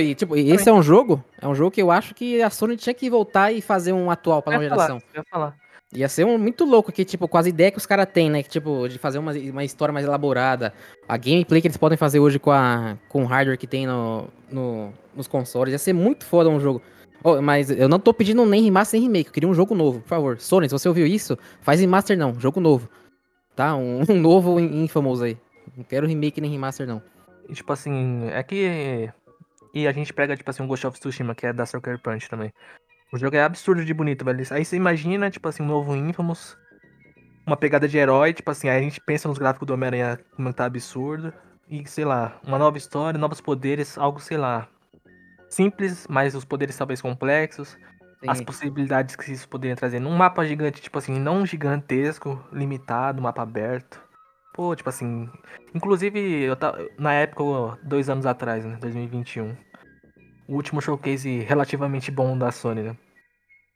E, 0.00 0.14
tipo, 0.14 0.36
e 0.36 0.52
esse 0.52 0.68
é 0.70 0.72
um 0.72 0.82
jogo, 0.82 1.22
é 1.40 1.46
um 1.48 1.54
jogo 1.54 1.70
que 1.72 1.82
eu 1.82 1.90
acho 1.90 2.14
que 2.14 2.40
a 2.40 2.48
Sony 2.48 2.76
tinha 2.76 2.94
que 2.94 3.10
voltar 3.10 3.50
e 3.52 3.60
fazer 3.60 3.92
um 3.92 4.08
atual 4.10 4.40
pra 4.40 4.52
nova 4.52 4.64
ia 4.64 4.70
falar, 4.70 4.86
geração. 4.86 5.02
eu 5.12 5.20
ia 5.20 5.24
falar. 5.28 5.56
Ia 5.94 6.08
ser 6.08 6.24
um 6.24 6.38
muito 6.38 6.64
louco 6.64 6.90
que, 6.90 7.04
tipo, 7.04 7.28
com 7.28 7.36
as 7.36 7.46
ideias 7.46 7.72
que 7.72 7.78
os 7.78 7.84
caras 7.86 8.06
têm, 8.10 8.30
né? 8.30 8.42
Que, 8.42 8.48
tipo, 8.48 8.88
de 8.88 8.98
fazer 8.98 9.18
uma, 9.18 9.32
uma 9.32 9.62
história 9.64 9.92
mais 9.92 10.06
elaborada. 10.06 10.72
A 11.06 11.16
gameplay 11.18 11.60
que 11.60 11.66
eles 11.68 11.76
podem 11.76 11.98
fazer 11.98 12.18
hoje 12.18 12.38
com, 12.38 12.50
a, 12.50 12.96
com 13.10 13.22
o 13.24 13.26
hardware 13.26 13.58
que 13.58 13.66
tem 13.66 13.86
no, 13.86 14.26
no- 14.50 14.92
nos 15.14 15.28
consoles. 15.28 15.72
Ia 15.72 15.78
ser 15.78 15.92
muito 15.92 16.24
foda 16.24 16.48
um 16.48 16.58
jogo. 16.58 16.80
Ô, 17.22 17.42
mas 17.42 17.70
eu 17.70 17.88
não 17.88 18.00
tô 18.00 18.12
pedindo 18.14 18.44
nem 18.46 18.62
remaster 18.62 18.98
nem 18.98 19.06
remake. 19.08 19.28
Eu 19.28 19.34
queria 19.34 19.48
um 19.48 19.54
jogo 19.54 19.74
novo, 19.74 20.00
por 20.00 20.08
favor. 20.08 20.38
Sony, 20.40 20.66
se 20.68 20.72
você 20.72 20.88
ouviu 20.88 21.06
isso, 21.06 21.38
faz 21.60 21.78
remaster 21.80 22.16
não. 22.16 22.40
Jogo 22.40 22.58
novo. 22.58 22.88
Tá? 23.54 23.76
Um, 23.76 24.02
um 24.08 24.18
novo 24.18 24.58
Infamous 24.58 25.20
aí. 25.20 25.36
Não 25.76 25.84
quero 25.84 26.06
remake 26.06 26.40
nem 26.40 26.50
remaster 26.50 26.86
não. 26.86 27.02
E, 27.48 27.52
tipo 27.52 27.70
assim, 27.70 28.28
é 28.30 28.42
que. 28.42 29.10
E 29.74 29.86
a 29.86 29.92
gente 29.92 30.12
pega, 30.12 30.36
tipo 30.36 30.48
assim, 30.50 30.62
um 30.62 30.66
Ghost 30.66 30.86
of 30.86 30.98
Tsushima, 30.98 31.34
que 31.34 31.46
é 31.46 31.52
da 31.52 31.66
Sucker 31.66 31.98
Punch 31.98 32.28
também. 32.30 32.50
O 33.12 33.18
jogo 33.18 33.36
é 33.36 33.42
absurdo 33.42 33.84
de 33.84 33.92
bonito, 33.92 34.24
velho. 34.24 34.42
Aí 34.50 34.64
você 34.64 34.74
imagina, 34.74 35.30
tipo 35.30 35.46
assim, 35.46 35.62
um 35.62 35.66
novo 35.66 35.94
Infamous. 35.94 36.56
Uma 37.46 37.56
pegada 37.56 37.86
de 37.86 37.98
herói, 37.98 38.32
tipo 38.32 38.50
assim, 38.50 38.68
aí 38.68 38.78
a 38.78 38.82
gente 38.82 39.00
pensa 39.00 39.28
nos 39.28 39.36
gráficos 39.36 39.66
do 39.66 39.74
Homem-Aranha 39.74 40.18
como 40.34 40.52
tá 40.52 40.64
absurdo. 40.64 41.32
E, 41.68 41.86
sei 41.86 42.04
lá, 42.06 42.40
uma 42.42 42.58
nova 42.58 42.78
história, 42.78 43.18
novos 43.18 43.40
poderes, 43.40 43.98
algo, 43.98 44.18
sei 44.18 44.38
lá. 44.38 44.66
Simples, 45.50 46.06
mas 46.08 46.34
os 46.34 46.44
poderes 46.44 46.76
talvez 46.76 47.02
complexos. 47.02 47.76
As 48.26 48.38
Sim. 48.38 48.44
possibilidades 48.44 49.16
que 49.16 49.30
isso 49.30 49.48
poderia 49.48 49.76
trazer 49.76 50.00
num 50.00 50.14
mapa 50.14 50.46
gigante, 50.46 50.80
tipo 50.80 50.96
assim, 50.96 51.18
não 51.18 51.44
gigantesco, 51.44 52.42
limitado, 52.52 53.20
mapa 53.20 53.42
aberto. 53.42 54.00
Pô, 54.54 54.74
tipo 54.76 54.88
assim. 54.88 55.28
Inclusive, 55.74 56.42
eu 56.42 56.56
tava. 56.56 56.78
Na 56.98 57.12
época, 57.12 57.78
dois 57.82 58.08
anos 58.08 58.24
atrás, 58.24 58.64
né? 58.64 58.78
2021. 58.80 59.54
O 60.46 60.54
último 60.54 60.80
showcase 60.80 61.40
relativamente 61.40 62.10
bom 62.10 62.36
da 62.38 62.52
Sony, 62.52 62.82
né? 62.82 62.96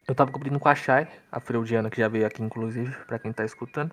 Eu 0.08 0.14
tava 0.14 0.30
cobrindo 0.30 0.58
com 0.60 0.68
a 0.68 0.74
Shai, 0.74 1.08
a 1.32 1.40
freudiana 1.40 1.90
que 1.90 2.00
já 2.00 2.08
veio 2.08 2.26
aqui, 2.26 2.42
inclusive, 2.42 2.94
pra 3.06 3.18
quem 3.18 3.32
tá 3.32 3.44
escutando. 3.44 3.92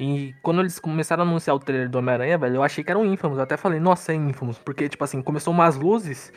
E 0.00 0.32
quando 0.42 0.60
eles 0.60 0.78
começaram 0.78 1.24
a 1.24 1.26
anunciar 1.26 1.54
o 1.56 1.58
trailer 1.60 1.88
do 1.88 1.98
Homem-Aranha, 1.98 2.38
velho, 2.38 2.56
eu 2.56 2.62
achei 2.62 2.82
que 2.84 2.90
era 2.90 2.98
um 2.98 3.04
Infamous. 3.04 3.38
Eu 3.38 3.44
até 3.44 3.56
falei, 3.56 3.80
nossa, 3.80 4.12
é 4.12 4.14
Infamous. 4.16 4.58
Porque, 4.58 4.88
tipo 4.88 5.02
assim, 5.02 5.20
começou 5.22 5.52
umas 5.52 5.76
luzes. 5.76 6.32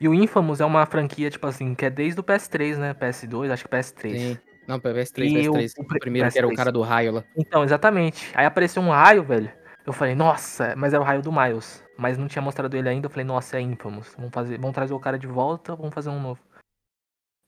E 0.00 0.08
o 0.08 0.14
Infamous 0.14 0.60
é 0.60 0.64
uma 0.64 0.86
franquia, 0.86 1.30
tipo 1.30 1.46
assim, 1.46 1.74
que 1.74 1.84
é 1.84 1.90
desde 1.90 2.20
o 2.20 2.24
PS3, 2.24 2.76
né? 2.78 2.94
PS2, 2.94 3.50
acho 3.52 3.64
que 3.64 3.70
PS3. 3.70 4.18
Sim. 4.18 4.38
Não, 4.66 4.78
PS3, 4.80 5.30
E 5.30 5.48
o- 5.48 5.52
PS3. 5.52 5.72
o 5.78 5.82
O, 5.82 5.86
pri- 5.86 5.98
primeiro, 5.98 6.30
que 6.30 6.38
era 6.38 6.46
o 6.46 6.50
PS3. 6.50 6.56
cara 6.56 6.72
do 6.72 6.82
raio 6.82 7.12
lá. 7.12 7.24
Então, 7.36 7.64
exatamente. 7.64 8.30
Aí 8.34 8.46
apareceu 8.46 8.82
um 8.82 8.90
raio, 8.90 9.22
velho. 9.24 9.50
Eu 9.86 9.92
falei, 9.92 10.14
nossa, 10.14 10.74
mas 10.76 10.92
era 10.94 11.02
o 11.02 11.04
raio 11.04 11.22
do 11.22 11.32
Miles. 11.32 11.84
Mas 11.98 12.16
não 12.16 12.28
tinha 12.28 12.42
mostrado 12.42 12.76
ele 12.76 12.88
ainda. 12.88 13.06
Eu 13.06 13.10
falei, 13.10 13.24
nossa, 13.24 13.56
é 13.58 13.60
Infamous. 13.60 14.14
Vamos, 14.16 14.32
fazer, 14.32 14.58
vamos 14.58 14.74
trazer 14.74 14.94
o 14.94 15.00
cara 15.00 15.18
de 15.18 15.26
volta, 15.26 15.74
vamos 15.74 15.92
fazer 15.94 16.10
um 16.10 16.20
novo. 16.20 16.40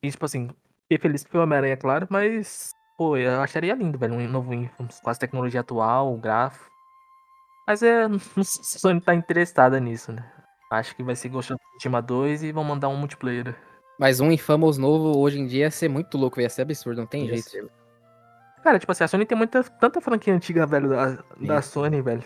E, 0.05 0.11
tipo 0.11 0.25
assim, 0.25 0.51
fiquei 0.93 0.99
feliz 0.99 1.25
que 1.25 1.31
foi 1.31 1.41
o 1.41 1.43
Homem-Aranha, 1.45 1.77
claro, 1.77 2.07
mas, 2.11 2.75
pô, 2.97 3.17
eu 3.17 3.41
acharia 3.41 3.75
lindo, 3.75 3.99
velho, 3.99 4.15
um 4.15 4.29
novo 4.29 4.53
Infamous. 4.53 5.01
Com 5.01 5.11
as 5.11 5.19
tecnologia 5.19 5.61
atual, 5.61 6.13
o 6.13 6.19
gráfico. 6.19 6.71
Mas 7.67 7.83
é, 7.83 8.09
não 8.09 8.19
sei 8.19 8.65
se 8.65 8.77
a 8.77 8.81
Sony 8.81 9.01
tá 9.01 9.15
interessada 9.15 9.79
nisso, 9.81 10.13
né? 10.13 10.25
Acho 10.71 10.97
que 10.97 11.03
vai 11.03 11.15
ser 11.15 11.29
Ghost 11.29 11.53
of 11.53 11.63
Tsushima 11.77 12.01
2 12.01 12.45
e 12.45 12.53
vão 12.53 12.65
mandar 12.65 12.89
um 12.89 12.97
multiplayer. 12.97 13.55
Mas 13.99 14.21
um 14.21 14.33
Infamous 14.33 14.79
novo 14.79 15.19
hoje 15.19 15.39
em 15.39 15.47
dia 15.47 15.65
ia 15.65 15.71
ser 15.71 15.89
muito 15.89 16.17
louco, 16.17 16.41
ia 16.41 16.49
ser 16.49 16.63
absurdo, 16.63 17.01
não 17.01 17.07
tem 17.07 17.27
Ia 17.27 17.35
jeito. 17.35 17.71
Cara, 18.63 18.79
tipo 18.79 18.91
assim, 18.91 19.05
a 19.05 19.09
Sony 19.09 19.27
tem 19.27 19.37
muita, 19.37 19.63
tanta 19.63 20.01
franquia 20.01 20.35
antiga, 20.35 20.67
velho, 20.67 20.89
da, 20.89 21.19
da 21.41 21.63
Sony, 21.63 22.01
velho. 22.01 22.25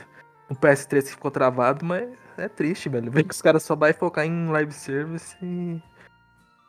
O 0.48 0.54
PS3 0.54 1.02
que 1.02 1.10
ficou 1.10 1.30
travado, 1.30 1.84
mas 1.84 2.08
é 2.38 2.48
triste, 2.48 2.88
velho. 2.88 3.10
Ver 3.10 3.24
que 3.24 3.34
os 3.34 3.42
caras 3.42 3.64
só 3.64 3.74
vai 3.74 3.92
focar 3.92 4.24
em 4.24 4.48
live 4.48 4.72
service 4.72 5.36
e. 5.42 5.82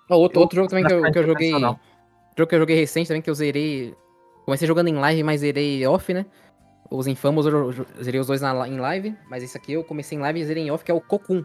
Ó, 0.10 0.16
outro, 0.18 0.40
Eu- 0.40 0.42
outro 0.44 0.56
jogo 0.56 0.70
também 0.70 0.86
que 0.86 0.94
eu, 0.94 1.12
que 1.12 1.20
eu 1.20 1.26
joguei. 1.26 1.52
Jogo 1.52 2.50
que 2.50 2.56
eu 2.56 2.60
joguei 2.60 2.76
recente 2.76 3.08
também, 3.08 3.22
que 3.22 3.30
eu 3.30 3.36
zerei. 3.36 3.94
Comecei 4.46 4.68
jogando 4.68 4.88
em 4.88 4.94
live, 4.96 5.24
mas 5.24 5.42
zerei 5.42 5.86
off, 5.88 6.14
né? 6.14 6.26
Os 6.90 7.06
Infamous 7.08 7.46
eu 7.46 7.74
zerei 8.02 8.20
os 8.20 8.28
dois 8.28 8.40
na, 8.42 8.68
em 8.68 8.78
live, 8.80 9.14
mas 9.30 9.44
esse 9.44 9.58
aqui 9.58 9.74
eu 9.74 9.84
comecei 9.84 10.18
em 10.18 10.22
live 10.22 10.40
e 10.40 10.46
zerei 10.46 10.64
em 10.64 10.72
off, 10.72 10.86
que 10.86 10.92
é 10.92 10.94
o 10.94 11.02
Cocoon. 11.02 11.44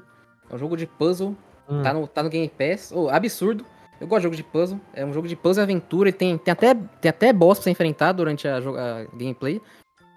É 0.51 0.55
um 0.55 0.59
jogo 0.59 0.77
de 0.77 0.87
puzzle, 0.87 1.35
Hum, 1.69 1.81
tá, 1.83 1.93
no, 1.95 2.07
tá 2.07 2.23
no 2.23 2.29
Game 2.29 2.49
Pass. 2.49 2.93
Ô, 2.93 3.09
absurdo. 3.09 3.65
Eu 4.01 4.07
gosto 4.07 4.21
de 4.21 4.25
jogo 4.25 4.37
de 4.37 4.43
puzzle. 4.43 4.81
É 4.93 5.05
um 5.05 5.13
jogo 5.13 5.27
de 5.29 5.35
puzzle 5.37 5.63
e 5.63 5.65
aventura 5.65 6.09
e 6.09 6.13
tem, 6.13 6.37
tem, 6.37 6.51
até, 6.53 6.75
tem 6.75 7.09
até 7.09 7.33
boss 7.33 7.59
pra 7.59 7.65
você 7.65 7.71
enfrentar 7.71 8.13
durante 8.13 8.47
a, 8.49 8.57
a 8.59 9.05
gameplay. 9.17 9.61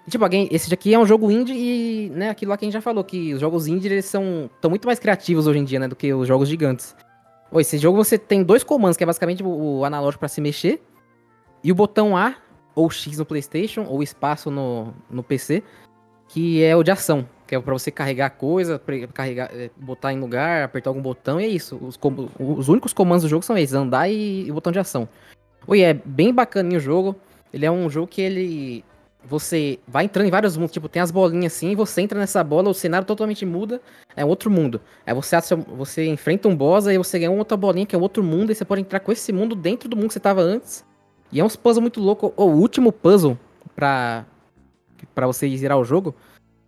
E, 0.07 0.11
tipo, 0.11 0.25
a 0.25 0.27
game- 0.27 0.49
esse 0.51 0.69
daqui 0.69 0.93
é 0.93 0.99
um 0.99 1.05
jogo 1.05 1.29
indie 1.31 1.53
e, 1.55 2.09
né, 2.09 2.29
aquilo 2.31 2.49
lá 2.49 2.57
que 2.57 2.65
a 2.65 2.67
gente 2.67 2.73
já 2.73 2.81
falou, 2.81 3.03
que 3.03 3.33
os 3.33 3.39
jogos 3.39 3.67
indie, 3.67 3.87
eles 3.87 4.05
são 4.05 4.49
tão 4.59 4.69
muito 4.69 4.85
mais 4.87 4.97
criativos 4.99 5.45
hoje 5.47 5.59
em 5.59 5.63
dia, 5.63 5.79
né, 5.79 5.87
do 5.87 5.95
que 5.95 6.11
os 6.13 6.27
jogos 6.27 6.49
gigantes. 6.49 6.95
Esse 7.59 7.77
jogo 7.77 7.97
você 7.97 8.17
tem 8.17 8.43
dois 8.43 8.63
comandos, 8.63 8.97
que 8.97 9.03
é 9.03 9.07
basicamente 9.07 9.43
o, 9.43 9.83
analógico 9.85 10.19
pra 10.19 10.27
se 10.29 10.41
mexer, 10.41 10.81
e 11.63 11.71
o 11.71 11.75
botão 11.75 12.15
A 12.15 12.35
ou 12.73 12.89
X 12.89 13.17
no 13.17 13.25
Playstation, 13.25 13.85
ou 13.85 14.03
espaço 14.03 14.51
no, 14.51 14.93
no 15.09 15.23
PC, 15.23 15.63
que 16.27 16.63
é 16.63 16.75
o 16.75 16.83
de 16.83 16.91
ação, 16.91 17.27
que 17.47 17.55
é 17.55 17.59
pra 17.59 17.73
você 17.73 17.89
carregar 17.89 18.31
coisa, 18.31 18.81
carregar, 19.13 19.49
é, 19.53 19.69
botar 19.77 20.11
em 20.11 20.19
lugar, 20.19 20.63
apertar 20.63 20.89
algum 20.89 21.01
botão, 21.01 21.39
e 21.39 21.45
é 21.45 21.47
isso. 21.47 21.77
Os, 21.81 21.97
os 22.39 22.67
únicos 22.67 22.91
comandos 22.91 23.23
do 23.23 23.29
jogo 23.29 23.43
são 23.43 23.57
esses, 23.57 23.73
andar 23.73 24.09
e, 24.09 24.47
e 24.47 24.51
botão 24.51 24.71
de 24.73 24.79
ação. 24.79 25.07
Oi, 25.67 25.81
é 25.81 25.93
bem 25.93 26.33
bacaninho 26.33 26.77
o 26.77 26.81
jogo. 26.81 27.15
Ele 27.51 27.65
é 27.65 27.71
um 27.71 27.89
jogo 27.89 28.07
que 28.07 28.21
ele. 28.21 28.83
Você 29.27 29.79
vai 29.87 30.05
entrando 30.05 30.27
em 30.27 30.31
vários 30.31 30.55
mundos, 30.55 30.71
tipo, 30.71 30.87
tem 30.87 31.01
as 31.01 31.09
bolinhas 31.11 31.53
assim, 31.53 31.75
você 31.75 32.01
entra 32.01 32.19
nessa 32.19 32.43
bola, 32.43 32.69
o 32.69 32.73
cenário 32.73 33.07
totalmente 33.07 33.45
muda, 33.45 33.81
é 34.15 34.23
outro 34.23 34.51
mundo. 34.51 34.79
Aí 35.05 35.13
você, 35.13 35.35
acha- 35.35 35.55
você 35.55 36.05
enfrenta 36.05 36.47
um 36.47 36.55
boss, 36.55 36.85
aí 36.87 36.97
você 36.97 37.17
ganha 37.17 37.31
outra 37.31 37.57
bolinha 37.57 37.85
que 37.85 37.95
é 37.95 37.99
outro 37.99 38.23
mundo, 38.23 38.51
e 38.51 38.55
você 38.55 38.63
pode 38.63 38.81
entrar 38.81 38.99
com 38.99 39.11
esse 39.11 39.33
mundo 39.33 39.55
dentro 39.55 39.89
do 39.89 39.95
mundo 39.95 40.07
que 40.07 40.13
você 40.13 40.19
tava 40.19 40.41
antes. 40.41 40.85
E 41.31 41.39
é 41.39 41.43
uns 41.43 41.55
puzzles 41.55 41.81
muito 41.81 41.99
louco. 41.99 42.33
O 42.37 42.45
último 42.45 42.91
puzzle 42.91 43.37
pra, 43.75 44.25
pra 45.13 45.25
você 45.27 45.55
zerar 45.57 45.77
o 45.79 45.83
jogo, 45.83 46.15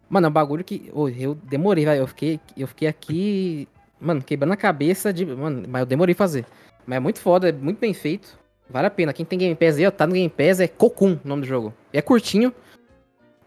mano, 0.10 0.26
é 0.28 0.30
um 0.30 0.34
bagulho 0.34 0.64
que 0.64 0.89
ô, 0.93 1.08
eu 1.10 1.36
demorei, 1.36 1.86
vai. 1.86 1.99
Eu 1.99 2.08
fiquei, 2.08 2.39
eu 2.58 2.68
fiquei 2.68 2.88
aqui 2.88 3.68
Mano, 3.99 4.22
quebrando 4.22 4.51
a 4.53 4.58
cabeça 4.58 5.12
de. 5.12 5.26
Mano, 5.26 5.64
mas 5.68 5.80
eu 5.82 5.86
demorei 5.86 6.14
fazer. 6.14 6.45
Mas 6.86 6.97
é 6.97 6.99
muito 6.99 7.20
foda, 7.20 7.49
é 7.49 7.51
muito 7.51 7.80
bem 7.80 7.93
feito. 7.93 8.38
Vale 8.70 8.88
a 8.88 8.91
pena. 8.91 9.13
Quem 9.13 9.26
tem 9.26 9.39
Game 9.39 9.55
Pass 9.55 9.78
aí, 9.78 9.88
ó, 9.88 9.91
tá 9.91 10.05
no 10.05 10.13
Game 10.13 10.30
Pass, 10.30 10.59
é 10.59 10.68
Cocoon 10.68 11.18
o 11.24 11.28
nome 11.28 11.41
do 11.41 11.47
jogo. 11.47 11.74
É 11.93 12.01
curtinho. 12.01 12.53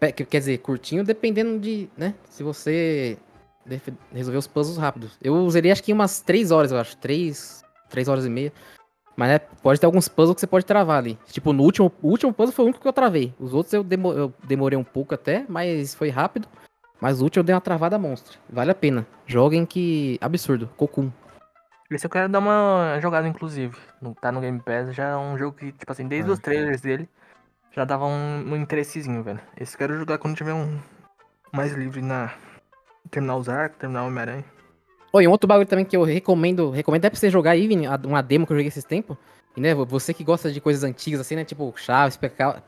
Quer 0.01 0.39
dizer, 0.39 0.59
curtinho 0.59 1.05
dependendo 1.05 1.59
de, 1.59 1.89
né? 1.97 2.15
Se 2.25 2.43
você 2.43 3.19
resolver 4.13 4.39
os 4.39 4.47
puzzles 4.47 4.79
rápidos. 4.79 5.19
Eu 5.23 5.35
usaria 5.35 5.73
acho 5.73 5.83
que 5.83 5.93
umas 5.93 6.21
3 6.21 6.51
horas, 6.51 6.73
eu 6.73 6.79
acho. 6.79 6.97
3, 6.97 7.63
3 7.89 8.09
horas 8.09 8.25
e 8.25 8.31
meia. 8.31 8.53
Mas 9.17 9.29
né, 9.29 9.39
pode 9.39 9.79
ter 9.79 9.87
alguns 9.87 10.09
puzzles 10.09 10.35
que 10.35 10.41
você 10.41 10.47
pode 10.47 10.65
travar 10.65 10.97
ali. 10.97 11.19
Tipo, 11.27 11.53
no 11.53 11.63
último, 11.63 11.93
o 12.01 12.09
último 12.09 12.33
puzzle 12.33 12.55
foi 12.55 12.65
o 12.65 12.69
único 12.69 12.81
que 12.81 12.89
eu 12.89 12.93
travei. 12.93 13.35
Os 13.39 13.53
outros 13.53 13.75
eu, 13.75 13.85
demo, 13.85 14.13
eu 14.13 14.33
demorei 14.45 14.79
um 14.79 14.85
pouco 14.85 15.15
até, 15.15 15.45
mas 15.49 15.95
foi 15.95 16.09
rápido. 16.09 16.49
Mas 17.01 17.21
o 17.21 17.25
último 17.25 17.41
eu 17.41 17.45
dei 17.45 17.55
uma 17.55 17.61
travada 17.61 17.99
monstra. 17.99 18.39
Vale 18.49 18.71
a 18.71 18.75
pena. 18.75 19.07
Joguem 19.27 19.67
que. 19.67 20.19
Absurdo. 20.21 20.71
Cocoon. 20.77 21.11
Esse 21.91 22.07
eu 22.07 22.11
quero 22.11 22.29
dar 22.29 22.39
uma 22.39 22.99
jogada, 23.01 23.27
inclusive. 23.27 23.77
Tá 24.21 24.31
no 24.31 24.41
Game 24.41 24.61
Pass, 24.61 24.95
já 24.95 25.09
é 25.09 25.17
um 25.17 25.37
jogo 25.37 25.57
que, 25.57 25.73
tipo 25.73 25.91
assim, 25.91 26.07
desde 26.07 26.31
ah, 26.31 26.35
os 26.35 26.39
trailers 26.39 26.81
dele, 26.81 27.09
já 27.73 27.85
dava 27.85 28.07
um, 28.07 28.53
um 28.53 28.57
interessezinho, 28.57 29.23
velho. 29.23 29.41
Esse 29.57 29.75
eu 29.75 29.79
quero 29.79 29.99
jogar 29.99 30.19
quando 30.19 30.37
tiver 30.37 30.55
um 30.55 30.79
mais 31.53 31.73
livre 31.73 32.01
na. 32.01 32.33
Terminar 33.11 33.37
os 33.37 33.49
arcos, 33.49 33.79
terminar 33.79 34.05
o 34.05 34.07
Homem-Aranha. 34.07 34.45
Oi, 35.13 35.27
um 35.27 35.31
outro 35.31 35.49
bagulho 35.49 35.67
também 35.67 35.85
que 35.85 35.97
eu 35.97 36.05
recomendo, 36.05 36.71
recomendo 36.71 37.01
até 37.01 37.11
pra 37.11 37.19
você 37.19 37.29
jogar 37.29 37.53
aí, 37.53 37.67
Vini, 37.67 37.89
uma 38.07 38.23
demo 38.23 38.47
que 38.47 38.53
eu 38.53 38.57
joguei 38.57 38.69
esses 38.69 38.85
tempos. 38.85 39.17
E, 39.57 39.61
né, 39.61 39.75
você 39.75 40.15
que 40.15 40.23
gosta 40.23 40.53
de 40.53 40.61
coisas 40.61 40.85
antigas 40.85 41.21
assim, 41.21 41.35
né, 41.35 41.45
tipo 41.45 41.75
Chaves, 41.77 42.17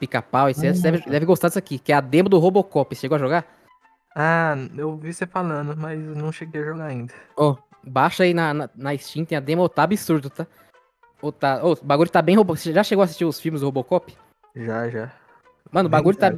Pica-Pau, 0.01 0.51
etc, 0.51 0.64
uhum. 0.75 0.81
deve, 0.81 0.99
deve 1.03 1.27
gostar 1.27 1.47
disso 1.47 1.59
aqui, 1.61 1.79
que 1.79 1.93
é 1.93 1.95
a 1.95 2.01
demo 2.01 2.29
do 2.29 2.39
Robocop. 2.39 2.93
Você 2.93 3.03
chegou 3.03 3.14
a 3.14 3.20
jogar? 3.20 3.47
Ah, 4.16 4.57
eu 4.77 4.91
ouvi 4.91 5.12
você 5.12 5.27
falando, 5.27 5.77
mas 5.77 6.01
não 6.01 6.33
cheguei 6.33 6.61
a 6.61 6.64
jogar 6.64 6.87
ainda. 6.87 7.14
Ó, 7.37 7.53
oh, 7.53 7.59
baixa 7.85 8.24
aí 8.24 8.35
na, 8.35 8.55
na, 8.55 8.70
na, 8.74 8.97
Steam, 8.97 9.24
tem 9.24 9.37
a 9.37 9.41
demo, 9.41 9.68
tá 9.68 9.83
absurdo, 9.83 10.30
tá? 10.30 10.47
Oh, 11.20 11.30
tá, 11.30 11.61
o 11.64 11.76
bagulho 11.83 12.11
tá 12.11 12.20
bem 12.20 12.37
Robocop. 12.37 12.61
Você 12.61 12.72
já 12.72 12.83
chegou 12.83 13.03
a 13.03 13.05
assistir 13.05 13.24
os 13.24 13.41
filmes 13.41 13.61
do 13.61 13.66
Robocop? 13.66 14.16
Já, 14.57 14.89
já. 14.89 15.12
Mano, 15.70 15.87
o 15.87 15.91
bagulho 15.91 16.16
tá, 16.16 16.35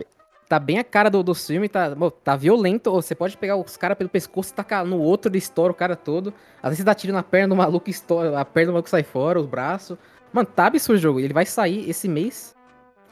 tá 0.49 0.59
bem 0.59 0.79
a 0.79 0.85
cara 0.85 1.11
do, 1.11 1.23
do 1.23 1.35
filme, 1.35 1.69
tá, 1.69 1.97
tá 2.23 2.37
violento. 2.37 2.93
Você 2.93 3.15
pode 3.15 3.37
pegar 3.37 3.57
os 3.57 3.77
caras 3.77 3.97
pelo 3.97 4.11
pescoço 4.11 4.53
e 4.53 4.55
tacar 4.55 4.85
no 4.85 4.99
outro, 4.99 5.31
ele 5.31 5.39
estoura 5.39 5.73
o 5.73 5.75
cara 5.75 5.97
todo. 5.97 6.35
Às 6.63 6.71
vezes 6.71 6.79
você 6.79 6.85
dá 6.85 6.95
tiro 6.95 7.13
na 7.13 7.23
perna 7.23 7.49
do 7.49 7.57
maluco, 7.57 7.89
estoura, 7.89 8.39
a 8.39 8.45
perna 8.45 8.73
do 8.73 8.75
maluco 8.75 8.91
sai 8.91 9.03
fora, 9.03 9.41
os 9.41 9.47
braços. 9.47 9.97
Mano, 10.33 10.47
tá 10.47 10.67
absurdo 10.67 10.99
o 10.99 11.01
jogo. 11.01 11.21
Ele 11.21 11.33
vai 11.33 11.47
sair 11.47 11.89
esse 11.89 12.09
mês. 12.09 12.55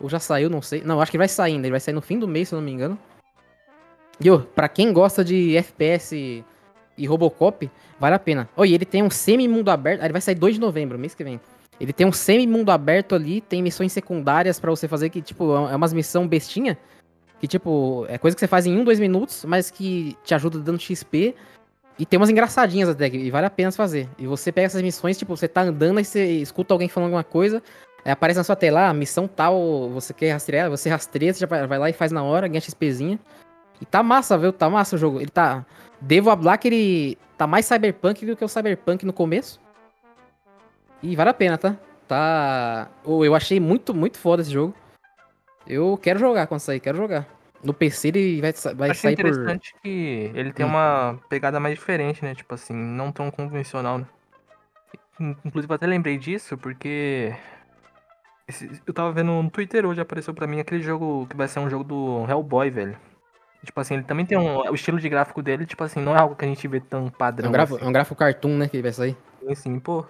Ou 0.00 0.08
já 0.08 0.18
saiu, 0.18 0.50
não 0.50 0.60
sei. 0.60 0.82
Não, 0.82 1.00
acho 1.00 1.10
que 1.10 1.18
vai 1.18 1.28
sair 1.28 1.52
ainda. 1.52 1.66
Ele 1.66 1.72
vai 1.72 1.80
sair 1.80 1.94
no 1.94 2.02
fim 2.02 2.18
do 2.18 2.28
mês, 2.28 2.48
se 2.48 2.54
eu 2.54 2.58
não 2.58 2.64
me 2.64 2.72
engano. 2.72 2.98
E, 4.20 4.30
ó, 4.30 4.38
pra 4.38 4.68
quem 4.68 4.92
gosta 4.92 5.24
de 5.24 5.56
FPS 5.56 6.44
e 6.96 7.06
Robocop, 7.06 7.70
vale 7.98 8.14
a 8.14 8.18
pena. 8.18 8.48
Oi, 8.56 8.72
ele 8.72 8.84
tem 8.84 9.02
um 9.02 9.10
semi-mundo 9.10 9.70
aberto. 9.70 10.02
Ah, 10.02 10.04
ele 10.04 10.12
vai 10.12 10.20
sair 10.20 10.34
2 10.34 10.54
de 10.54 10.60
novembro, 10.60 10.98
mês 10.98 11.14
que 11.14 11.24
vem. 11.24 11.40
Ele 11.80 11.92
tem 11.92 12.06
um 12.06 12.12
semi-mundo 12.12 12.70
aberto 12.70 13.14
ali, 13.14 13.40
tem 13.40 13.62
missões 13.62 13.92
secundárias 13.92 14.60
para 14.60 14.70
você 14.70 14.86
fazer 14.86 15.10
que, 15.10 15.20
tipo, 15.20 15.54
é 15.68 15.74
umas 15.74 15.92
missão 15.92 16.28
bestinha. 16.28 16.78
Que, 17.40 17.48
tipo, 17.48 18.06
é 18.08 18.18
coisa 18.18 18.36
que 18.36 18.40
você 18.40 18.46
faz 18.46 18.66
em 18.66 18.76
um, 18.76 18.84
dois 18.84 19.00
minutos, 19.00 19.44
mas 19.44 19.70
que 19.70 20.16
te 20.22 20.34
ajuda 20.34 20.60
dando 20.60 20.80
XP. 20.80 21.34
E 21.98 22.06
tem 22.06 22.18
umas 22.18 22.30
engraçadinhas 22.30 22.88
até, 22.88 23.08
e 23.08 23.30
vale 23.30 23.46
a 23.46 23.50
pena 23.50 23.70
fazer. 23.72 24.08
E 24.18 24.26
você 24.26 24.50
pega 24.50 24.66
essas 24.66 24.82
missões, 24.82 25.18
tipo, 25.18 25.36
você 25.36 25.48
tá 25.48 25.62
andando 25.62 26.00
e 26.00 26.04
você 26.04 26.24
escuta 26.38 26.72
alguém 26.72 26.88
falando 26.88 27.08
alguma 27.08 27.24
coisa, 27.24 27.62
aparece 28.04 28.38
na 28.38 28.44
sua 28.44 28.56
tela, 28.56 28.88
ah, 28.88 28.94
missão 28.94 29.28
tal, 29.28 29.90
você 29.90 30.14
quer 30.14 30.32
rastrear, 30.32 30.70
você 30.70 30.88
rastreia, 30.88 31.32
você 31.32 31.40
já 31.40 31.46
vai 31.46 31.78
lá 31.78 31.90
e 31.90 31.92
faz 31.92 32.10
na 32.10 32.22
hora, 32.22 32.48
ganha 32.48 32.60
XPzinha. 32.60 33.18
E 33.80 33.84
tá 33.84 34.02
massa, 34.02 34.38
viu? 34.38 34.52
Tá 34.52 34.70
massa 34.70 34.96
o 34.96 34.98
jogo. 34.98 35.20
Ele 35.20 35.30
tá. 35.30 35.66
Devo 36.02 36.30
hablar 36.30 36.58
que 36.58 36.66
ele 36.66 37.18
tá 37.38 37.46
mais 37.46 37.64
cyberpunk 37.64 38.26
do 38.26 38.36
que 38.36 38.44
o 38.44 38.48
cyberpunk 38.48 39.06
no 39.06 39.12
começo. 39.12 39.60
E 41.00 41.14
vale 41.14 41.30
a 41.30 41.34
pena, 41.34 41.56
tá? 41.56 41.76
Tá. 42.08 42.88
Eu 43.04 43.34
achei 43.34 43.60
muito, 43.60 43.94
muito 43.94 44.18
foda 44.18 44.42
esse 44.42 44.50
jogo. 44.50 44.74
Eu 45.64 45.96
quero 45.96 46.18
jogar 46.18 46.48
quando 46.48 46.60
sair, 46.60 46.80
quero 46.80 46.98
jogar. 46.98 47.26
No 47.62 47.72
PC 47.72 48.08
ele 48.08 48.40
vai, 48.40 48.52
vai 48.74 48.90
Achei 48.90 49.02
sair 49.02 49.12
interessante 49.12 49.72
por... 49.74 49.82
que 49.82 50.32
ele 50.34 50.52
tem 50.52 50.66
hum. 50.66 50.70
uma 50.70 51.20
pegada 51.28 51.60
mais 51.60 51.76
diferente, 51.76 52.24
né? 52.24 52.34
Tipo 52.34 52.54
assim, 52.54 52.74
não 52.74 53.12
tão 53.12 53.30
convencional, 53.30 53.98
né? 53.98 54.06
Inclusive, 55.44 55.72
até 55.72 55.86
lembrei 55.86 56.18
disso 56.18 56.58
porque. 56.58 57.32
Eu 58.84 58.92
tava 58.92 59.12
vendo 59.12 59.30
no 59.40 59.50
Twitter 59.50 59.86
hoje, 59.86 60.00
apareceu 60.00 60.34
pra 60.34 60.48
mim 60.48 60.58
aquele 60.58 60.82
jogo 60.82 61.28
que 61.28 61.36
vai 61.36 61.46
ser 61.46 61.60
um 61.60 61.70
jogo 61.70 61.84
do 61.84 62.26
Hellboy, 62.28 62.70
velho. 62.70 62.98
Tipo 63.64 63.80
assim, 63.80 63.94
ele 63.94 64.02
também 64.02 64.26
tem 64.26 64.36
um. 64.36 64.58
O 64.58 64.74
estilo 64.74 64.98
de 64.98 65.08
gráfico 65.08 65.40
dele, 65.40 65.64
tipo 65.64 65.84
assim, 65.84 66.00
não 66.00 66.16
é 66.16 66.18
algo 66.18 66.34
que 66.34 66.44
a 66.44 66.48
gente 66.48 66.66
vê 66.66 66.80
tão 66.80 67.08
padrão. 67.08 67.46
É 67.46 67.48
um 67.48 67.52
gráfico, 67.52 67.76
assim. 67.76 67.84
é 67.84 67.88
um 67.88 67.92
gráfico 67.92 68.16
cartoon, 68.16 68.56
né? 68.56 68.68
Que 68.68 68.82
vai 68.82 68.92
sair. 68.92 69.16
Sim, 69.40 69.54
sim, 69.54 69.78
pô. 69.78 70.04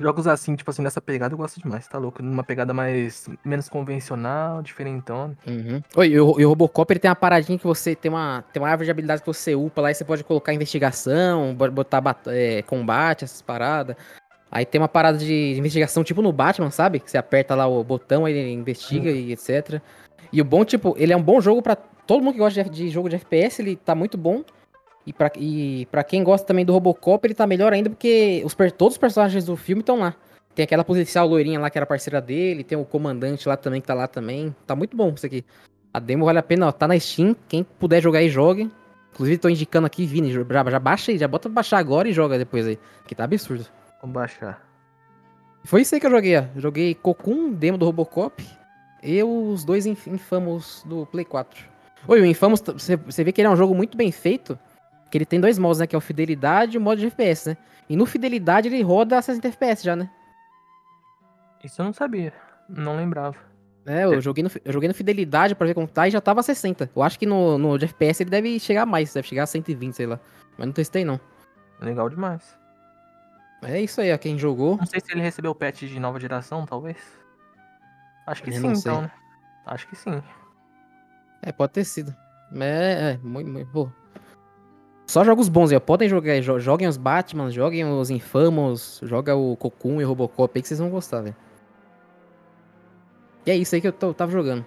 Jogos 0.00 0.26
assim, 0.26 0.56
tipo 0.56 0.70
assim, 0.70 0.82
nessa 0.82 1.00
pegada 1.00 1.34
eu 1.34 1.38
gosto 1.38 1.60
demais, 1.60 1.86
tá 1.86 1.98
louco? 1.98 2.22
Numa 2.22 2.42
pegada 2.42 2.72
mais. 2.74 3.28
menos 3.44 3.68
convencional, 3.68 4.62
diferentão. 4.62 5.36
Uhum. 5.46 5.82
Oi, 5.96 6.08
e 6.08 6.20
o, 6.20 6.40
e 6.40 6.44
o 6.44 6.48
Robocop 6.48 6.90
ele 6.92 6.98
tem 6.98 7.08
uma 7.08 7.14
paradinha 7.14 7.58
que 7.58 7.64
você 7.64 7.94
tem 7.94 8.10
uma. 8.10 8.42
Tem 8.52 8.60
uma 8.60 8.70
árvore 8.70 8.86
de 8.86 8.90
habilidades 8.90 9.20
que 9.20 9.26
você 9.26 9.54
upa 9.54 9.82
lá 9.82 9.90
e 9.90 9.94
você 9.94 10.04
pode 10.04 10.24
colocar 10.24 10.54
investigação, 10.54 11.54
botar 11.54 12.02
é, 12.28 12.62
combate, 12.62 13.24
essas 13.24 13.42
paradas. 13.42 13.96
Aí 14.50 14.64
tem 14.64 14.80
uma 14.80 14.88
parada 14.88 15.18
de 15.18 15.56
investigação 15.58 16.02
tipo 16.02 16.22
no 16.22 16.32
Batman, 16.32 16.70
sabe? 16.70 17.00
Que 17.00 17.10
você 17.10 17.18
aperta 17.18 17.54
lá 17.54 17.66
o 17.66 17.84
botão, 17.84 18.26
ele 18.26 18.50
investiga 18.50 19.10
uhum. 19.10 19.16
e 19.16 19.32
etc. 19.32 19.80
E 20.32 20.40
o 20.40 20.44
bom, 20.44 20.64
tipo, 20.64 20.94
ele 20.98 21.12
é 21.12 21.16
um 21.16 21.22
bom 21.22 21.40
jogo 21.40 21.62
para 21.62 21.76
todo 22.06 22.22
mundo 22.22 22.34
que 22.34 22.38
gosta 22.38 22.64
de, 22.64 22.70
de, 22.70 22.88
jogo 22.88 23.08
de 23.08 23.16
FPS, 23.16 23.60
ele 23.60 23.76
tá 23.76 23.94
muito 23.94 24.16
bom. 24.16 24.44
E 25.06 25.12
pra, 25.12 25.30
e 25.36 25.86
pra 25.90 26.02
quem 26.02 26.24
gosta 26.24 26.46
também 26.46 26.64
do 26.64 26.72
Robocop, 26.72 27.26
ele 27.26 27.34
tá 27.34 27.46
melhor 27.46 27.72
ainda 27.72 27.90
porque 27.90 28.42
os, 28.44 28.54
todos 28.72 28.94
os 28.94 28.98
personagens 28.98 29.44
do 29.44 29.56
filme 29.56 29.80
estão 29.80 29.98
lá. 29.98 30.14
Tem 30.54 30.64
aquela 30.64 30.84
policial 30.84 31.26
loirinha 31.26 31.58
lá 31.58 31.68
que 31.68 31.76
era 31.76 31.84
parceira 31.84 32.20
dele, 32.20 32.64
tem 32.64 32.78
o 32.78 32.84
comandante 32.84 33.48
lá 33.48 33.56
também 33.56 33.80
que 33.80 33.86
tá 33.86 33.94
lá 33.94 34.06
também. 34.06 34.54
Tá 34.66 34.74
muito 34.74 34.96
bom 34.96 35.12
isso 35.14 35.26
aqui. 35.26 35.44
A 35.92 35.98
demo 35.98 36.24
vale 36.24 36.38
a 36.38 36.42
pena, 36.42 36.68
ó. 36.68 36.72
Tá 36.72 36.88
na 36.88 36.98
Steam. 36.98 37.36
Quem 37.48 37.64
puder 37.64 38.02
jogar 38.02 38.20
aí, 38.20 38.28
jogue. 38.28 38.70
Inclusive, 39.12 39.38
tô 39.38 39.48
indicando 39.48 39.86
aqui, 39.86 40.06
Vini, 40.06 40.32
já, 40.32 40.42
já 40.70 40.78
baixa 40.80 41.12
aí, 41.12 41.18
já 41.18 41.28
bota 41.28 41.48
pra 41.48 41.54
baixar 41.54 41.78
agora 41.78 42.08
e 42.08 42.12
joga 42.12 42.36
depois 42.36 42.66
aí. 42.66 42.78
Que 43.06 43.14
tá 43.14 43.24
absurdo. 43.24 43.66
Vamos 44.00 44.14
baixar. 44.14 44.60
Foi 45.64 45.82
isso 45.82 45.94
aí 45.94 46.00
que 46.00 46.06
eu 46.06 46.10
joguei, 46.10 46.36
ó. 46.36 46.44
Joguei 46.56 46.94
Cocoon, 46.94 47.52
demo 47.52 47.78
do 47.78 47.86
Robocop. 47.86 48.44
E 49.02 49.22
os 49.22 49.64
dois 49.64 49.86
infamos 49.86 50.82
do 50.86 51.06
Play 51.06 51.24
4. 51.24 51.73
Oi, 52.06 52.20
o 52.20 52.26
Infamous, 52.26 52.60
você 52.60 53.24
vê 53.24 53.32
que 53.32 53.40
ele 53.40 53.48
é 53.48 53.50
um 53.50 53.56
jogo 53.56 53.74
muito 53.74 53.96
bem 53.96 54.12
feito. 54.12 54.58
Que 55.10 55.18
ele 55.18 55.24
tem 55.24 55.40
dois 55.40 55.58
modos, 55.58 55.78
né? 55.78 55.86
Que 55.86 55.94
é 55.94 55.98
o 55.98 56.00
Fidelidade 56.00 56.76
e 56.76 56.78
o 56.78 56.80
modo 56.80 57.00
de 57.00 57.06
FPS, 57.06 57.50
né? 57.50 57.56
E 57.88 57.96
no 57.96 58.04
Fidelidade 58.04 58.68
ele 58.68 58.82
roda 58.82 59.18
a 59.18 59.22
60 59.22 59.48
FPS 59.48 59.84
já, 59.84 59.96
né? 59.96 60.10
Isso 61.62 61.80
eu 61.80 61.86
não 61.86 61.92
sabia. 61.92 62.32
Não 62.68 62.96
lembrava. 62.96 63.36
É, 63.86 64.04
eu. 64.04 64.20
Joguei, 64.20 64.42
no, 64.42 64.50
eu 64.64 64.72
joguei 64.72 64.88
no 64.88 64.94
Fidelidade 64.94 65.54
pra 65.54 65.66
ver 65.66 65.74
como 65.74 65.86
tá 65.86 66.08
e 66.08 66.10
já 66.10 66.20
tava 66.20 66.40
a 66.40 66.42
60. 66.42 66.90
Eu 66.94 67.02
acho 67.02 67.18
que 67.18 67.26
no, 67.26 67.58
no 67.58 67.78
de 67.78 67.84
FPS 67.84 68.22
ele 68.22 68.30
deve 68.30 68.58
chegar 68.58 68.86
mais, 68.86 69.12
deve 69.12 69.28
chegar 69.28 69.44
a 69.44 69.46
120, 69.46 69.94
sei 69.94 70.06
lá. 70.06 70.18
Mas 70.56 70.66
não 70.66 70.72
testei, 70.72 71.04
não. 71.04 71.20
Legal 71.80 72.08
demais. 72.08 72.56
É 73.62 73.80
isso 73.80 74.00
aí, 74.00 74.12
ó, 74.12 74.18
quem 74.18 74.38
jogou. 74.38 74.76
Não 74.76 74.86
sei 74.86 75.00
se 75.00 75.12
ele 75.12 75.22
recebeu 75.22 75.54
patch 75.54 75.82
de 75.82 75.98
nova 75.98 76.20
geração, 76.20 76.66
talvez. 76.66 76.98
Acho 78.26 78.42
que 78.42 78.50
eu 78.50 78.54
sim, 78.54 78.72
então, 78.72 79.02
né? 79.02 79.10
Acho 79.66 79.86
que 79.88 79.96
sim. 79.96 80.22
É, 81.44 81.52
pode 81.52 81.72
ter 81.72 81.84
sido. 81.84 82.14
É, 82.58 83.12
é 83.12 83.18
muito, 83.22 83.50
muito. 83.50 83.70
Pô. 83.70 83.88
Só 85.06 85.22
jogos 85.22 85.50
bons 85.50 85.70
aí, 85.70 85.78
Podem 85.78 86.08
jogar. 86.08 86.40
Joguem 86.40 86.88
os 86.88 86.96
Batman, 86.96 87.50
joguem 87.50 87.84
os 87.84 88.08
Infamous, 88.08 89.00
joga 89.02 89.36
o 89.36 89.54
Cocoon 89.56 90.00
e 90.00 90.04
o 90.04 90.08
Robocop 90.08 90.56
aí 90.56 90.62
que 90.62 90.68
vocês 90.68 90.80
vão 90.80 90.88
gostar, 90.88 91.20
velho. 91.20 91.36
E 93.44 93.50
é 93.50 93.56
isso 93.56 93.74
aí 93.74 93.80
que 93.82 93.88
eu, 93.88 93.92
tô, 93.92 94.08
eu 94.08 94.14
tava 94.14 94.32
jogando. 94.32 94.64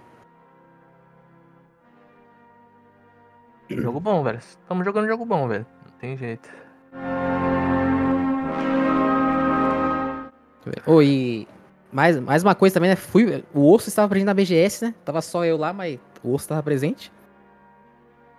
Jogo 3.69 3.99
bom, 3.99 4.23
velho. 4.23 4.37
Estamos 4.37 4.85
jogando 4.85 5.07
jogo 5.07 5.25
bom, 5.25 5.47
velho. 5.47 5.65
Não 5.83 5.91
tem 5.99 6.15
jeito. 6.15 6.47
Oi, 10.85 11.47
mais, 11.91 12.19
mais 12.19 12.43
uma 12.43 12.53
coisa 12.53 12.75
também, 12.75 12.91
né? 12.91 12.95
Fui, 12.95 13.43
o 13.53 13.73
osso 13.73 13.89
estava 13.89 14.07
presente 14.07 14.27
na 14.27 14.33
BGS, 14.33 14.85
né? 14.85 14.95
Tava 15.03 15.21
só 15.21 15.43
eu 15.43 15.57
lá, 15.57 15.73
mas 15.73 15.99
o 16.23 16.33
osso 16.33 16.45
estava 16.45 16.63
presente. 16.63 17.11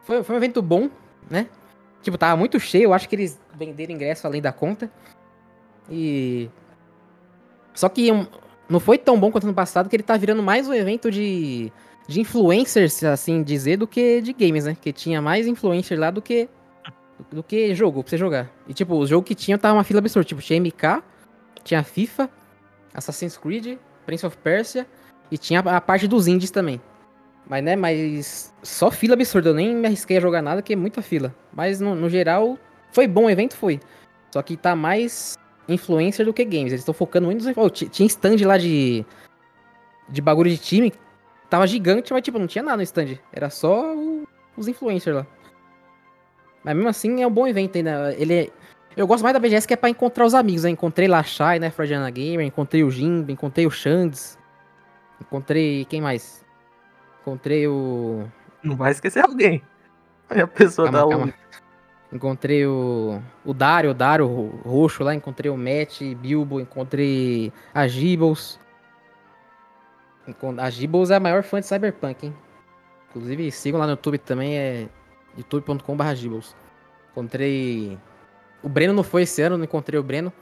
Foi, 0.03 0.22
foi 0.22 0.35
um 0.35 0.39
evento 0.39 0.62
bom, 0.62 0.89
né? 1.31 1.49
Tipo, 2.03 2.16
tava 2.16 2.37
muito 2.37 2.59
cheio. 2.59 2.85
Eu 2.85 2.95
acho 2.95 3.09
que 3.09 3.16
eles 3.16 3.41
venderam 3.55 3.95
ingresso 3.95 4.26
além 4.26 4.41
da 4.41 4.53
conta. 4.53 4.91
E. 5.91 6.49
Só 7.74 7.89
que 7.89 8.11
não 8.68 8.81
foi 8.81 8.99
tão 8.99 9.18
bom 9.18 9.31
quanto 9.31 9.47
no 9.47 9.55
passado, 9.55 9.89
que 9.89 9.97
ele 9.97 10.03
tá 10.03 10.16
virando 10.16 10.43
mais 10.43 10.68
um 10.68 10.74
evento 10.74 11.11
de, 11.11 11.72
de 12.07 12.20
influencers, 12.20 13.03
assim 13.05 13.43
dizer, 13.43 13.76
do 13.76 13.87
que 13.87 14.20
de 14.20 14.33
games, 14.33 14.64
né? 14.64 14.76
Que 14.81 14.93
tinha 14.93 15.22
mais 15.22 15.47
influencers 15.47 16.01
lá 16.01 16.11
do 16.11 16.20
que 16.20 16.49
do 17.33 17.43
que 17.43 17.74
jogo 17.74 18.03
pra 18.03 18.11
você 18.11 18.16
jogar. 18.16 18.51
E 18.66 18.74
tipo, 18.74 18.95
o 18.95 19.07
jogo 19.07 19.24
que 19.24 19.35
tinha 19.35 19.59
tava 19.59 19.74
uma 19.74 19.85
fila 19.85 19.99
absurda. 19.99 20.26
Tipo, 20.26 20.41
tinha 20.41 20.61
MK, 20.61 21.03
tinha 21.64 21.83
FIFA, 21.83 22.31
Assassin's 22.95 23.37
Creed, 23.37 23.79
Prince 24.07 24.24
of 24.24 24.37
Persia 24.39 24.87
e 25.31 25.37
tinha 25.37 25.61
a 25.61 25.81
parte 25.81 26.07
dos 26.09 26.26
indies 26.26 26.51
também. 26.51 26.81
Mas, 27.49 27.64
né, 27.64 27.74
mas 27.74 28.53
só 28.62 28.90
fila 28.90 29.14
absurda. 29.14 29.51
Eu 29.51 29.55
nem 29.55 29.74
me 29.74 29.86
arrisquei 29.86 30.18
a 30.18 30.20
jogar 30.20 30.42
nada, 30.42 30.61
que 30.61 30.74
é 30.74 30.76
muita 30.76 31.01
fila. 31.01 31.34
Mas, 31.53 31.80
no, 31.80 31.94
no 31.94 32.09
geral, 32.09 32.59
Foi 32.92 33.07
bom 33.07 33.24
o 33.24 33.30
evento? 33.30 33.57
Foi. 33.57 33.80
Só 34.30 34.42
que 34.42 34.57
tá 34.57 34.76
mais 34.76 35.36
influencer 35.68 36.24
do 36.26 36.32
que 36.32 36.44
games. 36.44 36.72
Eles 36.72 36.80
estão 36.80 36.94
focando 36.94 37.26
muito 37.26 37.44
nos. 37.44 37.57
Oh, 37.57 37.70
tinha 37.70 38.07
stand 38.07 38.36
lá 38.46 38.59
de. 38.59 39.05
De 40.09 40.20
bagulho 40.20 40.51
de 40.51 40.59
time. 40.59 40.92
Tava 41.49 41.66
gigante, 41.66 42.12
mas 42.12 42.22
tipo, 42.22 42.38
não 42.38 42.46
tinha 42.46 42.62
nada 42.62 42.78
no 42.78 42.82
stand. 42.82 43.18
Era 43.32 43.49
só 43.49 43.94
os 44.57 44.68
influencers 44.68 45.16
lá. 45.16 45.26
Mas 46.62 46.74
mesmo 46.74 46.88
assim 46.88 47.22
é 47.22 47.26
um 47.26 47.30
bom 47.30 47.46
evento 47.46 47.76
ainda. 47.76 48.14
Ele 48.18 48.34
é, 48.34 48.51
Eu 48.96 49.07
gosto 49.07 49.22
mais 49.22 49.32
da 49.32 49.40
BGS 49.40 49.66
que 49.66 49.74
é 49.74 49.76
pra 49.76 49.88
encontrar 49.88 50.26
os 50.26 50.34
amigos. 50.34 50.64
Né? 50.64 50.70
Encontrei 50.70 51.09
Shai, 51.24 51.59
né? 51.59 51.70
Fradiana 51.70 52.11
Gamer, 52.11 52.46
encontrei 52.46 52.84
o 52.84 52.90
Jimbo, 52.90 53.30
encontrei 53.30 53.66
o 53.66 53.70
Shands. 53.70 54.38
Encontrei. 55.20 55.86
Quem 55.86 56.01
mais? 56.01 56.44
Encontrei 57.29 57.68
o. 57.68 58.26
Não 58.62 58.74
vai 58.74 58.91
esquecer 58.91 59.22
alguém. 59.22 59.62
Aí 60.31 60.41
a 60.41 60.47
pessoa 60.47 60.91
calma, 60.91 61.07
dá 61.07 61.16
calma. 61.16 61.35
o. 62.12 62.16
Encontrei 62.16 62.66
o. 62.66 63.20
O 63.45 63.53
Dario, 63.53 63.91
o 63.91 63.95
Dario 63.95 64.26
roxo 64.64 65.05
lá. 65.05 65.14
Encontrei 65.14 65.51
o 65.51 65.57
Matt, 65.59 66.01
Bilbo. 66.16 66.59
Encontrei 66.59 67.53
a 67.74 67.87
Gibbles. 67.87 68.59
A 70.59 70.70
Gibbles 70.70 71.11
é 71.11 71.16
a 71.16 71.20
maior 71.20 71.43
fã 71.43 71.61
de 71.61 71.66
Cyberpunk, 71.66 72.26
hein? 72.26 72.35
Inclusive, 73.11 73.51
sigam 73.51 73.81
lá 73.81 73.87
no 73.87 73.93
YouTube 73.93 74.18
também, 74.18 74.57
é 74.59 74.89
youtube.com.br 75.37 76.14
Gibbles. 76.14 76.57
Encontrei. 77.12 77.99
O 78.62 78.68
Breno 78.70 78.95
não 78.95 79.03
foi 79.03 79.22
esse 79.22 79.43
ano, 79.43 79.59
não 79.59 79.64
encontrei 79.64 80.01
o 80.01 80.03
Breno. 80.03 80.33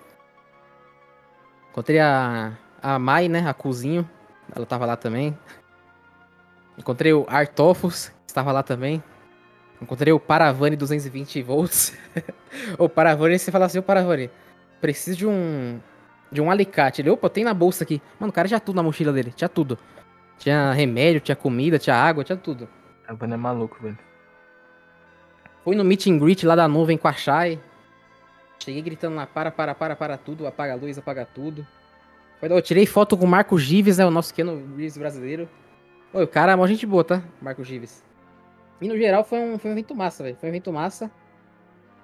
Encontrei 1.72 1.98
a. 1.98 2.52
A 2.80 2.96
Mai, 3.00 3.26
né? 3.28 3.48
A 3.48 3.52
Cozinho. 3.52 4.08
Ela 4.54 4.64
tava 4.64 4.86
lá 4.86 4.96
também. 4.96 5.36
Encontrei 6.78 7.12
o 7.12 7.24
Artofus, 7.28 8.08
que 8.08 8.30
estava 8.30 8.52
lá 8.52 8.62
também. 8.62 9.02
Encontrei 9.80 10.12
o 10.12 10.20
Paravani 10.20 10.76
220 10.76 11.42
volts. 11.42 11.96
o 12.78 12.88
Paravani, 12.88 13.38
você 13.38 13.50
fala 13.50 13.66
assim, 13.66 13.78
o 13.78 13.82
Paravani, 13.82 14.30
preciso 14.80 15.18
de 15.18 15.26
um 15.26 15.80
de 16.30 16.40
um 16.40 16.50
alicate. 16.50 17.02
Ele, 17.02 17.10
opa, 17.10 17.30
tem 17.30 17.44
na 17.44 17.54
bolsa 17.54 17.84
aqui. 17.84 18.02
Mano, 18.18 18.30
o 18.30 18.32
cara 18.32 18.48
tinha 18.48 18.60
tudo 18.60 18.76
na 18.76 18.82
mochila 18.82 19.12
dele, 19.12 19.32
tinha 19.34 19.48
tudo. 19.48 19.78
Tinha 20.38 20.72
remédio, 20.72 21.20
tinha 21.20 21.36
comida, 21.36 21.78
tinha 21.78 21.96
água, 21.96 22.24
tinha 22.24 22.36
tudo. 22.36 22.68
A 23.06 23.14
banda 23.14 23.34
é 23.34 23.38
maluco, 23.38 23.78
velho. 23.80 23.98
Fui 25.64 25.74
no 25.74 25.84
meet 25.84 26.06
and 26.06 26.18
greet 26.18 26.44
lá 26.44 26.54
da 26.54 26.68
nuvem 26.68 26.98
com 26.98 27.08
a 27.08 27.12
Shai. 27.12 27.58
Cheguei 28.58 28.82
gritando 28.82 29.16
lá, 29.16 29.26
para, 29.26 29.50
para, 29.50 29.74
para, 29.74 29.96
para 29.96 30.16
tudo, 30.16 30.46
apaga 30.46 30.72
a 30.72 30.76
luz, 30.76 30.98
apaga 30.98 31.24
tudo. 31.24 31.66
Eu 32.42 32.60
tirei 32.60 32.86
foto 32.86 33.16
com 33.16 33.24
o 33.24 33.28
Marco 33.28 33.58
Gives, 33.58 33.98
né, 33.98 34.06
o 34.06 34.10
nosso 34.10 34.32
Keno 34.34 34.62
Reeves 34.76 34.96
brasileiro. 34.96 35.48
Oi, 36.16 36.24
o 36.24 36.28
cara 36.28 36.52
é 36.52 36.54
uma 36.54 36.66
gente 36.66 36.86
boa, 36.86 37.04
tá? 37.04 37.22
Marco 37.42 37.62
Gives. 37.62 38.02
E 38.80 38.88
no 38.88 38.96
geral 38.96 39.22
foi 39.22 39.38
um, 39.38 39.58
foi 39.58 39.70
um 39.70 39.74
evento 39.74 39.94
massa, 39.94 40.24
velho. 40.24 40.34
Foi 40.36 40.48
um 40.48 40.50
evento 40.50 40.72
massa. 40.72 41.10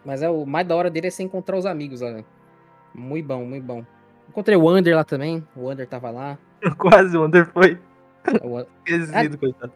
Mas 0.04 0.20
é 0.20 0.28
o 0.28 0.44
mais 0.44 0.66
da 0.66 0.76
hora 0.76 0.90
dele 0.90 1.06
é 1.06 1.10
você 1.10 1.22
encontrar 1.22 1.56
os 1.56 1.64
amigos 1.64 2.02
lá, 2.02 2.10
né? 2.10 2.24
Muito 2.94 3.26
bom, 3.26 3.42
muito 3.46 3.64
bom. 3.64 3.82
Encontrei 4.28 4.54
o 4.54 4.64
Wander 4.64 4.94
lá 4.94 5.02
também. 5.02 5.42
O 5.56 5.64
Wander 5.64 5.86
tava 5.88 6.10
lá. 6.10 6.36
Quase 6.76 7.16
o 7.16 7.22
Wander 7.22 7.46
foi. 7.54 7.80
O... 8.42 8.60
Esquecido, 8.84 9.36
ah, 9.36 9.38
coitado. 9.38 9.72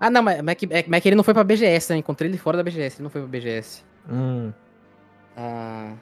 Ah, 0.00 0.10
não, 0.10 0.24
mas, 0.24 0.42
mas, 0.42 0.56
que, 0.56 0.66
é, 0.72 0.84
mas 0.88 1.00
que 1.00 1.08
ele 1.08 1.16
não 1.16 1.22
foi 1.22 1.34
pra 1.34 1.44
BGS, 1.44 1.92
né? 1.92 2.00
Encontrei 2.00 2.28
ele 2.28 2.36
fora 2.36 2.56
da 2.56 2.64
BGS, 2.64 2.96
ele 2.96 3.04
não 3.04 3.10
foi 3.10 3.20
pra 3.20 3.30
BGS. 3.30 3.84
Hum. 4.10 4.52
Ah, 5.36 5.92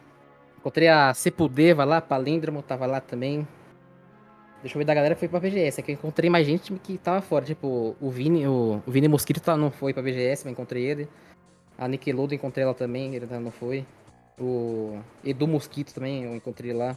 encontrei 0.56 0.88
a 0.88 1.12
Sepudeva 1.12 1.84
lá, 1.84 2.00
Palíndromo 2.00 2.62
tava 2.62 2.86
lá 2.86 3.02
também. 3.02 3.46
Deixa 4.66 4.76
eu 4.76 4.80
ver 4.80 4.84
da 4.84 4.94
galera 4.94 5.14
que 5.14 5.20
foi 5.20 5.28
pra 5.28 5.38
BGS. 5.38 5.78
É 5.78 5.82
que 5.82 5.92
eu 5.92 5.94
encontrei 5.94 6.28
mais 6.28 6.44
gente 6.44 6.72
que 6.82 6.98
tava 6.98 7.22
fora. 7.22 7.44
Tipo, 7.44 7.94
o 8.00 8.10
Vini, 8.10 8.48
o, 8.48 8.82
o 8.84 8.90
Vini 8.90 9.06
Mosquito 9.06 9.40
tá, 9.40 9.56
não 9.56 9.70
foi 9.70 9.94
pra 9.94 10.02
BGS, 10.02 10.44
mas 10.44 10.52
encontrei 10.52 10.84
ele. 10.84 11.08
A 11.78 11.86
Nickelodeon 11.86 12.34
encontrei 12.36 12.64
ela 12.64 12.74
também, 12.74 13.14
ele 13.14 13.26
não 13.26 13.52
foi. 13.52 13.86
O 14.36 14.98
Edu 15.24 15.46
Mosquito 15.46 15.94
também 15.94 16.24
eu 16.24 16.34
encontrei 16.34 16.72
lá. 16.72 16.96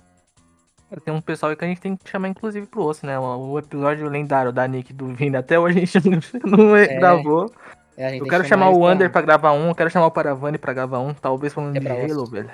Tem 1.05 1.13
um 1.13 1.21
pessoal 1.21 1.51
aí 1.51 1.55
que 1.55 1.63
a 1.63 1.67
gente 1.67 1.79
tem 1.79 1.95
que 1.95 2.09
chamar, 2.09 2.29
inclusive, 2.29 2.65
pro 2.65 2.81
osso, 2.81 3.05
né? 3.05 3.19
O 3.19 3.59
episódio 3.59 4.09
lendário 4.09 4.51
da 4.51 4.67
Nick 4.67 4.91
do 4.91 5.05
Vini. 5.13 5.37
Até 5.37 5.59
hoje 5.59 5.77
a 5.77 5.85
gente 5.85 6.39
não 6.43 6.75
é, 6.75 6.87
gravou. 6.87 7.53
É, 7.95 8.19
eu 8.19 8.25
quero 8.25 8.45
chamar 8.45 8.69
o 8.69 8.79
Wander 8.79 9.11
pra... 9.11 9.21
pra 9.21 9.27
gravar 9.27 9.51
um, 9.51 9.67
eu 9.67 9.75
quero 9.75 9.91
chamar 9.91 10.07
o 10.07 10.11
Paravani 10.11 10.57
pra 10.57 10.73
gravar 10.73 10.99
um, 10.99 11.13
talvez 11.13 11.53
falando 11.53 11.77
é 11.77 11.79
de 11.79 11.87
Halo, 11.87 12.25
velho. 12.25 12.49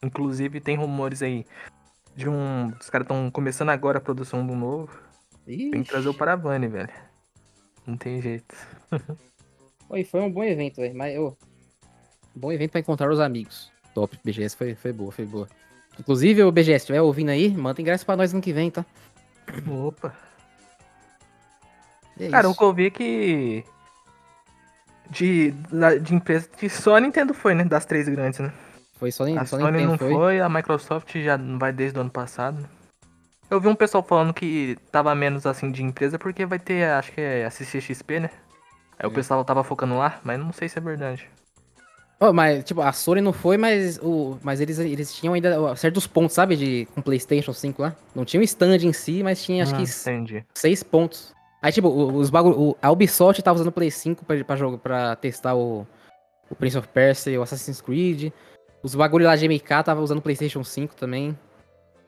Inclusive, 0.00 0.60
tem 0.60 0.76
rumores 0.76 1.22
aí 1.22 1.44
de 2.14 2.28
um. 2.28 2.68
Os 2.80 2.90
caras 2.90 3.04
estão 3.04 3.30
começando 3.30 3.70
agora 3.70 3.98
a 3.98 4.00
produção 4.00 4.46
do 4.46 4.54
novo. 4.54 4.90
Ixi. 5.46 5.70
Tem 5.70 5.82
que 5.82 5.90
trazer 5.90 6.08
o 6.08 6.14
Paravani, 6.14 6.68
velho. 6.68 6.90
Não 7.86 7.96
tem 7.96 8.20
jeito. 8.20 8.54
Oi, 9.88 10.04
foi 10.04 10.20
um 10.20 10.30
bom 10.30 10.44
evento, 10.44 10.76
velho. 10.76 10.96
Mas, 10.96 11.18
oh, 11.18 11.36
bom 12.34 12.52
evento 12.52 12.72
pra 12.72 12.80
encontrar 12.80 13.10
os 13.10 13.20
amigos. 13.20 13.72
Top, 13.94 14.16
BGS 14.24 14.56
foi, 14.56 14.74
foi 14.74 14.92
boa, 14.92 15.10
foi 15.10 15.26
boa. 15.26 15.48
Inclusive, 15.98 16.42
o 16.44 16.52
BGS, 16.52 16.70
se 16.70 16.76
estiver 16.76 17.02
ouvindo 17.02 17.30
aí, 17.30 17.50
manda 17.50 17.80
ingresso 17.80 18.06
pra 18.06 18.16
nós 18.16 18.32
ano 18.32 18.42
que 18.42 18.52
vem, 18.52 18.70
tá? 18.70 18.86
Opa. 19.68 20.14
É 22.18 22.28
Cara, 22.28 22.48
o 22.48 22.54
que 22.54 22.62
eu 22.62 22.72
vi 22.72 22.86
é 22.86 22.90
que. 22.90 23.64
De, 25.10 25.50
de 26.02 26.14
empresa 26.14 26.48
que 26.48 26.68
só 26.68 26.96
a 26.96 27.00
Nintendo 27.00 27.34
foi, 27.34 27.54
né? 27.54 27.64
Das 27.64 27.84
três 27.84 28.08
grandes, 28.08 28.38
né? 28.38 28.52
Foi 29.00 29.10
só, 29.10 29.24
a 29.24 29.46
só 29.46 29.58
Sony 29.58 29.72
Nintendo 29.72 29.90
não 29.92 29.98
foi. 29.98 30.12
foi, 30.12 30.40
a 30.40 30.48
Microsoft 30.48 31.16
já 31.16 31.38
não 31.38 31.58
vai 31.58 31.72
desde 31.72 31.98
o 31.98 32.02
ano 32.02 32.10
passado. 32.10 32.68
Eu 33.50 33.58
vi 33.58 33.66
um 33.66 33.74
pessoal 33.74 34.04
falando 34.04 34.34
que 34.34 34.76
tava 34.92 35.12
menos 35.14 35.46
assim 35.46 35.72
de 35.72 35.82
empresa 35.82 36.18
porque 36.18 36.44
vai 36.44 36.58
ter, 36.58 36.84
acho 36.84 37.10
que 37.10 37.20
é 37.20 37.46
a 37.46 37.50
CCXP, 37.50 38.20
né? 38.20 38.30
Aí 38.98 39.04
é. 39.04 39.06
o 39.06 39.10
pessoal 39.10 39.42
tava 39.42 39.64
focando 39.64 39.96
lá, 39.96 40.20
mas 40.22 40.38
não 40.38 40.52
sei 40.52 40.68
se 40.68 40.76
é 40.76 40.82
verdade. 40.82 41.28
Oh, 42.20 42.34
mas, 42.34 42.62
tipo, 42.62 42.82
a 42.82 42.92
Sony 42.92 43.22
não 43.22 43.32
foi, 43.32 43.56
mas, 43.56 43.98
o, 44.02 44.38
mas 44.42 44.60
eles, 44.60 44.78
eles 44.78 45.14
tinham 45.14 45.32
ainda 45.32 45.74
certos 45.74 46.06
pontos, 46.06 46.34
sabe? 46.34 46.54
De, 46.54 46.86
com 46.94 47.00
PlayStation 47.00 47.54
5 47.54 47.80
lá. 47.80 47.96
Não 48.14 48.26
tinha 48.26 48.38
um 48.38 48.44
stand 48.44 48.76
em 48.76 48.92
si, 48.92 49.22
mas 49.22 49.42
tinha, 49.42 49.62
acho 49.62 49.74
ah, 49.74 49.78
que, 49.78 49.84
entendi. 49.84 50.44
seis 50.54 50.82
pontos. 50.82 51.34
Aí, 51.62 51.72
tipo, 51.72 51.88
os 51.88 52.28
bagulho, 52.28 52.76
a 52.82 52.90
Ubisoft 52.90 53.42
tava 53.42 53.56
usando 53.56 53.68
o 53.68 53.72
Play 53.72 53.90
5 53.90 54.26
pra, 54.26 54.44
pra, 54.44 54.56
jogo, 54.56 54.76
pra 54.76 55.16
testar 55.16 55.54
o, 55.54 55.86
o 56.50 56.54
Prince 56.54 56.76
of 56.76 56.86
Persia 56.88 57.32
e 57.32 57.38
o 57.38 57.42
Assassin's 57.42 57.80
Creed. 57.80 58.30
Os 58.82 58.94
bagulho 58.94 59.26
lá 59.26 59.36
de 59.36 59.46
MK 59.46 59.84
tava 59.84 60.00
usando 60.00 60.18
o 60.18 60.22
PlayStation 60.22 60.64
5 60.64 60.94
também. 60.96 61.38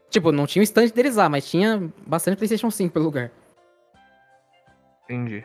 Tipo, 0.08 0.32
não 0.32 0.46
tinha 0.46 0.60
o 0.60 0.64
stand 0.64 0.88
deles 0.88 1.16
lá, 1.16 1.28
mas 1.28 1.48
tinha 1.48 1.90
bastante 2.06 2.36
PlayStation 2.36 2.70
5 2.70 2.92
pelo 2.92 3.04
lugar. 3.04 3.30
Entendi. 5.04 5.44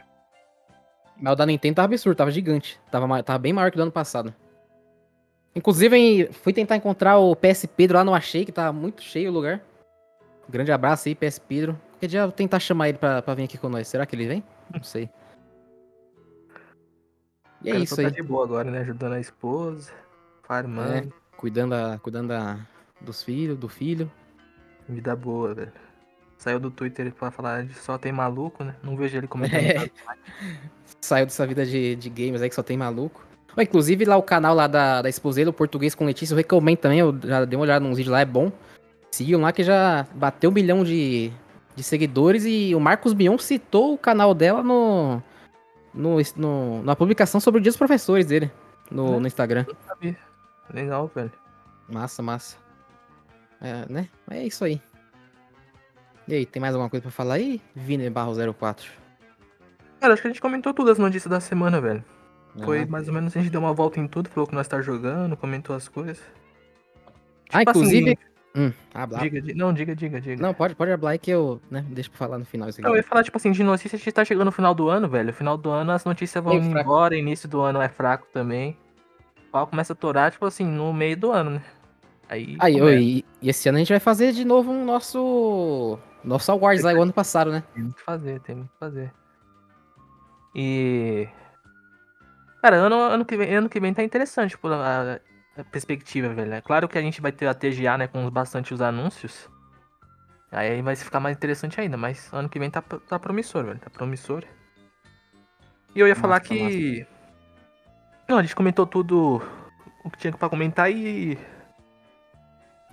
Mas 1.20 1.34
o 1.34 1.36
da 1.36 1.46
Nintendo 1.46 1.76
tava 1.76 1.86
absurdo, 1.86 2.18
tava 2.18 2.32
gigante. 2.32 2.80
Tava, 2.92 3.24
tava 3.24 3.40
bem 3.40 3.54
maior 3.54 3.72
que 3.72 3.78
o 3.78 3.80
do 3.80 3.84
ano 3.84 3.92
passado. 3.92 4.34
Inclusive, 5.56 6.30
fui 6.32 6.54
tentar 6.54 6.76
encontrar 6.76 7.18
o 7.18 7.36
PS 7.36 7.66
Pedro 7.66 7.98
lá, 7.98 8.04
não 8.04 8.14
achei, 8.14 8.46
que 8.46 8.52
tá 8.52 8.72
muito 8.72 9.02
cheio 9.02 9.32
o 9.32 9.34
lugar. 9.34 9.62
Grande 10.48 10.72
abraço 10.72 11.08
aí, 11.08 11.16
PS 11.16 11.40
Pedro. 11.40 11.80
Qualquer 11.94 12.08
dia 12.08 12.20
eu 12.20 12.28
vou 12.28 12.32
tentar 12.32 12.60
chamar 12.60 12.90
ele 12.90 12.98
pra, 12.98 13.22
pra 13.22 13.34
vir 13.34 13.44
aqui 13.44 13.58
com 13.58 13.68
nós. 13.68 13.88
Será 13.88 14.06
que 14.06 14.16
ele 14.16 14.28
vem? 14.28 14.44
Não 14.72 14.84
sei. 14.84 15.10
E 17.64 17.72
é 17.72 17.78
isso 17.78 18.00
aí. 18.00 18.06
Tá 18.06 18.12
de 18.12 18.22
boa 18.22 18.46
agora, 18.46 18.70
né? 18.70 18.80
Ajudando 18.80 19.14
a 19.14 19.20
esposa, 19.20 19.92
farmando. 20.48 20.92
É, 20.92 21.08
cuidando, 21.36 21.74
a, 21.74 22.00
cuidando 22.00 22.32
a, 22.32 22.58
dos 23.02 23.22
filhos, 23.22 23.58
do 23.58 23.68
filho. 23.68 24.10
Vida 24.88 25.16
boa, 25.16 25.54
velho. 25.54 25.72
Saiu 26.38 26.60
do 26.60 26.72
Twitter 26.72 27.12
pra 27.14 27.32
falar 27.32 27.66
de 27.66 27.74
só 27.74 27.98
tem 27.98 28.12
maluco, 28.12 28.64
né? 28.64 28.76
Não 28.82 28.96
vejo 28.96 29.18
ele 29.18 29.28
comentando. 29.28 29.58
É. 30.40 30.98
Saiu 31.02 31.26
dessa 31.26 31.46
vida 31.46 31.66
de, 31.66 31.96
de 31.96 32.10
games 32.10 32.42
aí 32.42 32.50
que 32.50 32.56
só 32.56 32.64
tem 32.64 32.78
maluco. 32.78 33.26
Inclusive 33.58 34.06
lá 34.06 34.18
o 34.18 34.24
canal 34.24 34.54
lá 34.54 34.68
da, 34.68 35.02
da 35.02 35.10
Esposeira, 35.10 35.50
o 35.50 35.54
Português 35.54 35.96
com 35.96 36.06
Letícia, 36.06 36.34
eu 36.34 36.38
recomendo 36.38 36.78
também, 36.78 37.00
eu 37.00 37.18
já 37.24 37.44
dei 37.44 37.58
uma 37.58 37.64
olhada 37.64 37.84
nos 37.84 37.98
vídeos 37.98 38.14
lá, 38.14 38.22
é 38.22 38.26
bom. 38.26 38.52
Sigam 39.10 39.42
lá 39.42 39.52
que 39.52 39.64
já 39.64 40.06
bateu 40.14 40.52
um 40.52 40.54
milhão 40.54 40.84
de, 40.84 41.32
de 41.76 41.84
seguidores 41.84 42.46
e 42.46 42.76
o 42.76 42.80
Marcos 42.80 43.14
Bion 43.14 43.38
citou 43.38 43.94
o 43.94 43.98
canal 43.98 44.34
dela 44.36 44.62
no, 44.62 45.22
no, 45.94 46.18
no 46.36 46.84
na 46.84 46.96
publicação 46.96 47.40
sobre 47.40 47.60
o 47.60 47.62
Dia 47.62 47.72
dos 47.72 47.78
Professores 47.78 48.28
dele 48.28 48.52
no, 48.92 49.16
é, 49.16 49.20
no 49.20 49.28
Instagram. 49.28 49.66
Legal, 50.74 51.10
velho. 51.14 51.32
Massa, 51.90 52.22
massa. 52.22 52.58
É, 53.62 53.92
né? 53.92 54.10
É 54.30 54.46
isso 54.46 54.64
aí. 54.64 54.82
E 56.28 56.36
aí, 56.36 56.46
tem 56.46 56.62
mais 56.62 56.74
alguma 56.74 56.90
coisa 56.90 57.02
pra 57.02 57.12
falar 57.12 57.36
aí? 57.36 57.62
Vini 57.76 58.10
Barro 58.10 58.34
04. 58.54 58.92
Cara, 60.00 60.14
acho 60.14 60.22
que 60.22 60.28
a 60.28 60.32
gente 60.32 60.42
comentou 60.42 60.74
todas 60.74 60.94
as 60.94 61.00
notícias 61.00 61.32
da 61.32 61.40
semana, 61.40 61.80
velho. 61.80 62.04
Foi 62.64 62.86
mais 62.86 63.08
ou 63.08 63.14
menos, 63.14 63.36
a 63.36 63.40
gente 63.40 63.52
deu 63.52 63.62
uma 63.62 63.74
volta 63.74 64.00
em 64.00 64.08
tudo, 64.08 64.30
falou 64.30 64.48
que 64.48 64.56
nós 64.56 64.68
tá 64.68 64.82
jogando, 64.82 65.38
comentou 65.38 65.76
as 65.76 65.88
coisas. 65.88 66.20
Ah, 67.52 67.60
tipo, 67.60 67.60
ah, 67.60 67.62
inclusive. 67.62 68.12
Assim, 68.12 68.66
hum, 68.68 68.74
habla. 68.94 69.20
Diga, 69.20 69.54
não, 69.56 69.72
diga, 69.74 69.96
diga, 69.96 70.20
diga. 70.20 70.42
Não, 70.42 70.54
pode, 70.54 70.76
pode 70.76 70.92
hablar 70.92 71.12
aí 71.12 71.20
que 71.20 71.30
eu, 71.30 71.62
né, 71.70 71.86
deixa 71.90 72.10
pra 72.10 72.18
falar 72.18 72.38
no 72.40 72.46
final. 72.46 72.68
Não, 72.80 72.90
eu 72.90 72.98
ia 72.98 73.04
falar, 73.04 73.24
tipo 73.24 73.38
assim, 73.38 73.52
de 73.52 73.64
notícias, 73.64 74.02
a 74.02 74.04
gente 74.04 74.14
tá 74.14 74.26
chegando 74.26 74.46
no 74.46 74.52
final 74.52 74.74
do 74.74 74.90
ano, 74.90 75.08
velho. 75.08 75.28
No 75.28 75.34
final 75.34 75.56
do 75.56 75.70
ano 75.70 75.92
as 75.92 76.04
notícias 76.04 76.44
vão 76.44 76.54
indo 76.54 76.80
embora, 76.80 77.16
início 77.16 77.48
do 77.48 77.62
ano 77.62 77.82
é 77.82 77.88
fraco 77.88 78.28
também. 78.34 78.76
O 79.48 79.52
pau 79.52 79.68
começa 79.68 79.94
a 79.94 79.96
torar, 79.96 80.32
tipo 80.32 80.46
assim, 80.46 80.66
no 80.66 80.94
meio 80.94 81.18
do 81.18 81.32
ano, 81.32 81.52
né? 81.52 81.64
Aí, 82.30 82.58
aí 82.60 82.78
eu, 82.78 82.90
e, 82.94 83.26
e, 83.42 83.50
esse 83.50 83.70
ano 83.70 83.78
a 83.78 83.80
gente 83.80 83.94
vai 83.94 84.00
fazer 84.00 84.34
de 84.34 84.44
novo 84.44 84.72
um 84.72 84.84
nosso. 84.84 85.98
Nosso 86.24 86.52
Awards 86.52 86.84
aí 86.84 86.96
o 86.96 87.02
ano 87.02 87.14
passado, 87.14 87.52
né? 87.52 87.64
Tem 87.74 87.90
que 87.92 88.02
fazer, 88.02 88.40
tem 88.42 88.64
que 88.64 88.70
fazer. 88.78 89.14
E. 90.54 91.28
Cara, 92.62 92.78
ano, 92.78 92.96
ano, 92.96 93.26
que 93.26 93.38
vem, 93.38 93.56
ano 93.56 93.70
que 93.70 93.80
vem 93.80 93.94
tá 93.94 94.04
interessante, 94.04 94.52
tipo, 94.52 94.68
a, 94.68 95.20
perspectiva, 95.72 96.30
velho. 96.34 96.54
É 96.54 96.62
claro 96.62 96.90
que 96.90 96.98
a 96.98 97.02
gente 97.02 97.22
vai 97.22 97.32
ter 97.32 97.48
a 97.48 97.54
TGA, 97.54 97.98
né, 97.98 98.08
com 98.08 98.30
bastante 98.30 98.74
os 98.74 98.82
anúncios. 98.82 99.50
Aí 100.52 100.82
vai 100.82 100.96
ficar 100.96 101.20
mais 101.20 101.38
interessante 101.38 101.80
ainda, 101.80 101.96
mas 101.96 102.32
ano 102.34 102.50
que 102.50 102.60
vem 102.60 102.70
tá, 102.70 102.82
tá 102.82 103.20
promissor, 103.20 103.64
velho. 103.64 103.80
Tá 103.80 103.90
promissor. 103.90 104.44
E 105.96 106.00
eu 106.00 106.08
ia 106.08 106.16
falar 106.16 106.42
que. 106.42 107.08
Não, 108.28 108.38
a 108.38 108.42
gente 108.42 108.56
comentou 108.56 108.86
tudo 108.86 109.42
o 110.04 110.10
que 110.10 110.18
tinha 110.18 110.34
pra 110.34 110.50
comentar 110.50 110.92
e. 110.92 111.38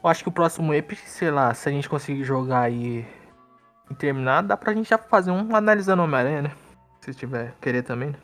Eu 0.03 0.09
acho 0.09 0.23
que 0.23 0.29
o 0.29 0.33
próximo 0.33 0.73
EP, 0.73 0.93
sei 0.95 1.31
lá, 1.31 1.53
se 1.55 1.69
a 1.69 1.73
gente 1.73 1.89
conseguir 1.89 2.25
jogar 2.25 2.61
aí 2.61 3.07
e 3.91 3.95
terminar, 3.95 4.43
dá 4.43 4.57
pra 4.57 4.75
gente 4.75 4.89
já 4.89 4.99
fazer 4.99 5.31
um 5.31 5.57
analisando 5.57 6.03
Homem-Aranha, 6.03 6.43
né? 6.43 6.53
Se 7.01 7.15
tiver 7.15 7.55
querer 7.61 7.83
também, 7.83 8.11
né? 8.11 8.19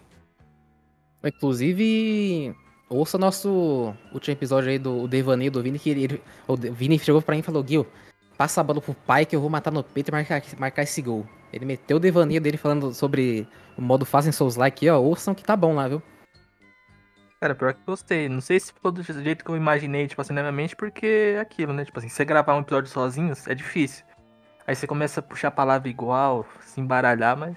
Inclusive, 1.24 2.54
ouça 2.88 3.18
nosso 3.18 3.94
último 4.12 4.32
episódio 4.32 4.70
aí 4.70 4.78
do 4.78 5.08
devaneio 5.08 5.50
do 5.50 5.62
Vini, 5.62 5.78
que 5.78 5.90
ele, 5.90 6.22
o 6.46 6.56
Vini 6.56 6.98
chegou 6.98 7.20
pra 7.20 7.34
mim 7.34 7.40
e 7.40 7.42
falou, 7.44 7.66
Gil, 7.66 7.86
passa 8.38 8.60
a 8.60 8.64
bola 8.64 8.80
pro 8.80 8.94
pai 8.94 9.26
que 9.26 9.34
eu 9.34 9.40
vou 9.40 9.50
matar 9.50 9.70
no 9.70 9.82
peito 9.82 10.08
e 10.08 10.12
marcar, 10.12 10.42
marcar 10.58 10.82
esse 10.82 11.02
gol. 11.02 11.26
Ele 11.52 11.64
meteu 11.64 11.96
o 11.96 12.00
devaneio 12.00 12.40
dele 12.40 12.56
falando 12.56 12.94
sobre 12.94 13.46
o 13.76 13.82
modo 13.82 14.06
fácil 14.06 14.28
em 14.28 14.32
Souls 14.32 14.56
Like, 14.56 14.88
ó, 14.88 14.98
ouçam 14.98 15.34
que 15.34 15.42
tá 15.42 15.56
bom 15.56 15.74
lá, 15.74 15.88
viu? 15.88 16.02
Cara, 17.40 17.54
pior 17.54 17.72
que 17.72 17.80
gostei. 17.86 18.28
Não 18.28 18.42
sei 18.42 18.60
se 18.60 18.70
ficou 18.70 18.92
do 18.92 19.02
jeito 19.02 19.42
que 19.42 19.50
eu 19.50 19.56
imaginei, 19.56 20.06
tipo 20.06 20.20
assim, 20.20 20.34
na 20.34 20.42
minha 20.42 20.52
mente, 20.52 20.76
porque 20.76 21.34
é 21.36 21.40
aquilo, 21.40 21.72
né? 21.72 21.86
Tipo 21.86 21.98
assim, 21.98 22.08
você 22.08 22.22
gravar 22.22 22.54
um 22.54 22.60
episódio 22.60 22.90
sozinho 22.90 23.32
é 23.46 23.54
difícil. 23.54 24.04
Aí 24.66 24.76
você 24.76 24.86
começa 24.86 25.20
a 25.20 25.22
puxar 25.22 25.48
a 25.48 25.50
palavra 25.50 25.88
igual, 25.88 26.46
se 26.60 26.80
embaralhar, 26.80 27.36
mas. 27.38 27.56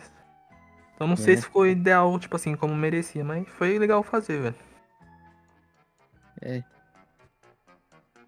Então 0.96 1.06
não 1.06 1.16
é. 1.16 1.18
sei 1.18 1.36
se 1.36 1.44
ficou 1.44 1.68
ideal, 1.68 2.18
tipo 2.18 2.36
assim, 2.36 2.56
como 2.56 2.74
merecia, 2.74 3.26
mas 3.26 3.46
foi 3.50 3.78
legal 3.78 4.02
fazer, 4.04 4.42
velho. 4.42 4.56
É. 6.42 6.64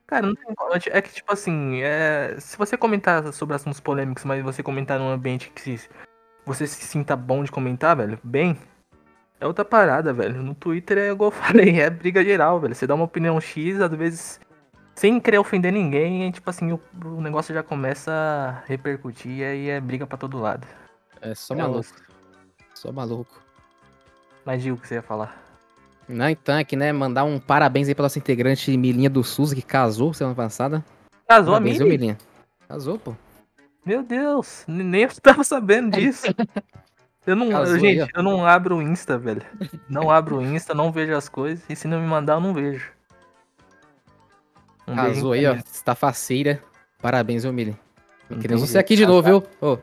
Cara, 0.06 0.28
não 0.28 0.36
tem 0.36 0.46
É 0.92 1.02
que, 1.02 1.14
tipo 1.14 1.32
assim, 1.32 1.82
é... 1.82 2.36
se 2.38 2.58
você 2.58 2.78
comentar 2.78 3.32
sobre 3.32 3.56
assuntos 3.56 3.80
polêmicos, 3.80 4.26
mas 4.26 4.44
você 4.44 4.62
comentar 4.62 5.00
num 5.00 5.10
ambiente 5.10 5.50
que 5.52 5.80
você 6.46 6.68
se 6.68 6.84
sinta 6.84 7.16
bom 7.16 7.44
de 7.44 7.52
comentar, 7.52 7.96
velho, 7.96 8.20
bem, 8.24 8.58
é 9.40 9.46
outra 9.46 9.66
parada, 9.66 10.14
velho. 10.14 10.42
No 10.42 10.56
Twitter 10.56 10.98
é 10.98 11.12
igual 11.12 11.32
eu 11.32 11.36
falei, 11.38 11.80
é 11.80 11.90
briga 11.90 12.24
geral, 12.24 12.60
velho. 12.60 12.76
Você 12.76 12.88
dá 12.88 12.96
uma 12.96 13.06
opinião 13.06 13.40
X, 13.40 13.82
às 13.82 13.92
vezes, 13.92 14.40
sem 14.96 15.20
querer 15.20 15.40
ofender 15.40 15.72
ninguém, 15.72 16.28
e, 16.28 16.32
tipo 16.32 16.50
assim, 16.50 16.72
o, 16.72 16.82
o, 17.04 17.22
negócio 17.22 17.54
já 17.54 17.62
começa 17.62 18.12
a 18.12 18.68
repercutir 18.68 19.32
e 19.32 19.44
aí 19.44 19.70
é 19.70 19.80
briga 19.80 20.08
pra 20.08 20.18
todo 20.18 20.40
lado. 20.40 20.66
É 21.22 21.36
só 21.36 21.54
é 21.54 21.58
maluco. 21.58 21.90
Só 22.74 22.92
maluco. 22.92 23.42
Mas 24.46 24.62
diga 24.62 24.76
o 24.76 24.78
que 24.78 24.88
você 24.88 24.96
ia 24.96 25.02
falar. 25.02 25.44
Não, 26.08 26.30
então, 26.30 26.58
aqui, 26.58 26.76
né, 26.76 26.94
mandar 26.94 27.24
um 27.24 27.40
parabéns 27.40 27.88
aí 27.88 27.96
pra 27.96 28.04
nossa 28.04 28.20
integrante 28.20 28.76
Milinha 28.78 29.10
do 29.10 29.24
SUS, 29.24 29.54
que 29.54 29.62
casou 29.62 30.14
semana 30.14 30.36
passada. 30.36 30.86
Casou 31.28 31.54
parabéns, 31.54 31.82
a 31.82 31.84
Mili? 31.84 31.98
Milinha? 31.98 32.18
Casou, 32.68 33.00
pô. 33.00 33.16
Meu 33.84 34.04
Deus, 34.04 34.64
nem 34.68 35.04
eu 35.04 35.10
tava 35.22 35.44
sabendo 35.44 35.92
disso. 35.98 36.28
Eu 37.26 37.36
não, 37.36 37.66
gente, 37.78 38.02
aí, 38.02 38.10
eu 38.14 38.22
não 38.22 38.46
abro 38.46 38.78
o 38.78 38.82
Insta, 38.82 39.18
velho. 39.18 39.42
Não 39.90 40.12
abro 40.12 40.38
o 40.38 40.46
Insta, 40.46 40.76
não 40.76 40.92
vejo 40.92 41.16
as 41.16 41.28
coisas, 41.28 41.64
e 41.68 41.76
se 41.76 41.88
não 41.88 42.00
me 42.00 42.08
mandar, 42.08 42.34
eu 42.34 42.40
não 42.40 42.54
vejo. 42.54 42.92
Um 44.88 44.96
casou 44.96 45.32
aí, 45.34 45.46
ó, 45.48 45.56
faceira. 45.96 46.62
Parabéns, 47.02 47.44
ô 47.44 47.52
Mili. 47.52 47.76
Queremos 48.40 48.70
você 48.70 48.78
aqui 48.78 48.96
de 48.96 49.06
novo, 49.06 49.24
viu? 49.24 49.44
Ô, 49.60 49.78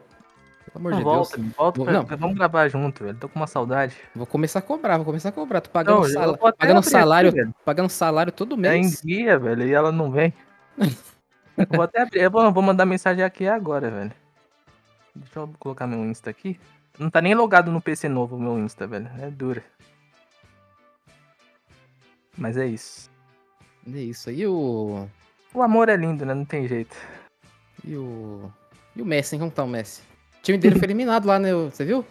pelo 0.72 0.88
amor 0.88 0.95
de 0.95 1.03
volta, 1.03 1.36
Deus. 1.36 1.53
Volta, 1.55 1.84
pra... 1.84 1.93
não. 1.93 2.05
vamos 2.05 2.36
gravar 2.36 2.68
junto, 2.68 3.05
velho. 3.05 3.18
Tô 3.18 3.28
com 3.28 3.38
uma 3.38 3.47
saudade. 3.47 3.97
Vou 4.14 4.26
começar 4.26 4.61
a 4.61 4.62
cobrar, 4.62 4.97
vou 4.97 5.05
começar 5.05 5.28
a 5.28 5.32
cobrar. 5.32 5.61
Tô 5.61 5.70
pagando, 5.70 6.03
não, 6.03 6.09
sal... 6.09 6.38
pagando 6.38 6.82
salário, 6.82 7.30
aqui, 7.30 7.53
pagando 7.64 7.88
salário 7.88 8.32
todo 8.32 8.57
mês. 8.57 8.72
É 8.72 8.78
em 8.78 9.07
dia, 9.07 9.38
velho, 9.38 9.66
e 9.66 9.72
ela 9.72 9.93
não 9.93 10.11
vem. 10.11 10.32
vou 11.68 11.82
até 11.82 12.03
abrir, 12.03 12.20
eu 12.20 12.30
vou, 12.30 12.51
vou 12.53 12.62
mandar 12.62 12.86
mensagem 12.86 13.22
aqui 13.22 13.47
agora, 13.47 13.90
velho. 13.90 14.12
Deixa 15.14 15.40
eu 15.40 15.51
colocar 15.59 15.86
meu 15.86 16.05
Insta 16.05 16.30
aqui. 16.30 16.59
Não 16.99 17.11
tá 17.11 17.20
nem 17.20 17.34
logado 17.34 17.70
no 17.70 17.80
PC 17.80 18.09
novo 18.09 18.38
meu 18.38 18.59
Insta, 18.59 18.86
velho. 18.86 19.11
É 19.20 19.30
dura. 19.30 19.62
Mas 22.36 22.57
é 22.57 22.66
isso. 22.66 23.11
É 23.93 23.99
isso 23.99 24.30
aí, 24.30 24.47
o. 24.47 25.09
O 25.55 25.62
amor 25.62 25.88
é 25.88 25.97
lindo, 25.97 26.24
né? 26.24 26.34
Não 26.34 26.45
tem 26.45 26.66
jeito. 26.66 26.97
E 27.84 27.97
o. 27.97 28.51
E 28.95 29.03
o 29.03 29.07
Messi, 29.07 29.34
hein? 29.34 29.40
Como 29.40 29.51
tá 29.51 29.64
o 29.64 29.68
Messi? 29.68 30.03
O 30.38 30.43
time 30.43 30.59
dele 30.59 30.78
foi 30.78 30.86
eliminado 30.86 31.26
lá, 31.26 31.38
né? 31.38 31.53
Você 31.53 31.84
viu? 31.84 32.05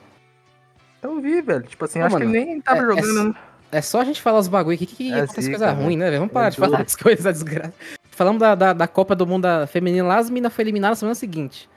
Eu 1.02 1.20
vi, 1.20 1.42
velho. 1.42 1.64
Tipo 1.64 1.86
assim, 1.86 2.00
acho 2.00 2.14
mano, 2.14 2.30
que 2.30 2.38
ele 2.38 2.46
nem 2.46 2.62
tava 2.62 2.80
é, 2.80 2.86
jogando. 2.86 3.36
É, 3.72 3.78
é, 3.78 3.82
só 3.82 4.02
a 4.02 4.06
gente 4.06 4.22
falar 4.22 4.40
os 4.40 4.48
bagulho 4.48 4.76
aqui 4.76 4.86
que, 4.86 4.96
que 4.96 5.12
é 5.12 5.22
acontece 5.22 5.50
coisa 5.50 5.72
ruim, 5.72 5.98
né, 5.98 6.06
velho? 6.06 6.20
Vamos 6.20 6.34
parar 6.34 6.50
de 6.50 6.58
falar 6.58 6.82
as 6.82 6.96
coisas 6.98 7.24
da 7.24 7.32
desgraça. 7.32 7.74
Falamos 8.12 8.40
da, 8.40 8.54
da, 8.54 8.74
da, 8.74 8.88
Copa 8.88 9.16
do 9.16 9.26
Mundo 9.26 9.48
feminina 9.68 10.08
lá, 10.08 10.18
as 10.18 10.30
minas 10.30 10.54
foi 10.54 10.64
eliminada 10.64 10.92
na 10.92 10.96
semana 10.96 11.16
seguinte. 11.16 11.70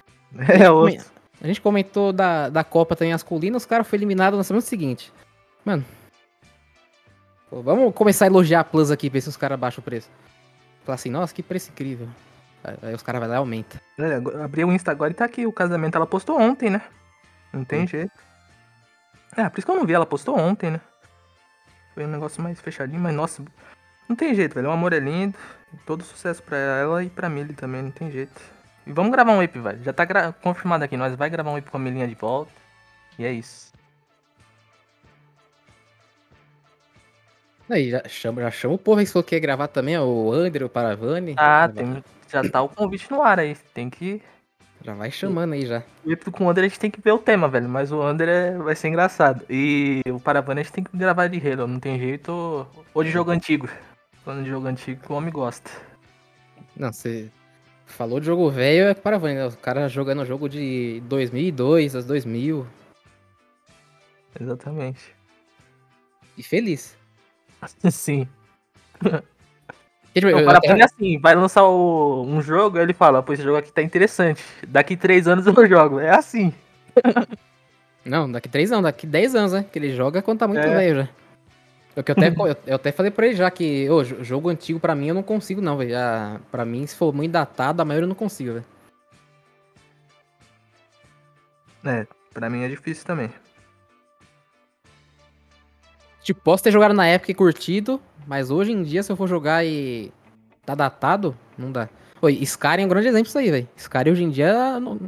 É, 0.49 0.71
outro. 0.71 1.14
A 1.45 1.47
gente 1.47 1.61
comentou 1.61 2.11
da, 2.11 2.49
da 2.49 2.65
Copa 2.65 2.97
também 2.97 3.13
masculina, 3.13 3.55
os 3.55 3.67
caras 3.67 3.87
foram 3.87 3.99
eliminados 3.99 4.39
na 4.39 4.43
semana 4.43 4.63
seguinte. 4.63 5.13
Mano. 5.63 5.85
Pô, 7.51 7.61
vamos 7.61 7.95
começar 7.95 8.25
a 8.25 8.29
elogiar 8.29 8.61
a 8.61 8.65
Plus 8.65 8.91
aqui, 8.91 9.11
ver 9.11 9.21
se 9.21 9.29
os 9.29 9.37
caras 9.37 9.61
baixam 9.61 9.83
o 9.83 9.85
preço. 9.85 10.09
Falar 10.87 10.95
assim, 10.95 11.11
nossa, 11.11 11.35
que 11.35 11.43
preço 11.43 11.71
incrível. 11.71 12.09
Aí 12.81 12.95
os 12.95 13.03
caras 13.03 13.21
vão 13.21 13.29
lá 13.29 13.35
e 13.35 13.39
aumenta. 13.39 13.79
É, 13.99 14.43
abri 14.43 14.65
o 14.65 14.73
Insta 14.73 14.91
agora 14.91 15.11
e 15.11 15.15
tá 15.15 15.27
aqui. 15.27 15.47
O 15.47 15.53
casamento 15.53 15.97
ela 15.97 16.07
postou 16.07 16.41
ontem, 16.41 16.71
né? 16.71 16.81
Não 17.53 17.63
tem 17.63 17.87
jeito. 17.87 18.19
É, 19.37 19.47
por 19.51 19.59
isso 19.59 19.67
que 19.67 19.71
eu 19.71 19.77
não 19.77 19.85
vi, 19.85 19.93
ela 19.93 20.07
postou 20.07 20.39
ontem, 20.39 20.71
né? 20.71 20.81
Foi 21.93 22.07
um 22.07 22.11
negócio 22.11 22.43
mais 22.43 22.59
fechadinho, 22.59 23.03
mas 23.03 23.15
nossa, 23.15 23.45
não 24.09 24.17
tem 24.17 24.35
jeito, 24.35 24.55
velho. 24.55 24.69
O 24.69 24.73
amor 24.73 24.95
é 24.95 24.99
lindo. 24.99 25.37
Todo 25.85 26.03
sucesso 26.05 26.43
pra 26.43 26.57
ela 26.57 27.05
e 27.05 27.11
pra 27.11 27.29
Milly 27.29 27.53
também, 27.53 27.83
não 27.83 27.91
tem 27.91 28.11
jeito. 28.11 28.41
E 28.87 28.93
vamos 28.93 29.13
gravar 29.13 29.33
um 29.33 29.43
EP, 29.43 29.57
velho. 29.57 29.83
Já 29.83 29.93
tá 29.93 30.33
confirmado 30.33 30.85
aqui, 30.85 30.97
nós 30.97 31.15
vai 31.15 31.31
gravar 31.31 31.51
um 31.51 31.59
EP 31.59 31.69
com 31.69 31.77
a 31.77 31.81
Melinha 31.81 32.07
de 32.07 32.15
volta. 32.15 32.53
E 33.19 33.25
é 33.25 33.33
isso. 33.33 33.73
Aí, 37.69 37.91
já 37.91 38.03
chama, 38.07 38.43
já 38.43 38.51
chama 38.51 38.75
o 38.75 38.79
povo 38.79 39.01
aí 39.01 39.07
que 39.07 39.23
quer 39.23 39.41
gravar 39.41 39.69
também, 39.69 39.99
o 39.99 40.33
André, 40.33 40.65
o 40.65 40.69
Paravani. 40.69 41.35
Ah, 41.39 41.67
tem, 41.67 42.05
já 42.31 42.43
tá 42.49 42.61
o 42.61 42.69
convite 42.69 43.11
no 43.11 43.23
ar 43.23 43.41
aí. 43.41 43.57
Tem 43.73 43.89
que. 43.89 44.21
Já 44.83 44.93
vai 44.93 45.11
chamando 45.11 45.55
aí 45.55 45.65
já. 45.65 45.83
E 46.05 46.15
com 46.15 46.45
o 46.45 46.51
André 46.51 46.67
a 46.67 46.69
gente 46.69 46.79
tem 46.79 46.91
que 46.91 47.01
ver 47.01 47.13
o 47.13 47.19
tema, 47.19 47.49
velho. 47.49 47.67
Mas 47.67 47.91
o 47.91 48.03
André 48.03 48.51
vai 48.59 48.77
ser 48.77 48.89
engraçado. 48.89 49.43
E 49.49 50.03
o 50.07 50.21
Paravani 50.21 50.61
a 50.61 50.63
gente 50.63 50.73
tem 50.75 50.85
que 50.85 50.95
gravar 50.95 51.27
de 51.29 51.39
Halo. 51.39 51.67
Não 51.67 51.81
tem 51.81 51.99
jeito. 51.99 52.67
Ou 52.93 53.03
de 53.03 53.11
jogo 53.11 53.31
antigo. 53.31 53.67
Falando 54.23 54.45
de 54.45 54.51
jogo 54.51 54.67
antigo 54.67 55.01
que 55.01 55.11
o 55.11 55.17
homem 55.17 55.33
gosta. 55.33 55.71
Não, 56.77 56.93
você 56.93 57.31
falou 57.87 58.21
de 58.21 58.27
jogo 58.27 58.51
velho 58.51 58.87
é 58.87 58.95
Paravani, 58.95 59.35
né? 59.35 59.47
O 59.47 59.57
cara 59.57 59.89
jogando 59.89 60.25
jogo 60.25 60.49
de 60.49 61.03
2002 61.07 61.97
às 61.97 62.07
2000. 62.07 62.67
Exatamente. 64.41 65.15
E 66.37 66.43
feliz. 66.43 66.97
Sim. 67.91 68.29
Tipo, 70.15 70.29
eu, 70.29 70.45
para 70.45 70.61
eu... 70.65 70.85
assim, 70.85 71.19
vai 71.19 71.35
lançar 71.35 71.65
o, 71.65 72.25
um 72.25 72.41
jogo, 72.41 72.79
ele 72.79 72.93
fala, 72.93 73.23
pô, 73.23 73.33
esse 73.33 73.43
jogo 73.43 73.59
aqui 73.59 73.73
tá 73.73 73.83
interessante. 73.83 74.43
Daqui 74.67 74.97
três 74.97 75.27
anos 75.27 75.47
eu 75.47 75.55
jogo. 75.69 75.99
É 75.99 76.11
assim. 76.11 76.53
Não, 78.05 78.31
daqui 78.31 78.49
três 78.49 78.71
anos, 78.71 78.85
daqui 78.85 79.07
dez 79.07 79.35
anos, 79.35 79.53
né? 79.53 79.65
Que 79.71 79.79
ele 79.79 79.95
joga 79.95 80.23
quando 80.23 80.39
tá 80.39 80.47
muito 80.47 80.61
é. 80.61 80.75
velho 80.75 80.97
já. 81.03 81.09
Eu, 81.97 82.03
que 82.03 82.11
eu, 82.11 82.15
até, 82.17 82.29
eu, 82.37 82.57
eu, 82.67 82.77
até 82.77 82.93
falei 82.93 83.11
pra 83.11 83.27
ele 83.27 83.37
já 83.37 83.51
que 83.51 83.89
ô, 83.89 84.03
jogo 84.05 84.49
antigo 84.49 84.81
pra 84.81 84.95
mim 84.95 85.09
eu 85.09 85.15
não 85.15 85.23
consigo, 85.23 85.61
não, 85.61 85.77
velho. 85.77 85.95
Pra 86.51 86.65
mim, 86.65 86.87
se 86.87 86.97
for 86.97 87.13
muito 87.13 87.33
datado, 87.33 87.81
a 87.81 87.85
maioria 87.85 88.05
eu 88.05 88.09
não 88.09 88.15
consigo, 88.15 88.55
velho. 88.55 88.65
É, 91.85 92.07
pra 92.33 92.49
mim 92.49 92.63
é 92.63 92.69
difícil 92.69 93.05
também. 93.05 93.31
Tipo, 96.23 96.41
posso 96.41 96.65
ter 96.65 96.73
jogado 96.73 96.95
na 96.95 97.07
época 97.07 97.31
e 97.31 97.35
curtido, 97.35 98.01
mas 98.27 98.51
hoje 98.51 98.73
em 98.73 98.83
dia, 98.83 99.03
se 99.03 99.13
eu 99.13 99.17
for 99.17 99.29
jogar 99.29 99.65
e 99.67 100.11
tá 100.65 100.75
datado, 100.75 101.37
não 101.59 101.71
dá. 101.71 101.89
Oi, 102.23 102.33
Skyrim 102.41 102.83
é 102.83 102.87
um 102.87 102.89
grande 102.89 103.09
exemplo 103.09 103.27
disso 103.27 103.39
aí, 103.39 103.51
velho. 103.51 103.69
Skyrim 103.77 104.11
hoje 104.11 104.25
em 104.25 104.31
dia 104.31 104.81
não, 104.81 104.99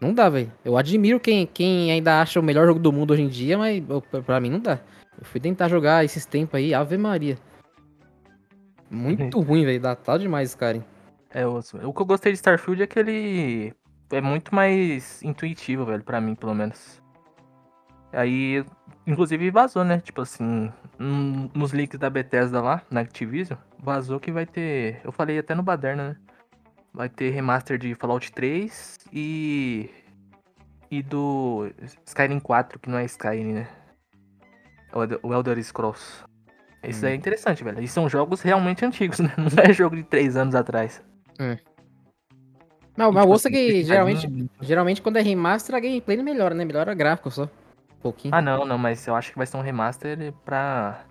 não 0.00 0.14
dá, 0.14 0.30
velho. 0.30 0.50
Eu 0.64 0.78
admiro 0.78 1.20
quem, 1.20 1.46
quem 1.46 1.92
ainda 1.92 2.22
acha 2.22 2.40
o 2.40 2.42
melhor 2.42 2.66
jogo 2.66 2.80
do 2.80 2.90
mundo 2.90 3.10
hoje 3.10 3.20
em 3.20 3.28
dia, 3.28 3.58
mas 3.58 3.82
pra 4.24 4.40
mim 4.40 4.48
não 4.48 4.60
dá. 4.60 4.80
Eu 5.18 5.24
fui 5.24 5.40
tentar 5.40 5.68
jogar 5.68 6.04
esses 6.04 6.26
tempos 6.26 6.56
aí, 6.56 6.74
Ave 6.74 6.98
Maria. 6.98 7.38
Muito 8.90 9.40
ruim, 9.40 9.64
velho. 9.64 9.80
Datado 9.80 10.22
demais, 10.22 10.50
Skyrim. 10.50 10.84
É, 11.30 11.46
o, 11.46 11.58
o 11.58 11.92
que 11.92 12.02
eu 12.02 12.06
gostei 12.06 12.32
de 12.32 12.38
Starfield 12.38 12.82
é 12.82 12.86
que 12.86 12.98
ele 12.98 13.74
é 14.10 14.20
muito 14.20 14.54
mais 14.54 15.22
intuitivo, 15.22 15.84
velho, 15.84 16.04
pra 16.04 16.20
mim, 16.20 16.34
pelo 16.34 16.54
menos. 16.54 17.02
Aí, 18.12 18.64
inclusive, 19.06 19.50
vazou, 19.50 19.84
né? 19.84 20.00
Tipo 20.00 20.22
assim, 20.22 20.72
nos 20.98 21.72
leaks 21.72 21.98
da 21.98 22.08
Bethesda 22.08 22.60
lá, 22.60 22.82
na 22.90 23.00
Activision, 23.00 23.58
vazou 23.78 24.20
que 24.20 24.30
vai 24.30 24.46
ter. 24.46 25.00
Eu 25.02 25.10
falei 25.10 25.38
até 25.38 25.54
no 25.54 25.62
Baderna, 25.62 26.10
né? 26.10 26.16
Vai 26.92 27.08
ter 27.08 27.30
remaster 27.30 27.76
de 27.76 27.94
Fallout 27.94 28.30
3 28.32 28.98
e. 29.12 29.90
E 30.90 31.02
do 31.02 31.68
Skyrim 32.06 32.38
4, 32.38 32.78
que 32.78 32.88
não 32.88 32.98
é 32.98 33.04
Skyrim, 33.04 33.52
né? 33.54 33.68
O 35.22 35.32
Elder 35.34 35.62
Scrolls. 35.62 36.24
Isso 36.82 37.04
Hum. 37.04 37.08
é 37.08 37.14
interessante, 37.14 37.64
velho. 37.64 37.80
E 37.82 37.88
são 37.88 38.08
jogos 38.08 38.40
realmente 38.42 38.84
antigos, 38.84 39.18
né? 39.20 39.32
Não 39.36 39.62
é 39.62 39.72
jogo 39.72 39.96
de 39.96 40.04
três 40.04 40.36
anos 40.36 40.54
atrás. 40.54 41.02
Não, 42.96 43.10
mas 43.10 43.22
tipo 43.22 43.32
o 43.32 43.34
osso 43.34 43.48
é 43.48 43.50
assim, 43.50 43.58
que 43.58 43.82
geralmente, 43.84 44.50
geralmente 44.60 45.02
quando 45.02 45.16
é 45.16 45.20
remaster, 45.22 45.74
a 45.74 45.80
gameplay 45.80 46.16
não 46.16 46.24
melhora, 46.24 46.54
né? 46.54 46.64
Melhora 46.64 46.94
gráfico 46.94 47.30
só. 47.30 47.44
Um 47.44 48.00
pouquinho. 48.00 48.34
Ah, 48.34 48.40
não, 48.42 48.64
não, 48.64 48.78
mas 48.78 49.06
eu 49.06 49.16
acho 49.16 49.32
que 49.32 49.38
vai 49.38 49.46
ser 49.46 49.56
um 49.56 49.62
remaster 49.62 50.32
pra. 50.44 51.04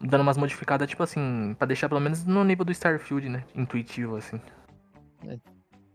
Dando 0.00 0.22
umas 0.22 0.38
modificadas, 0.38 0.88
tipo 0.88 1.02
assim, 1.02 1.54
pra 1.58 1.66
deixar 1.66 1.88
pelo 1.88 2.00
menos 2.00 2.24
no 2.24 2.42
nível 2.44 2.64
do 2.64 2.72
Starfield, 2.72 3.28
né? 3.28 3.44
Intuitivo, 3.54 4.16
assim. 4.16 4.40
É. 5.26 5.36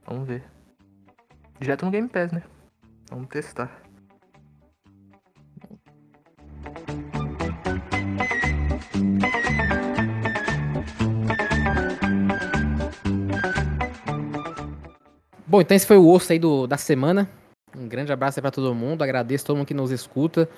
Vamos 0.06 0.28
ver. 0.28 0.44
Direto 1.60 1.86
no 1.86 1.92
Game 1.92 2.08
Pass, 2.08 2.32
né? 2.32 2.44
Vamos 3.10 3.28
testar. 3.30 3.72
Bom, 15.48 15.62
então 15.62 15.76
esse 15.76 15.86
foi 15.86 15.98
o 15.98 16.08
osso 16.10 16.32
aí 16.32 16.40
do, 16.40 16.66
da 16.68 16.78
semana. 16.78 17.30
Um 17.78 17.88
grande 17.88 18.12
abraço 18.12 18.40
aí 18.40 18.42
pra 18.42 18.52
todo 18.52 18.74
mundo. 18.74 19.04
Agradeço 19.04 19.46
todo 19.46 19.58
mundo 19.58 19.68
que 19.68 19.74
nos 19.74 19.92
escuta. 19.92 20.50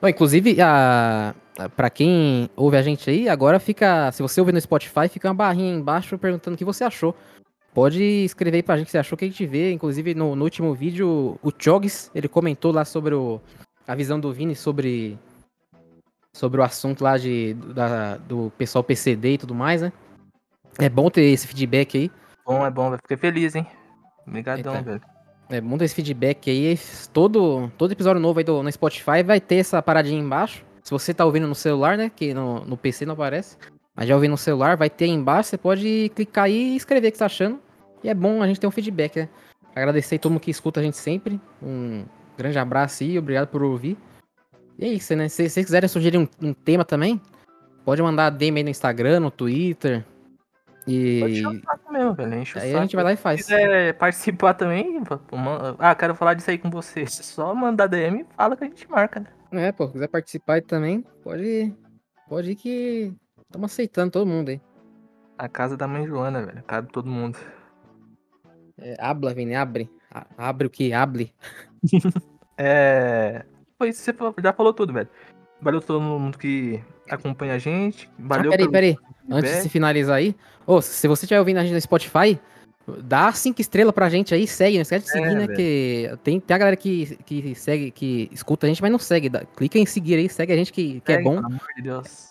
Bom, 0.00 0.08
inclusive, 0.08 0.60
a, 0.60 1.34
a- 1.58 1.68
pra 1.68 1.90
quem 1.90 2.48
ouve 2.56 2.76
a 2.76 2.82
gente 2.82 3.08
aí, 3.10 3.28
agora 3.28 3.58
fica. 3.58 4.10
Se 4.12 4.22
você 4.22 4.40
ouvir 4.40 4.52
no 4.52 4.60
Spotify, 4.60 5.08
fica 5.08 5.28
uma 5.28 5.34
barrinha 5.34 5.72
aí 5.74 5.78
embaixo 5.78 6.16
perguntando 6.18 6.54
o 6.54 6.58
que 6.58 6.64
você 6.64 6.84
achou. 6.84 7.14
Pode 7.74 8.02
escrever 8.02 8.58
aí 8.58 8.62
pra 8.62 8.76
gente 8.76 8.84
o 8.84 8.86
que 8.86 8.92
você 8.92 8.98
achou 8.98 9.16
que 9.16 9.24
a 9.24 9.28
gente 9.28 9.46
vê. 9.46 9.72
Inclusive, 9.72 10.14
no, 10.14 10.34
no 10.36 10.44
último 10.44 10.74
vídeo, 10.74 11.38
o 11.42 11.52
Chogs, 11.56 12.10
ele 12.14 12.28
comentou 12.28 12.72
lá 12.72 12.84
sobre 12.84 13.14
o, 13.14 13.40
a 13.86 13.94
visão 13.94 14.18
do 14.18 14.32
Vini 14.32 14.56
sobre, 14.56 15.18
sobre 16.32 16.60
o 16.60 16.64
assunto 16.64 17.02
lá 17.04 17.16
de, 17.18 17.54
da- 17.74 18.16
do 18.16 18.52
pessoal 18.58 18.82
PCD 18.84 19.34
e 19.34 19.38
tudo 19.38 19.54
mais, 19.54 19.82
né? 19.82 19.92
É 20.78 20.88
bom 20.88 21.10
ter 21.10 21.22
esse 21.22 21.46
feedback 21.46 21.96
aí. 21.98 22.10
Bom, 22.44 22.64
é 22.66 22.70
bom, 22.70 22.90
vai 22.90 22.98
ficar 22.98 23.16
feliz, 23.18 23.54
hein? 23.54 23.66
Obrigadão, 24.26 24.74
Eita. 24.74 24.84
velho. 24.84 25.02
É, 25.50 25.60
manda 25.60 25.84
esse 25.84 25.94
feedback 25.94 26.48
aí. 26.48 26.78
Todo, 27.12 27.70
todo 27.76 27.92
episódio 27.92 28.20
novo 28.20 28.38
aí 28.38 28.44
do, 28.44 28.62
no 28.62 28.70
Spotify 28.70 29.22
vai 29.24 29.40
ter 29.40 29.56
essa 29.56 29.82
paradinha 29.82 30.16
aí 30.16 30.24
embaixo. 30.24 30.64
Se 30.84 30.92
você 30.92 31.12
tá 31.12 31.24
ouvindo 31.24 31.46
no 31.46 31.54
celular, 31.54 31.98
né? 31.98 32.10
Que 32.14 32.32
no, 32.32 32.64
no 32.64 32.76
PC 32.76 33.04
não 33.04 33.14
aparece. 33.14 33.56
Mas 33.94 34.08
já 34.08 34.14
ouvindo 34.14 34.32
no 34.32 34.38
celular, 34.38 34.76
vai 34.76 34.88
ter 34.88 35.06
aí 35.06 35.10
embaixo. 35.10 35.50
Você 35.50 35.58
pode 35.58 36.10
clicar 36.14 36.44
aí 36.44 36.72
e 36.72 36.76
escrever 36.76 37.08
o 37.08 37.10
que 37.10 37.18
você 37.18 37.20
tá 37.20 37.26
achando. 37.26 37.60
E 38.02 38.08
é 38.08 38.14
bom 38.14 38.42
a 38.42 38.46
gente 38.46 38.60
ter 38.60 38.66
um 38.66 38.70
feedback, 38.70 39.16
né? 39.16 39.28
Agradecer 39.74 40.14
aí 40.14 40.18
todo 40.18 40.32
mundo 40.32 40.40
que 40.40 40.50
escuta 40.50 40.80
a 40.80 40.82
gente 40.82 40.96
sempre. 40.96 41.40
Um 41.62 42.04
grande 42.36 42.58
abraço 42.58 43.02
aí, 43.02 43.18
obrigado 43.18 43.48
por 43.48 43.62
ouvir. 43.62 43.98
E 44.78 44.84
é 44.84 44.88
isso, 44.88 45.14
né? 45.14 45.28
Se 45.28 45.48
vocês 45.48 45.66
quiserem 45.66 45.88
sugerir 45.88 46.16
um, 46.16 46.26
um 46.40 46.54
tema 46.54 46.84
também, 46.84 47.20
pode 47.84 48.00
mandar 48.02 48.30
DM 48.30 48.58
aí 48.58 48.64
no 48.64 48.70
Instagram, 48.70 49.20
no 49.20 49.30
Twitter. 49.30 50.04
Pode 50.84 50.94
E 50.96 51.20
encher 51.20 51.46
o 51.48 51.60
velho. 52.14 52.34
Enche 52.38 52.58
o 52.58 52.60
aí 52.62 52.68
saco. 52.70 52.78
a 52.78 52.82
gente 52.82 52.96
vai 52.96 53.04
lá 53.04 53.12
e 53.12 53.16
Se 53.16 53.22
faz. 53.22 53.40
quiser 53.42 53.94
participar 53.94 54.54
também, 54.54 55.00
man- 55.32 55.76
ah, 55.78 55.94
quero 55.94 56.14
falar 56.14 56.34
disso 56.34 56.50
aí 56.50 56.58
com 56.58 56.70
você. 56.70 57.04
Só 57.08 57.54
mandar 57.54 57.86
DM 57.86 58.20
e 58.20 58.26
fala 58.36 58.56
que 58.56 58.64
a 58.64 58.66
gente 58.66 58.88
marca, 58.90 59.20
né? 59.20 59.68
É, 59.68 59.72
pô, 59.72 59.88
quiser 59.88 60.08
participar 60.08 60.62
também, 60.62 61.04
pode, 61.24 61.74
pode 62.28 62.52
ir 62.52 62.54
que 62.56 63.12
estamos 63.46 63.72
aceitando 63.72 64.12
todo 64.12 64.26
mundo 64.26 64.50
aí. 64.50 64.60
A 65.36 65.48
casa 65.48 65.76
da 65.76 65.88
mãe 65.88 66.06
Joana, 66.06 66.44
velho. 66.44 66.62
Cabe 66.64 66.88
todo 66.92 67.08
mundo. 67.10 67.38
É, 68.78 68.96
habla, 69.00 69.34
Vini, 69.34 69.54
abre. 69.54 69.90
A- 70.12 70.26
Abre 70.36 70.66
o 70.66 70.70
que? 70.70 70.92
Abre. 70.92 71.32
É. 72.62 73.44
Foi 73.78 73.88
isso, 73.88 74.02
você 74.02 74.14
já 74.42 74.52
falou 74.52 74.74
tudo, 74.74 74.92
velho. 74.92 75.08
Valeu 75.62 75.80
todo 75.80 75.98
mundo 76.00 76.36
que 76.36 76.78
acompanha 77.08 77.54
a 77.54 77.58
gente. 77.58 78.10
Valeu 78.18 78.52
ah, 78.52 78.56
peraí, 78.56 78.68
pelo 78.68 78.72
peraí. 78.72 78.96
Antes 79.30 79.52
de 79.56 79.62
se 79.62 79.68
finalizar 79.68 80.16
aí, 80.16 80.34
ô, 80.66 80.80
se 80.82 81.06
você 81.08 81.24
estiver 81.24 81.38
ouvindo 81.38 81.58
a 81.58 81.62
gente 81.62 81.72
no 81.74 81.80
Spotify, 81.80 82.38
dá 83.02 83.32
cinco 83.32 83.60
estrelas 83.60 83.94
pra 83.94 84.08
gente 84.08 84.34
aí, 84.34 84.46
segue, 84.46 84.76
não 84.76 84.82
esquece 84.82 85.06
de 85.06 85.12
seguir, 85.12 85.26
É, 85.26 85.34
né? 85.34 85.46
Que 85.48 86.10
tem, 86.24 86.40
tem 86.40 86.54
a 86.54 86.58
galera 86.58 86.76
que, 86.76 87.16
que 87.24 87.54
segue, 87.54 87.90
que 87.90 88.28
escuta 88.32 88.66
a 88.66 88.68
gente, 88.68 88.82
mas 88.82 88.90
não 88.90 88.98
segue. 88.98 89.28
Dá- 89.28 89.44
clica 89.56 89.78
em 89.78 89.86
seguir 89.86 90.16
aí, 90.16 90.28
segue 90.28 90.52
a 90.52 90.56
gente 90.56 90.72
que, 90.72 91.00
que 91.00 91.12
é 91.12 91.22
bom. 91.22 91.40
De. 91.40 91.90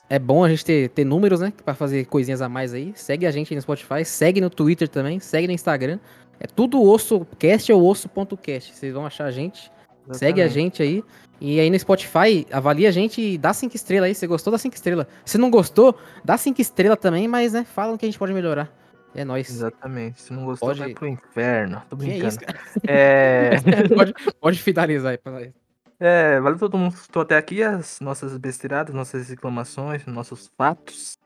É 0.09 0.19
bom 0.19 0.43
a 0.43 0.49
gente 0.49 0.65
ter, 0.65 0.89
ter 0.89 1.05
números, 1.05 1.39
né? 1.39 1.53
Pra 1.63 1.73
fazer 1.73 2.05
coisinhas 2.05 2.41
a 2.41 2.49
mais 2.49 2.73
aí. 2.73 2.91
Segue 2.95 3.25
a 3.25 3.31
gente 3.31 3.53
aí 3.53 3.55
no 3.55 3.61
Spotify, 3.61 4.03
segue 4.03 4.41
no 4.41 4.49
Twitter 4.49 4.87
também, 4.89 5.19
segue 5.19 5.47
no 5.47 5.53
Instagram. 5.53 5.99
É 6.39 6.47
tudo 6.47 6.81
osso 6.81 7.25
cast 7.37 7.71
ou 7.71 7.85
osso.cast. 7.87 8.73
Vocês 8.75 8.93
vão 8.93 9.05
achar 9.05 9.25
a 9.25 9.31
gente. 9.31 9.71
Segue 10.11 10.41
a 10.41 10.45
Exatamente. 10.45 10.53
gente 10.53 10.81
aí. 10.83 11.03
E 11.41 11.59
aí 11.59 11.69
no 11.69 11.79
Spotify, 11.79 12.45
avalia 12.51 12.89
a 12.89 12.91
gente 12.91 13.21
e 13.21 13.37
dá 13.37 13.53
cinco 13.53 13.75
estrelas 13.75 14.07
aí. 14.07 14.15
Se 14.15 14.27
gostou, 14.27 14.51
dá 14.51 14.57
cinco 14.57 14.75
estrelas. 14.75 15.07
Se 15.25 15.37
não 15.37 15.49
gostou, 15.49 15.97
dá 16.23 16.37
cinco 16.37 16.61
estrelas 16.61 16.97
também, 16.99 17.27
mas 17.27 17.53
né, 17.53 17.63
fala 17.63 17.97
que 17.97 18.05
a 18.05 18.07
gente 18.09 18.19
pode 18.19 18.33
melhorar. 18.33 18.69
É 19.15 19.23
nóis. 19.25 19.49
Exatamente. 19.49 20.21
Se 20.21 20.33
não 20.33 20.45
gostou, 20.45 20.69
Pode- 20.69 20.79
vai 20.79 20.93
pro 20.93 21.07
inferno. 21.07 21.81
Tô 21.89 21.95
brincando. 21.95 22.27
isso, 22.27 22.39
cara? 22.39 22.59
É. 22.87 23.51
pode, 23.95 24.13
pode 24.39 24.61
finalizar 24.61 25.11
aí 25.11 25.17
pra 25.17 25.31
nós. 25.31 25.49
É, 25.99 26.39
valeu 26.39 26.57
todo 26.57 26.77
mundo 26.77 26.93
que 26.93 26.99
escutou 26.99 27.23
até 27.23 27.35
aqui, 27.35 27.61
as 27.61 27.99
nossas 27.99 28.37
besteiradas, 28.37 28.93
nossas 28.93 29.29
reclamações, 29.29 30.05
nossos 30.05 30.49
fatos. 30.57 31.17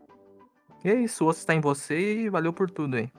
E 0.83 0.89
é 0.89 0.95
isso, 0.95 1.23
o 1.23 1.27
osso 1.27 1.39
está 1.39 1.53
em 1.53 1.61
você 1.61 2.23
e 2.23 2.29
valeu 2.29 2.51
por 2.51 2.69
tudo 2.71 2.95
aí. 2.95 3.09